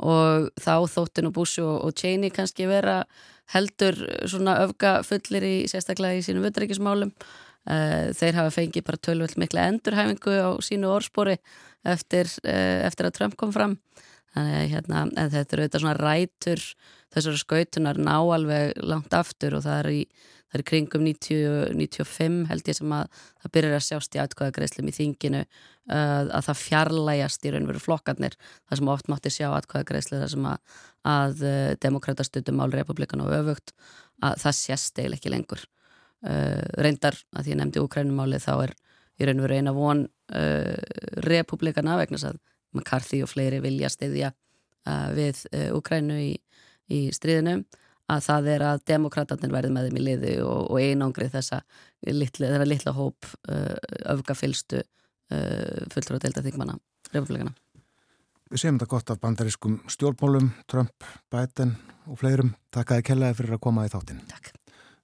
og 0.00 0.48
þá 0.60 0.74
þóttin 0.88 1.28
og 1.28 1.36
búsju 1.36 1.64
og, 1.64 1.78
og 1.88 1.96
Cheney 1.96 2.32
kannski 2.32 2.68
vera 2.68 3.02
heldur 3.52 3.96
svona 4.28 4.58
öfga 4.64 5.00
fullir 5.04 5.44
í 5.44 5.54
sérstaklega 5.72 6.20
í 6.20 6.24
sínum 6.24 6.44
völdrækismálum. 6.44 7.14
Uh, 7.68 8.12
þeir 8.16 8.38
hafa 8.38 8.52
fengið 8.54 8.86
bara 8.86 9.00
tölvöld 9.08 9.36
mikla 9.40 9.66
endurhæfingu 9.68 10.36
á 10.36 10.48
sínu 10.64 10.92
orðspori 10.92 11.38
eftir, 11.84 12.30
uh, 12.44 12.80
eftir 12.86 13.08
að 13.08 13.16
Trump 13.18 13.36
kom 13.40 13.54
fram. 13.54 13.78
Þannig 14.34 14.74
hérna, 14.76 15.06
en 15.18 15.30
þetta 15.32 15.56
eru 15.56 15.64
auðvitað 15.64 15.82
svona 15.82 15.96
rætur 15.98 16.66
þessari 17.10 17.40
skautunar 17.40 17.98
ná 17.98 18.14
alveg 18.20 18.76
langt 18.86 19.14
aftur 19.16 19.56
og 19.58 19.64
það 19.64 19.80
er 19.80 19.88
í 19.90 20.02
það 20.50 20.58
er 20.58 20.66
kringum 20.66 21.04
90, 21.06 21.74
95 21.78 22.38
held 22.50 22.68
ég 22.70 22.76
sem 22.76 22.94
að 22.94 23.20
það 23.42 23.52
byrjar 23.56 23.76
að 23.76 23.84
sjást 23.86 24.16
í 24.16 24.20
atkvæðagreislum 24.22 24.90
í 24.90 24.94
þinginu 24.96 25.42
uh, 25.44 26.26
að 26.26 26.46
það 26.48 26.62
fjarlægast 26.64 27.46
í 27.46 27.52
raun 27.54 27.66
og 27.66 27.72
veru 27.72 27.82
flokkarnir 27.84 28.36
það 28.40 28.80
sem 28.80 28.90
oft 28.94 29.10
mátti 29.12 29.32
sjá 29.34 29.48
atkvæðagreislu 29.52 30.18
það 30.18 30.32
sem 30.34 30.48
að, 30.50 30.78
að 31.14 31.44
uh, 31.46 31.58
demokratastundum 31.86 32.58
mál 32.58 32.70
republikan 32.74 33.22
og 33.22 33.34
öfugt 33.38 33.74
að 34.26 34.40
það 34.42 34.58
sést 34.58 34.98
eiginlega 34.98 35.20
ekki 35.20 35.34
lengur 35.36 35.62
uh, 35.62 36.64
reyndar 36.82 37.18
að 37.30 37.46
því 37.46 37.54
ég 37.54 37.60
nefndi 37.62 37.84
úkrænumáli 37.84 38.42
þá 38.42 38.52
er 38.56 38.74
í 39.20 39.28
raun 39.28 39.42
og 39.42 39.46
veru 39.46 39.60
eina 39.60 39.76
von 39.76 40.06
uh, 40.34 40.74
republikana 41.26 41.98
vegna 42.00 42.20
að 42.30 42.40
McCarthy 42.76 43.22
og 43.24 43.32
fleiri 43.32 43.60
vilja 43.64 43.90
stiðja 43.90 44.32
uh, 44.32 45.08
við 45.16 45.44
úkrænu 45.76 46.18
í, 46.22 46.34
í 46.90 47.00
stríðinu 47.14 47.62
að 48.10 48.22
það 48.26 48.52
er 48.56 48.66
að 48.66 48.84
demokraternin 48.90 49.54
verði 49.54 49.72
með 49.74 49.88
þeim 49.88 49.98
í 50.00 50.04
liði 50.06 50.36
og, 50.42 50.70
og 50.70 50.82
einangrið 50.82 51.34
þessa 51.36 51.60
litla, 52.10 52.56
litla 52.66 52.94
hóp 52.96 53.28
öfgafylstu 53.46 54.80
fullur 55.30 56.16
og 56.16 56.24
delta 56.24 56.42
þingmanna 56.42 56.74
republikana. 57.14 57.54
Við 58.50 58.64
séum 58.64 58.80
þetta 58.80 58.90
gott 58.90 59.10
af 59.14 59.20
bandarískum 59.22 59.76
stjórnmálum, 59.86 60.48
Trump, 60.66 61.04
Biden 61.30 61.76
og 62.10 62.18
fleirum. 62.18 62.56
Takk 62.74 62.90
að 62.90 62.98
þið 62.98 63.06
kellaði 63.06 63.36
fyrir 63.38 63.54
að 63.54 63.60
koma 63.62 63.84
í 63.86 63.92
þáttinn. 63.92 64.24
Takk. 64.26 64.50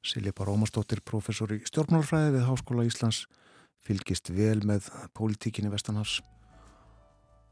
Silja 0.02 0.32
Bara 0.34 0.54
Ómarsdóttir, 0.54 0.98
professor 1.06 1.52
í 1.54 1.60
stjórnmálfræði 1.66 2.32
við 2.34 2.46
Háskóla 2.48 2.86
Íslands, 2.88 3.20
fylgist 3.86 4.32
vel 4.34 4.58
með 4.66 4.90
pólitíkinni 5.16 5.70
Vestanhás 5.72 6.18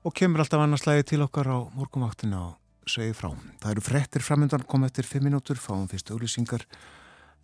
og 0.04 0.12
kemur 0.12 0.42
alltaf 0.42 0.60
annarslægi 0.60 1.06
til 1.14 1.22
okkar 1.24 1.48
á 1.48 1.58
morgumvaktinu 1.72 2.36
á 2.36 2.46
segi 2.90 3.14
frá. 3.16 3.30
Það 3.62 3.70
eru 3.70 3.84
frettir 3.84 4.24
framöndan 4.24 4.66
kom 4.68 4.84
eftir 4.84 5.06
5 5.08 5.24
minútur, 5.24 5.56
fáum 5.56 5.86
fyrst 5.88 6.12
auglýsingar. 6.12 6.66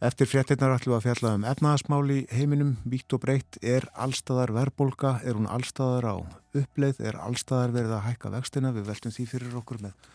Eftir 0.05 0.28
frettirnar 0.28 0.74
ætlum 0.76 0.95
við 0.95 0.99
að 0.99 1.07
fjalla 1.07 1.32
um 1.36 1.47
efnaðasmáli 1.49 2.18
heiminum, 2.32 2.74
víkt 2.88 3.12
og 3.16 3.22
breytt, 3.24 3.59
er 3.61 3.86
allstæðar 3.97 4.53
verbolga, 4.57 5.18
er 5.24 5.36
hún 5.36 5.49
allstæðar 5.49 6.09
á 6.09 6.14
uppleið, 6.57 7.01
er 7.05 7.18
allstæðar 7.20 7.74
verið 7.76 7.97
að 7.97 8.07
hækka 8.09 8.32
vextina, 8.36 8.72
við 8.76 8.88
veltum 8.88 9.14
því 9.16 9.26
fyrir 9.28 9.59
okkur 9.61 9.82
með 9.84 10.11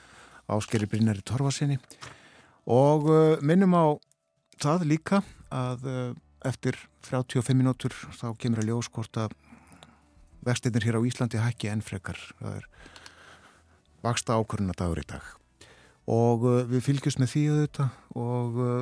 áskeri 0.52 0.90
Brynari 0.90 1.26
Torfarsinni 1.26 1.80
og 2.70 3.10
uh, 3.10 3.38
minnum 3.46 3.74
á 3.78 3.86
það 4.62 4.86
líka 4.90 5.22
að 5.54 5.86
uh, 5.90 6.12
eftir 6.48 6.78
35 7.08 7.58
minútur 7.58 7.96
þá 8.16 8.28
kemur 8.40 8.62
að 8.62 8.72
ljós 8.72 8.90
hvort 8.94 9.18
að 9.20 9.34
vextinir 10.46 10.86
hér 10.86 11.00
á 11.02 11.08
Íslandi 11.08 11.42
hækki 11.42 11.72
enn 11.72 11.84
frekar, 11.86 12.20
það 12.40 12.60
er 12.60 12.68
vaksta 14.06 14.38
ákvörðuna 14.38 14.78
dagur 14.78 15.02
í 15.02 15.08
dag. 15.10 15.26
Og 16.06 16.46
uh, 16.46 16.60
við 16.70 16.86
fylgjumst 16.86 17.22
með 17.22 17.32
því 17.32 17.44
auðvitað 17.50 18.20
og 18.22 18.60
uh, 18.62 18.76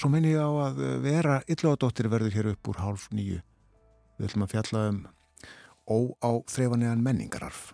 svo 0.00 0.08
minn 0.12 0.28
ég 0.30 0.40
á 0.40 0.48
að 0.48 0.80
uh, 0.80 0.94
vera 1.04 1.40
illáðdóttir 1.44 2.08
verður 2.12 2.36
hér 2.38 2.52
upp 2.54 2.72
úr 2.72 2.80
hálf 2.80 3.10
nýju 3.12 3.42
við 4.16 4.30
ætlum 4.30 4.46
að 4.46 4.54
fjalla 4.54 4.86
um 4.92 5.02
óáþreifanlegan 5.90 7.04
menningararf 7.04 7.70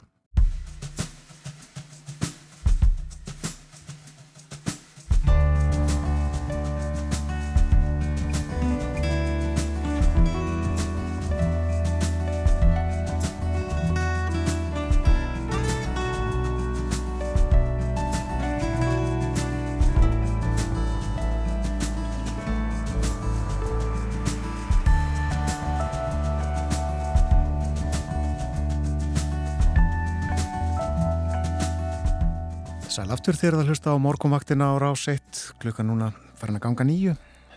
aftur 33.12 33.36
þegar 33.38 33.60
það 33.60 33.68
hlusta 33.70 33.92
á 33.94 33.96
morgumvaktina 34.02 34.66
á 34.72 34.74
rás 34.82 35.04
1 35.10 35.42
klukka 35.62 35.84
núna 35.86 36.08
farin 36.40 36.58
að 36.58 36.64
ganga 36.64 36.86
nýju 36.88 37.12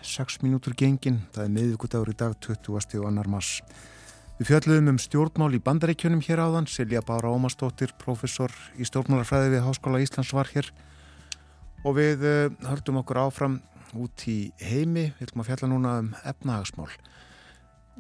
6 0.06 0.42
mínútur 0.46 0.76
gengin, 0.78 1.22
það 1.34 1.46
er 1.46 1.54
miðvíkudagur 1.56 2.12
í 2.12 2.18
dag 2.20 2.36
20. 2.44 3.00
og 3.02 3.08
annar 3.10 3.30
mass 3.32 3.62
Við 4.40 4.52
fjöldluðum 4.54 4.94
um 4.94 5.00
stjórnmál 5.04 5.52
í 5.58 5.60
bandaríkjunum 5.60 6.22
hér 6.24 6.40
áðan, 6.46 6.68
Silja 6.72 7.02
Bára 7.04 7.28
Ómastóttir 7.28 7.92
professor 8.00 8.54
í 8.80 8.86
stjórnmálarfræði 8.88 9.50
við 9.52 9.66
Háskóla 9.66 10.00
Íslands 10.00 10.32
var 10.32 10.48
hér. 10.54 10.70
Og 11.84 11.98
við 11.98 12.24
uh, 12.24 12.54
höldum 12.70 13.02
okkur 13.02 13.20
áfram 13.20 13.58
út 14.00 14.24
í 14.32 14.54
heimi, 14.64 15.10
við 15.18 15.26
ætlum 15.28 15.44
að 15.44 15.50
fjalla 15.50 15.72
núna 15.74 15.98
um 16.06 16.14
efnahagsmál 16.24 16.88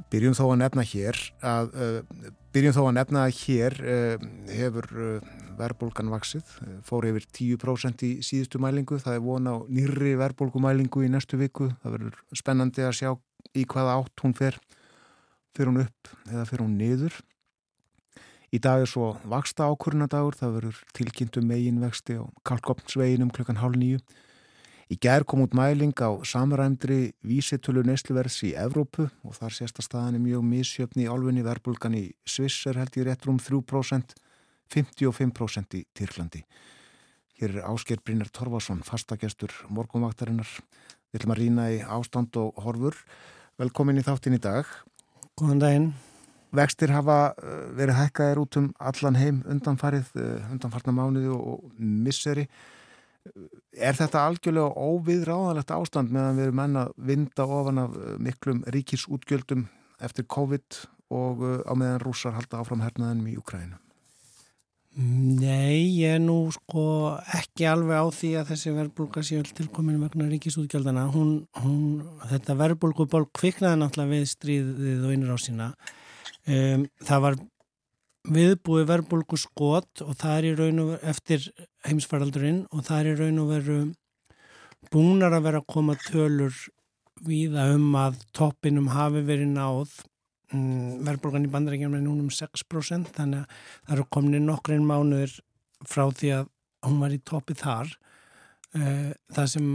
Byrjum 0.09 0.35
þó 0.37 0.45
að 0.47 0.59
nefna 0.61 0.85
hér 0.87 1.17
að, 1.45 1.71
uh, 1.75 2.29
byrjum 2.55 2.75
þó 2.75 2.81
að 2.85 2.95
nefna 2.97 3.23
að 3.27 3.39
hér 3.43 3.75
uh, 3.83 4.27
hefur 4.55 4.87
uh, 4.95 5.31
verðbólgan 5.59 6.11
vaksið, 6.13 6.53
fór 6.87 7.09
yfir 7.09 7.25
10% 7.35 8.05
í 8.07 8.11
síðustu 8.23 8.61
mælingu, 8.63 8.99
það 9.01 9.17
er 9.17 9.25
von 9.25 9.49
á 9.51 9.55
nýri 9.67 10.13
verðbólgumælingu 10.21 11.03
í 11.03 11.09
næstu 11.11 11.39
viku. 11.41 11.67
Það 11.83 11.95
verður 11.97 12.21
spennandi 12.39 12.85
að 12.87 12.95
sjá 13.01 13.09
í 13.59 13.65
hvaða 13.67 13.97
átt 13.99 14.23
hún 14.23 14.37
fer, 14.37 14.59
fer 15.57 15.67
hún 15.67 15.83
upp 15.83 16.13
eða 16.29 16.45
fer 16.47 16.63
hún 16.63 16.77
niður? 16.79 17.19
Í 18.55 18.57
dag 18.63 18.81
er 18.81 18.89
svo 18.89 19.11
vaksta 19.29 19.67
ákvörnadagur, 19.69 20.37
það 20.39 20.55
verður 20.55 20.79
tilkynntu 20.97 21.43
um 21.43 21.51
megin 21.51 21.83
vexti 21.83 22.15
á 22.17 22.23
Kalkopnsveginum 22.47 23.29
klukkan 23.35 23.59
hálf 23.61 23.77
nýju 23.77 23.99
Í 24.89 24.97
gerð 24.97 25.27
kom 25.29 25.43
út 25.43 25.53
mæling 25.53 25.93
á 26.01 26.09
samræmdri 26.25 27.11
vísitölu 27.21 27.83
neysluverðs 27.85 28.39
í 28.47 28.55
Evrópu 28.57 29.05
og 29.21 29.35
þar 29.37 29.53
sérsta 29.53 29.83
staðan 29.85 30.17
er 30.17 30.23
mjög 30.23 30.47
misjöfni 30.49 31.05
í 31.05 31.11
álfunni 31.11 31.43
verbulgan 31.45 31.93
í 31.93 32.07
Sviss 32.25 32.65
er 32.65 32.79
held 32.81 32.97
í 32.97 33.05
réttur 33.05 33.29
um 33.35 33.37
3%, 33.37 34.15
55% 34.73 35.77
í 35.77 35.83
Tyrklandi. 35.93 36.41
Hér 37.37 37.53
er 37.59 37.67
Ásker 37.69 38.01
Brynjar 38.01 38.31
Torfarsson, 38.33 38.81
fastagestur 38.81 39.53
morgumvaktarinnar. 39.69 40.49
Við 41.13 41.21
ætlum 41.21 41.35
að 41.35 41.41
rýna 41.43 41.67
í 41.69 41.77
ástand 41.85 42.41
og 42.41 42.57
horfur. 42.65 42.97
Velkomin 43.61 44.01
í 44.01 44.07
þáttin 44.09 44.39
í 44.39 44.41
dag. 44.41 44.65
Góðan 45.37 45.61
daginn. 45.61 45.87
Vextir 46.49 46.89
hafa 46.95 47.35
eh, 47.37 47.61
verið 47.77 47.99
hækkaðir 48.01 48.41
út 48.41 48.57
um 48.57 48.73
allan 48.81 49.21
heim 49.21 49.39
undanfarið, 49.45 50.09
eh, 50.17 50.49
undanfarna 50.49 50.97
mánuði 50.97 51.29
og 51.37 51.69
misseri. 51.77 52.49
Er 53.75 53.97
þetta 53.97 54.23
algjörlega 54.25 54.85
óviðráðanlegt 54.89 55.73
ástand 55.75 56.13
meðan 56.13 56.39
við 56.39 56.47
erum 56.47 56.63
enna 56.63 56.85
vinda 56.95 57.45
ofan 57.45 57.83
af 57.83 57.97
eh, 57.99 58.15
miklum 58.29 58.63
ríkisútgjöldum 58.73 59.67
eftir 60.03 60.25
COVID 60.31 60.79
og 61.15 61.43
eh, 61.45 61.59
á 61.67 61.73
meðan 61.75 62.01
rússar 62.03 62.37
halda 62.37 62.63
áfram 62.63 62.83
hernaðinum 62.85 63.29
í 63.29 63.37
Ukrænu? 63.41 63.77
Nei, 64.99 66.01
ég 66.01 66.17
er 66.17 66.23
nú 66.23 66.49
sko 66.51 66.81
ekki 67.37 67.67
alveg 67.69 68.01
á 68.01 68.07
því 68.11 68.31
að 68.39 68.49
þessi 68.51 68.73
verðbólka 68.75 69.21
sé 69.23 69.37
öll 69.39 69.51
tilkominu 69.55 70.01
vegna 70.01 70.25
ríkisútgjöldana. 70.31 71.05
Hún, 71.13 71.29
hún, 71.61 72.01
þetta 72.31 72.55
verðbólkuból 72.59 73.27
kviknaði 73.37 73.79
náttúrulega 73.79 74.15
við 74.15 74.25
stríðið 74.33 75.05
og 75.05 75.13
einur 75.13 75.37
á 75.37 75.39
sína. 75.39 75.69
Um, 76.49 76.87
það 77.05 77.23
var 77.27 77.39
viðbúi 78.27 78.83
verðbólgu 78.87 79.37
skot 79.39 80.03
og 80.03 80.17
það 80.19 80.35
er 80.35 80.47
í 80.49 80.55
raun 80.57 80.81
og 80.83 80.91
veru 80.91 81.11
eftir 81.13 81.45
heimsfaraldurinn 81.87 82.65
og 82.73 82.83
það 82.87 82.99
er 82.99 83.09
í 83.09 83.17
raun 83.21 83.41
og 83.43 83.51
veru 83.53 83.79
búnar 84.91 85.35
að 85.35 85.45
vera 85.47 85.61
að 85.61 85.69
koma 85.71 85.95
tölur 86.03 86.55
viða 87.25 87.69
um 87.75 87.95
að 87.99 88.21
toppinum 88.35 88.91
hafi 88.93 89.23
verið 89.27 89.51
náð. 89.53 89.91
Mm, 90.49 91.03
verðbólgan 91.05 91.45
í 91.45 91.51
bandarækjum 91.53 91.95
er 91.95 92.03
núna 92.03 92.25
um 92.25 92.31
6% 92.33 93.11
þannig 93.15 93.43
að 93.43 93.57
það 93.85 93.95
eru 93.95 94.05
komin 94.15 94.47
nokkrinn 94.47 94.87
mánuður 94.87 95.35
frá 95.85 96.07
því 96.09 96.31
að 96.39 96.49
hún 96.87 97.03
var 97.03 97.13
í 97.13 97.19
toppi 97.21 97.55
þar. 97.59 97.91
Eh, 98.73 99.11
það 99.35 99.51
sem 99.53 99.69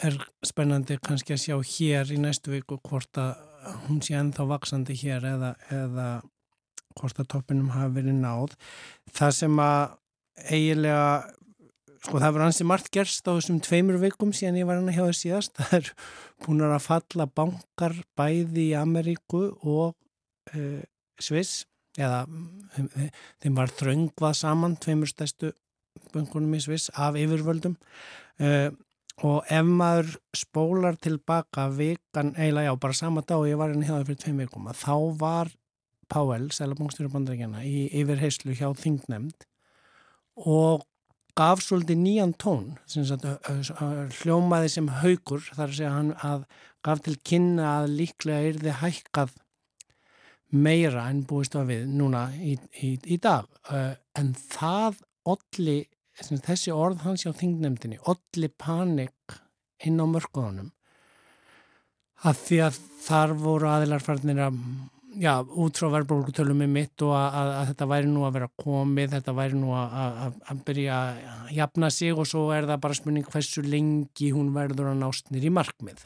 er 0.00 0.16
spennandi 0.46 0.96
kannski 1.04 1.36
að 1.36 1.42
sjá 1.44 1.56
hér 1.74 2.12
í 2.14 2.18
næstu 2.20 2.52
viku 2.54 2.80
hvort 2.88 3.20
að 3.20 3.36
hún 3.86 4.00
sé 4.02 4.16
ennþá 4.16 4.46
vaksandi 4.48 4.96
hér 4.96 5.26
eða, 5.34 5.50
eða 5.68 6.06
hvort 6.98 7.20
að 7.22 7.28
toppinum 7.34 7.70
hafi 7.74 7.96
verið 8.00 8.18
náð. 8.22 8.56
Það 9.16 9.36
sem 9.36 9.62
að 9.64 9.80
eiginlega, 10.50 11.06
sko 12.00 12.16
það 12.18 12.34
verður 12.34 12.46
ansi 12.48 12.68
margt 12.68 12.90
gerst 12.94 13.28
á 13.28 13.32
þessum 13.32 13.62
tveimur 13.64 14.00
vikum 14.02 14.34
síðan 14.36 14.60
ég 14.60 14.68
var 14.68 14.80
hann 14.80 14.90
að 14.90 14.98
hjá 14.98 15.04
það 15.04 15.18
síðast. 15.20 15.56
Það 15.60 15.74
er 15.80 15.90
búin 16.44 16.66
að 16.66 16.76
falla 16.86 17.26
bankar 17.40 17.96
bæði 18.18 18.70
í 18.70 18.76
Ameríku 18.80 19.42
og 19.60 19.92
uh, 20.54 20.80
Sviss 21.20 21.64
eða 21.98 22.22
þeim 23.42 23.56
var 23.58 23.72
þröngvað 23.74 24.36
saman 24.38 24.76
tveimur 24.80 25.10
stæstu 25.10 25.50
bankunum 26.14 26.54
í 26.56 26.62
Sviss 26.62 26.90
af 26.94 27.18
yfirvöldum 27.18 27.74
uh, 28.40 28.70
og 29.26 29.50
ef 29.52 29.66
maður 29.68 30.14
spólar 30.36 30.96
tilbaka 30.96 31.66
vikan, 31.74 32.32
eiginlega 32.38 32.70
já, 32.70 32.76
bara 32.80 32.96
sama 32.96 33.24
dag 33.26 33.42
og 33.42 33.50
ég 33.50 33.58
var 33.60 33.74
inn 33.74 33.82
hérna 33.84 33.98
hjá 33.98 33.98
það 33.98 34.06
fyrir 34.08 34.22
tveim 34.22 34.42
vikum 34.44 34.70
að 34.70 34.78
þá 34.80 34.94
var 35.20 35.50
Páell, 36.10 36.48
selabóngstjóri 36.54 37.10
bandarækjana 37.12 37.64
í 37.66 37.88
yfirheyslu 38.00 38.56
hjá 38.58 38.70
Þingnemnd 38.78 39.46
og 40.40 40.86
gaf 41.38 41.62
svolítið 41.64 42.00
nýjan 42.02 42.32
tón 42.40 42.72
hljómaði 44.20 44.72
sem 44.72 44.88
haugur 45.00 45.44
þar 45.52 45.68
að 45.68 45.76
segja 45.76 45.92
hann 45.94 46.10
að 46.26 46.48
gaf 46.86 47.04
til 47.04 47.16
kynna 47.30 47.68
að 47.78 47.94
líklega 48.00 48.50
er 48.50 48.58
þið 48.64 48.80
hækkað 48.80 49.36
meira 50.50 51.06
en 51.12 51.22
búist 51.28 51.54
að 51.54 51.70
við 51.70 51.86
núna 51.94 52.24
í, 52.34 52.56
í, 52.82 52.96
í 53.06 53.20
dag. 53.22 53.46
En 54.18 54.32
það 54.34 54.98
olli, 55.30 55.78
þessi 56.18 56.74
orð 56.74 57.04
hans 57.06 57.26
á 57.28 57.32
þingnemdini, 57.36 58.00
olli 58.10 58.50
panik 58.50 59.38
inn 59.86 60.02
á 60.02 60.06
mörgóðunum 60.10 60.72
að 62.26 62.40
því 62.44 62.58
að 62.66 62.80
þar 63.00 63.36
voru 63.40 63.68
aðilarfarnir 63.70 64.42
að 64.44 64.58
já, 65.18 65.34
út 65.42 65.78
frá 65.80 65.88
verðbólkutölum 65.96 66.60
með 66.62 66.72
mitt 66.74 67.04
og 67.06 67.14
að, 67.16 67.28
að, 67.40 67.52
að 67.58 67.70
þetta 67.70 67.88
væri 67.92 68.10
nú 68.10 68.24
að 68.26 68.34
vera 68.38 68.50
komið, 68.62 69.14
þetta 69.16 69.36
væri 69.36 69.60
nú 69.60 69.70
að, 69.76 70.20
að 70.52 70.64
byrja 70.66 70.98
að 70.98 71.54
jafna 71.56 71.90
sig 71.94 72.18
og 72.18 72.28
svo 72.30 72.44
er 72.54 72.68
það 72.70 72.82
bara 72.84 72.98
spurning 72.98 73.30
hversu 73.30 73.64
lengi 73.66 74.30
hún 74.34 74.52
verður 74.54 74.92
að 74.92 75.00
nást 75.02 75.32
nýri 75.34 75.52
markmið. 75.54 76.04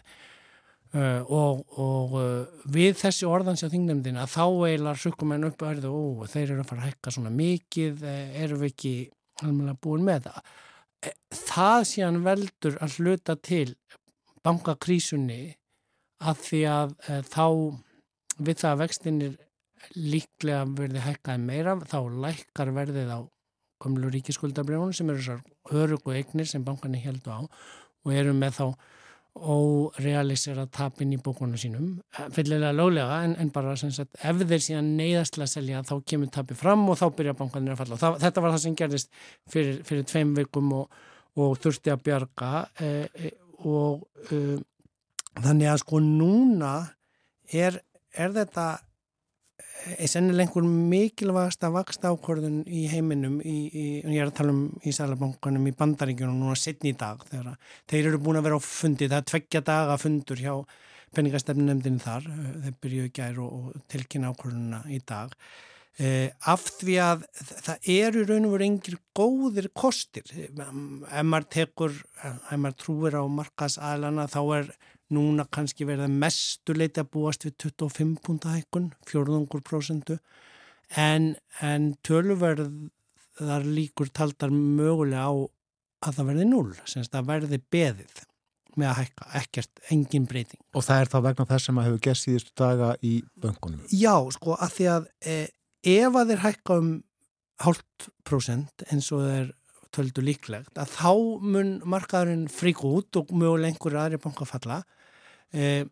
Uh, 0.94 1.26
og, 1.26 1.64
og 1.82 2.12
uh, 2.20 2.66
við 2.70 2.92
þessi 3.00 3.26
orðans 3.26 3.64
á 3.66 3.68
þingnemdina 3.72 4.28
þá 4.30 4.44
eilar 4.70 5.00
sökumenn 5.02 5.48
upp 5.48 5.64
að 5.66 5.88
og 5.90 6.28
þeir 6.30 6.52
eru 6.52 6.62
að 6.62 6.68
fara 6.68 6.84
að 6.84 6.92
hekka 6.92 7.14
svona 7.16 7.32
mikið 7.34 8.04
eh, 8.06 8.36
eru 8.44 8.60
við 8.60 8.70
ekki 8.70 8.92
alveg 9.42 9.80
búin 9.82 10.06
með 10.06 10.28
það? 10.28 10.52
Eh, 11.02 11.16
það 11.34 11.80
síðan 11.90 12.20
veldur 12.24 12.78
að 12.84 12.98
hluta 13.00 13.36
til 13.42 13.74
bankakrísunni 14.46 15.40
að 16.24 16.40
því 16.46 16.62
að 16.70 16.94
eh, 17.08 17.26
þá 17.26 17.46
við 18.38 18.60
það 18.62 18.70
að 18.70 18.82
vextinir 18.84 19.36
líklega 19.94 20.64
verði 20.78 21.04
hekkaði 21.04 21.44
meira 21.44 21.76
þá 21.84 21.98
lækkar 22.24 22.72
verðið 22.74 23.12
á 23.12 23.20
komlu 23.82 24.10
ríkiskuldabrjónu 24.14 24.96
sem 24.96 25.10
eru 25.12 25.20
þessar 25.20 25.82
örugu 25.84 26.14
eignir 26.16 26.48
sem 26.48 26.64
bankarnir 26.64 27.04
heldu 27.04 27.32
á 27.34 27.40
og 27.44 28.12
eru 28.12 28.34
með 28.36 28.58
þá 28.58 28.66
órealisera 29.34 30.68
tapin 30.70 31.12
í 31.12 31.18
bókunum 31.18 31.58
sínum. 31.58 31.88
Fyllilega 32.36 32.70
löglega 32.74 33.16
en, 33.26 33.34
en 33.42 33.50
bara 33.54 33.74
sagt, 33.76 34.14
ef 34.22 34.42
þeir 34.44 34.62
síðan 34.62 34.92
neyðast 34.98 35.40
að 35.40 35.50
selja 35.50 35.82
þá 35.86 35.96
kemur 36.06 36.30
tapir 36.30 36.58
fram 36.58 36.84
og 36.88 37.00
þá 37.00 37.08
byrja 37.16 37.34
bankanir 37.38 37.74
að 37.74 37.80
falla. 37.82 37.98
Það, 37.98 38.18
þetta 38.22 38.44
var 38.44 38.54
það 38.54 38.62
sem 38.64 38.76
gerðist 38.78 39.10
fyrir, 39.50 39.80
fyrir 39.88 40.06
tveim 40.06 40.36
vikum 40.38 40.70
og, 40.78 41.00
og 41.34 41.56
þurfti 41.64 41.90
að 41.90 42.04
bjarga 42.06 42.52
eh, 42.78 43.32
og 43.66 44.30
eh, 44.30 44.62
þannig 45.40 45.72
að 45.72 45.82
sko 45.82 46.02
núna 46.04 46.74
er, 47.50 47.80
er 48.18 48.34
þetta 48.34 48.66
er 49.98 50.08
sennileg 50.08 50.48
einhver 50.48 50.64
mikilvægast 50.64 51.64
að 51.66 51.76
vaksta 51.76 52.12
ákvörðun 52.14 52.62
í 52.64 52.86
heiminum 52.88 53.36
í, 53.44 53.56
í, 53.68 53.84
ég 54.00 54.22
er 54.22 54.30
að 54.30 54.38
tala 54.38 54.54
um 54.54 54.62
í 54.80 54.94
Sælabankunum 54.94 55.68
í 55.68 55.74
bandaríkjunum 55.76 56.40
núna 56.40 56.56
setni 56.58 56.94
í 56.94 56.98
dag 56.98 57.20
þegar 57.28 57.58
þeir 57.90 58.08
eru 58.08 58.22
búin 58.24 58.40
að 58.40 58.48
vera 58.48 58.58
á 58.58 58.62
fundi. 58.64 59.10
Það 59.10 59.20
er 59.20 59.28
tveggja 59.32 59.62
daga 59.66 59.98
fundur 60.00 60.40
hjá 60.40 60.54
peningastefnunemdini 61.14 62.02
þar 62.02 62.26
þeir 62.64 62.80
byrjuðu 62.82 63.12
gær 63.14 63.38
og, 63.44 63.54
og 63.60 63.86
tilkynna 63.92 64.32
ákvörðununa 64.32 64.82
í 64.88 65.00
dag. 65.06 65.36
Eh, 65.94 66.32
af 66.50 66.64
því 66.80 66.94
að 66.98 67.20
það 67.38 67.92
eru 67.94 68.24
raun 68.26 68.48
og 68.48 68.56
veru 68.56 68.66
engir 68.66 68.96
góðir 69.14 69.68
kostir. 69.78 70.26
Ef 70.32 71.22
maður 71.22 71.46
tekur 71.54 72.00
ef 72.24 72.56
maður 72.56 72.80
trúir 72.82 73.18
á 73.20 73.22
markaðsæðlana 73.30 74.26
þá 74.32 74.40
er 74.58 74.72
núna 75.14 75.46
kannski 75.54 75.86
verða 75.88 76.08
mestuleiti 76.10 77.02
að 77.02 77.10
búast 77.14 77.46
við 77.46 77.56
25 77.66 78.18
púnta 78.24 78.54
hækkun, 78.54 78.90
fjórðungur 79.08 79.64
prosentu 79.66 80.18
en, 80.98 81.34
en 81.64 81.92
tölverðar 82.06 83.66
líkur 83.66 84.12
taldar 84.14 84.52
mögulega 84.52 85.26
á 85.30 85.34
að 86.04 86.18
það 86.18 86.30
verði 86.30 86.46
null, 86.50 86.70
semst 86.88 87.16
að 87.16 87.28
verði 87.30 87.60
beðið 87.72 88.22
með 88.74 88.90
að 88.90 88.96
hækka, 88.98 89.26
ekkert, 89.38 89.82
engin 89.94 90.28
breyting. 90.28 90.60
Og 90.74 90.84
það 90.84 91.00
er 91.00 91.10
þá 91.12 91.18
vegna 91.28 91.48
þess 91.50 91.68
sem 91.68 91.78
að 91.78 91.88
hefur 91.88 92.00
gert 92.06 92.20
síðustu 92.20 92.54
daga 92.58 92.88
í 93.06 93.12
böngunum? 93.40 93.84
Já, 93.94 94.14
sko, 94.34 94.56
að 94.58 94.72
því 94.78 94.88
að 94.90 95.10
e, 95.22 95.36
ef 95.94 96.18
að 96.18 96.32
þeir 96.32 96.42
hækka 96.44 96.78
um 96.82 96.88
hálft 97.62 98.08
prosent 98.26 98.84
eins 98.90 99.12
og 99.14 99.22
þeir 99.28 99.52
töldu 99.94 100.24
líklegt, 100.26 100.74
að 100.74 100.90
þá 100.90 101.10
mun 101.54 101.76
markaðurinn 101.86 102.48
frík 102.50 102.82
út 102.86 103.20
og 103.20 103.30
möguleg 103.30 103.72
einhverju 103.74 104.00
aðri 104.00 104.18
banka 104.24 104.46
falla 104.48 104.80
Eh, 105.54 105.84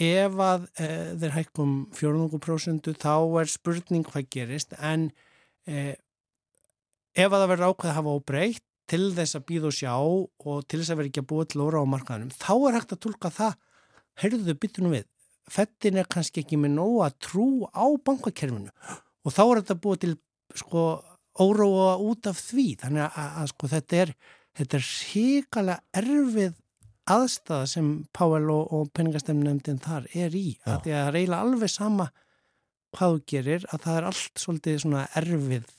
ef 0.00 0.38
að 0.40 0.66
eh, 0.80 1.14
þeir 1.20 1.34
hækkum 1.34 1.72
4% 1.96 2.92
þá 2.96 3.14
er 3.40 3.50
spurning 3.52 4.06
hvað 4.06 4.28
gerist 4.32 4.72
en 4.78 5.10
eh, 5.68 5.96
ef 7.12 7.28
að 7.28 7.42
það 7.42 7.50
verður 7.52 7.72
ákveð 7.72 7.90
að 7.90 7.98
hafa 7.98 8.14
óbreytt 8.16 8.64
til 8.88 9.10
þess 9.16 9.36
að 9.36 9.46
býða 9.50 9.68
og 9.68 9.76
sjá 9.76 9.92
og 9.92 10.62
til 10.64 10.80
þess 10.80 10.92
að 10.94 11.00
vera 11.00 11.10
ekki 11.10 11.22
að 11.24 11.28
búa 11.32 11.48
til 11.48 11.64
óra 11.64 11.82
á 11.84 11.92
markaðunum 11.92 12.32
þá 12.32 12.52
er 12.54 12.78
hægt 12.78 12.94
að 12.94 13.02
tólka 13.04 13.32
það. 13.32 13.58
Heyrðu 14.18 14.46
þau 14.46 14.60
byttunum 14.62 14.94
við. 14.96 15.04
Fettin 15.48 16.00
er 16.00 16.08
kannski 16.10 16.42
ekki 16.42 16.58
með 16.60 16.74
nóg 16.76 16.96
að 17.04 17.18
trú 17.28 17.48
á 17.68 17.84
bankakerfinu 18.04 18.72
og 18.72 19.34
þá 19.34 19.42
er 19.44 19.60
þetta 19.60 19.78
búið 19.84 20.00
til 20.04 20.14
sko 20.56 20.86
óróa 21.38 21.92
út 22.00 22.28
af 22.28 22.40
því. 22.40 22.66
Þannig 22.80 23.04
að, 23.04 23.20
að, 23.20 23.36
að 23.42 23.52
sko 23.52 23.70
þetta 23.74 24.00
er 24.02 24.14
þetta 24.58 24.80
er 24.80 24.88
síkala 24.88 25.76
erfið 26.00 26.56
aðstæða 27.12 27.66
sem 27.70 27.90
Páel 28.14 28.48
og, 28.52 28.72
og 28.74 28.88
peningastemnefndin 28.96 29.80
þar 29.84 30.08
er 30.14 30.34
í 30.36 30.46
Já. 30.56 30.74
að 30.74 30.82
því 30.86 30.96
að 31.00 31.12
reyla 31.16 31.42
alveg 31.44 31.72
sama 31.72 32.08
hvað 32.96 33.14
þú 33.14 33.22
gerir 33.32 33.68
að 33.68 33.84
það 33.84 34.00
er 34.00 34.08
allt 34.10 34.42
svolítið 34.42 34.82
svona 34.84 35.04
erfið 35.18 35.70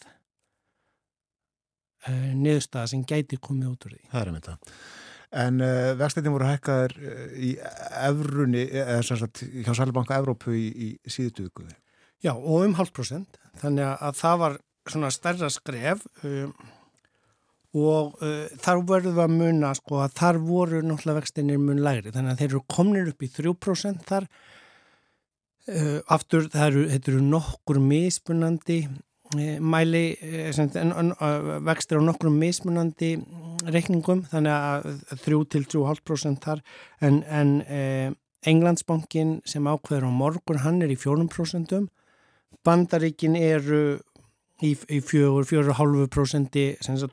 uh, 2.08 2.32
niðurstaða 2.38 2.92
sem 2.94 3.06
gæti 3.08 3.40
komið 3.42 3.72
út 3.74 3.88
úr 3.88 3.96
því. 3.96 4.02
Það 4.14 4.22
er 4.22 4.34
með 4.34 4.48
þetta. 4.48 4.74
En 5.40 5.62
uh, 5.62 5.68
eh, 5.70 5.92
vextættin 5.98 6.34
voru 6.34 6.50
hækkaður 6.50 6.96
uh, 6.98 7.28
í 7.38 7.52
Evrunni, 8.02 8.66
eða 8.66 9.04
sem 9.06 9.20
sagt 9.22 9.44
hjá 9.46 9.76
Sælubanka 9.78 10.18
Evrópu 10.18 10.56
í, 10.58 10.66
í 10.74 10.90
síðutu 11.06 11.50
vikuði. 11.50 11.78
Já 12.26 12.34
og 12.34 12.66
um 12.66 12.76
halv 12.76 12.92
prosent 12.96 13.38
þannig 13.62 13.86
að 13.94 14.18
það 14.20 14.42
var 14.42 14.58
svona 14.90 15.12
stærra 15.14 15.50
skref 15.54 16.04
um 16.26 16.54
og 17.78 18.16
uh, 18.24 18.48
þar 18.58 18.80
verður 18.90 19.18
við 19.18 19.26
að 19.26 19.36
muna 19.38 19.74
sko 19.78 20.00
að 20.02 20.16
þar 20.18 20.40
voru 20.42 20.80
náttúrulega 20.82 21.20
vextinir 21.20 21.60
mun 21.62 21.84
læri 21.86 22.14
þannig 22.14 22.32
að 22.34 22.40
þeir 22.42 22.50
eru 22.50 22.64
komnir 22.76 23.12
upp 23.12 23.22
í 23.22 23.30
3% 23.36 24.08
þar. 24.10 24.26
Uh, 25.70 26.00
aftur 26.10 26.48
það 26.50 26.80
eru, 26.96 27.20
nokkur 27.22 27.78
mismunandi 27.84 28.80
uh, 28.88 29.60
mæli 29.62 30.06
uh, 30.18 31.60
vextir 31.68 32.02
á 32.02 32.08
nokkur 32.08 32.34
mismunandi 32.34 33.12
reikningum. 33.70 34.26
Þannig 34.32 34.56
að 34.56 35.22
3-3,5% 35.28 36.42
þar. 36.48 36.66
En, 37.06 37.22
en 37.30 37.56
uh, 37.68 38.10
Englandsbankin 38.50 39.40
sem 39.46 39.68
ákveður 39.68 40.10
á 40.10 40.12
morgun 40.16 40.64
hann 40.64 40.82
er 40.82 40.90
í 40.96 40.98
4% 40.98 41.86
bandaríkin 42.66 43.36
eru 43.36 44.00
í, 44.66 44.76
í 44.76 45.00
fjögur, 45.04 45.48
fjögur 45.48 45.74
og 45.74 45.80
hálfu 45.80 46.08
prósendi 46.12 46.66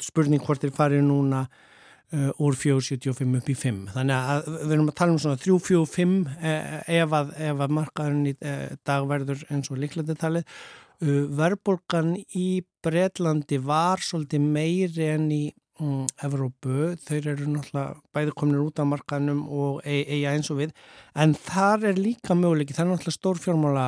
spurning 0.04 0.42
hvort 0.44 0.64
er 0.66 0.74
farið 0.74 1.04
núna 1.06 1.46
uh, 1.46 2.30
úr 2.42 2.56
4,75 2.58 3.36
upp 3.40 3.50
í 3.50 3.58
5 3.58 3.82
þannig 3.96 4.32
að 4.32 4.48
við 4.54 4.74
erum 4.76 4.90
að 4.90 4.96
tala 5.00 5.14
um 5.14 5.20
svona 5.22 5.42
3,45 5.42 6.16
eh, 6.40 6.72
ef 7.00 7.14
að, 7.20 7.36
að 7.50 7.76
markaðurinn 7.80 8.32
í 8.32 8.34
eh, 8.40 8.74
dag 8.86 9.06
verður 9.10 9.46
eins 9.50 9.70
og 9.72 9.80
líklega 9.82 10.18
talið. 10.18 10.58
Uh, 10.96 11.26
verðbólgan 11.36 12.14
í 12.38 12.64
Breitlandi 12.84 13.60
var 13.60 14.00
svolítið 14.00 14.46
meiri 14.48 15.10
enn 15.12 15.28
í 15.34 15.42
um, 15.82 16.06
Evrópu, 16.24 16.94
þeir 17.04 17.34
eru 17.34 17.50
náttúrulega 17.52 17.98
bæði 18.16 18.32
kominir 18.38 18.62
út 18.64 18.80
af 18.80 18.88
markaðnum 18.94 19.42
og 19.52 19.82
eiga 19.84 20.32
eins 20.32 20.48
og 20.54 20.62
við, 20.62 20.72
en 21.12 21.36
þar 21.36 21.90
er 21.90 22.00
líka 22.00 22.38
möguleiki, 22.38 22.72
það 22.72 22.86
er 22.86 22.90
náttúrulega 22.94 23.18
stór 23.18 23.42
fjármála 23.42 23.86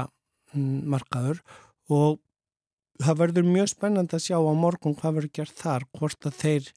markaður 0.53 1.41
og 1.89 2.21
það 3.03 3.23
verður 3.23 3.49
mjög 3.49 3.71
spennand 3.75 4.15
að 4.15 4.25
sjá 4.27 4.37
á 4.39 4.53
morgun 4.59 4.97
hvað 4.99 5.19
verður 5.21 5.35
gert 5.41 5.59
þar, 5.59 5.87
hvort 5.99 6.29
að 6.29 6.39
þeir 6.39 6.69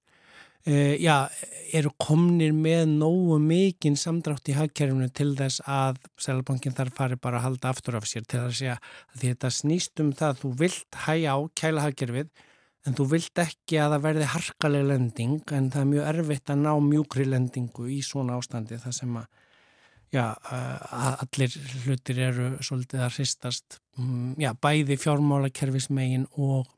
uh, 0.68 0.96
já, 1.02 1.16
eru 1.78 1.92
komnir 2.02 2.54
með 2.56 2.86
nógu 2.94 3.40
mikinn 3.42 3.98
samdrátt 4.00 4.52
í 4.52 4.58
hagkerfinu 4.58 5.10
til 5.16 5.32
þess 5.40 5.64
að 5.66 6.00
Sælabankin 6.22 6.78
þarf 6.78 6.98
fari 7.00 7.20
bara 7.22 7.42
að 7.42 7.48
halda 7.48 7.74
aftur 7.74 7.98
af 8.00 8.08
sér 8.10 8.28
til 8.28 8.44
að 8.44 8.56
segja 8.60 8.78
að 8.78 9.26
þetta 9.26 9.54
snýst 9.58 10.04
um 10.04 10.14
það 10.14 10.34
að 10.34 10.42
þú 10.44 10.54
vilt 10.64 11.04
hæja 11.08 11.36
á 11.36 11.40
kæla 11.62 11.86
hagkerfið 11.88 12.32
en 12.88 12.98
þú 12.98 13.06
vilt 13.12 13.42
ekki 13.42 13.78
að 13.78 13.96
það 13.96 14.06
verði 14.08 14.32
harkaleg 14.36 14.88
lending 14.90 15.54
en 15.54 15.70
það 15.74 15.84
er 15.84 15.92
mjög 15.92 16.12
erfitt 16.14 16.54
að 16.54 16.64
ná 16.66 16.72
mjúkri 16.86 17.28
lendingu 17.30 17.88
í 17.94 18.02
svona 18.06 18.38
ástandi 18.42 18.80
það 18.82 18.98
sem 18.98 19.18
að 19.22 19.41
já, 20.12 20.26
að 20.52 21.24
allir 21.26 21.58
hlutir 21.86 22.22
eru 22.28 22.52
svolítið 22.64 23.06
að 23.06 23.18
hristast. 23.18 23.80
Mm, 24.00 24.36
já, 24.42 24.52
bæði 24.56 25.00
fjármála 25.00 25.52
kerfismegin 25.54 26.28
og 26.38 26.70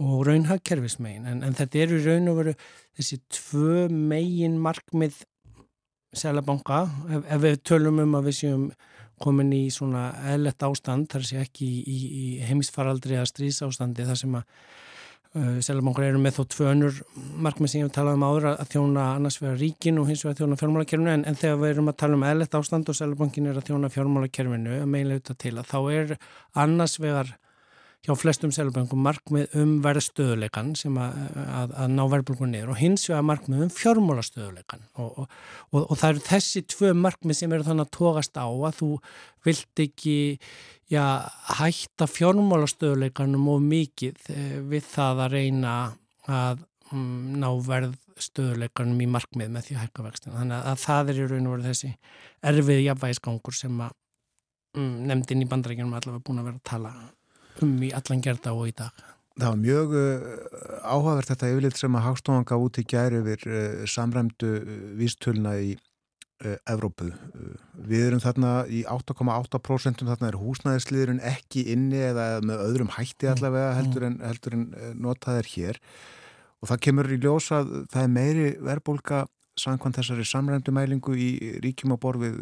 og 0.00 0.22
raunhagkerfismegin. 0.26 1.26
En, 1.28 1.42
en 1.44 1.56
þetta 1.56 1.82
eru 1.84 1.98
raun 2.04 2.30
og 2.32 2.38
veru 2.40 2.54
þessi 2.96 3.20
tvö 3.36 3.88
megin 3.92 4.56
markmið 4.62 5.18
selabanka 6.16 6.86
ef, 7.10 7.26
ef 7.26 7.42
við 7.44 7.58
tölum 7.68 8.00
um 8.02 8.16
að 8.18 8.30
við 8.30 8.38
séum 8.40 8.64
komin 9.20 9.52
í 9.52 9.66
svona 9.72 10.08
eðlert 10.32 10.64
ástand 10.64 11.10
þar 11.12 11.26
sé 11.28 11.42
ekki 11.42 11.68
í, 11.68 11.98
í, 12.00 12.24
heimisfaraldri 12.48 13.18
eða 13.18 13.28
strísástandi 13.28 14.06
þar 14.08 14.18
sem 14.22 14.38
að 14.40 14.54
uh, 15.38 15.58
selabankar 15.64 16.06
eru 16.08 16.22
með 16.22 16.38
þó 16.38 16.42
tvö 16.54 16.68
önnur 16.72 17.02
markmið 17.46 17.72
sem 17.72 17.80
ég 17.82 17.88
hef 17.88 17.94
talað 17.96 18.18
um 18.18 18.26
áður 18.28 18.48
að 18.52 18.72
þjóna 18.74 19.06
annars 19.16 19.38
vegar 19.42 19.60
ríkin 19.60 20.00
og 20.02 20.10
hins 20.10 20.24
vegar 20.26 20.40
þjóna 20.40 20.58
fjármálakerfinu 20.60 21.12
en, 21.14 21.26
en 21.28 21.38
þegar 21.38 21.60
við 21.62 21.74
erum 21.74 21.92
að 21.92 22.00
tala 22.02 22.18
um 22.18 22.26
eðlert 22.30 22.58
ástand 22.60 22.90
og 22.90 22.98
selabankin 22.98 23.50
er 23.50 23.60
að 23.60 23.70
þjóna 23.70 23.92
fjármálakerfinu 23.94 24.80
að 24.80 24.90
meginlega 24.94 25.20
auðvitað 25.20 25.40
til 25.44 25.54
að 25.56 25.70
þá 25.70 25.78
er 26.00 26.16
annars 26.64 26.98
vegar 27.02 27.34
hjá 28.06 28.14
flestum 28.16 28.52
seluböngum 28.54 29.02
markmið 29.04 29.56
um 29.60 29.72
verðstöðuleikan 29.84 30.72
sem 30.78 30.94
að, 30.96 31.18
að, 31.42 31.74
að 31.82 31.90
ná 31.92 32.00
verðbólgun 32.14 32.54
niður 32.54 32.72
og 32.72 32.80
hins 32.80 33.04
vegar 33.10 33.26
markmið 33.28 33.64
um 33.66 33.72
fjármálastöðuleikan 33.76 34.86
og, 34.94 35.10
og, 35.10 35.34
og, 35.68 35.82
og 35.82 36.00
það 36.00 36.14
eru 36.14 36.24
þessi 36.30 36.62
tvö 36.72 36.94
markmið 36.96 37.40
sem 37.42 37.52
eru 37.56 37.68
þannig 37.68 37.88
að 37.88 37.92
tókast 37.98 38.40
á 38.40 38.48
að 38.48 38.78
þú 38.78 38.90
vilt 39.44 39.84
ekki 39.84 40.16
já, 40.88 41.04
hætta 41.60 42.08
fjármálastöðuleikanum 42.08 43.52
og 43.52 43.68
mikið 43.68 44.32
eh, 44.32 44.58
við 44.72 44.88
það 44.88 45.24
að 45.26 45.36
reyna 45.36 45.76
að 46.30 46.64
um, 46.94 47.36
ná 47.36 47.48
verðstöðuleikanum 47.68 49.04
í 49.04 49.12
markmið 49.12 49.54
með 49.54 49.68
því 49.68 49.76
að 49.76 49.84
hækka 49.84 50.08
vextina. 50.08 50.38
Þannig 50.40 50.68
að 50.72 50.82
það 50.88 51.12
er 51.12 51.20
í 51.20 51.30
raun 51.30 51.46
og 51.52 51.56
veru 51.58 51.68
þessi 51.68 51.94
erfið 52.50 52.84
jafnvægisgangur 52.86 53.60
sem 53.60 53.80
að 53.84 53.96
um, 54.80 54.92
nefndin 55.04 55.44
í 55.44 55.52
bandrækjum 55.52 55.96
allavega 56.00 56.24
búin 56.24 56.40
að 56.40 56.50
vera 56.52 56.62
að 56.62 56.68
tala 56.72 56.96
um 56.96 57.08
í 57.60 57.92
allan 57.96 58.22
gerða 58.24 58.54
og 58.56 58.68
í 58.70 58.74
dag. 58.76 58.92
Það 59.40 59.46
var 59.48 59.60
mjög 59.60 59.92
uh, 59.96 60.24
áhugavert 60.84 61.30
þetta 61.30 61.50
yfirleitt 61.52 61.78
sem 61.80 61.94
að 61.96 62.04
Hástofan 62.08 62.44
gaf 62.48 62.64
út 62.66 62.80
í 62.80 62.84
gæri 62.90 63.20
yfir 63.22 63.46
uh, 63.48 63.86
samræmdu 63.88 64.50
uh, 64.60 64.74
vístölna 65.00 65.54
í 65.60 65.76
Evrópu. 66.40 67.10
Við 67.84 68.02
erum 68.06 68.20
þarna 68.24 68.50
í 68.72 68.78
8,8% 68.88 70.06
þarna 70.08 70.30
er 70.30 70.38
húsnæðisliðurinn 70.40 71.18
ekki 71.28 71.66
inni 71.74 71.98
eða 72.00 72.38
með 72.40 72.62
öðrum 72.64 72.92
hætti 72.94 73.28
Mm. 73.28 73.34
allavega 73.34 73.74
heldur 73.76 74.06
en, 74.06 74.14
heldur 74.24 74.56
en 74.56 74.62
notað 74.96 75.42
er 75.42 75.50
hér 75.52 75.80
og 76.62 76.70
það 76.70 76.80
kemur 76.86 77.10
í 77.12 77.18
ljósa 77.20 77.58
að 77.60 77.74
það 77.92 78.06
er 78.06 78.14
meiri 78.14 78.46
verðbólka 78.56 79.18
samkvæmt 79.60 80.00
þessari 80.00 80.24
samræmdu 80.24 80.72
mælingu 80.72 81.12
í 81.12 81.28
ríkjum 81.60 81.92
á 81.92 81.96
borfið 82.00 82.40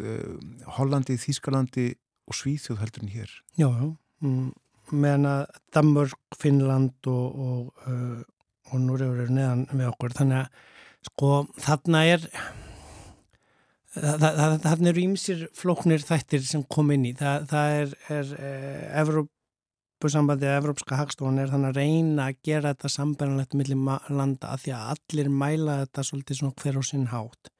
Hollandi, 0.79 1.19
Þýskalandi 1.19 1.89
og 2.31 2.39
Svíþjóð 2.39 2.79
heldur 2.85 3.03
en 3.03 3.13
hér. 3.17 3.35
Já, 3.59 3.67
já. 3.67 3.87
Mm, 4.23 4.53
meðan 4.91 5.29
að 5.29 5.43
Danmörk, 5.75 6.37
Finnland 6.39 7.09
og, 7.11 7.43
og, 7.45 7.85
uh, 7.89 8.73
og 8.73 8.81
Núriður 8.85 9.25
eru 9.25 9.35
neðan 9.35 9.67
við 9.73 9.91
okkur. 9.91 10.15
Þannig 10.17 10.43
að 10.43 10.65
sko 11.09 11.33
þarna 11.63 12.03
er 12.09 12.25
þarna 13.97 14.91
eru 14.91 15.01
ímsir 15.01 15.47
flóknir 15.57 16.03
þættir 16.05 16.43
sem 16.45 16.63
kom 16.69 16.91
inn 16.93 17.07
í. 17.09 17.13
Það, 17.17 17.45
það 17.49 17.75
er, 17.79 17.93
er 18.13 18.33
eh, 18.37 18.83
Evrópusambandi 19.01 20.47
eða 20.47 20.61
Evrópska 20.61 20.99
hagstofan 20.99 21.39
er 21.41 21.49
þannig 21.49 21.71
að 21.71 21.79
reyna 21.79 22.27
að 22.29 22.41
gera 22.45 22.73
þetta 22.73 22.93
sambænalegt 22.93 23.57
millir 23.57 23.81
landa 24.13 24.53
að 24.53 24.65
því 24.65 24.75
að 24.77 24.91
allir 24.93 25.31
mæla 25.33 25.79
þetta 25.83 26.05
svolítið 26.09 26.41
svona 26.41 26.61
hver 26.61 26.79
á 26.79 26.83
sinn 26.85 27.07
hátt. 27.13 27.53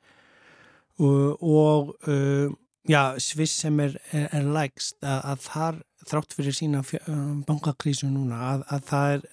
Og, 0.99 1.39
og 1.39 1.93
uh, 2.11 2.53
já, 2.87 3.17
Sviss 3.19 3.59
sem 3.63 3.79
er, 3.83 3.97
er, 4.11 4.27
er 4.39 4.51
lægst 4.55 4.99
að, 5.03 5.19
að 5.33 5.45
þar 5.47 5.79
þrátt 6.09 6.35
fyrir 6.37 6.55
sína 6.55 6.83
um, 7.07 7.41
bankakrísu 7.47 8.09
núna 8.11 8.39
að, 8.53 8.67
að 8.71 8.85
það 8.89 9.15
er 9.15 9.25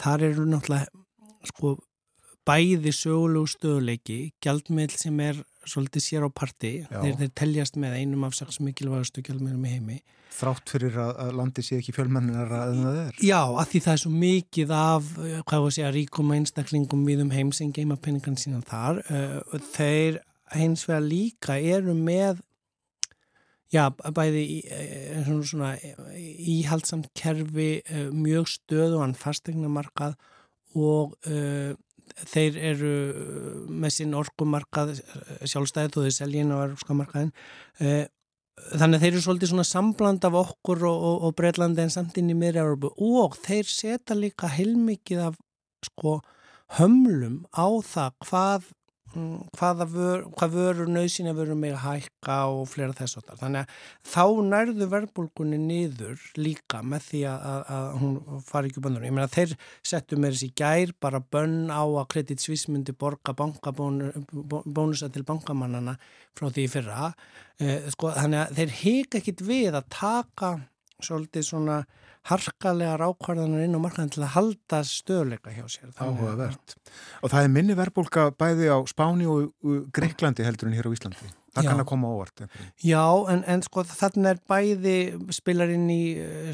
þar 0.00 0.28
eru 0.30 0.46
náttúrulega 0.48 1.50
sko 1.50 1.76
bæði 2.44 2.92
sögulegu 2.92 3.48
stöðuleiki 3.52 4.18
gjaldmiðl 4.44 4.96
sem 5.00 5.20
er 5.24 5.38
svolítið 5.64 6.04
sér 6.04 6.26
á 6.28 6.30
parti 6.32 6.72
þeir, 6.90 7.14
þeir 7.20 7.30
teljast 7.40 7.78
með 7.80 7.96
einum 8.00 8.26
af 8.26 8.36
saks 8.36 8.60
mikilvægastu 8.60 9.24
gjaldmiðlum 9.24 9.64
í 9.64 9.72
heimi 9.76 10.02
Þrátt 10.34 10.72
fyrir 10.72 10.96
að, 10.98 11.12
að 11.22 11.36
landi 11.38 11.62
sé 11.62 11.76
ekki 11.78 11.92
fjölmennar 11.94 12.50
að 12.50 12.78
það 12.80 12.96
er? 13.04 13.18
Já, 13.22 13.38
að 13.38 13.68
því 13.70 13.80
það 13.84 13.92
er 13.92 14.00
svo 14.02 14.10
mikið 14.14 14.72
af, 14.74 15.10
hvað 15.14 15.60
var 15.62 15.68
að 15.68 15.76
segja, 15.76 15.90
ríkum 15.94 16.32
einstaklingum 16.34 17.04
við 17.06 17.22
um 17.22 17.30
heim 17.30 17.52
sem 17.54 17.70
geima 17.74 17.96
peningan 18.02 18.38
sína 18.40 18.58
þar. 18.66 18.98
Uh, 19.06 19.60
þeir 19.76 20.18
hins 20.58 20.82
vegar 20.88 21.06
líka 21.06 21.58
eru 21.60 21.94
með 21.94 22.42
já, 23.74 23.88
bæði 23.90 24.44
í, 24.56 24.58
svona, 25.26 25.48
svona 25.50 25.72
íhaldsamt 26.54 27.10
kerfi 27.18 27.70
uh, 27.82 28.08
mjög 28.14 28.48
stöðuan 28.54 29.16
fastegna 29.18 29.70
markað 29.72 30.16
og 30.74 31.14
uh, 31.30 31.74
þeir 32.30 32.58
eru 32.72 32.94
með 33.70 33.96
sinn 33.96 34.16
orkumarkað 34.18 34.98
sjálfstæðið 35.48 35.96
og 35.98 36.04
þeir 36.06 36.16
seljin 36.18 36.52
á 36.52 36.56
erfska 36.66 36.94
markaðin 36.94 37.32
þannig 38.54 38.98
að 38.98 39.02
þeir 39.02 39.10
eru 39.10 39.22
svolítið 39.24 39.50
svona 39.50 39.66
sambland 39.66 40.26
af 40.28 40.36
okkur 40.38 40.84
og, 40.86 41.06
og, 41.08 41.16
og 41.26 41.34
Breitlandi 41.38 41.84
en 41.84 41.92
samt 41.94 42.20
inn 42.20 42.30
í 42.30 42.36
miðri 42.38 42.62
og 42.62 43.38
þeir 43.42 43.70
setja 43.70 44.16
líka 44.18 44.50
heilmikið 44.52 45.24
af 45.30 45.40
sko 45.88 46.18
hömlum 46.78 47.42
á 47.50 47.66
það 47.84 48.14
hvað 48.28 48.70
hvaða 49.14 49.86
vör, 49.90 50.24
hvað 50.34 50.54
vörur 50.58 50.90
nöðsina 50.90 51.34
vörur 51.36 51.54
að 51.54 51.80
hækka 51.84 52.38
og 52.50 52.66
flera 52.70 52.96
þess 52.96 53.20
að 53.20 53.32
þannig 53.40 53.62
að 53.62 53.78
þá 54.10 54.24
nærðu 54.50 54.88
verðbólkunni 54.90 55.58
niður 55.62 56.24
líka 56.36 56.82
með 56.82 57.06
því 57.08 57.22
að, 57.30 57.46
að, 57.50 57.62
að 57.76 57.88
hún 58.02 58.42
fari 58.48 58.70
ekki 58.70 58.84
bandur 58.84 59.06
ég 59.06 59.14
meina 59.14 59.30
þeir 59.30 59.56
settu 59.86 60.18
með 60.18 60.36
þessi 60.36 60.50
gær 60.58 60.94
bara 61.06 61.22
bönn 61.22 61.70
á 61.70 61.84
að 61.84 62.08
kredit 62.14 62.44
svísmyndi 62.44 62.96
borga 62.98 63.36
bankabónusa 63.38 65.10
til 65.14 65.24
bankamannana 65.26 65.96
frá 66.34 66.48
því 66.50 66.68
fyrra. 66.72 67.12
Eh, 67.62 67.90
sko, 67.94 68.10
þannig 68.16 68.40
að 68.42 68.56
þeir 68.58 68.78
hika 68.80 69.20
ekkit 69.20 69.44
við 69.46 69.78
að 69.78 69.90
taka 69.94 70.56
svolítið 71.04 71.46
svona 71.46 71.84
harkalega 72.30 72.96
rákvarðanir 73.00 73.66
inn 73.66 73.76
á 73.76 73.84
markaðin 73.84 74.12
til 74.14 74.24
að 74.24 74.34
halda 74.38 74.80
stöðleika 74.88 75.52
hjá 75.52 75.64
sér. 75.68 75.92
Áhugavert. 76.00 76.76
Og 77.20 77.32
það 77.32 77.46
er 77.46 77.52
minni 77.52 77.76
verbulga 77.76 78.30
bæði 78.32 78.70
á 78.72 78.78
Spáni 78.88 79.28
og 79.28 79.52
Greiklandi 79.94 80.46
heldur 80.46 80.70
en 80.70 80.76
hér 80.78 80.88
á 80.88 80.94
Íslandi. 80.96 81.32
Það 81.54 81.66
Já. 81.66 81.70
kann 81.70 81.82
að 81.84 81.88
koma 81.92 82.10
óvart. 82.10 82.40
Eitthvað. 82.42 82.70
Já, 82.82 83.04
en, 83.30 83.42
en 83.52 83.62
sko 83.62 83.84
þarna 83.86 84.32
er 84.32 84.40
bæði 84.50 84.94
spilarinn 85.36 85.86
í 85.92 86.00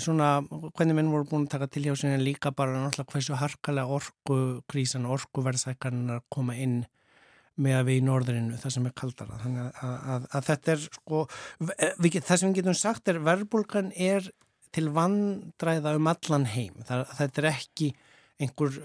svona, 0.02 0.32
hvernig 0.76 0.98
menn 0.98 1.12
voru 1.14 1.28
búin 1.30 1.46
að 1.46 1.54
taka 1.54 1.70
til 1.72 1.86
hjá 1.86 1.94
sér 1.96 2.18
en 2.18 2.26
líka 2.26 2.52
bara 2.52 2.74
náttúrulega 2.76 3.14
hversu 3.14 3.38
harkalega 3.40 4.00
orku 4.00 4.40
krísan, 4.68 5.08
orkuverðsækarnar 5.08 6.26
koma 6.28 6.58
inn 6.60 6.82
með 7.60 7.78
að 7.78 7.88
við 7.88 7.98
í 8.00 8.04
norðurinu, 8.04 8.58
það 8.60 8.74
sem 8.76 8.90
er 8.90 8.94
kaldara. 8.96 9.40
Þannig 9.40 9.64
að, 9.64 9.80
að, 9.86 10.28
að, 10.28 10.44
þetta 10.50 10.74
er 10.74 10.84
sko, 10.84 11.24
við, 11.60 12.20
það 12.20 12.42
sem 12.42 12.50
við 12.50 12.60
getum 12.60 12.78
sagt 12.82 13.10
er 13.10 13.24
verbulgan 13.24 13.90
er 13.96 14.30
til 14.74 14.90
vandræða 14.94 15.96
um 15.98 16.10
allan 16.10 16.46
heim. 16.50 16.78
Það, 16.86 17.04
þetta 17.18 17.42
er 17.42 17.48
ekki 17.50 17.90
einhver, 18.40 18.76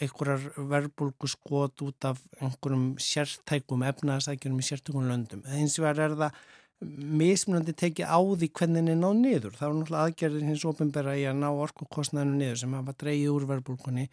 einhverjar 0.00 0.44
verbulgu 0.70 1.28
skot 1.28 1.82
út 1.84 2.08
af 2.08 2.20
einhverjum 2.40 2.94
sértækum 3.02 3.84
efnaðsækjum 3.90 4.60
í 4.60 4.68
sértækum 4.70 5.08
löndum. 5.10 5.44
Hins 5.52 5.76
vegar 5.82 6.06
er 6.06 6.16
það 6.22 6.38
mismunandi 6.86 7.72
tekið 7.72 8.08
á 8.08 8.20
því 8.20 8.48
hvernig 8.52 8.82
henni 8.82 8.96
ná 9.00 9.08
niður. 9.16 9.54
Það 9.56 9.68
var 9.68 9.76
náttúrulega 9.76 10.08
aðgerðin 10.08 10.50
hins 10.50 10.64
ofinbæra 10.68 11.14
í 11.16 11.24
að 11.28 11.38
ná 11.40 11.48
orkukostnæðinu 11.50 12.40
niður 12.40 12.58
sem 12.62 12.74
hafa 12.76 12.96
dreyið 13.00 13.30
úr 13.32 13.46
verbulgunni 13.52 14.08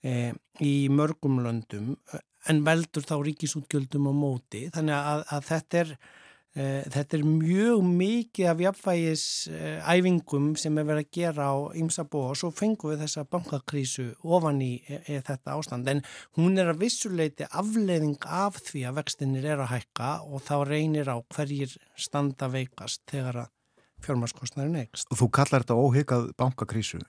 e, 0.00 0.14
í 0.64 0.74
mörgum 0.92 1.42
löndum 1.44 1.90
en 2.48 2.62
veldur 2.64 3.04
þá 3.04 3.16
ríkisútgjöldum 3.26 4.08
á 4.08 4.12
móti. 4.16 4.64
Þannig 4.72 4.96
að, 4.96 5.26
að 5.36 5.50
þetta 5.50 5.82
er 5.82 5.92
Þetta 6.56 7.18
er 7.18 7.24
mjög 7.28 7.82
mikið 7.84 8.46
af 8.48 8.60
jafnvægis 8.64 9.24
æfingum 9.92 10.54
sem 10.56 10.78
er 10.80 10.86
verið 10.88 11.04
að 11.04 11.10
gera 11.18 11.48
á 11.52 11.56
ymsa 11.76 12.06
búa 12.08 12.30
og 12.32 12.38
svo 12.40 12.48
fengum 12.48 12.94
við 12.94 13.02
þessa 13.04 13.26
bankakrísu 13.28 14.06
ofan 14.24 14.62
í 14.64 14.70
e, 14.88 15.18
þetta 15.26 15.52
ástand 15.52 15.90
en 15.92 16.00
hún 16.38 16.56
er 16.56 16.72
að 16.72 16.80
vissuleiti 16.86 17.44
afleiðing 17.50 18.24
af 18.24 18.56
því 18.70 18.86
að 18.88 19.02
vextinir 19.02 19.50
er 19.52 19.66
að 19.66 19.74
hækka 19.74 20.14
og 20.24 20.46
þá 20.48 20.56
reynir 20.70 21.12
á 21.12 21.20
hverjir 21.36 21.76
standa 21.92 22.48
veikast 22.48 23.04
þegar 23.12 23.42
að 23.44 23.52
fjármarskostnærin 24.06 24.78
neikst. 24.80 25.10
Og 25.12 25.20
þú 25.20 25.30
kallar 25.36 25.64
þetta 25.64 25.76
óhyggað 25.76 26.30
bankakrísu? 26.40 27.02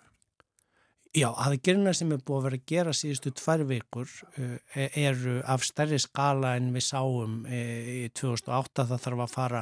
Já, 1.16 1.30
aðgerina 1.32 1.94
sem 1.96 2.10
er 2.12 2.20
búið 2.26 2.38
að 2.38 2.46
vera 2.48 2.58
að 2.58 2.64
gera 2.68 2.94
síðustu 2.96 3.32
tvær 3.38 3.62
vikur 3.70 4.08
uh, 4.42 4.58
eru 4.76 5.38
af 5.48 5.64
stærri 5.64 6.00
skala 6.02 6.56
en 6.60 6.74
við 6.76 6.84
sáum 6.90 7.46
uh, 7.48 8.04
í 8.04 8.10
2008 8.18 8.86
það 8.90 9.04
þarf 9.06 9.22
að 9.24 9.32
fara 9.32 9.62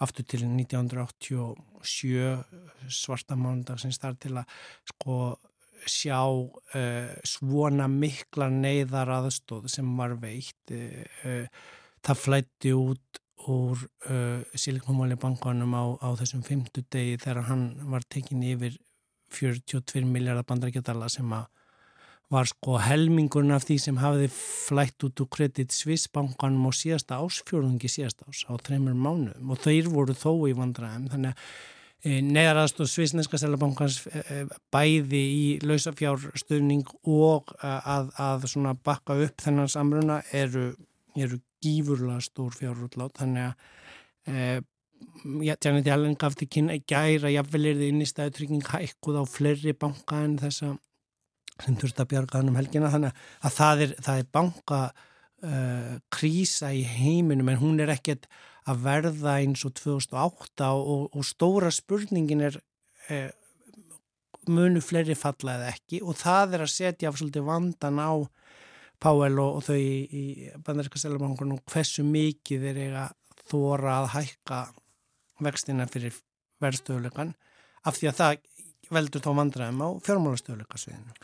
aftur 0.00 0.24
til 0.30 0.42
1987 0.46 2.88
svarta 2.88 3.36
mánundagsins 3.36 4.00
þar 4.00 4.14
til 4.22 4.34
að 4.40 4.46
sko 4.88 5.36
sjá 5.84 6.20
uh, 6.24 7.12
svona 7.28 7.86
mikla 7.92 8.48
neyðar 8.52 9.08
aðstóð 9.20 9.68
sem 9.72 9.88
var 10.00 10.12
veitt 10.22 10.66
það 12.00 12.16
flætti 12.24 12.72
út 12.76 13.20
úr 13.48 13.76
Silikónmáli 14.52 15.16
bankanum 15.20 15.72
á, 15.72 15.84
á 16.04 16.08
þessum 16.20 16.42
fymtu 16.44 16.80
degi 16.92 17.16
þegar 17.22 17.46
hann 17.48 17.64
var 17.88 18.02
tekin 18.12 18.42
yfir 18.44 18.76
42 19.34 20.04
miljardar 20.06 20.46
bandarækjadala 20.48 21.08
sem 21.12 21.32
að 21.34 21.48
var 22.30 22.46
sko 22.46 22.78
helmingurinn 22.78 23.54
af 23.56 23.64
því 23.66 23.76
sem 23.82 23.98
hafiði 23.98 24.28
flætt 24.30 25.02
út 25.06 25.20
úr 25.24 25.28
kredit 25.34 25.74
Svissbankanum 25.74 26.68
á 26.70 26.72
síðasta 26.78 27.18
ásfjörðungi 27.18 27.90
síðasta 27.90 28.28
ás 28.30 28.44
á 28.46 28.54
þreymur 28.54 28.94
mánuðum. 28.94 29.50
Og 29.50 29.58
þeir 29.64 29.90
voru 29.90 30.14
þó 30.14 30.46
í 30.46 30.54
vandræðum. 30.54 31.08
Þannig 31.10 31.34
að 31.34 31.42
e, 32.06 32.20
neðarast 32.22 32.78
og 32.84 32.90
Svissneska 32.92 33.40
selabankans 33.42 33.98
e, 34.06 34.22
e, 34.22 34.38
bæði 34.70 35.24
í 35.34 35.44
lausafjárstöðning 35.66 36.86
og 37.10 37.50
að, 37.66 38.14
að 38.14 38.46
bakka 38.86 39.18
upp 39.26 39.42
þennan 39.42 39.72
samruna 39.74 40.22
eru, 40.30 40.68
eru 41.18 41.42
gífurlega 41.64 42.22
stór 42.22 42.54
fjárútlát. 42.54 43.18
Þannig 43.18 43.50
að 43.50 44.68
Janet 45.24 45.88
Yellen 45.88 46.16
gaf 46.20 46.36
til 46.38 46.48
kynna 46.48 46.76
í 46.78 46.84
gæra 46.88 47.30
jafnvel 47.32 47.70
er 47.70 47.80
þið 47.80 47.92
inn 47.92 48.04
í 48.04 48.08
stæðutrygging 48.08 48.64
hækkuð 48.70 49.20
á 49.20 49.24
fleiri 49.28 49.74
banka 49.76 50.22
en 50.24 50.38
þessa 50.40 50.74
sem 51.60 51.76
þurft 51.76 52.00
að 52.00 52.10
bjarga 52.12 52.40
hann 52.40 52.52
um 52.52 52.58
helgina. 52.58 52.92
Þannig 52.92 53.24
að 53.44 53.56
það 53.56 53.82
er, 53.84 53.92
það 54.06 54.22
er 54.22 54.30
banka 54.38 54.80
uh, 54.88 55.98
krísa 56.12 56.72
í 56.72 56.80
heiminum 56.88 57.50
en 57.52 57.60
hún 57.60 57.82
er 57.84 57.92
ekkert 57.96 58.30
að 58.68 58.82
verða 58.86 59.36
eins 59.40 59.64
og 59.66 59.74
2008 59.80 60.70
og, 60.76 61.06
og 61.12 61.26
stóra 61.26 61.72
spurningin 61.74 62.46
er 62.48 62.58
uh, 63.10 63.30
munu 64.48 64.82
fleiri 64.84 65.16
falla 65.18 65.58
eða 65.58 65.72
ekki? 65.74 66.02
Og 66.04 66.16
það 66.18 66.56
er 66.56 66.66
að 66.66 66.74
setja 66.74 67.12
svolítið 67.12 67.48
vandan 67.48 68.00
á 68.00 68.12
Páel 69.00 69.38
og, 69.40 69.54
og 69.56 69.62
þau 69.64 69.78
í, 69.80 69.92
í 70.12 70.24
bandaríska 70.60 71.00
selabankunum 71.00 71.62
hversu 71.64 72.04
mikið 72.04 72.66
þeir 72.66 72.80
eiga 72.84 73.04
þóra 73.48 73.94
að 74.02 74.08
hækka 74.18 74.58
vextina 75.44 75.86
fyrir 75.90 76.16
verðstöðuleikan 76.60 77.34
af 77.86 77.96
því 77.98 78.10
að 78.10 78.18
það 78.20 78.40
veldur 78.90 79.24
þá 79.24 79.30
vandræðum 79.38 79.84
á 79.86 79.88
fjármálastöðuleika 80.06 80.80
sviðinu. 80.80 81.14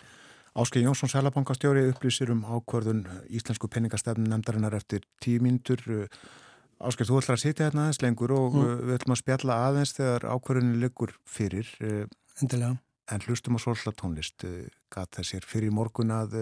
Áskei 0.57 0.83
Jónsson 0.87 1.11
Sælabankastjóri 1.13 1.85
upplýsir 1.91 2.31
um 2.33 2.41
ákvörðun 2.49 3.03
Íslensku 3.29 3.69
peningastefn 3.69 4.25
nefndarinnar 4.31 4.77
eftir 4.79 5.05
tíu 5.21 5.43
mínutur. 5.45 5.83
Áskei, 6.81 7.05
þú 7.09 7.21
ætlar 7.21 7.37
að 7.37 7.43
sitja 7.43 7.67
hérna 7.69 7.87
aðeins 7.87 8.01
lengur 8.05 8.33
og 8.37 8.57
mm. 8.57 8.71
við 8.87 8.97
ætlum 8.97 9.17
að 9.17 9.21
spjalla 9.21 9.59
aðeins 9.67 9.93
þegar 9.99 10.27
ákvörðunin 10.33 10.81
liggur 10.81 11.13
fyrir. 11.29 11.69
Endilega. 12.41 12.79
En 13.13 13.23
hlustum 13.23 13.57
á 13.57 13.61
svolítið 13.63 13.99
tónlist 14.01 14.47
gata 14.93 15.21
þessir 15.21 15.45
fyrir 15.47 15.75
morgun 15.77 16.15
að 16.15 16.39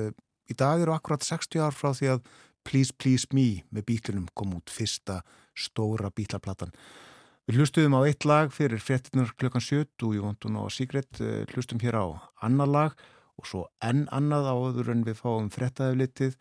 í 0.49 0.57
dag 0.57 0.81
eru 0.81 0.95
akkurat 0.95 1.27
60 1.27 1.65
ár 1.67 1.75
frá 1.75 1.91
því 1.91 2.15
að 2.15 2.23
Please 2.65 2.95
Please 2.97 3.29
Me 3.35 3.65
með 3.75 3.89
bílunum 3.91 4.31
kom 4.37 4.55
út 4.57 4.73
fyrsta 4.73 5.21
stóra 5.55 6.11
bílaplatan. 6.15 6.73
Við 7.45 7.61
hlustuðum 7.61 7.99
á 8.01 8.09
eitt 8.09 8.25
lag 8.25 8.53
fyrir 8.57 8.81
frettinnar 8.81 9.35
klukkan 9.37 9.61
7 9.61 9.85
og 10.07 10.15
ég 10.17 10.25
vondun 10.25 10.57
á 10.57 10.65
Sigrid 10.73 11.21
hlustum 11.53 11.83
hér 11.83 12.01
á 12.01 12.07
annar 12.41 12.71
lag 12.71 12.95
og 13.41 13.49
svo 13.49 13.65
enn 13.85 14.07
annað 14.15 14.49
áður 14.53 14.93
en 14.95 15.05
við 15.07 15.21
fáum 15.21 15.51
frettaðu 15.53 16.01
litið. 16.03 16.39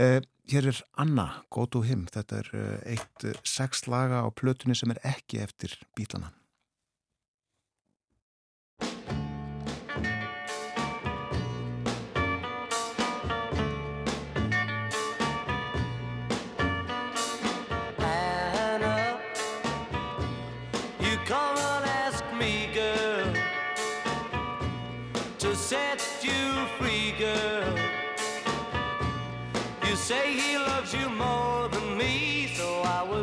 Eh, 0.00 0.18
hér 0.50 0.70
er 0.72 0.82
Anna, 1.02 1.26
Go 1.52 1.66
to 1.68 1.84
Him. 1.84 2.06
Þetta 2.10 2.40
er 2.40 2.52
eh, 2.56 2.94
eitt 2.96 3.26
eh, 3.28 3.36
sex 3.44 3.86
laga 3.90 4.24
á 4.24 4.28
plötunni 4.32 4.76
sem 4.78 4.92
er 4.94 5.02
ekki 5.12 5.42
eftir 5.44 5.76
bílana. 5.96 6.32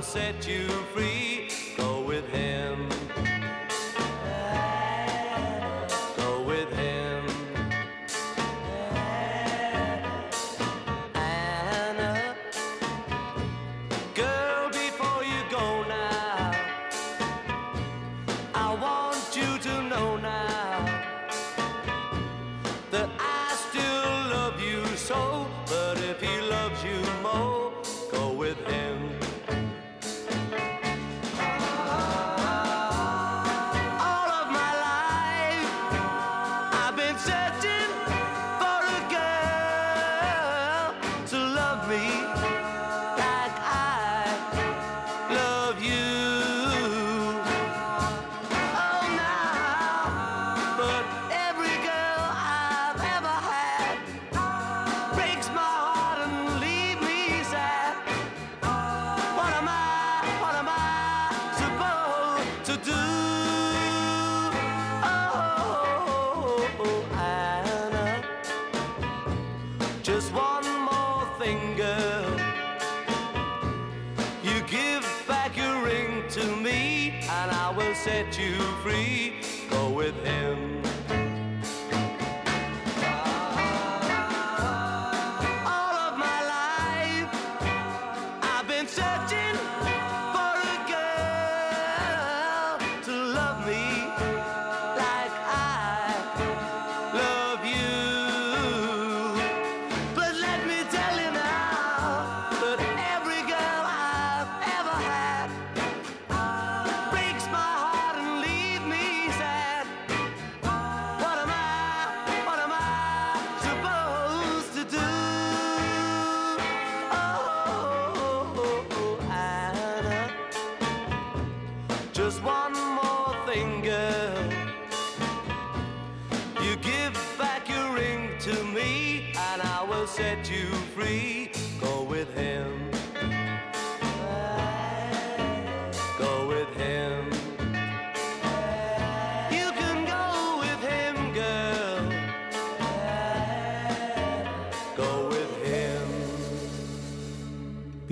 Set 0.02 0.48
you 0.48 0.68
free. 0.94 1.37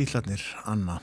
Bílarnir, 0.05 0.41
Anna. 0.65 0.99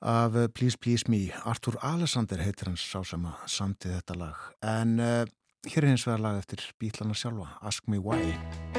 Af 0.00 0.34
eh, 0.34 0.48
Please 0.48 0.76
Please 0.80 1.04
Me. 1.08 1.30
Artur 1.44 1.78
Alessander 1.82 2.42
heitir 2.42 2.72
hans 2.72 2.82
sá 2.82 3.04
sem 3.06 3.28
að 3.30 3.46
samti 3.46 3.92
þetta 3.92 4.18
lag. 4.18 4.42
En 4.74 4.98
uh, 4.98 5.22
hér 5.70 5.86
er 5.86 5.92
hins 5.92 6.08
vegar 6.08 6.26
lag 6.26 6.42
eftir 6.42 6.66
Bílarna 6.82 7.14
sjálfa 7.14 7.52
Ask 7.62 7.86
Me 7.86 8.02
Why 8.02 8.71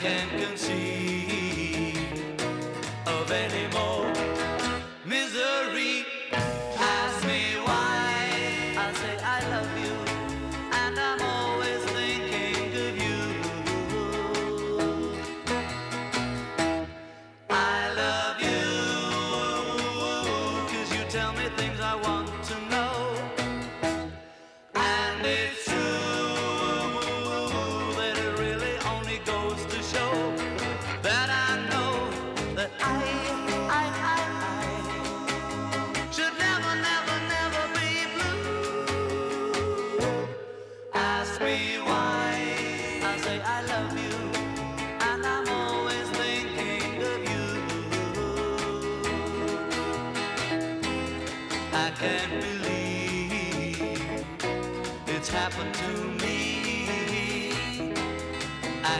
can't 0.00 0.30
conceive 0.30 0.97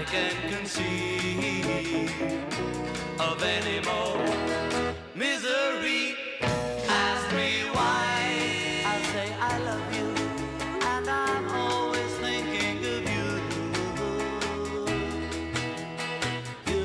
I 0.09 0.11
can't 0.11 0.41
conceive 0.57 2.09
of 3.21 3.43
any 3.43 3.81
more 3.85 4.25
misery. 5.15 6.17
Ask 6.89 7.31
me 7.37 7.69
why. 7.75 8.17
I 8.87 9.03
say 9.13 9.29
I 9.39 9.59
love 9.59 9.95
you, 9.95 10.09
and 10.93 11.07
I'm 11.11 11.49
always 11.51 12.13
thinking 12.25 12.79
of 12.95 13.03
you. 13.13 13.27
You 16.73 16.83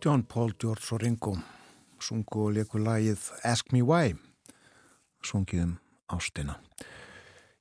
John 0.00 0.24
Paul, 0.24 0.50
George 0.58 0.90
Ringo 1.00 1.36
sungu 2.04 2.46
og 2.46 2.54
leiku 2.58 2.80
lagið 2.80 3.24
Ask 3.46 3.72
Me 3.72 3.80
Why 3.84 4.14
sungið 5.24 5.64
um 5.64 5.74
ástina. 6.12 6.58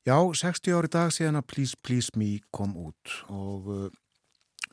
Já, 0.03 0.17
60 0.19 0.75
ári 0.75 0.89
dag 0.91 1.13
síðan 1.15 1.39
að 1.39 1.47
Please 1.47 1.79
Please 1.79 2.11
Me 2.19 2.41
kom 2.51 2.75
út 2.75 3.13
og 3.31 3.69
uh, 3.71 3.85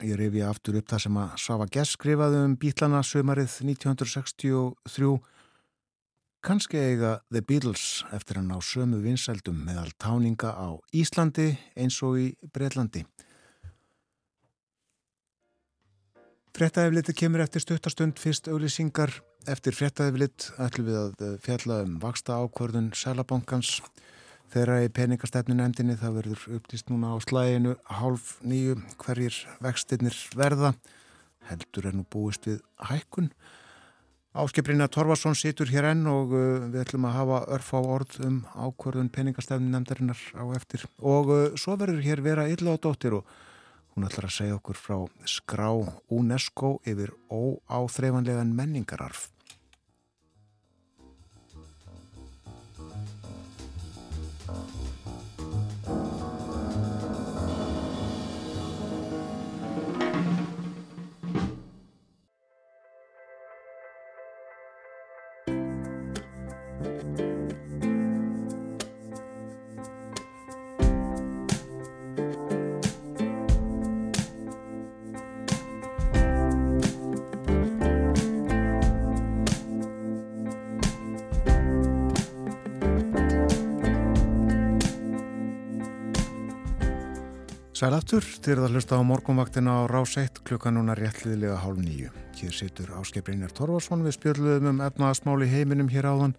ég 0.03 0.19
refi 0.19 0.43
aftur 0.43 0.81
upp 0.81 0.91
það 0.91 1.05
sem 1.05 1.21
að 1.23 1.37
Sava 1.45 1.69
Gess 1.71 1.95
skrifaði 1.95 2.43
um 2.49 2.57
bítlana 2.59 3.05
sömarið 3.07 3.61
1963 3.69 5.13
kannski 6.43 6.83
eiga 6.83 7.15
The 7.31 7.45
Beatles 7.47 8.03
eftir 8.17 8.41
að 8.41 8.51
ná 8.51 8.59
sömu 8.65 8.99
vinsældum 9.05 9.63
meðal 9.69 9.93
táninga 10.03 10.51
á 10.51 10.75
Íslandi 10.91 11.53
eins 11.79 12.03
og 12.03 12.19
í 12.19 12.29
Breitlandi 12.51 13.05
Frettæðifliti 16.61 17.15
kemur 17.17 17.41
eftir 17.45 17.63
stuttastund 17.63 18.19
fyrst 18.21 18.49
auðlýsingar. 18.51 19.13
Eftir 19.49 19.73
frettæðiflit 19.73 20.51
ætlum 20.61 20.85
við 20.91 20.97
að 21.01 21.23
eh, 21.25 21.37
fjalla 21.41 21.79
um 21.87 21.95
vaksta 22.03 22.37
ákvörðun 22.43 22.91
Sælabankans. 22.93 23.79
Þegar 24.53 24.85
í 24.85 24.91
peningastefnu 24.93 25.55
nefndinni 25.57 25.97
það 25.97 26.19
verður 26.19 26.43
upptist 26.59 26.91
núna 26.91 27.15
á 27.15 27.17
slæginu 27.25 27.73
hálf 27.89 28.35
nýju 28.45 28.77
hverjir 29.01 29.39
vextinnir 29.65 30.19
verða. 30.37 30.75
Heldur 31.49 31.89
er 31.89 31.97
nú 31.97 32.05
búist 32.13 32.51
við 32.51 32.61
hækkun. 32.91 33.31
Áskiprinna 34.37 34.91
Torfarsson 34.93 35.39
situr 35.39 35.73
hér 35.73 35.89
enn 35.95 36.05
og 36.11 36.35
uh, 36.37 36.67
við 36.69 36.83
ætlum 36.85 37.09
að 37.09 37.17
hafa 37.17 37.39
örf 37.57 37.71
á 37.73 37.81
orð 37.81 38.19
um 38.27 38.43
ákvörðun 38.53 39.09
peningastefnu 39.15 39.73
nefndarinnar 39.73 40.21
á 40.37 40.45
eftir. 40.53 40.85
Og 41.01 41.33
uh, 41.33 41.41
svo 41.57 41.79
verður 41.81 42.05
hér 42.05 42.21
vera 42.27 42.45
illa 42.51 42.77
á 42.77 42.83
dóttir 42.83 43.17
og 43.23 43.33
Hún 43.95 44.07
ætlar 44.07 44.29
að 44.29 44.37
segja 44.37 44.57
okkur 44.57 44.79
frá 44.79 44.97
skrá 45.27 45.69
UNESCO 46.15 46.77
yfir 46.87 47.13
óáþreifanlegan 47.31 48.55
menningararf. 48.55 49.29
Sæl 87.81 87.95
aftur, 87.97 88.21
þið 88.21 88.51
eruð 88.53 88.65
að 88.67 88.75
hlusta 88.77 88.97
á 89.01 89.09
morgunvaktina 89.09 89.73
á 89.73 89.89
Rás 89.89 90.13
1 90.21 90.43
klukkan 90.45 90.75
núna 90.77 90.93
réttliðlega 90.99 91.55
hálf 91.63 91.79
nýju. 91.81 92.11
Hér 92.37 92.53
situr 92.53 92.91
Áskiprinjar 92.99 93.55
Torfarsson 93.57 94.03
við 94.05 94.19
spjöldluðum 94.19 94.69
um 94.69 94.83
efnaðasmál 94.85 95.39
í 95.41 95.49
heiminum 95.49 95.89
hér 95.89 96.11
áðan 96.11 96.35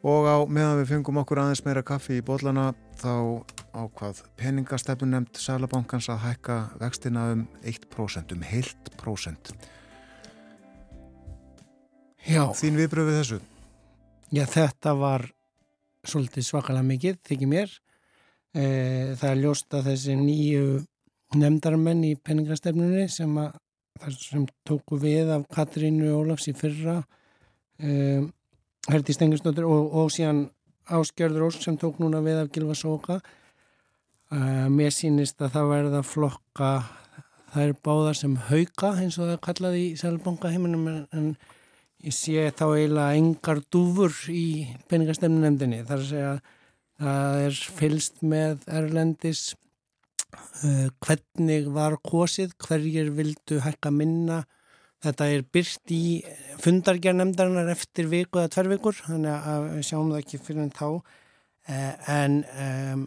og 0.00 0.24
á 0.24 0.36
meðan 0.48 0.80
við 0.80 0.88
fengum 0.94 1.20
okkur 1.20 1.42
aðeins 1.42 1.60
meira 1.66 1.84
kaffi 1.84 2.22
í 2.22 2.24
bollana 2.24 2.70
þá 2.96 3.44
ákvað 3.76 4.24
peningastefnu 4.40 5.12
nefnd 5.12 5.44
Sælabankans 5.44 6.08
að 6.08 6.24
hækka 6.24 6.60
vextina 6.80 7.28
um 7.34 7.44
1%, 7.60 8.32
um 8.32 8.48
heilt 8.48 8.92
prósent. 8.96 9.52
Já, 12.24 12.46
Þín 12.56 12.80
viðbröfið 12.80 13.20
þessu? 13.20 13.44
já, 14.32 14.46
þetta 14.48 14.96
var 14.96 15.28
svolítið 16.00 16.48
svakalega 16.48 16.94
mikið, 16.96 17.26
þykir 17.28 17.52
mér. 17.52 17.82
E, 18.56 18.66
það 19.20 19.30
er 19.30 19.40
ljóst 19.42 19.76
að 19.76 19.90
þessi 19.90 20.16
nýju 20.16 20.66
nefndarmenn 21.36 22.04
í 22.08 22.14
peningastefnunni 22.24 23.06
sem, 23.12 23.32
að, 23.42 23.56
sem 24.16 24.46
tóku 24.64 24.98
við 25.02 25.32
af 25.34 25.46
Katrínu 25.52 26.14
Ólafs 26.16 26.48
í 26.48 26.54
fyrra, 26.56 27.00
e, 27.76 28.22
Herdi 28.88 29.16
Stengursdóttir 29.16 29.66
og, 29.68 29.90
og 29.92 30.12
síðan 30.14 30.46
Áskjörður 30.86 31.48
Ósk 31.48 31.64
sem 31.66 31.76
tók 31.80 31.98
núna 32.00 32.22
við 32.24 32.44
af 32.44 32.52
Gilva 32.54 32.76
Sóka. 32.78 33.18
E, 34.30 34.38
mér 34.72 34.94
sýnist 34.94 35.42
að 35.42 35.58
það 35.58 35.72
verða 35.74 36.06
flokka 36.06 36.70
það 37.56 37.62
er 37.70 37.76
báðar 37.86 38.18
sem 38.18 38.34
hauka 38.50 38.92
eins 39.00 39.16
og 39.16 39.26
það 39.26 39.34
er 39.34 39.44
kallað 39.46 39.78
í 39.80 39.84
Sælabanka 39.98 40.50
heiminum 40.52 40.88
en, 40.92 41.30
ég 42.04 42.14
sé 42.14 42.50
þá 42.54 42.66
eiginlega 42.68 43.16
engar 43.16 43.62
dúfur 43.72 44.12
í 44.30 44.66
peningastemnunemdini 44.90 45.80
þar 45.88 46.02
að 46.02 46.10
segja 46.10 46.32
það 47.02 47.38
er 47.44 47.62
fylst 47.78 48.20
með 48.24 48.66
Erlendis 48.72 49.42
uh, 49.54 50.88
hvernig 51.04 51.70
var 51.74 51.98
kosið, 52.04 52.54
hverjir 52.62 53.12
vildu 53.16 53.60
hækka 53.64 53.92
minna. 53.94 54.44
Þetta 55.04 55.28
er 55.28 55.44
byrt 55.52 55.92
í 55.92 56.22
fundargernemdarinnar 56.62 57.68
eftir 57.74 58.08
viku 58.10 58.40
eða 58.40 58.54
tver 58.54 58.70
vikur 58.72 58.96
þannig 58.96 59.50
að 59.52 59.68
við 59.74 59.86
sjáum 59.90 60.14
það 60.14 60.22
ekki 60.22 60.42
fyrir 60.46 60.64
en 60.64 60.74
þá. 60.76 60.88
Uh, 61.66 61.92
en 62.14 62.40
um, 62.62 63.06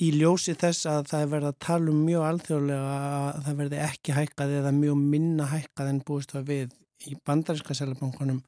í 0.00 0.10
ljósi 0.14 0.54
þess 0.58 0.86
að 0.88 1.08
það 1.10 1.24
er 1.24 1.32
verið 1.34 1.50
að 1.50 1.60
tala 1.66 1.92
um 1.92 2.04
mjög 2.06 2.26
alþjóðlega 2.28 2.92
að 3.00 3.40
það 3.46 3.58
verði 3.62 3.80
ekki 3.86 4.16
hækkað 4.16 4.54
eða 4.60 4.72
mjög 4.76 5.02
minna 5.14 5.48
hækkað 5.50 5.90
en 5.90 6.02
búist 6.06 6.34
að 6.38 6.52
við 6.52 6.76
í 7.08 7.16
bandaríska 7.26 7.74
selabankunum 7.76 8.40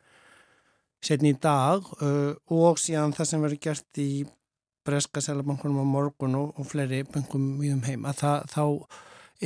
setni 1.02 1.32
í 1.34 1.38
dag 1.42 1.86
uh, 2.00 2.32
og 2.52 2.80
síðan 2.80 3.14
það 3.16 3.30
sem 3.30 3.44
verður 3.44 3.62
gert 3.66 4.02
í 4.02 4.10
breska 4.86 5.22
selabankunum 5.22 5.82
á 5.82 5.86
morgun 5.86 6.38
og, 6.38 6.54
og 6.58 6.68
fleiri 6.70 7.02
bankum 7.06 7.56
við 7.60 7.76
um 7.76 7.84
heim 7.86 8.06
að 8.08 8.22
það, 8.22 8.48
þá 8.54 8.64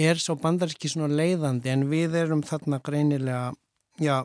er 0.07 0.21
svo 0.21 0.37
bandaríski 0.41 0.91
svona 0.93 1.17
leiðandi 1.17 1.73
en 1.73 1.87
við 1.91 2.17
erum 2.21 2.45
þarna 2.45 2.81
greinilega 2.85 3.53
já 4.01 4.25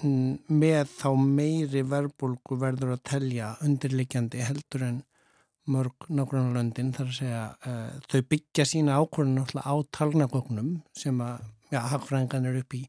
með 0.00 0.90
þá 0.94 1.08
meiri 1.18 1.82
verbulgu 1.84 2.56
verður 2.58 2.94
að 2.94 3.06
telja 3.10 3.54
undirlikjandi 3.66 4.42
heldur 4.46 4.84
en 4.86 5.00
mörg 5.70 6.06
nákvæmlega 6.08 6.54
löndin 6.56 6.92
þar 6.94 7.08
að 7.10 7.16
segja 7.18 7.42
uh, 7.68 7.90
þau 8.10 8.20
byggja 8.32 8.66
sína 8.66 9.00
ákvörðun 9.02 9.60
á 9.60 9.74
talnagögnum 9.94 10.70
sem 10.96 11.18
að 11.22 11.42
ja, 11.74 11.82
hagfræðingan 11.92 12.48
er 12.50 12.60
upp 12.62 12.78
í 12.78 12.84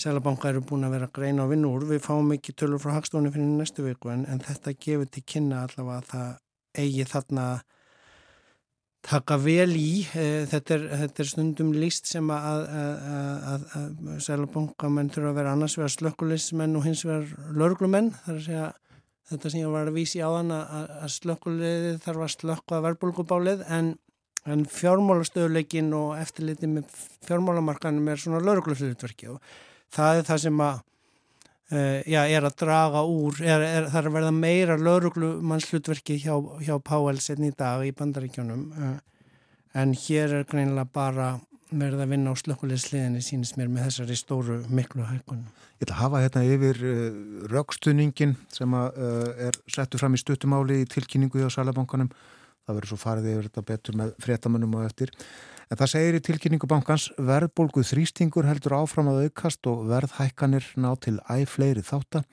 Sælabanka 0.00 0.48
eru 0.48 0.62
búin 0.64 0.86
að 0.86 0.94
vera 0.94 1.08
að 1.10 1.16
greina 1.18 1.44
og 1.44 1.50
vinna 1.52 1.68
úr. 1.68 1.84
Við 1.90 2.00
fáum 2.06 2.30
ekki 2.32 2.54
tölur 2.56 2.80
frá 2.80 2.94
hagstofunni 2.94 3.32
fyrir 3.34 3.50
næstu 3.58 3.84
viku 3.84 4.08
en, 4.14 4.24
en 4.32 4.40
þetta 4.40 4.72
gefur 4.80 5.10
til 5.12 5.22
kynna 5.28 5.66
allavega 5.66 5.98
að 6.00 6.08
það 6.14 6.30
eigi 6.80 7.06
þarna 7.10 7.44
taka 9.04 9.38
vel 9.44 9.74
í. 9.76 9.90
Þetta 10.08 10.76
er, 10.78 10.88
þetta 11.04 11.24
er 11.24 11.30
stundum 11.34 11.74
líst 11.76 12.08
sem 12.08 12.32
að, 12.32 12.64
að, 12.80 13.06
að, 13.52 13.68
að 13.76 14.18
Sælabanka 14.24 14.92
menn 14.92 15.12
þurfa 15.12 15.34
að 15.34 15.40
vera 15.42 15.54
annars 15.56 15.76
vegar 15.76 15.96
slökkulismenn 15.98 16.80
og 16.80 16.86
hins 16.88 17.04
vegar 17.04 17.54
lörglumenn. 17.60 18.12
Það 18.24 18.34
er 18.34 18.40
að 18.40 18.46
segja 18.48 18.66
þetta 19.30 19.52
sem 19.52 19.62
ég 19.62 19.72
var 19.76 19.88
að 19.90 19.96
vísi 20.00 20.24
á 20.24 20.28
þann 20.32 20.54
að 20.56 21.08
slökkuliði 21.20 21.96
þarf 22.06 22.24
að 22.24 22.36
slökka 22.38 22.84
verbulgubálið 22.88 23.66
en, 23.68 23.96
en 24.48 24.64
fjármálastöðuleikin 24.80 25.92
og 25.94 26.14
eftirliti 26.18 26.70
með 26.72 26.88
fjármálamarkanum 27.28 28.08
er 28.10 28.22
svona 28.22 28.40
lörglusutverki 28.48 29.34
og 29.34 29.44
það 29.94 30.20
er 30.20 30.26
það 30.28 30.40
sem 30.44 30.62
að 30.64 30.80
uh, 31.74 32.00
já, 32.06 32.22
er 32.22 32.48
að 32.48 32.56
draga 32.62 33.04
úr 33.08 33.42
er, 33.42 33.66
er, 33.66 33.90
það 33.90 34.00
er 34.00 34.08
að 34.10 34.16
verða 34.18 34.32
meira 34.38 34.78
lauruglumannshlutverki 34.80 36.18
hjá, 36.24 36.34
hjá 36.64 36.74
Páel 36.84 37.20
setn 37.22 37.48
í 37.48 37.52
dag 37.56 37.84
í 37.86 37.94
bandaríkjónum 37.96 38.66
uh, 38.72 38.96
en 39.80 39.94
hér 39.94 40.40
er 40.40 40.48
greinilega 40.50 40.88
bara 40.94 41.30
verið 41.70 42.02
að 42.02 42.12
vinna 42.16 42.32
á 42.34 42.40
slökkulegisliðinni 42.40 43.22
sínist 43.22 43.54
mér 43.58 43.70
með 43.70 43.86
þessari 43.86 44.16
stóru 44.18 44.56
miklu 44.74 45.04
hækkunum. 45.06 45.46
Ég 45.78 45.86
ætla 45.86 45.94
að 45.94 46.00
hafa 46.00 46.22
hérna 46.24 46.42
yfir 46.48 46.82
uh, 46.82 47.20
raukstuningin 47.52 48.34
sem 48.50 48.74
að, 48.74 48.98
er 49.46 49.62
settu 49.70 50.00
fram 50.00 50.18
í 50.18 50.22
stuttumáli 50.22 50.82
í 50.82 50.90
tilkynningu 50.90 51.44
hjá 51.44 51.50
Sælabankanum 51.54 52.10
það 52.70 52.78
verður 52.78 52.92
svo 52.92 53.00
farið 53.00 53.30
yfir 53.32 53.48
þetta 53.48 53.66
betur 53.70 53.98
með 54.00 54.12
frétamannum 54.22 54.76
og 54.78 54.86
eftir 54.86 55.12
En 55.70 55.78
það 55.78 55.90
segir 55.92 56.16
í 56.18 56.20
tilkynningu 56.26 56.66
bankans 56.66 57.04
verðbólgu 57.14 57.84
þrýstingur 57.86 58.48
heldur 58.48 58.72
áfram 58.80 59.12
að 59.12 59.28
aukast 59.28 59.68
og 59.70 59.84
verðhækkanir 59.86 60.66
ná 60.82 60.88
til 60.98 61.20
æg 61.30 61.44
fleiri 61.46 61.84
þáttar. 61.86 62.24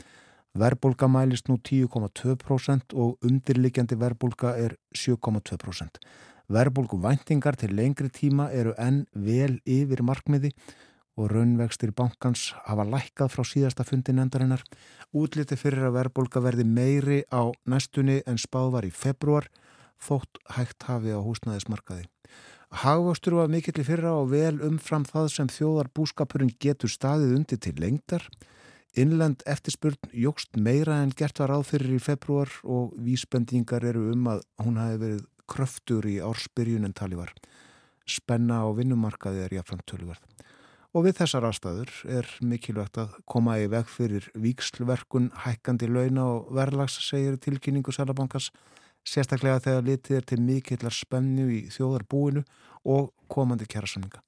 Verðbólga 0.57 1.05
mælist 1.05 1.51
nú 1.51 1.59
10,2% 1.61 2.95
og 2.97 3.21
undirlikjandi 3.21 3.99
verðbólga 4.01 4.55
er 4.57 4.73
7,2%. 4.89 6.01
Verðbólgu 6.49 6.97
væntingar 7.03 7.59
til 7.61 7.75
lengri 7.77 8.09
tíma 8.09 8.49
eru 8.49 8.73
enn 8.81 9.03
vel 9.13 9.59
yfir 9.69 10.01
markmiði 10.01 10.55
og 11.17 11.29
raunvextir 11.29 11.93
bankans 11.93 12.49
hafa 12.65 12.89
lækkað 12.89 13.35
frá 13.35 13.45
síðasta 13.45 13.85
fundi 13.85 14.17
nendarinnar. 14.17 14.65
Útliti 15.13 15.61
fyrir 15.61 15.91
að 15.91 15.99
verðbólga 16.01 16.41
verði 16.41 16.65
meiri 16.65 17.21
á 17.29 17.53
næstunni 17.69 18.23
en 18.25 18.41
spáð 18.41 18.73
var 18.79 18.89
í 18.89 18.93
februar, 18.93 19.45
þótt 20.01 20.41
hægt 20.57 20.89
hafi 20.89 21.13
á 21.13 21.21
húsnæðismarkaði. 21.21 22.09
Hagvöxtur 22.67 23.37
var 23.37 23.47
mikill 23.47 23.79
í 23.79 23.83
fyrra 23.87 24.11
og 24.19 24.33
vel 24.33 24.57
umfram 24.65 25.05
það 25.07 25.29
sem 25.31 25.47
þjóðar 25.47 25.87
búskapurinn 25.95 26.51
getur 26.59 26.91
staðið 26.91 27.37
undir 27.37 27.59
til 27.63 27.77
lengdar. 27.79 28.25
Innlend 28.97 29.43
eftirspurn 29.47 30.11
jógst 30.11 30.59
meira 30.59 30.97
en 30.99 31.13
gert 31.15 31.39
var 31.39 31.53
áfyrir 31.55 31.95
í 31.95 32.01
februar 32.03 32.51
og 32.67 32.91
vísbendingar 32.99 33.85
eru 33.87 34.09
um 34.11 34.27
að 34.33 34.43
hún 34.65 34.81
hafi 34.81 34.99
verið 34.99 35.23
kröftur 35.47 36.09
í 36.11 36.17
ársbyrjun 36.19 36.89
en 36.89 36.97
tali 36.97 37.15
var. 37.15 37.31
Spenna 38.03 38.59
á 38.59 38.67
vinnumarkaði 38.75 39.45
er 39.45 39.55
jáfnframt 39.61 39.87
töluverð. 39.87 40.23
Og 40.91 41.05
við 41.05 41.21
þessar 41.21 41.47
ástæður 41.47 41.91
er 42.19 42.27
mikilvægt 42.43 42.99
að 42.99 43.15
koma 43.29 43.59
í 43.61 43.67
veg 43.71 43.87
fyrir 43.87 44.27
vikslverkun, 44.35 45.31
hækkandi 45.45 45.87
launa 45.87 46.25
og 46.33 46.51
verðlags, 46.57 46.99
segir 47.05 47.39
tilkynningu 47.39 47.95
Sælabankas 47.95 48.51
sérstaklega 49.07 49.63
þegar 49.63 49.87
litið 49.87 50.19
er 50.19 50.27
til 50.27 50.39
mikillar 50.43 50.95
spennu 50.95 51.47
í 51.53 51.61
þjóðarbúinu 51.73 52.43
og 52.91 53.11
komandi 53.31 53.67
kjærasamninga. 53.69 54.23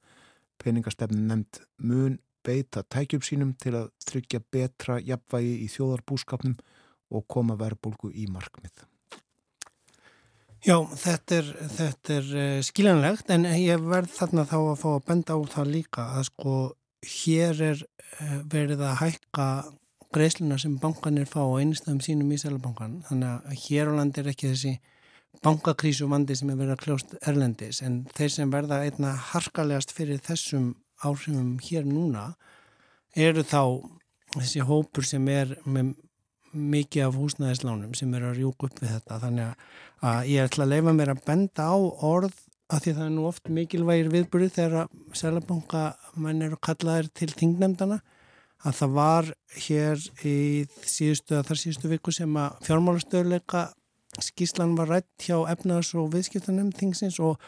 Peningastefnin 0.60 1.27
nefnd 1.30 1.64
mun 1.84 2.19
beita 2.45 2.84
tækjum 2.88 3.23
sínum 3.26 3.56
til 3.60 3.76
að 3.80 3.89
tryggja 4.07 4.41
betra 4.51 4.99
jafnvægi 5.03 5.57
í 5.65 5.68
þjóðarbúskapnum 5.73 6.56
og 7.10 7.27
koma 7.27 7.57
verðbólgu 7.60 8.11
í 8.15 8.27
markmið. 8.31 8.85
Já, 10.65 10.76
þetta 10.91 11.38
er, 11.38 11.49
þetta 11.72 12.15
er 12.18 12.31
uh, 12.35 12.61
skiljanlegt 12.68 13.30
en 13.31 13.47
ég 13.56 13.80
verð 13.80 14.11
þarna 14.11 14.43
þá 14.47 14.57
að 14.60 14.80
fá 14.81 14.89
að 14.91 15.06
benda 15.07 15.38
á 15.39 15.39
það 15.53 15.72
líka 15.76 16.07
að 16.19 16.26
sko 16.27 16.56
hér 17.07 17.61
er 17.69 17.84
uh, 17.85 18.39
verið 18.51 18.84
að 18.84 18.97
hækka 19.06 19.47
greiðsluna 20.15 20.57
sem 20.61 20.77
bankanir 20.81 21.27
fá 21.30 21.41
á 21.45 21.60
einnstæðum 21.61 21.99
sínum 22.02 22.31
í 22.34 22.40
Sælabankan 22.41 22.99
þannig 23.10 23.30
að 23.52 23.60
hér 23.65 23.91
á 23.91 23.94
landi 23.99 24.22
er 24.22 24.31
ekki 24.31 24.49
þessi 24.53 24.73
bankakrísu 25.45 26.10
vandi 26.10 26.36
sem 26.36 26.49
er 26.49 26.60
verið 26.60 26.76
að 26.76 26.84
kljóst 26.84 27.15
erlendis. 27.30 27.81
En 27.86 28.02
þeir 28.18 28.34
sem 28.34 28.52
verða 28.52 28.81
einna 28.86 29.14
harkalegast 29.31 29.94
fyrir 29.95 30.22
þessum 30.26 30.73
áhrifum 31.06 31.56
hér 31.64 31.88
núna 31.88 32.34
eru 33.15 33.45
þá 33.45 33.61
þessi 34.36 34.65
hópur 34.65 35.07
sem 35.07 35.27
er 35.31 35.56
með 35.65 35.95
mikið 36.49 37.06
af 37.06 37.18
húsnæðislánum 37.18 37.95
sem 37.98 38.14
er 38.18 38.26
að 38.26 38.40
rjúk 38.40 38.65
upp 38.65 38.81
við 38.81 38.95
þetta. 38.95 39.19
Þannig 39.23 39.65
að 40.10 40.30
ég 40.31 40.49
ætla 40.49 40.65
að 40.65 40.73
leifa 40.73 40.95
mér 40.98 41.14
að 41.14 41.26
benda 41.27 41.69
á 41.69 41.77
orð 41.77 42.45
að 42.69 42.84
því 42.84 42.94
það 42.98 43.06
er 43.06 43.14
nú 43.14 43.26
oft 43.30 43.49
mikilvægir 43.53 44.11
viðbúrið 44.14 44.56
þegar 44.57 44.90
Sælabanka 45.18 45.84
menn 46.22 46.41
eru 46.45 46.57
kallaðir 46.61 47.10
til 47.18 47.30
þingnemdana 47.34 47.99
að 48.68 48.76
það 48.81 48.95
var 48.98 49.31
hér 49.65 50.03
í 50.27 50.38
síðustu 50.84 51.38
að 51.38 51.48
þar 51.49 51.61
síðustu 51.61 51.91
viku 51.94 52.14
sem 52.15 52.38
að 52.40 52.60
fjármálastöðuleika 52.68 53.64
skíslan 54.19 54.76
var 54.76 54.91
rætt 54.91 55.27
hjá 55.27 55.38
efnaðs 55.52 55.94
og 55.99 56.11
viðskiptanemn 56.15 56.73
þingsins 56.76 57.19
og 57.23 57.40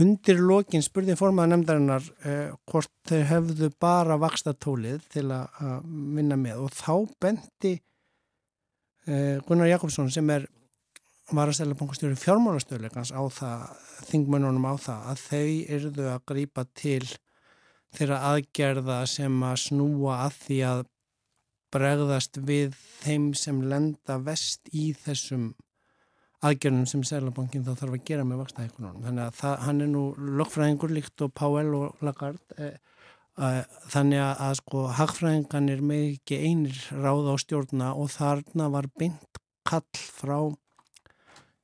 undir 0.00 0.40
lokin 0.40 0.84
spurði 0.84 1.16
formaða 1.18 1.54
nefndarinnar 1.54 2.08
eh, 2.28 2.52
hvort 2.68 2.92
þeir 3.08 3.24
hefðu 3.30 3.70
bara 3.80 4.18
vakstatólið 4.20 5.06
til 5.12 5.26
að 5.32 5.86
minna 5.88 6.36
með. 6.40 6.66
Og 6.66 6.76
þá 6.76 6.92
bendi 7.20 7.72
eh, 9.08 9.40
Gunnar 9.46 9.72
Jakobsson 9.72 10.12
sem 10.12 10.30
er 10.32 10.46
var 11.34 11.50
að 11.50 11.58
stela 11.58 11.74
bankastjóri 11.74 12.18
fjármálastöðuleikans 12.22 13.10
á 13.10 13.22
það, 13.34 13.62
þingmönunum 14.12 14.68
á 14.70 14.74
það 14.78 15.06
að 15.10 15.22
þau 15.24 15.46
eruðu 15.76 16.10
að 16.12 16.26
grýpa 16.30 16.64
til 16.78 17.02
þeirra 17.96 18.20
aðgerða 18.32 18.98
sem 19.10 19.42
að 19.46 19.56
snúa 19.64 20.20
að 20.26 20.40
því 20.44 20.58
að 20.70 20.82
bregðast 21.74 22.40
við 22.46 22.76
þeim 23.02 23.30
sem 23.36 23.62
lenda 23.70 24.18
vest 24.22 24.68
í 24.72 24.90
þessum 24.96 25.54
aðgerðum 26.46 26.86
sem 26.88 27.04
Sælabankin 27.06 27.64
þá 27.66 27.72
þarf 27.80 27.96
að 27.96 28.04
gera 28.06 28.26
með 28.26 28.42
vakstæðikunum. 28.44 29.00
Þannig 29.04 29.24
að 29.24 29.38
það, 29.40 29.56
hann 29.66 29.80
er 29.82 29.90
nú 29.92 30.02
lokkfræðingur 30.40 30.94
líkt 30.94 31.24
og 31.24 31.32
Páell 31.36 31.72
og 31.78 32.04
Lagarde 32.06 32.58
eh, 32.60 32.76
eh, 33.40 33.62
þannig 33.92 34.22
að, 34.22 34.34
að 34.46 34.54
sko 34.60 34.84
hagfræðingan 35.00 35.72
er 35.72 35.82
með 35.90 36.04
ekki 36.12 36.40
einir 36.44 36.80
ráð 36.92 37.32
á 37.32 37.34
stjórna 37.42 37.90
og 37.96 38.12
þarna 38.14 38.70
var 38.76 38.90
beint 39.00 39.42
kall 39.66 39.84
frá 39.96 40.38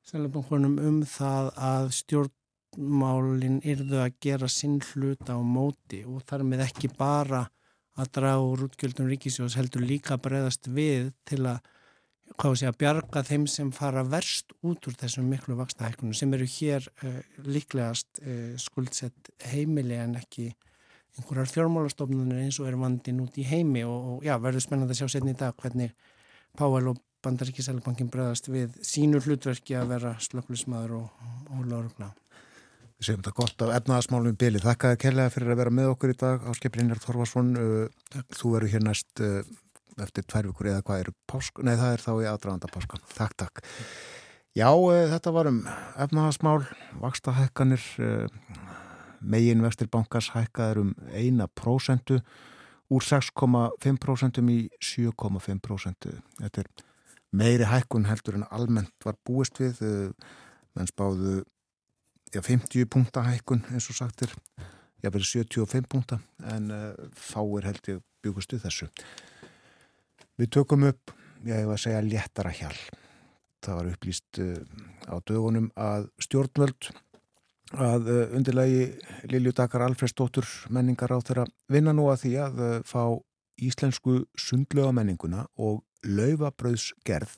Sælabankunum 0.09 0.79
um 0.83 1.03
það 1.07 1.53
að 1.55 1.91
stjórn 2.01 2.33
málinn 2.77 3.59
yrðu 3.65 3.99
að 4.03 4.15
gera 4.23 4.49
sinn 4.51 4.79
hluta 4.91 5.37
á 5.37 5.41
móti 5.41 6.03
og 6.05 6.23
þar 6.27 6.45
með 6.47 6.65
ekki 6.67 6.89
bara 6.97 7.45
að 7.99 8.09
draga 8.17 8.41
úr 8.41 8.65
útgjöldum 8.67 9.09
ríkisjós 9.11 9.57
heldur 9.59 9.85
líka 9.85 10.17
breyðast 10.17 10.69
við 10.73 11.11
til 11.29 11.43
að 11.45 11.61
sé 12.57 12.65
að 12.65 12.79
bjarga 12.81 13.21
þeim 13.27 13.45
sem 13.51 13.69
fara 13.75 14.01
verst 14.07 14.55
út 14.65 14.87
úr 14.87 14.95
þessum 14.97 15.27
miklu 15.29 15.57
vaksta 15.59 15.85
hækkunum 15.85 16.15
sem 16.17 16.33
eru 16.33 16.47
hér 16.49 16.87
uh, 17.05 17.19
líklegast 17.45 18.23
uh, 18.23 18.55
skuldsett 18.57 19.29
heimili 19.51 19.99
en 19.99 20.17
ekki 20.17 20.49
einhverjar 21.13 21.51
fjármálastofnunir 21.51 22.41
eins 22.41 22.57
og 22.59 22.71
er 22.71 22.79
vandin 22.79 23.21
út 23.21 23.37
í 23.37 23.45
heimi 23.45 23.83
og, 23.85 24.15
og 24.15 24.25
já, 24.25 24.33
verður 24.41 24.65
spennandi 24.65 24.95
að 24.95 25.03
sjá 25.03 25.13
setni 25.13 25.35
í 25.35 25.37
dag 25.37 25.53
hvernig 25.61 25.93
Páel 26.57 26.89
og 26.89 27.01
Bandaríkisælubankin 27.23 28.09
bregðast 28.13 28.49
við 28.51 28.73
sínu 28.85 29.21
hlutverki 29.23 29.77
að 29.79 29.93
vera 29.93 30.17
slöklusmaður 30.21 30.97
og, 30.97 31.29
og 31.55 31.63
lárugna. 31.69 32.11
Við 33.03 33.09
segjum 33.09 33.23
þetta 33.25 33.35
gott 33.35 33.63
af 33.65 33.71
efnaðasmálum 33.75 34.31
í 34.31 34.37
byli. 34.39 34.59
Þakka 34.63 34.89
þér 34.93 34.99
kærlega 35.01 35.31
fyrir 35.33 35.49
að 35.51 35.57
vera 35.59 35.71
með 35.75 35.89
okkur 35.91 36.11
í 36.13 36.13
dag. 36.21 36.43
Áskip 36.47 36.71
Brynjar 36.71 37.01
Þorvarsson, 37.03 37.49
uh, 37.59 38.21
þú 38.31 38.51
eru 38.55 38.69
hér 38.71 38.85
næst 38.85 39.19
uh, 39.19 39.41
eftir 40.05 40.23
tvær 40.23 40.47
vikur 40.47 40.69
eða 40.71 40.85
hvað 40.87 41.01
eru 41.01 41.13
pásk? 41.27 41.59
Nei, 41.67 41.73
það 41.81 41.97
er 41.97 42.03
þá 42.05 42.11
í 42.13 42.29
aðdraganda 42.31 42.69
páskan. 42.71 43.03
Takk, 43.11 43.35
takk. 43.43 43.59
Já, 44.55 44.69
uh, 44.69 45.01
þetta 45.11 45.35
var 45.35 45.51
um 45.51 45.59
efnaðasmál, 46.05 46.55
vakstahækkanir, 47.03 47.89
megin 49.19 49.67
vextir 49.67 49.91
bankas 49.91 50.31
hækkaður 50.31 50.85
um 50.85 50.95
eina 51.11 51.51
prósentu 51.51 52.21
úr 52.87 53.03
6,5% 53.03 54.45
í 54.47 54.61
7,5%. 54.79 56.13
Þetta 56.39 56.63
er 56.63 56.71
meiri 57.35 57.67
hækkun 57.67 58.07
heldur 58.07 58.39
en 58.39 58.47
almennt 58.47 58.95
var 59.03 59.19
búist 59.27 59.59
við 59.59 59.83
menn 59.83 60.87
spáðu 60.87 61.41
já, 62.33 62.41
50 62.41 62.89
punta 62.89 63.23
hækkun 63.27 63.63
eins 63.71 63.89
og 63.91 63.97
sagtir 63.97 64.33
já, 65.03 65.09
verið 65.09 65.45
75 65.45 65.89
punta 65.89 66.19
en 66.53 66.71
uh, 66.73 66.91
fáir 67.13 67.67
held 67.69 67.89
ég 67.91 68.01
byggust 68.23 68.55
við 68.55 68.65
þessu. 68.65 68.89
Við 70.39 70.51
tökum 70.57 70.87
upp 70.89 71.13
ég 71.45 71.65
var 71.67 71.77
að 71.77 71.83
segja 71.85 72.03
léttara 72.05 72.53
hjál 72.55 72.75
það 73.63 73.79
var 73.79 73.89
upplýst 73.93 74.41
uh, 74.43 74.59
á 75.07 75.15
dögunum 75.27 75.69
að 75.79 76.09
stjórnvöld 76.23 76.89
að 77.73 78.09
uh, 78.09 78.23
undirlegi 78.37 78.87
Lilju 79.31 79.53
Dakar 79.57 79.85
Alfredsdóttur 79.87 80.47
menningar 80.73 81.13
á 81.13 81.19
þeirra 81.21 81.47
vinna 81.71 81.93
nú 81.95 82.09
að 82.11 82.25
því 82.25 82.33
að 82.47 82.63
fá 82.87 83.03
íslensku 83.63 84.23
sundlega 84.39 84.93
menninguna 84.95 85.45
og 85.61 85.83
laufabröðsgerð 86.03 87.37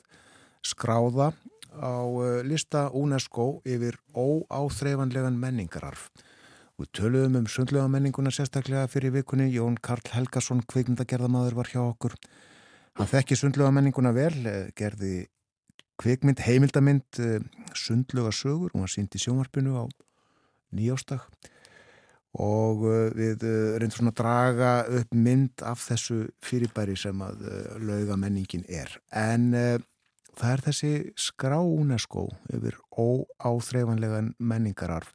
skráða 0.66 1.32
á 1.78 1.96
lista 2.46 2.88
UNESCO 2.94 3.60
yfir 3.68 3.98
óáþreifanlegan 4.16 5.38
menningararf. 5.40 6.10
Við 6.76 6.90
töluðum 6.98 7.38
um 7.40 7.46
sundlega 7.48 7.88
menninguna 7.88 8.32
sérstaklega 8.34 8.88
fyrir 8.92 9.14
vikunni. 9.14 9.48
Jón 9.54 9.78
Karl 9.80 10.04
Helgason, 10.12 10.60
kvikmyndagerðamadur, 10.68 11.56
var 11.56 11.70
hjá 11.72 11.80
okkur. 11.86 12.16
Hann 12.96 13.08
þekki 13.08 13.38
sundlega 13.38 13.72
menninguna 13.72 14.12
vel, 14.16 14.36
gerði 14.76 15.26
kvikmynd, 16.00 16.42
heimildamind, 16.44 17.20
sundlega 17.72 18.32
sögur. 18.32 18.74
Hún 18.74 18.84
var 18.84 18.92
sínd 18.92 19.16
í 19.16 19.22
sjónvarpinu 19.22 19.76
á 19.80 19.84
nýjástag 20.76 21.24
og 22.36 22.82
við 23.16 23.44
reyndum 23.80 23.94
svona 23.94 24.12
að 24.12 24.18
draga 24.20 24.72
upp 24.98 25.14
mynd 25.16 25.62
af 25.64 25.80
þessu 25.86 26.26
fyrirbæri 26.44 26.96
sem 27.00 27.22
að 27.24 27.46
lauga 27.80 28.18
menningin 28.20 28.66
er. 28.68 28.92
En 29.08 29.54
það 30.36 30.52
er 30.52 30.62
þessi 30.68 30.92
skrá 31.20 31.58
UNESCO 31.60 32.26
yfir 32.52 32.76
óáþreifanlegan 32.92 34.34
menningararf. 34.38 35.12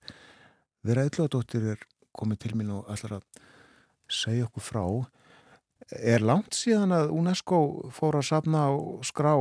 Vera 0.85 1.05
Ylladóttir 1.05 1.73
er 1.75 1.81
komið 2.17 2.43
til 2.45 2.55
mín 2.57 2.73
og 2.73 2.89
ætlar 2.91 3.19
að 3.19 3.41
segja 4.11 4.47
okkur 4.47 4.65
frá. 4.65 4.85
Er 5.91 6.23
langt 6.25 6.55
síðan 6.57 6.93
að 6.95 7.13
UNESCO 7.15 7.61
fór 7.93 8.19
að 8.19 8.29
sapna 8.31 8.67
á 8.69 8.71
skrá 9.05 9.33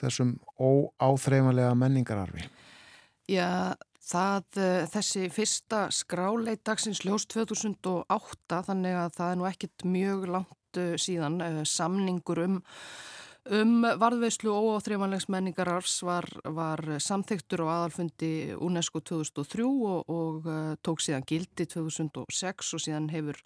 þessum 0.00 0.36
óáþreifanlega 0.58 1.74
menningararfi? 1.78 2.48
Já, 3.30 3.74
það, 4.02 4.60
þessi 4.92 5.26
fyrsta 5.34 5.86
skráleit 5.94 6.62
dagsins 6.66 7.02
ljós 7.06 7.26
2008 7.32 8.62
þannig 8.68 8.98
að 9.00 9.16
það 9.18 9.32
er 9.32 9.40
nú 9.40 9.48
ekkit 9.50 9.86
mjög 9.86 10.26
langt 10.34 10.82
síðan 11.00 11.40
samningur 11.66 12.42
um 12.44 12.58
Um 13.46 13.84
varðveislu 14.00 14.50
og 14.50 14.72
óþreifanlegs 14.74 15.28
menningararfs 15.30 16.00
var, 16.02 16.26
var 16.42 16.80
samþyktur 16.98 17.62
á 17.62 17.66
aðalfundi 17.76 18.30
UNESCO 18.58 18.98
2003 19.06 19.66
og, 19.66 20.10
og 20.10 20.48
uh, 20.50 20.72
tók 20.82 21.04
síðan 21.04 21.26
gildi 21.28 21.68
2006 21.70 22.72
og 22.74 22.82
síðan 22.82 23.06
hefur, 23.12 23.38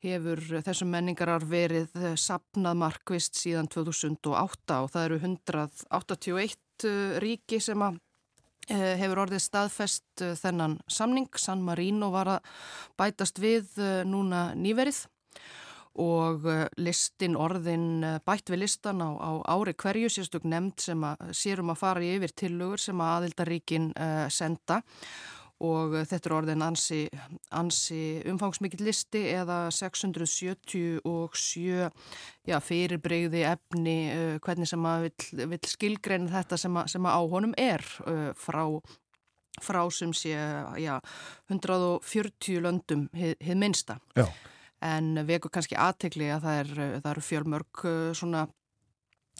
hefur 0.00 0.40
þessum 0.64 0.88
menningararf 0.94 1.44
verið 1.50 1.92
sapnað 2.16 2.80
markvist 2.80 3.36
síðan 3.36 3.68
2008 3.68 4.80
og 4.86 4.88
það 4.94 5.08
eru 5.10 5.20
181 5.20 6.88
ríki 7.20 7.60
sem 7.60 7.84
að 7.84 8.00
uh, 8.00 8.92
hefur 9.04 9.24
orðið 9.26 9.44
staðfest 9.50 10.24
uh, 10.24 10.32
þennan 10.40 10.80
samning. 10.88 11.28
San 11.36 11.60
Marino 11.66 12.08
var 12.16 12.38
að 12.38 12.52
bætast 12.96 13.44
við 13.44 13.76
núna 14.08 14.54
nýverið 14.56 15.04
og 15.98 16.46
listin 16.78 17.34
orðin 17.38 18.04
bætt 18.26 18.52
við 18.52 18.62
listan 18.62 19.02
á, 19.02 19.10
á 19.18 19.30
ári 19.56 19.74
hverju 19.74 20.10
sérstök 20.12 20.46
nefnd 20.46 20.78
sem 20.84 21.02
að 21.04 21.32
sérum 21.34 21.72
að 21.72 21.80
fara 21.82 22.06
yfir 22.06 22.32
tillögur 22.36 22.80
sem 22.80 23.02
að 23.02 23.14
aðildaríkin 23.16 23.90
uh, 23.96 24.28
senda 24.30 24.80
og 25.60 25.92
þetta 26.08 26.28
er 26.28 26.34
orðin 26.38 26.64
ansi, 26.64 27.00
ansi 27.52 28.22
umfangsmikið 28.30 28.84
listi 28.86 29.26
eða 29.34 29.58
677 29.74 31.02
já, 32.48 32.56
fyrirbreyði 32.64 33.44
efni 33.50 33.98
uh, 34.14 34.38
hvernig 34.44 34.70
sem 34.70 34.88
að 34.88 35.08
vill, 35.08 35.50
vill 35.52 35.68
skilgreina 35.68 36.32
þetta 36.38 36.60
sem 36.60 36.80
að, 36.80 36.88
sem 36.94 37.10
að 37.10 37.18
á 37.18 37.22
honum 37.34 37.54
er 37.60 37.84
uh, 38.06 38.30
frá 38.38 38.64
frá 39.60 39.82
sem 39.92 40.14
sé 40.16 40.30
já, 40.80 40.94
140 41.50 42.62
löndum 42.64 43.08
hið 43.12 43.58
minnsta. 43.58 43.98
Já 44.16 44.24
en 44.84 45.12
veku 45.28 45.50
kannski 45.52 45.76
aðtegli 45.78 46.30
að 46.34 46.46
það, 46.46 46.62
er, 46.62 46.72
það 47.02 47.12
eru 47.12 47.26
fjölmörg 47.26 47.84
svona 48.16 48.46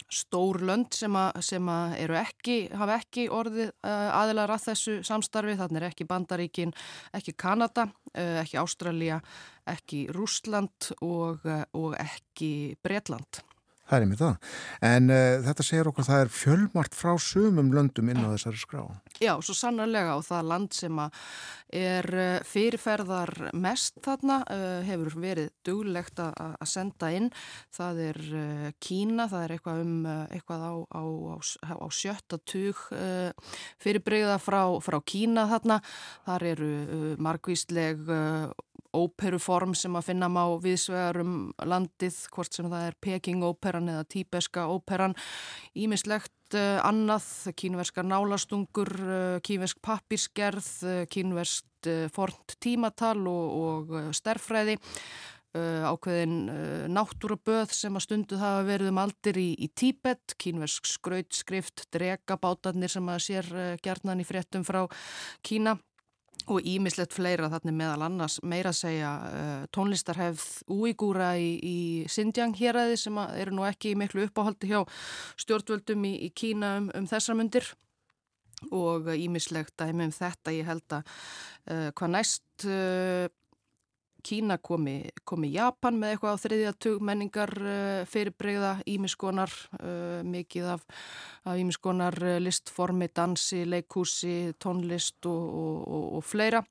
stór 0.09 0.63
lönd 0.65 0.95
sem, 0.97 1.17
a, 1.19 1.27
sem 1.45 1.67
a 1.69 1.93
ekki, 2.23 2.71
hafa 2.73 2.97
ekki 3.03 3.27
orðið 3.35 3.69
uh, 3.69 4.09
aðilar 4.17 4.55
að 4.55 4.71
þessu 4.71 4.97
samstarfi, 5.05 5.59
þannig 5.59 5.83
er 5.83 5.89
ekki 5.91 6.07
Bandaríkin, 6.09 6.73
ekki 7.17 7.35
Kanada, 7.37 7.91
ekki 8.15 8.59
Ástralja, 8.63 9.21
ekki 9.69 10.07
Rúsland 10.15 10.93
og, 11.05 11.45
og 11.77 11.95
ekki 12.01 12.79
Bretland. 12.83 13.43
Það 13.91 13.97
er 13.97 14.05
einmitt 14.05 14.21
það. 14.23 14.51
En 14.87 15.11
uh, 15.11 15.41
þetta 15.43 15.65
segir 15.67 15.89
okkur 15.91 16.05
að 16.05 16.11
það 16.13 16.21
er 16.23 16.29
fjölmart 16.31 16.95
frá 16.95 17.15
sumum 17.19 17.73
löndum 17.75 18.13
inn 18.13 18.23
á 18.23 18.31
þessari 18.31 18.61
skrá. 18.63 18.85
Já, 19.19 19.33
svo 19.43 19.57
sannarlega 19.59 20.15
og 20.15 20.23
það 20.29 20.51
land 20.53 20.77
sem 20.79 21.01
er 21.81 22.07
fyrirferðar 22.47 23.33
mest 23.59 23.99
þarna 24.03 24.41
uh, 24.47 24.79
hefur 24.87 25.17
verið 25.23 25.51
duglegt 25.67 26.23
að 26.23 26.63
senda 26.71 27.11
inn. 27.19 27.29
Það 27.75 28.01
er 28.07 28.23
uh, 28.31 28.71
Kína, 28.79 29.27
það 29.33 29.45
er 29.49 29.57
eitthvað 29.57 29.83
um 29.83 29.99
eitthvað 30.31 30.63
á, 30.71 30.75
á, 30.87 31.03
á, 31.35 31.75
á 31.83 31.87
sjötta 31.91 32.39
tug 32.47 32.79
fyrirbreyða 33.83 34.39
frá, 34.39 34.63
frá 34.87 35.01
Kína 35.03 35.49
þarna. 35.51 35.83
Þar 36.31 36.49
eru 36.55 36.73
margvísleg 37.19 38.07
óperuform 38.97 39.75
sem 39.79 39.95
að 39.97 40.11
finna 40.11 40.29
má 40.33 40.43
viðsvegar 40.63 41.21
um 41.23 41.35
landið, 41.63 42.19
hvort 42.35 42.57
sem 42.57 42.69
það 42.71 42.87
er 42.89 42.99
Peking-óperan 43.07 43.91
eða 43.93 44.07
Tíbeska 44.11 44.67
óperan, 44.71 45.17
ímislegt 45.79 46.59
uh, 46.59 46.79
annað, 46.87 47.27
kínverskar 47.61 48.07
nálastungur, 48.09 48.93
uh, 49.01 49.41
kínversk 49.47 49.83
pappirskerð, 49.85 50.71
uh, 50.85 51.03
kínverst 51.11 51.67
fornt 52.13 52.59
tímatal 52.61 53.23
og, 53.25 53.55
og 53.97 54.09
sterfræði, 54.13 54.75
ákveðin 55.57 56.35
náttúraböð 56.93 57.73
sem 57.73 57.97
að 57.97 58.05
stundu 58.05 58.37
hafa 58.37 58.67
verið 58.69 58.91
um 58.93 59.01
aldir 59.01 59.39
í, 59.41 59.47
í 59.65 59.71
Tíbet, 59.73 60.35
kínversk 60.37 60.91
skrautskrift, 60.93 61.87
dregabátarnir 61.97 62.93
sem 62.93 63.09
að 63.09 63.25
sér 63.31 63.49
gerðnan 63.81 64.21
í 64.21 64.29
fréttum 64.29 64.69
frá 64.69 64.83
Kína 65.41 65.79
og 66.51 66.67
ímislegt 66.67 67.15
fleira 67.17 67.51
þarna 67.53 67.75
meðal 67.77 68.07
annars 68.07 68.39
meira 68.43 68.73
að 68.73 68.81
segja 68.81 69.11
uh, 69.27 69.67
tónlistarhefð 69.75 70.47
úígúra 70.71 71.33
í, 71.39 71.53
í 71.63 71.79
Xinjiang 72.11 72.57
héræði 72.59 72.99
sem 73.01 73.21
eru 73.29 73.55
nú 73.57 73.67
ekki 73.69 73.95
miklu 73.99 74.27
uppáhaldi 74.27 74.73
hjá 74.73 74.83
stjórnvöldum 75.41 76.09
í, 76.11 76.15
í 76.27 76.33
Kína 76.35 76.77
um, 76.81 76.91
um 76.99 77.09
þessar 77.11 77.39
myndir 77.39 77.71
og 78.77 79.09
ímislegt 79.15 79.77
dæmi 79.81 80.09
um 80.09 80.15
þetta 80.15 80.53
ég 80.53 80.69
held 80.69 80.99
að 80.99 81.05
uh, 81.07 81.89
hvað 81.97 82.15
næst 82.17 82.67
uh, 82.69 83.27
Kína 84.23 84.59
komi, 84.63 85.03
komi 85.25 85.51
Japan 85.55 85.99
með 86.01 86.15
eitthvað 86.15 86.37
á 86.37 86.43
þriðjatug 86.45 87.05
menningar 87.05 87.53
uh, 87.61 88.03
fyrirbreyða 88.11 88.73
ímiskonar, 88.91 89.53
uh, 89.81 90.21
mikið 90.27 90.69
af, 90.77 90.85
af 91.49 91.61
ímiskonar 91.61 92.17
uh, 92.23 92.37
listformi, 92.43 93.11
dansi, 93.15 93.65
leikúsi, 93.69 94.53
tónlist 94.61 95.29
og, 95.31 95.47
og, 95.63 95.81
og, 95.87 96.07
og 96.19 96.27
fleira. 96.27 96.63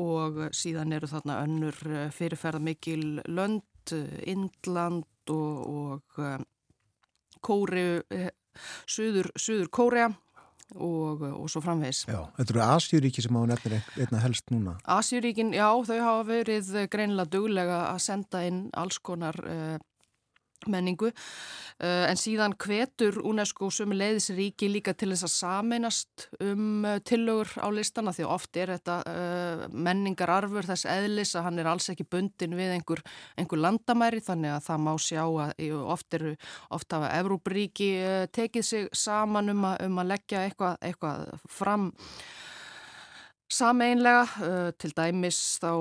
Og 0.00 0.40
síðan 0.56 0.96
eru 0.96 1.10
þarna 1.10 1.42
önnur 1.44 1.76
fyrirferða 2.16 2.62
mikil 2.64 3.20
lönd, 3.28 3.92
Indland 4.30 5.30
og 5.34 6.20
Kóri, 7.42 7.86
Suður, 8.86 9.28
Suður 9.36 9.68
Kórea 9.74 10.08
og, 10.76 11.22
og 11.32 11.50
svo 11.52 11.62
framvegs. 11.64 12.04
Já, 12.10 12.20
þetta 12.38 12.54
eru 12.54 12.64
Asjuríki 12.66 13.24
sem 13.24 13.38
á 13.38 13.42
nefnir 13.48 13.78
einna 14.00 14.22
helst 14.24 14.52
núna. 14.54 14.76
Asjuríkin, 14.96 15.54
já, 15.56 15.68
þau 15.68 15.98
hafa 16.00 16.26
verið 16.28 16.74
greinilega 16.92 17.32
duglega 17.32 17.80
að 17.92 18.04
senda 18.06 18.44
inn 18.48 18.66
alls 18.78 19.00
konar 19.02 19.38
uh, 19.42 19.78
menningu 20.70 21.10
uh, 21.10 22.04
en 22.08 22.18
síðan 22.18 22.54
hvetur 22.60 23.18
UNESCO 23.26 23.70
sömu 23.72 23.96
leiðisríki 23.98 24.68
líka 24.70 24.94
til 24.98 25.10
þess 25.12 25.26
að 25.26 25.34
sameinast 25.34 26.26
um 26.44 26.86
uh, 26.86 26.98
tillögur 27.06 27.50
á 27.58 27.68
listana 27.74 28.14
því 28.14 28.28
oft 28.30 28.58
er 28.60 28.74
þetta 28.76 28.98
uh, 29.08 29.64
menningararfur 29.72 30.68
þess 30.70 30.88
eðlis 30.92 31.34
að 31.36 31.48
hann 31.48 31.62
er 31.62 31.70
alls 31.72 31.90
ekki 31.92 32.06
bundin 32.08 32.56
við 32.58 32.76
einhver, 32.76 33.04
einhver 33.40 33.62
landamæri 33.62 34.22
þannig 34.24 34.56
að 34.56 34.66
það 34.68 34.84
má 34.86 34.92
sjá 35.02 35.22
að 35.24 35.54
oft 35.82 36.18
eru 36.18 36.34
oft 36.72 36.92
hafa 36.92 37.12
Evróbríki 37.18 37.92
tekið 38.34 38.66
sig 38.66 38.90
saman 38.96 39.52
um 39.52 39.66
að, 39.68 39.86
um 39.86 40.02
að 40.02 40.12
leggja 40.14 40.46
eitthvað, 40.46 40.76
eitthvað 40.82 41.48
fram 41.50 41.90
sameinlega 43.52 44.72
til 44.80 44.92
dæmis 44.96 45.40
þá 45.60 45.72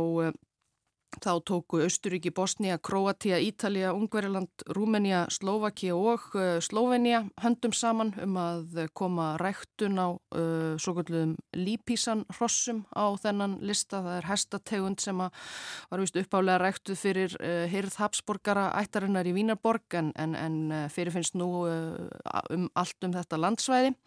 Þá 1.20 1.42
tóku 1.44 1.82
Östuríki, 1.84 2.32
Bosnia, 2.32 2.78
Kroatia, 2.80 3.36
Ítalija, 3.44 3.92
Ungveriland, 3.92 4.64
Rúmenía, 4.72 5.26
Slovakia 5.30 5.96
og 5.98 6.24
uh, 6.40 6.62
Slovenia 6.64 7.26
höndum 7.44 7.74
saman 7.76 8.14
um 8.24 8.38
að 8.40 8.86
koma 8.96 9.34
ræktun 9.42 10.00
á 10.00 10.08
uh, 10.16 10.78
svo 10.80 10.96
kallum 10.96 11.36
lípísan 11.52 12.24
hrossum 12.38 12.86
á 12.96 13.12
þennan 13.20 13.58
lista. 13.60 14.00
Það 14.00 14.18
er 14.22 14.30
hestategund 14.32 15.04
sem 15.04 15.20
var 15.20 16.00
vist 16.00 16.16
uppálega 16.16 16.62
ræktuð 16.64 17.02
fyrir 17.04 17.36
uh, 17.42 17.66
Hirð 17.68 18.00
Habsborgara 18.00 18.70
ættarinnar 18.80 19.28
í 19.28 19.36
Vínarborg 19.36 20.00
en, 20.00 20.14
en, 20.16 20.38
en 20.40 20.88
fyrirfinnst 20.96 21.36
nú 21.36 21.66
uh, 21.68 22.08
um 22.56 22.70
allt 22.72 23.04
um 23.04 23.18
þetta 23.20 23.42
landsvæði 23.42 23.98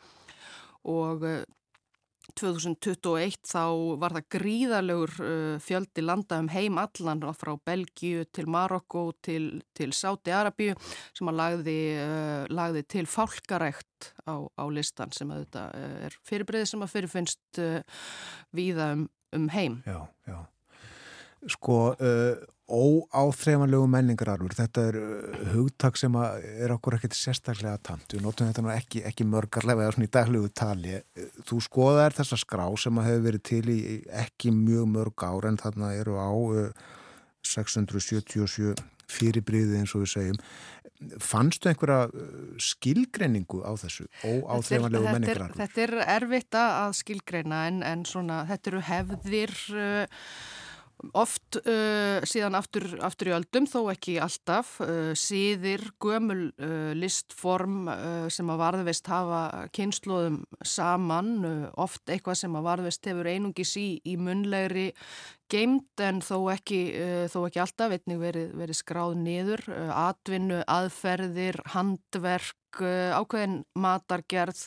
og 0.89 1.28
2021 2.32 3.36
þá 3.46 3.64
var 4.01 4.14
það 4.16 4.28
gríðalegur 4.34 5.12
uh, 5.20 5.56
fjöldi 5.62 6.05
landa 6.05 6.38
um 6.42 6.48
heim 6.52 6.80
allan 6.80 7.22
frá 7.36 7.52
Belgíu 7.66 8.24
til 8.32 8.48
Marokko 8.51 9.10
til, 9.24 9.62
til 9.76 9.92
Sáti-Arabíu 9.94 10.76
sem 11.14 11.30
að 11.30 11.38
lagði, 11.40 11.78
uh, 12.01 12.46
lagði 12.48 12.84
til 12.96 13.05
fálkarækt 13.10 14.12
á, 14.24 14.40
á 14.40 14.64
listan 14.72 15.12
sem 15.14 15.30
að 15.30 15.44
þetta 15.44 15.66
uh, 15.76 16.01
er 16.09 16.18
fyrirbreið 16.24 16.66
sem 16.72 16.86
að 16.86 16.96
fyrirfinnst 16.96 17.62
víða 18.55 18.90
um, 18.96 19.06
um 19.36 19.48
heim. 19.52 19.80
Já, 19.86 20.01
já. 20.28 20.38
Sko, 21.50 21.78
óáþreifanlegu 22.64 23.84
menningararfur, 23.92 24.54
þetta 24.56 24.84
er 24.88 24.96
hugtak 25.52 25.98
sem 26.00 26.14
er 26.16 26.72
okkur 26.72 26.96
ekkert 26.96 27.16
sérstaklega 27.18 27.76
tamt, 27.84 28.14
við 28.14 28.24
notum 28.24 28.48
þetta 28.48 28.64
nú 28.64 28.72
ekki, 28.72 29.02
ekki 29.04 29.26
mörgarlega 29.28 29.84
eða 29.84 29.96
svona 29.96 30.08
í 30.08 30.12
daglegu 30.16 30.50
tali. 30.56 30.94
Þú 31.44 31.60
skoðar 31.66 32.16
þessa 32.16 32.40
skrá 32.40 32.64
sem 32.80 33.00
að 33.00 33.10
hefur 33.10 33.26
verið 33.28 33.44
til 33.50 33.64
í 33.68 33.78
ekki 34.24 34.54
mjög 34.56 34.88
mörg 34.94 35.26
ára 35.28 35.52
en 35.52 35.60
þarna 35.60 35.92
eru 35.98 36.16
á 36.16 36.32
677 37.44 38.72
fyrirbriði 39.12 39.82
eins 39.82 39.92
og 39.92 40.06
við 40.06 40.14
segjum. 40.14 40.40
Fannstu 41.20 41.68
einhverja 41.68 42.06
skilgreiningu 42.64 43.60
á 43.60 43.76
þessu 43.76 44.06
óáþreifanlegu 44.24 45.10
menningararfur? 45.10 45.60
Þetta 45.60 45.82
er 45.84 45.96
erfitt 46.16 46.56
að 46.56 46.94
skilgreina 46.96 47.64
en, 47.68 47.82
en 47.84 48.08
svona 48.08 48.46
þetta 48.48 48.72
eru 48.72 48.84
hefðir 48.88 49.58
Oft 51.12 51.59
uh, 51.60 52.22
síðan 52.26 52.56
aftur, 52.59 52.86
aftur 53.05 53.31
í 53.31 53.35
öldum, 53.36 53.66
þó 53.68 53.90
ekki 53.93 54.16
alltaf, 54.22 54.76
uh, 54.85 55.12
síðir 55.18 55.85
gömul 56.02 56.48
uh, 56.55 56.93
listform 56.97 57.89
sem 58.32 58.51
að 58.51 58.60
varðveist 58.60 59.09
hafa 59.10 59.40
kynnslóðum 59.74 60.40
saman, 60.64 61.32
oft 61.81 62.09
eitthvað 62.10 62.39
sem 62.40 62.55
að 62.56 62.66
varðveist 62.68 63.09
hefur 63.10 63.28
einungis 63.28 63.74
í, 63.81 63.89
í 64.06 64.14
munlegri 64.20 64.86
geimt 65.52 66.01
en 66.02 66.22
þó 66.24 66.48
ekki, 66.55 66.81
þó 67.31 67.39
ekki 67.44 67.62
alltaf, 67.62 67.93
veitnig 67.93 68.20
verið, 68.22 68.55
verið 68.59 68.78
skráð 68.78 69.18
niður, 69.20 69.64
atvinnu, 69.93 70.62
aðferðir, 70.70 71.60
handverk, 71.74 72.81
ákveðin 73.18 73.60
matargerð 73.78 74.64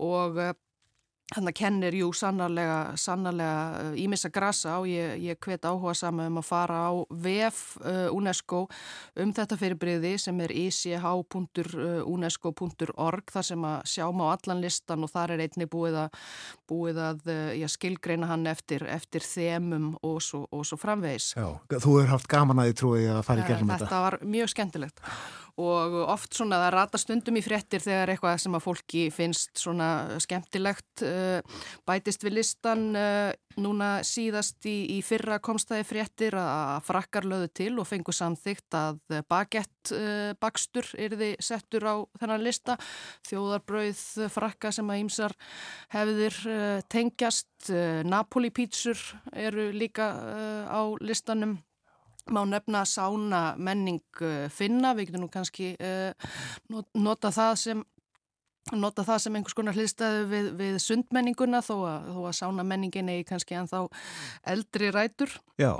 og 0.00 0.40
Þannig 1.28 1.52
að 1.52 1.58
kennir, 1.58 1.92
jú, 1.98 2.06
sannarlega, 2.16 2.76
sannarlega 2.96 3.90
ímissa 4.00 4.30
grasa 4.32 4.78
og 4.80 4.86
ég, 4.88 5.20
ég 5.20 5.36
hvet 5.44 5.60
áhuga 5.68 5.92
saman 5.98 6.30
um 6.30 6.38
að 6.40 6.46
fara 6.48 6.88
á 6.88 7.04
VF 7.12 7.76
uh, 7.82 8.08
UNESCO 8.16 8.62
um 9.20 9.34
þetta 9.36 9.58
fyrirbriði 9.60 10.16
sem 10.22 10.40
er 10.40 10.48
ich.unesco.org 10.56 13.24
þar 13.34 13.44
sem 13.50 13.60
að 13.68 13.76
sjáum 13.92 14.22
á 14.24 14.32
allan 14.32 14.64
listan 14.64 15.04
og 15.04 15.12
þar 15.12 15.36
er 15.36 15.44
einni 15.44 15.66
búið 15.68 15.96
að, 16.06 16.10
búið 16.70 16.96
að 17.10 17.20
já, 17.60 17.68
skilgreina 17.76 18.26
hann 18.32 18.48
eftir, 18.48 18.80
eftir 18.88 19.22
þemum 19.26 20.00
og 20.00 20.24
svo, 20.24 20.48
og 20.48 20.64
svo 20.64 20.80
framvegis. 20.80 21.36
Já, 21.36 21.60
þú 21.76 21.90
hefur 21.98 22.08
haft 22.14 22.24
gaman 22.32 22.64
að 22.64 22.68
því 22.70 22.74
trúi 22.80 23.04
að 23.04 23.20
fara 23.28 23.44
í 23.44 23.46
gegnum 23.52 23.68
þetta. 23.74 23.84
Þetta 23.84 24.00
var 24.06 24.16
mjög 24.24 24.48
skemmtilegt 24.54 24.96
og 25.58 25.96
oft 26.06 26.36
svona 26.38 26.60
það 26.62 26.72
rata 26.74 27.00
stundum 27.00 27.38
í 27.38 27.42
fréttir 27.42 27.82
þegar 27.82 28.12
eitthvað 28.12 28.38
sem 28.44 28.54
að 28.54 28.64
fólki 28.64 29.02
finnst 29.14 29.58
svona 29.58 29.88
skemmtilegt 30.22 31.02
uh, 31.06 31.58
bætist 31.88 32.22
við 32.22 32.36
listan 32.38 32.84
uh, 32.94 33.32
núna 33.58 33.88
síðast 34.06 34.68
í, 34.70 34.76
í 34.94 34.98
fyrra 35.02 35.40
komstæði 35.42 35.86
fréttir 35.88 36.38
að 36.38 36.86
frakkar 36.86 37.26
löðu 37.26 37.50
til 37.58 37.72
og 37.82 37.88
fengu 37.90 38.14
samþygt 38.14 38.78
að 38.78 39.00
bagett 39.30 39.94
uh, 39.96 40.30
bakstur 40.38 40.86
erði 40.94 41.32
settur 41.42 41.88
á 41.90 41.94
þennan 42.20 42.46
lista. 42.46 42.78
Þjóðarbrauð 43.26 44.04
frakka 44.30 44.70
sem 44.74 44.90
að 44.94 45.02
ímsar 45.02 45.34
hefðir 45.90 46.36
tengjast 46.92 47.72
Napoli 48.06 48.52
pítsur 48.54 49.00
eru 49.34 49.70
líka 49.74 50.12
á 50.70 50.80
listanum 51.02 51.58
má 52.34 52.42
nefna 52.48 52.84
sána 52.88 53.42
menning 53.56 54.02
uh, 54.22 54.48
finna, 54.52 54.94
við 54.96 55.10
getum 55.10 55.26
nú 55.26 55.30
kannski 55.32 55.74
uh, 55.76 56.12
nota 56.94 57.32
það 57.34 57.54
sem 57.62 57.84
nota 58.76 59.04
það 59.06 59.22
sem 59.24 59.36
einhvers 59.38 59.56
konar 59.56 59.76
hlýstæðu 59.76 60.24
við, 60.28 60.48
við 60.58 60.74
sundmenninguna 60.84 61.62
þó 61.64 61.76
að, 61.88 62.08
þó 62.12 62.18
að 62.28 62.34
sána 62.40 62.66
menningin 62.68 63.08
er 63.12 63.22
kannski 63.28 63.56
ennþá 63.56 63.86
eldri 64.52 64.90
rætur. 64.92 65.32
Já. 65.60 65.72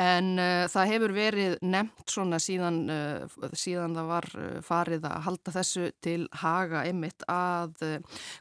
En 0.00 0.38
uh, 0.40 0.64
það 0.72 0.88
hefur 0.88 1.12
verið 1.12 1.54
nefnt 1.68 2.12
svona 2.14 2.38
síðan, 2.40 2.78
uh, 2.88 3.48
síðan 3.52 3.92
það 3.98 4.06
var 4.08 4.26
uh, 4.38 4.44
farið 4.64 5.04
að 5.04 5.18
halda 5.26 5.52
þessu 5.52 5.90
til 6.00 6.22
haga 6.40 6.84
einmitt 6.88 7.26
að 7.28 7.76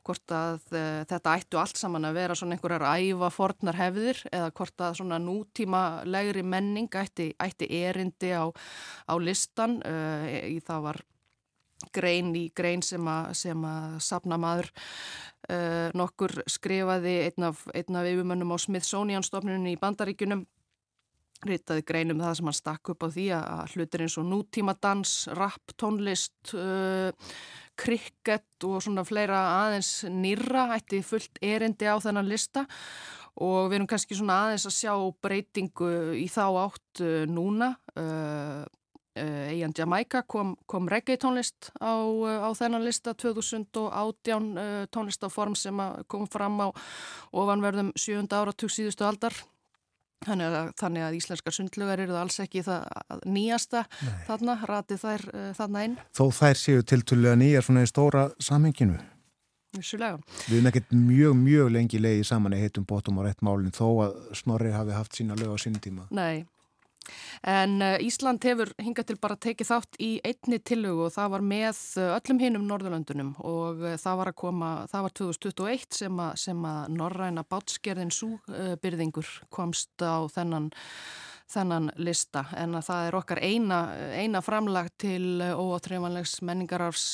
hvort 0.08 0.32
að 0.36 0.62
þetta 1.10 1.34
ættu 1.36 1.60
allt 1.60 1.80
saman 1.80 2.08
að 2.08 2.20
vera 2.22 2.38
svona 2.38 2.56
einhverjar 2.56 2.86
æfa 2.88 3.30
fornar 3.36 3.80
hefðir 3.80 4.22
eða 4.32 4.52
hvort 4.56 4.84
að 4.86 4.96
svona 5.02 5.20
nútíma 5.20 5.82
legri 6.08 6.44
menning 6.44 6.88
ætti, 6.96 7.32
ætti 7.36 7.68
erindi 7.82 8.32
á, 8.32 8.48
á 8.48 9.14
listan. 9.20 9.80
Í 9.82 10.60
það 10.64 10.86
var 10.88 11.02
grein 11.92 12.32
í 12.38 12.46
grein 12.56 12.84
sem 12.86 13.08
að, 13.12 13.34
sem 13.42 13.68
að 13.68 14.00
sapna 14.06 14.40
maður 14.40 14.72
nokkur 15.98 16.38
skrifaði 16.50 17.18
einn 17.28 17.50
af, 17.50 17.66
af 17.74 18.10
yfirmönnum 18.14 18.56
á 18.56 18.58
Smithsonian 18.62 19.26
stofnunum 19.26 19.72
í 19.74 19.80
Bandaríkunum 19.82 20.46
ritaði 21.48 21.86
greinum 21.88 22.22
það 22.22 22.36
sem 22.38 22.50
hann 22.50 22.58
stakk 22.58 22.92
upp 22.94 23.06
á 23.06 23.10
því 23.14 23.26
að 23.38 23.76
hlutir 23.76 24.04
eins 24.06 24.18
og 24.22 24.28
nútímadans, 24.30 25.14
rap, 25.38 25.74
tónlist, 25.80 26.54
uh, 26.54 27.10
krikett 27.82 28.68
og 28.68 28.82
svona 28.84 29.06
fleira 29.08 29.40
aðeins 29.64 30.04
nýra 30.12 30.70
ætti 30.76 31.02
fullt 31.06 31.42
erindi 31.42 31.90
á 31.90 31.98
þennan 32.04 32.30
lista 32.30 32.68
og 33.42 33.72
við 33.72 33.80
erum 33.80 33.90
kannski 33.90 34.18
svona 34.18 34.42
aðeins 34.46 34.68
að 34.68 34.76
sjá 34.76 34.94
breytingu 35.24 35.90
í 36.20 36.28
þá 36.30 36.46
átt 36.68 37.02
uh, 37.06 37.24
núna. 37.30 37.74
Uh, 37.96 38.62
Eian 39.12 39.74
Jamaica 39.76 40.22
kom, 40.24 40.54
kom 40.72 40.86
reggae 40.88 41.18
tónlist 41.20 41.68
á, 41.84 42.00
á 42.48 42.50
þennan 42.56 42.86
lista 42.86 43.12
2018 43.12 44.88
tónlistaform 44.88 45.58
sem 45.60 45.82
kom 46.08 46.24
fram 46.32 46.62
á 46.64 46.68
ofanverðum 47.36 47.92
7. 48.00 48.24
áratug 48.32 48.72
síðustu 48.72 49.04
aldar 49.04 49.36
Þannig 50.22 50.54
að, 50.54 50.68
þannig 50.78 51.06
að 51.08 51.16
íslenskar 51.18 51.56
sundlugar 51.56 52.02
eru 52.04 52.18
alls 52.20 52.36
ekki 52.44 52.62
það 52.62 52.84
nýjasta 53.26 53.86
Nei. 53.90 54.12
þarna, 54.28 54.58
ratið 54.70 55.00
þær 55.02 55.24
uh, 55.32 55.48
þarna 55.58 55.86
einn. 55.86 55.96
Þó 56.14 56.26
þær 56.38 56.60
séu 56.62 56.84
tiltölu 56.86 57.32
að 57.32 57.40
nýja 57.42 57.64
svona 57.66 57.86
í 57.88 57.90
stóra 57.90 58.28
samhenginu. 58.38 59.00
Vissulega. 59.78 60.20
Við 60.46 60.58
erum 60.58 60.70
ekkert 60.70 60.94
mjög, 60.94 61.36
mjög 61.40 61.70
lengi 61.72 62.00
leiði 62.04 62.26
saman 62.28 62.54
í 62.54 62.60
heitum 62.60 62.86
bótum 62.86 63.22
á 63.24 63.26
rétt 63.26 63.42
málinn 63.46 63.74
þó 63.74 63.88
að 64.06 64.18
Snorri 64.36 64.74
hafi 64.76 64.94
haft 64.94 65.16
sína 65.16 65.38
lög 65.40 65.56
á 65.56 65.58
sín 65.64 65.80
tíma. 65.82 66.10
Nei, 66.12 66.44
En 67.48 67.80
uh, 67.82 67.98
Ísland 68.04 68.44
hefur 68.46 68.72
hingað 68.82 69.10
til 69.10 69.18
bara 69.22 69.38
tekið 69.42 69.70
þátt 69.72 69.98
í 70.04 70.12
einni 70.28 70.60
tillögu 70.62 71.08
og 71.08 71.16
það 71.16 71.32
var 71.36 71.46
með 71.54 71.80
uh, 72.02 72.12
öllum 72.18 72.42
hinnum 72.44 72.68
Norðurlöndunum 72.70 73.34
og 73.40 73.82
uh, 73.82 73.96
það 74.02 74.20
var 74.22 74.32
að 74.32 74.38
koma, 74.44 74.70
það 74.92 75.08
var 75.08 75.16
2021 75.22 76.00
sem 76.02 76.22
að, 76.28 76.32
sem 76.44 76.68
að 76.72 76.94
norræna 77.00 77.46
bátskerðin 77.50 78.14
súbyrðingur 78.16 79.34
komst 79.54 80.06
á 80.06 80.22
þennan, 80.32 80.70
þennan 81.52 81.90
lista. 81.98 82.46
En 82.58 82.78
að 82.78 82.88
það 82.92 83.08
er 83.08 83.20
okkar 83.22 83.42
eina, 83.42 83.82
eina 84.14 84.44
framlag 84.46 84.94
til 85.02 85.42
óáþreifanlegs 85.42 86.40
menningararfs 86.46 87.08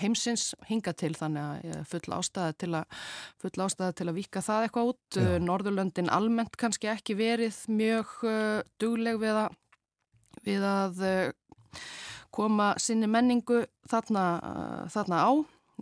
heimsins 0.00 0.52
hinga 0.68 0.94
til 0.96 1.12
þannig 1.16 1.42
að 1.42 1.72
er 1.72 1.88
full 1.88 2.16
ástæða 2.16 2.56
til 2.60 2.70
að 2.78 3.00
full 3.42 3.64
ástæða 3.64 3.96
til 3.98 4.08
að 4.08 4.18
vika 4.18 4.42
það 4.44 4.66
eitthvað 4.66 4.92
út. 4.92 5.16
Já. 5.16 5.30
Norðurlöndin 5.44 6.12
almennt 6.12 6.56
kannski 6.60 6.90
ekki 6.92 7.16
verið 7.18 7.58
mjög 7.72 8.14
uh, 8.28 8.60
dugleg 8.80 9.20
við 9.22 9.40
að, 9.44 9.58
við 10.46 10.68
að 10.68 11.02
uh, 11.08 11.82
koma 12.32 12.72
sinni 12.80 13.10
menningu 13.10 13.64
þarna, 13.90 14.28
uh, 14.40 14.86
þarna 14.92 15.24
á. 15.28 15.32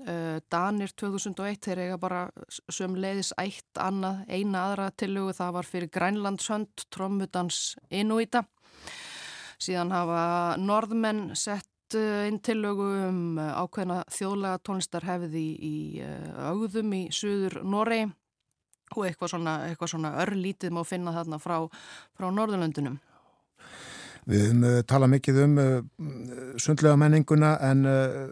Danir 0.00 0.94
2001 0.96 1.58
þeir 1.66 1.80
eiga 1.82 1.96
bara 2.00 2.20
söm 2.72 2.94
leiðis 2.96 3.34
eitt 3.36 3.76
annað, 3.76 4.22
eina 4.32 4.62
aðra 4.70 4.86
tillugu 4.96 5.34
það 5.36 5.50
var 5.58 5.68
fyrir 5.68 5.90
Grænlandshönd 5.92 6.84
trommutans 6.94 7.58
Inuita. 7.92 8.46
Síðan 9.60 9.92
hafa 9.92 10.22
norðmenn 10.56 11.34
sett 11.36 11.69
inn 11.98 12.40
tillugu 12.44 12.86
um 13.08 13.20
uh, 13.38 13.52
ákveðna 13.64 14.02
þjóðlega 14.12 14.62
tónlistarhefði 14.66 15.42
í, 15.42 15.74
í 16.00 16.02
augðum 16.50 16.96
í 16.96 17.02
suður 17.14 17.60
Noregi 17.64 18.08
og 18.96 19.06
eitthvað 19.06 19.34
svona, 19.34 19.54
eitthvað 19.68 19.92
svona 19.92 20.14
örlítið 20.24 20.74
má 20.74 20.82
finna 20.86 21.14
þarna 21.14 21.38
frá, 21.42 21.56
frá 22.18 22.26
Norðurlöndunum 22.34 22.98
Við 24.30 24.44
höfum 24.44 24.62
uh, 24.62 24.76
talað 24.86 25.10
mikið 25.16 25.38
um 25.42 25.56
uh, 25.58 25.70
sundlega 26.60 26.98
menninguna 27.00 27.50
en 27.66 27.80
uh, 27.88 28.28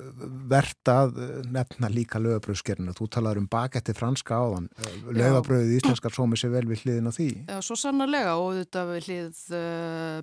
verðt 0.50 0.90
að 0.92 1.16
uh, 1.18 1.30
nefna 1.50 1.90
líka 1.90 2.20
lögabröðskerna. 2.22 2.94
Þú 2.94 3.08
talaður 3.16 3.40
um 3.42 3.48
baketti 3.50 3.94
franska 3.98 4.38
áðan. 4.38 4.68
Lögabröðið 5.10 5.80
íslenskar 5.80 6.14
sómi 6.14 6.38
sér 6.38 6.52
vel 6.54 6.64
við 6.70 6.84
hliðin 6.84 7.10
á 7.10 7.12
því. 7.16 7.28
Já, 7.50 7.56
svo 7.66 7.78
sannarlega 7.80 8.36
og 8.38 8.60
þetta 8.60 8.84
við 8.92 9.08
hlið 9.08 9.42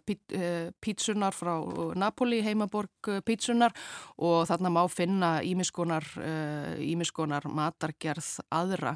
pít, 0.08 0.38
pítsunar 0.84 1.36
frá 1.36 1.54
Napoli, 2.00 2.40
heimaborg 2.46 3.12
pítsunar 3.28 3.76
og 4.16 4.46
þarna 4.48 4.72
má 4.78 4.82
finna 4.92 5.32
ímiskonar, 5.46 6.08
ímiskonar 6.80 7.50
matargerð 7.52 8.30
aðra 8.54 8.96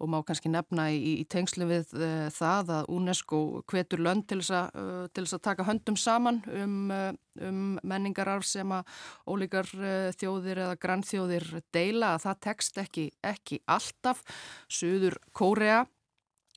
og 0.00 0.10
má 0.10 0.18
kannski 0.26 0.50
nefna 0.50 0.88
í, 0.90 1.20
í 1.22 1.26
tengslu 1.30 1.68
við 1.70 1.94
það 2.34 2.74
að 2.80 2.92
UNESCO 2.96 3.42
hvetur 3.70 4.02
lönd 4.02 4.26
til 4.30 4.40
þess 4.42 4.56
að, 4.58 4.84
til 5.14 5.26
þess 5.26 5.38
að 5.38 5.44
taka 5.50 5.68
höndum 5.70 5.98
saman 6.00 6.15
um, 6.16 6.76
uh, 6.90 7.10
um 7.46 7.60
menningararf 7.82 8.46
sem 8.48 8.72
að 8.72 8.88
ólíkar 9.28 9.68
uh, 9.76 10.12
þjóðir 10.16 10.62
eða 10.64 10.78
grannþjóðir 10.80 11.50
deila 11.74 12.14
að 12.14 12.24
það 12.28 12.40
tekst 12.48 12.80
ekki, 12.82 13.10
ekki 13.22 13.60
alltaf. 13.66 14.22
Suður 14.68 15.18
Kórea 15.36 15.84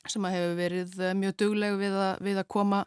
sem 0.08 0.24
að 0.24 0.36
hefur 0.36 0.54
verið 0.56 0.94
eh, 1.04 1.16
mjög 1.18 1.34
dugleg 1.42 1.74
við 1.80 1.96
að, 2.00 2.22
við 2.24 2.40
að 2.40 2.48
koma 2.56 2.84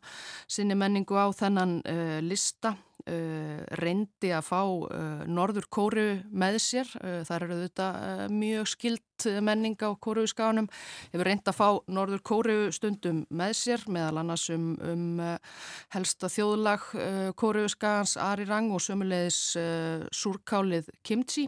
sinni 0.50 0.78
menningu 0.78 1.18
á 1.18 1.30
þennan 1.36 1.76
uh, 1.86 2.20
lista 2.26 2.74
uh, 3.10 3.64
reyndi 3.80 4.32
að 4.36 4.46
fá 4.48 4.62
uh, 4.64 5.24
Norður 5.30 5.68
Kóru 5.74 6.06
með 6.32 6.60
sér. 6.64 6.92
Þar 7.28 7.48
eru 7.48 7.58
þetta 7.64 7.88
mjög 8.34 8.70
skilt 8.74 9.28
menning 9.46 9.78
á 9.80 9.92
Kóruskánum 9.96 10.68
hefur 11.14 11.28
reyndi 11.30 11.52
að 11.52 11.60
fá 11.60 11.68
Norður 11.88 12.24
Kóru 12.26 12.58
stundum 12.76 13.24
með 13.34 13.56
sér 13.62 13.88
meðal 13.88 14.22
annars 14.24 14.50
um, 14.54 14.74
um 14.84 15.22
helsta 15.96 16.30
þjóðlag 16.32 16.90
Kóruskans 17.40 18.18
Ari 18.20 18.48
Rang 18.50 18.74
og 18.76 18.84
sömulegis 18.84 19.42
Súrkálið 20.14 20.92
Kimchi. 21.04 21.48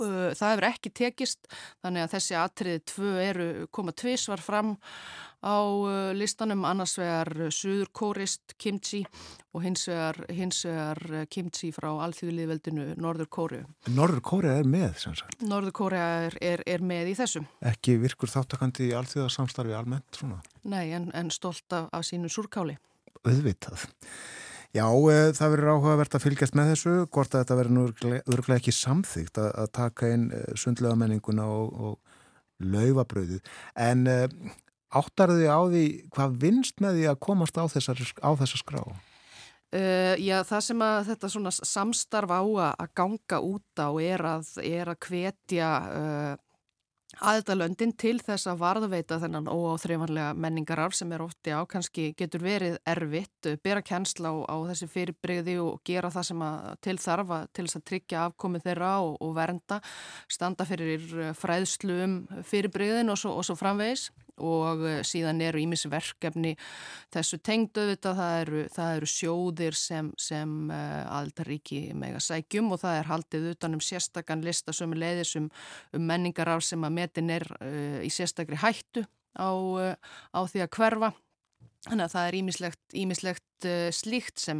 Uh, 0.00 0.32
það 0.32 0.54
hefur 0.54 0.66
ekki 0.70 0.90
tekist 0.96 1.48
þannig 1.82 2.06
að 2.06 2.12
þessi 2.14 2.36
atriði 2.40 2.82
tvö 2.88 3.10
eru 3.20 3.48
koma 3.74 3.92
tvísvar 3.92 4.40
fram 4.40 4.74
á 5.40 5.56
uh, 5.64 6.10
listanum 6.16 6.66
annars 6.68 6.96
vegar 7.00 7.30
Suður 7.52 7.88
Kórist 7.96 8.54
kimchi 8.60 9.00
og 9.56 9.64
hins 9.64 9.86
vegar, 9.88 10.20
hins 10.28 10.60
vegar 10.68 11.00
uh, 11.10 11.22
kimchi 11.32 11.70
frá 11.74 11.88
alþjóðliðveldinu 12.06 12.90
Norður 13.00 13.30
Kóru. 13.32 13.62
Norður 13.96 14.22
Kórea 14.32 14.58
er 14.60 14.68
með, 14.68 14.92
sem 15.04 15.16
sagt. 15.18 15.40
Norður 15.40 15.76
Kórea 15.80 16.10
er, 16.28 16.36
er, 16.44 16.64
er 16.68 16.84
með 16.84 17.14
í 17.14 17.16
þessu. 17.22 17.44
Ekki 17.72 17.96
virkur 18.02 18.32
þáttakandi 18.32 18.90
í 18.90 18.94
alþjóðarsamstarfi 19.00 19.76
almennt, 19.76 20.20
svona. 20.20 20.42
Nei, 20.68 20.92
en, 20.96 21.08
en 21.16 21.32
stolt 21.34 21.72
af, 21.76 21.88
af 21.96 22.06
sínu 22.06 22.30
súrkáli. 22.32 22.76
Auðvitað. 23.24 23.88
Já, 24.70 24.86
e, 24.86 25.32
það 25.34 25.52
verður 25.56 25.72
áhugavert 25.74 26.14
að 26.14 26.24
fylgjast 26.28 26.54
með 26.54 26.68
þessu, 26.74 26.92
hvort 27.10 27.32
að 27.34 27.42
þetta 27.42 27.56
verður 27.58 28.18
örglega 28.20 28.60
ekki 28.60 28.74
samþygt 28.76 29.40
að, 29.42 29.48
að 29.64 29.70
taka 29.80 30.10
inn 30.14 30.28
e, 30.30 30.42
sundlega 30.54 30.98
menninguna 31.00 31.48
og, 31.50 31.72
og 31.74 32.68
laufabröðið. 32.70 33.40
En 33.82 34.06
e, 34.06 34.18
áttar 34.90 35.34
þið 35.36 35.46
á 35.50 35.60
því 35.70 35.84
hvað 36.16 36.36
vinst 36.42 36.82
með 36.82 36.98
því 36.98 37.06
að 37.12 37.22
komast 37.28 37.60
á 37.60 37.64
þessar, 37.70 38.02
á 38.20 38.30
þessar 38.40 38.62
skrá? 38.64 38.82
Uh, 39.70 40.16
já, 40.18 40.40
það 40.42 40.62
sem 40.66 40.80
að 40.82 41.00
þetta 41.12 41.28
svona 41.30 41.50
samstarf 41.54 42.32
á 42.34 42.42
að 42.74 42.88
ganga 42.98 43.38
út 43.46 43.78
á 43.78 43.88
er 44.02 44.24
að, 44.26 44.48
er 44.66 44.90
að 44.90 45.04
hvetja 45.06 45.68
uh, 45.94 46.32
aðdalöndin 47.18 47.92
til 47.98 48.16
þess 48.22 48.48
að 48.50 48.60
varðveita 48.64 49.18
þennan 49.22 49.46
óáþreifanlega 49.50 50.34
menningararf 50.38 50.94
sem 50.98 51.10
er 51.14 51.22
ofti 51.24 51.54
á, 51.54 51.62
kannski 51.70 52.08
getur 52.18 52.42
verið 52.44 52.78
erfitt, 52.88 53.50
bera 53.64 53.82
kennsla 53.82 54.30
á, 54.30 54.36
á 54.46 54.56
þessi 54.70 54.88
fyrirbreyði 54.90 55.56
og 55.62 55.80
gera 55.86 56.10
það 56.10 56.28
sem 56.30 56.44
að 56.46 56.70
til 56.86 56.96
þarfa 57.02 57.40
til 57.54 57.66
þess 57.66 57.80
að 57.80 57.86
tryggja 57.92 58.24
afkomið 58.28 58.66
þeirra 58.66 58.92
og, 59.04 59.16
og 59.22 59.34
vernda, 59.38 59.80
standa 60.30 60.66
fyrir 60.66 61.06
fræðslu 61.38 62.00
um 62.06 62.16
fyrirbreyðin 62.46 63.14
og 63.14 63.22
svo, 63.22 63.36
og 63.38 63.46
svo 63.46 63.58
framvegis 63.58 64.08
og 64.40 64.82
síðan 65.06 65.40
eru 65.44 65.60
ímis 65.62 65.86
verkefni 65.90 66.56
þessu 67.12 67.38
tengdu 67.44 67.86
þetta, 67.92 68.14
það 68.18 68.40
það 68.74 68.92
eru 68.96 69.08
sjóðir 69.10 69.78
sem, 69.78 70.10
sem 70.20 70.52
uh, 70.72 71.04
aldaríki 71.18 71.80
mega 71.98 72.20
sækjum 72.22 72.72
og 72.74 72.82
það 72.82 72.98
er 72.98 73.10
haldið 73.10 73.48
utan 73.54 73.76
um 73.76 73.82
sérstakann 73.84 74.44
lista 74.46 74.74
sem 74.76 74.92
er 74.94 75.02
leiðis 75.04 75.34
um, 75.40 75.48
um 75.96 76.06
menningarár 76.10 76.64
sem 76.64 76.84
að 76.86 76.96
metin 76.98 77.32
er 77.34 77.46
uh, 77.58 77.98
í 78.04 78.10
sérstakri 78.12 78.58
hættu 78.60 79.04
á, 79.36 79.50
uh, 79.50 79.94
á 80.34 80.40
því 80.50 80.64
að 80.64 80.72
hverfa. 80.76 81.12
Þannig 81.88 82.04
að 82.04 82.14
það 82.14 82.28
er 82.28 82.36
ímislegt, 82.36 82.82
ímislegt 82.92 83.66
slíkt 83.96 84.40
sem 84.40 84.58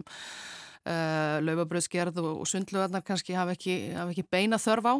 laufabröðsgerð 1.44 2.16
og, 2.22 2.38
og 2.40 2.48
sundlugarnar 2.48 3.02
kannski 3.04 3.34
hafa 3.36 3.52
ekki, 3.52 3.74
hafa 3.92 4.14
ekki 4.14 4.24
beina 4.32 4.56
þörf 4.56 4.88
á 4.88 4.94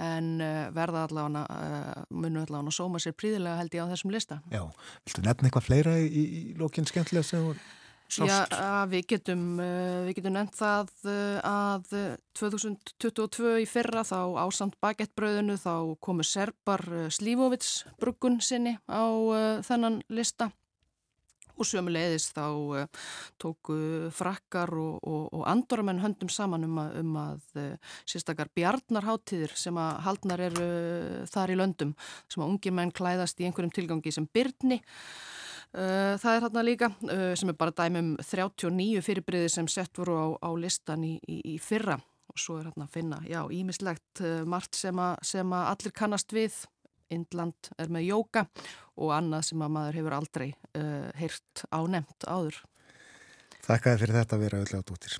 en 0.00 0.32
uh, 0.40 0.70
verða 0.74 1.04
allavega 1.08 1.44
uh, 1.44 2.00
munu 2.10 2.42
allavega 2.42 2.72
að 2.72 2.78
sóma 2.78 3.02
sér 3.02 3.16
príðilega 3.18 3.60
held 3.60 3.76
ég 3.76 3.84
á 3.84 3.92
þessum 3.92 4.14
lista. 4.14 4.40
Já, 4.52 4.64
viltu 5.06 5.24
nefna 5.26 5.48
eitthvað 5.48 5.68
fleira 5.68 5.94
í, 6.00 6.10
í, 6.10 6.42
lókinn 6.60 6.88
skemmtilega 6.88 7.26
sem 7.28 7.44
þú 7.46 7.54
sást? 8.12 8.28
Já, 8.28 8.38
að 8.60 8.94
við 8.94 9.04
getum, 9.14 9.44
við 10.06 10.16
getum 10.18 10.36
nefnt 10.36 10.58
það 10.58 10.90
að 11.48 11.94
2022 12.36 13.52
í 13.64 13.68
fyrra 13.68 14.02
þá 14.04 14.18
ásand 14.44 14.76
bagettbröðinu 14.84 15.56
þá 15.60 15.74
komu 16.04 16.26
Serbar 16.26 16.84
Slífovits 17.12 17.86
bruggun 18.02 18.40
sinni 18.44 18.76
á 18.84 19.08
þennan 19.64 20.02
lista 20.12 20.50
og 21.56 21.68
sömulegðis 21.68 22.30
þá 22.34 22.46
uh, 22.46 23.02
tóku 23.40 23.76
frakkar 24.14 24.72
og, 24.78 24.98
og, 25.02 25.26
og 25.32 25.44
andoramenn 25.50 26.02
höndum 26.02 26.30
saman 26.32 26.66
um 26.66 26.80
að, 26.82 26.96
um 27.02 27.18
að 27.20 27.60
uh, 27.60 27.92
sérstakar 28.08 28.50
bjarnarháttíðir 28.56 29.54
sem 29.58 29.78
að 29.80 29.92
haldnar 30.06 30.44
eru 30.48 30.68
uh, 30.68 31.20
þar 31.30 31.54
í 31.54 31.58
löndum 31.60 31.94
sem 32.26 32.42
að 32.42 32.54
ungi 32.54 32.74
menn 32.74 32.94
klæðast 32.94 33.40
í 33.40 33.48
einhverjum 33.48 33.74
tilgangi 33.74 34.14
sem 34.14 34.28
byrni 34.32 34.82
það 35.72 36.34
er 36.34 36.42
hérna 36.44 36.62
líka 36.66 36.88
sem 37.00 37.48
er 37.48 37.54
bara 37.56 37.72
dæmi 37.72 38.00
um 38.02 38.08
39 38.20 39.00
fyrirbriði 39.06 39.48
sem 39.54 39.68
sett 39.72 39.96
voru 39.96 40.18
á, 40.20 40.26
á 40.44 40.50
listan 40.52 41.06
í, 41.08 41.14
í, 41.24 41.38
í 41.48 41.56
fyrra. 41.56 41.94
Og 42.28 42.36
svo 42.36 42.58
er 42.58 42.66
hérna 42.68 42.84
að 42.84 42.98
finna, 42.98 43.22
já, 43.24 43.38
ímislegt 43.48 44.20
margt 44.44 44.76
sem 44.76 45.00
að, 45.00 45.14
sem 45.24 45.54
að 45.56 45.70
allir 45.70 45.94
kannast 45.96 46.36
við 46.36 46.58
Indland 47.12 47.70
er 47.80 47.90
með 47.92 48.08
jóka 48.08 48.46
og 48.98 49.12
annað 49.16 49.48
sem 49.50 49.64
að 49.64 49.74
maður 49.76 49.98
hefur 50.00 50.16
aldrei 50.18 50.48
uh, 50.52 51.08
heyrt 51.18 51.64
á 51.72 51.80
nefnt 51.88 52.26
áður. 52.28 52.60
Þakkaði 53.62 54.00
fyrir 54.02 54.18
þetta 54.18 54.36
að 54.36 54.44
vera 54.46 54.60
auðvitað 54.60 54.86
dútir. 54.90 55.18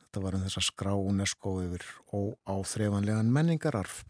Þetta 0.00 0.24
var 0.24 0.36
um 0.36 0.44
þess 0.44 0.60
að 0.60 0.66
skrá 0.66 0.90
UNESCO 0.98 1.54
yfir 1.64 1.86
óáþreifanlegan 2.12 3.32
menningararf. 3.32 4.02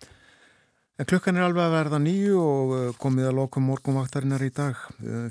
En 1.01 1.09
klukkan 1.09 1.39
er 1.39 1.47
alveg 1.47 1.65
að 1.65 1.77
verða 1.77 2.03
nýju 2.03 2.41
og 2.41 2.75
uh, 2.77 2.83
komið 3.01 3.31
að 3.31 3.39
lokum 3.39 3.71
morgunvaktarinnar 3.71 4.45
í 4.45 4.53
dag. 4.57 4.83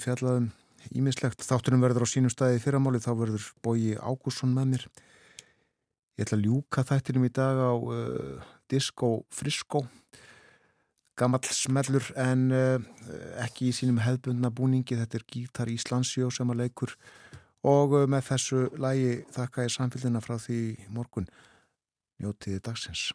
Fjallaðum 0.02 0.49
ímislegt. 0.95 1.44
Þáttunum 1.45 1.84
verður 1.84 2.07
á 2.07 2.11
sínum 2.14 2.34
staði 2.34 2.61
fyrramáli. 2.64 3.02
Þá 3.03 3.11
verður 3.20 3.52
Bóji 3.66 3.94
Ágússon 3.99 4.56
með 4.56 4.74
mér. 4.74 4.90
Ég 6.20 6.26
ætla 6.26 6.40
að 6.40 6.48
ljúka 6.48 6.84
þættinum 6.84 7.28
í 7.28 7.32
dag 7.32 7.60
á 7.64 7.74
uh, 7.80 8.48
Disco 8.72 9.22
Frisco 9.32 9.86
gammal 11.20 11.44
smellur 11.54 12.10
en 12.20 12.50
uh, 12.56 12.78
ekki 13.44 13.70
í 13.70 13.76
sínum 13.76 14.02
hefðbundna 14.04 14.52
búningi. 14.56 14.98
Þetta 15.00 15.20
er 15.20 15.28
Gítar 15.30 15.72
Íslandsjó 15.74 16.32
sem 16.34 16.52
að 16.54 16.64
leikur 16.64 16.96
og 17.68 17.98
uh, 17.98 18.06
með 18.10 18.28
þessu 18.32 18.68
lægi 18.80 19.16
þakka 19.36 19.68
ég 19.68 19.76
samfélgina 19.76 20.24
frá 20.26 20.38
því 20.40 20.62
morgun. 20.96 21.30
Njótiði 22.20 22.64
dagsins 22.64 23.10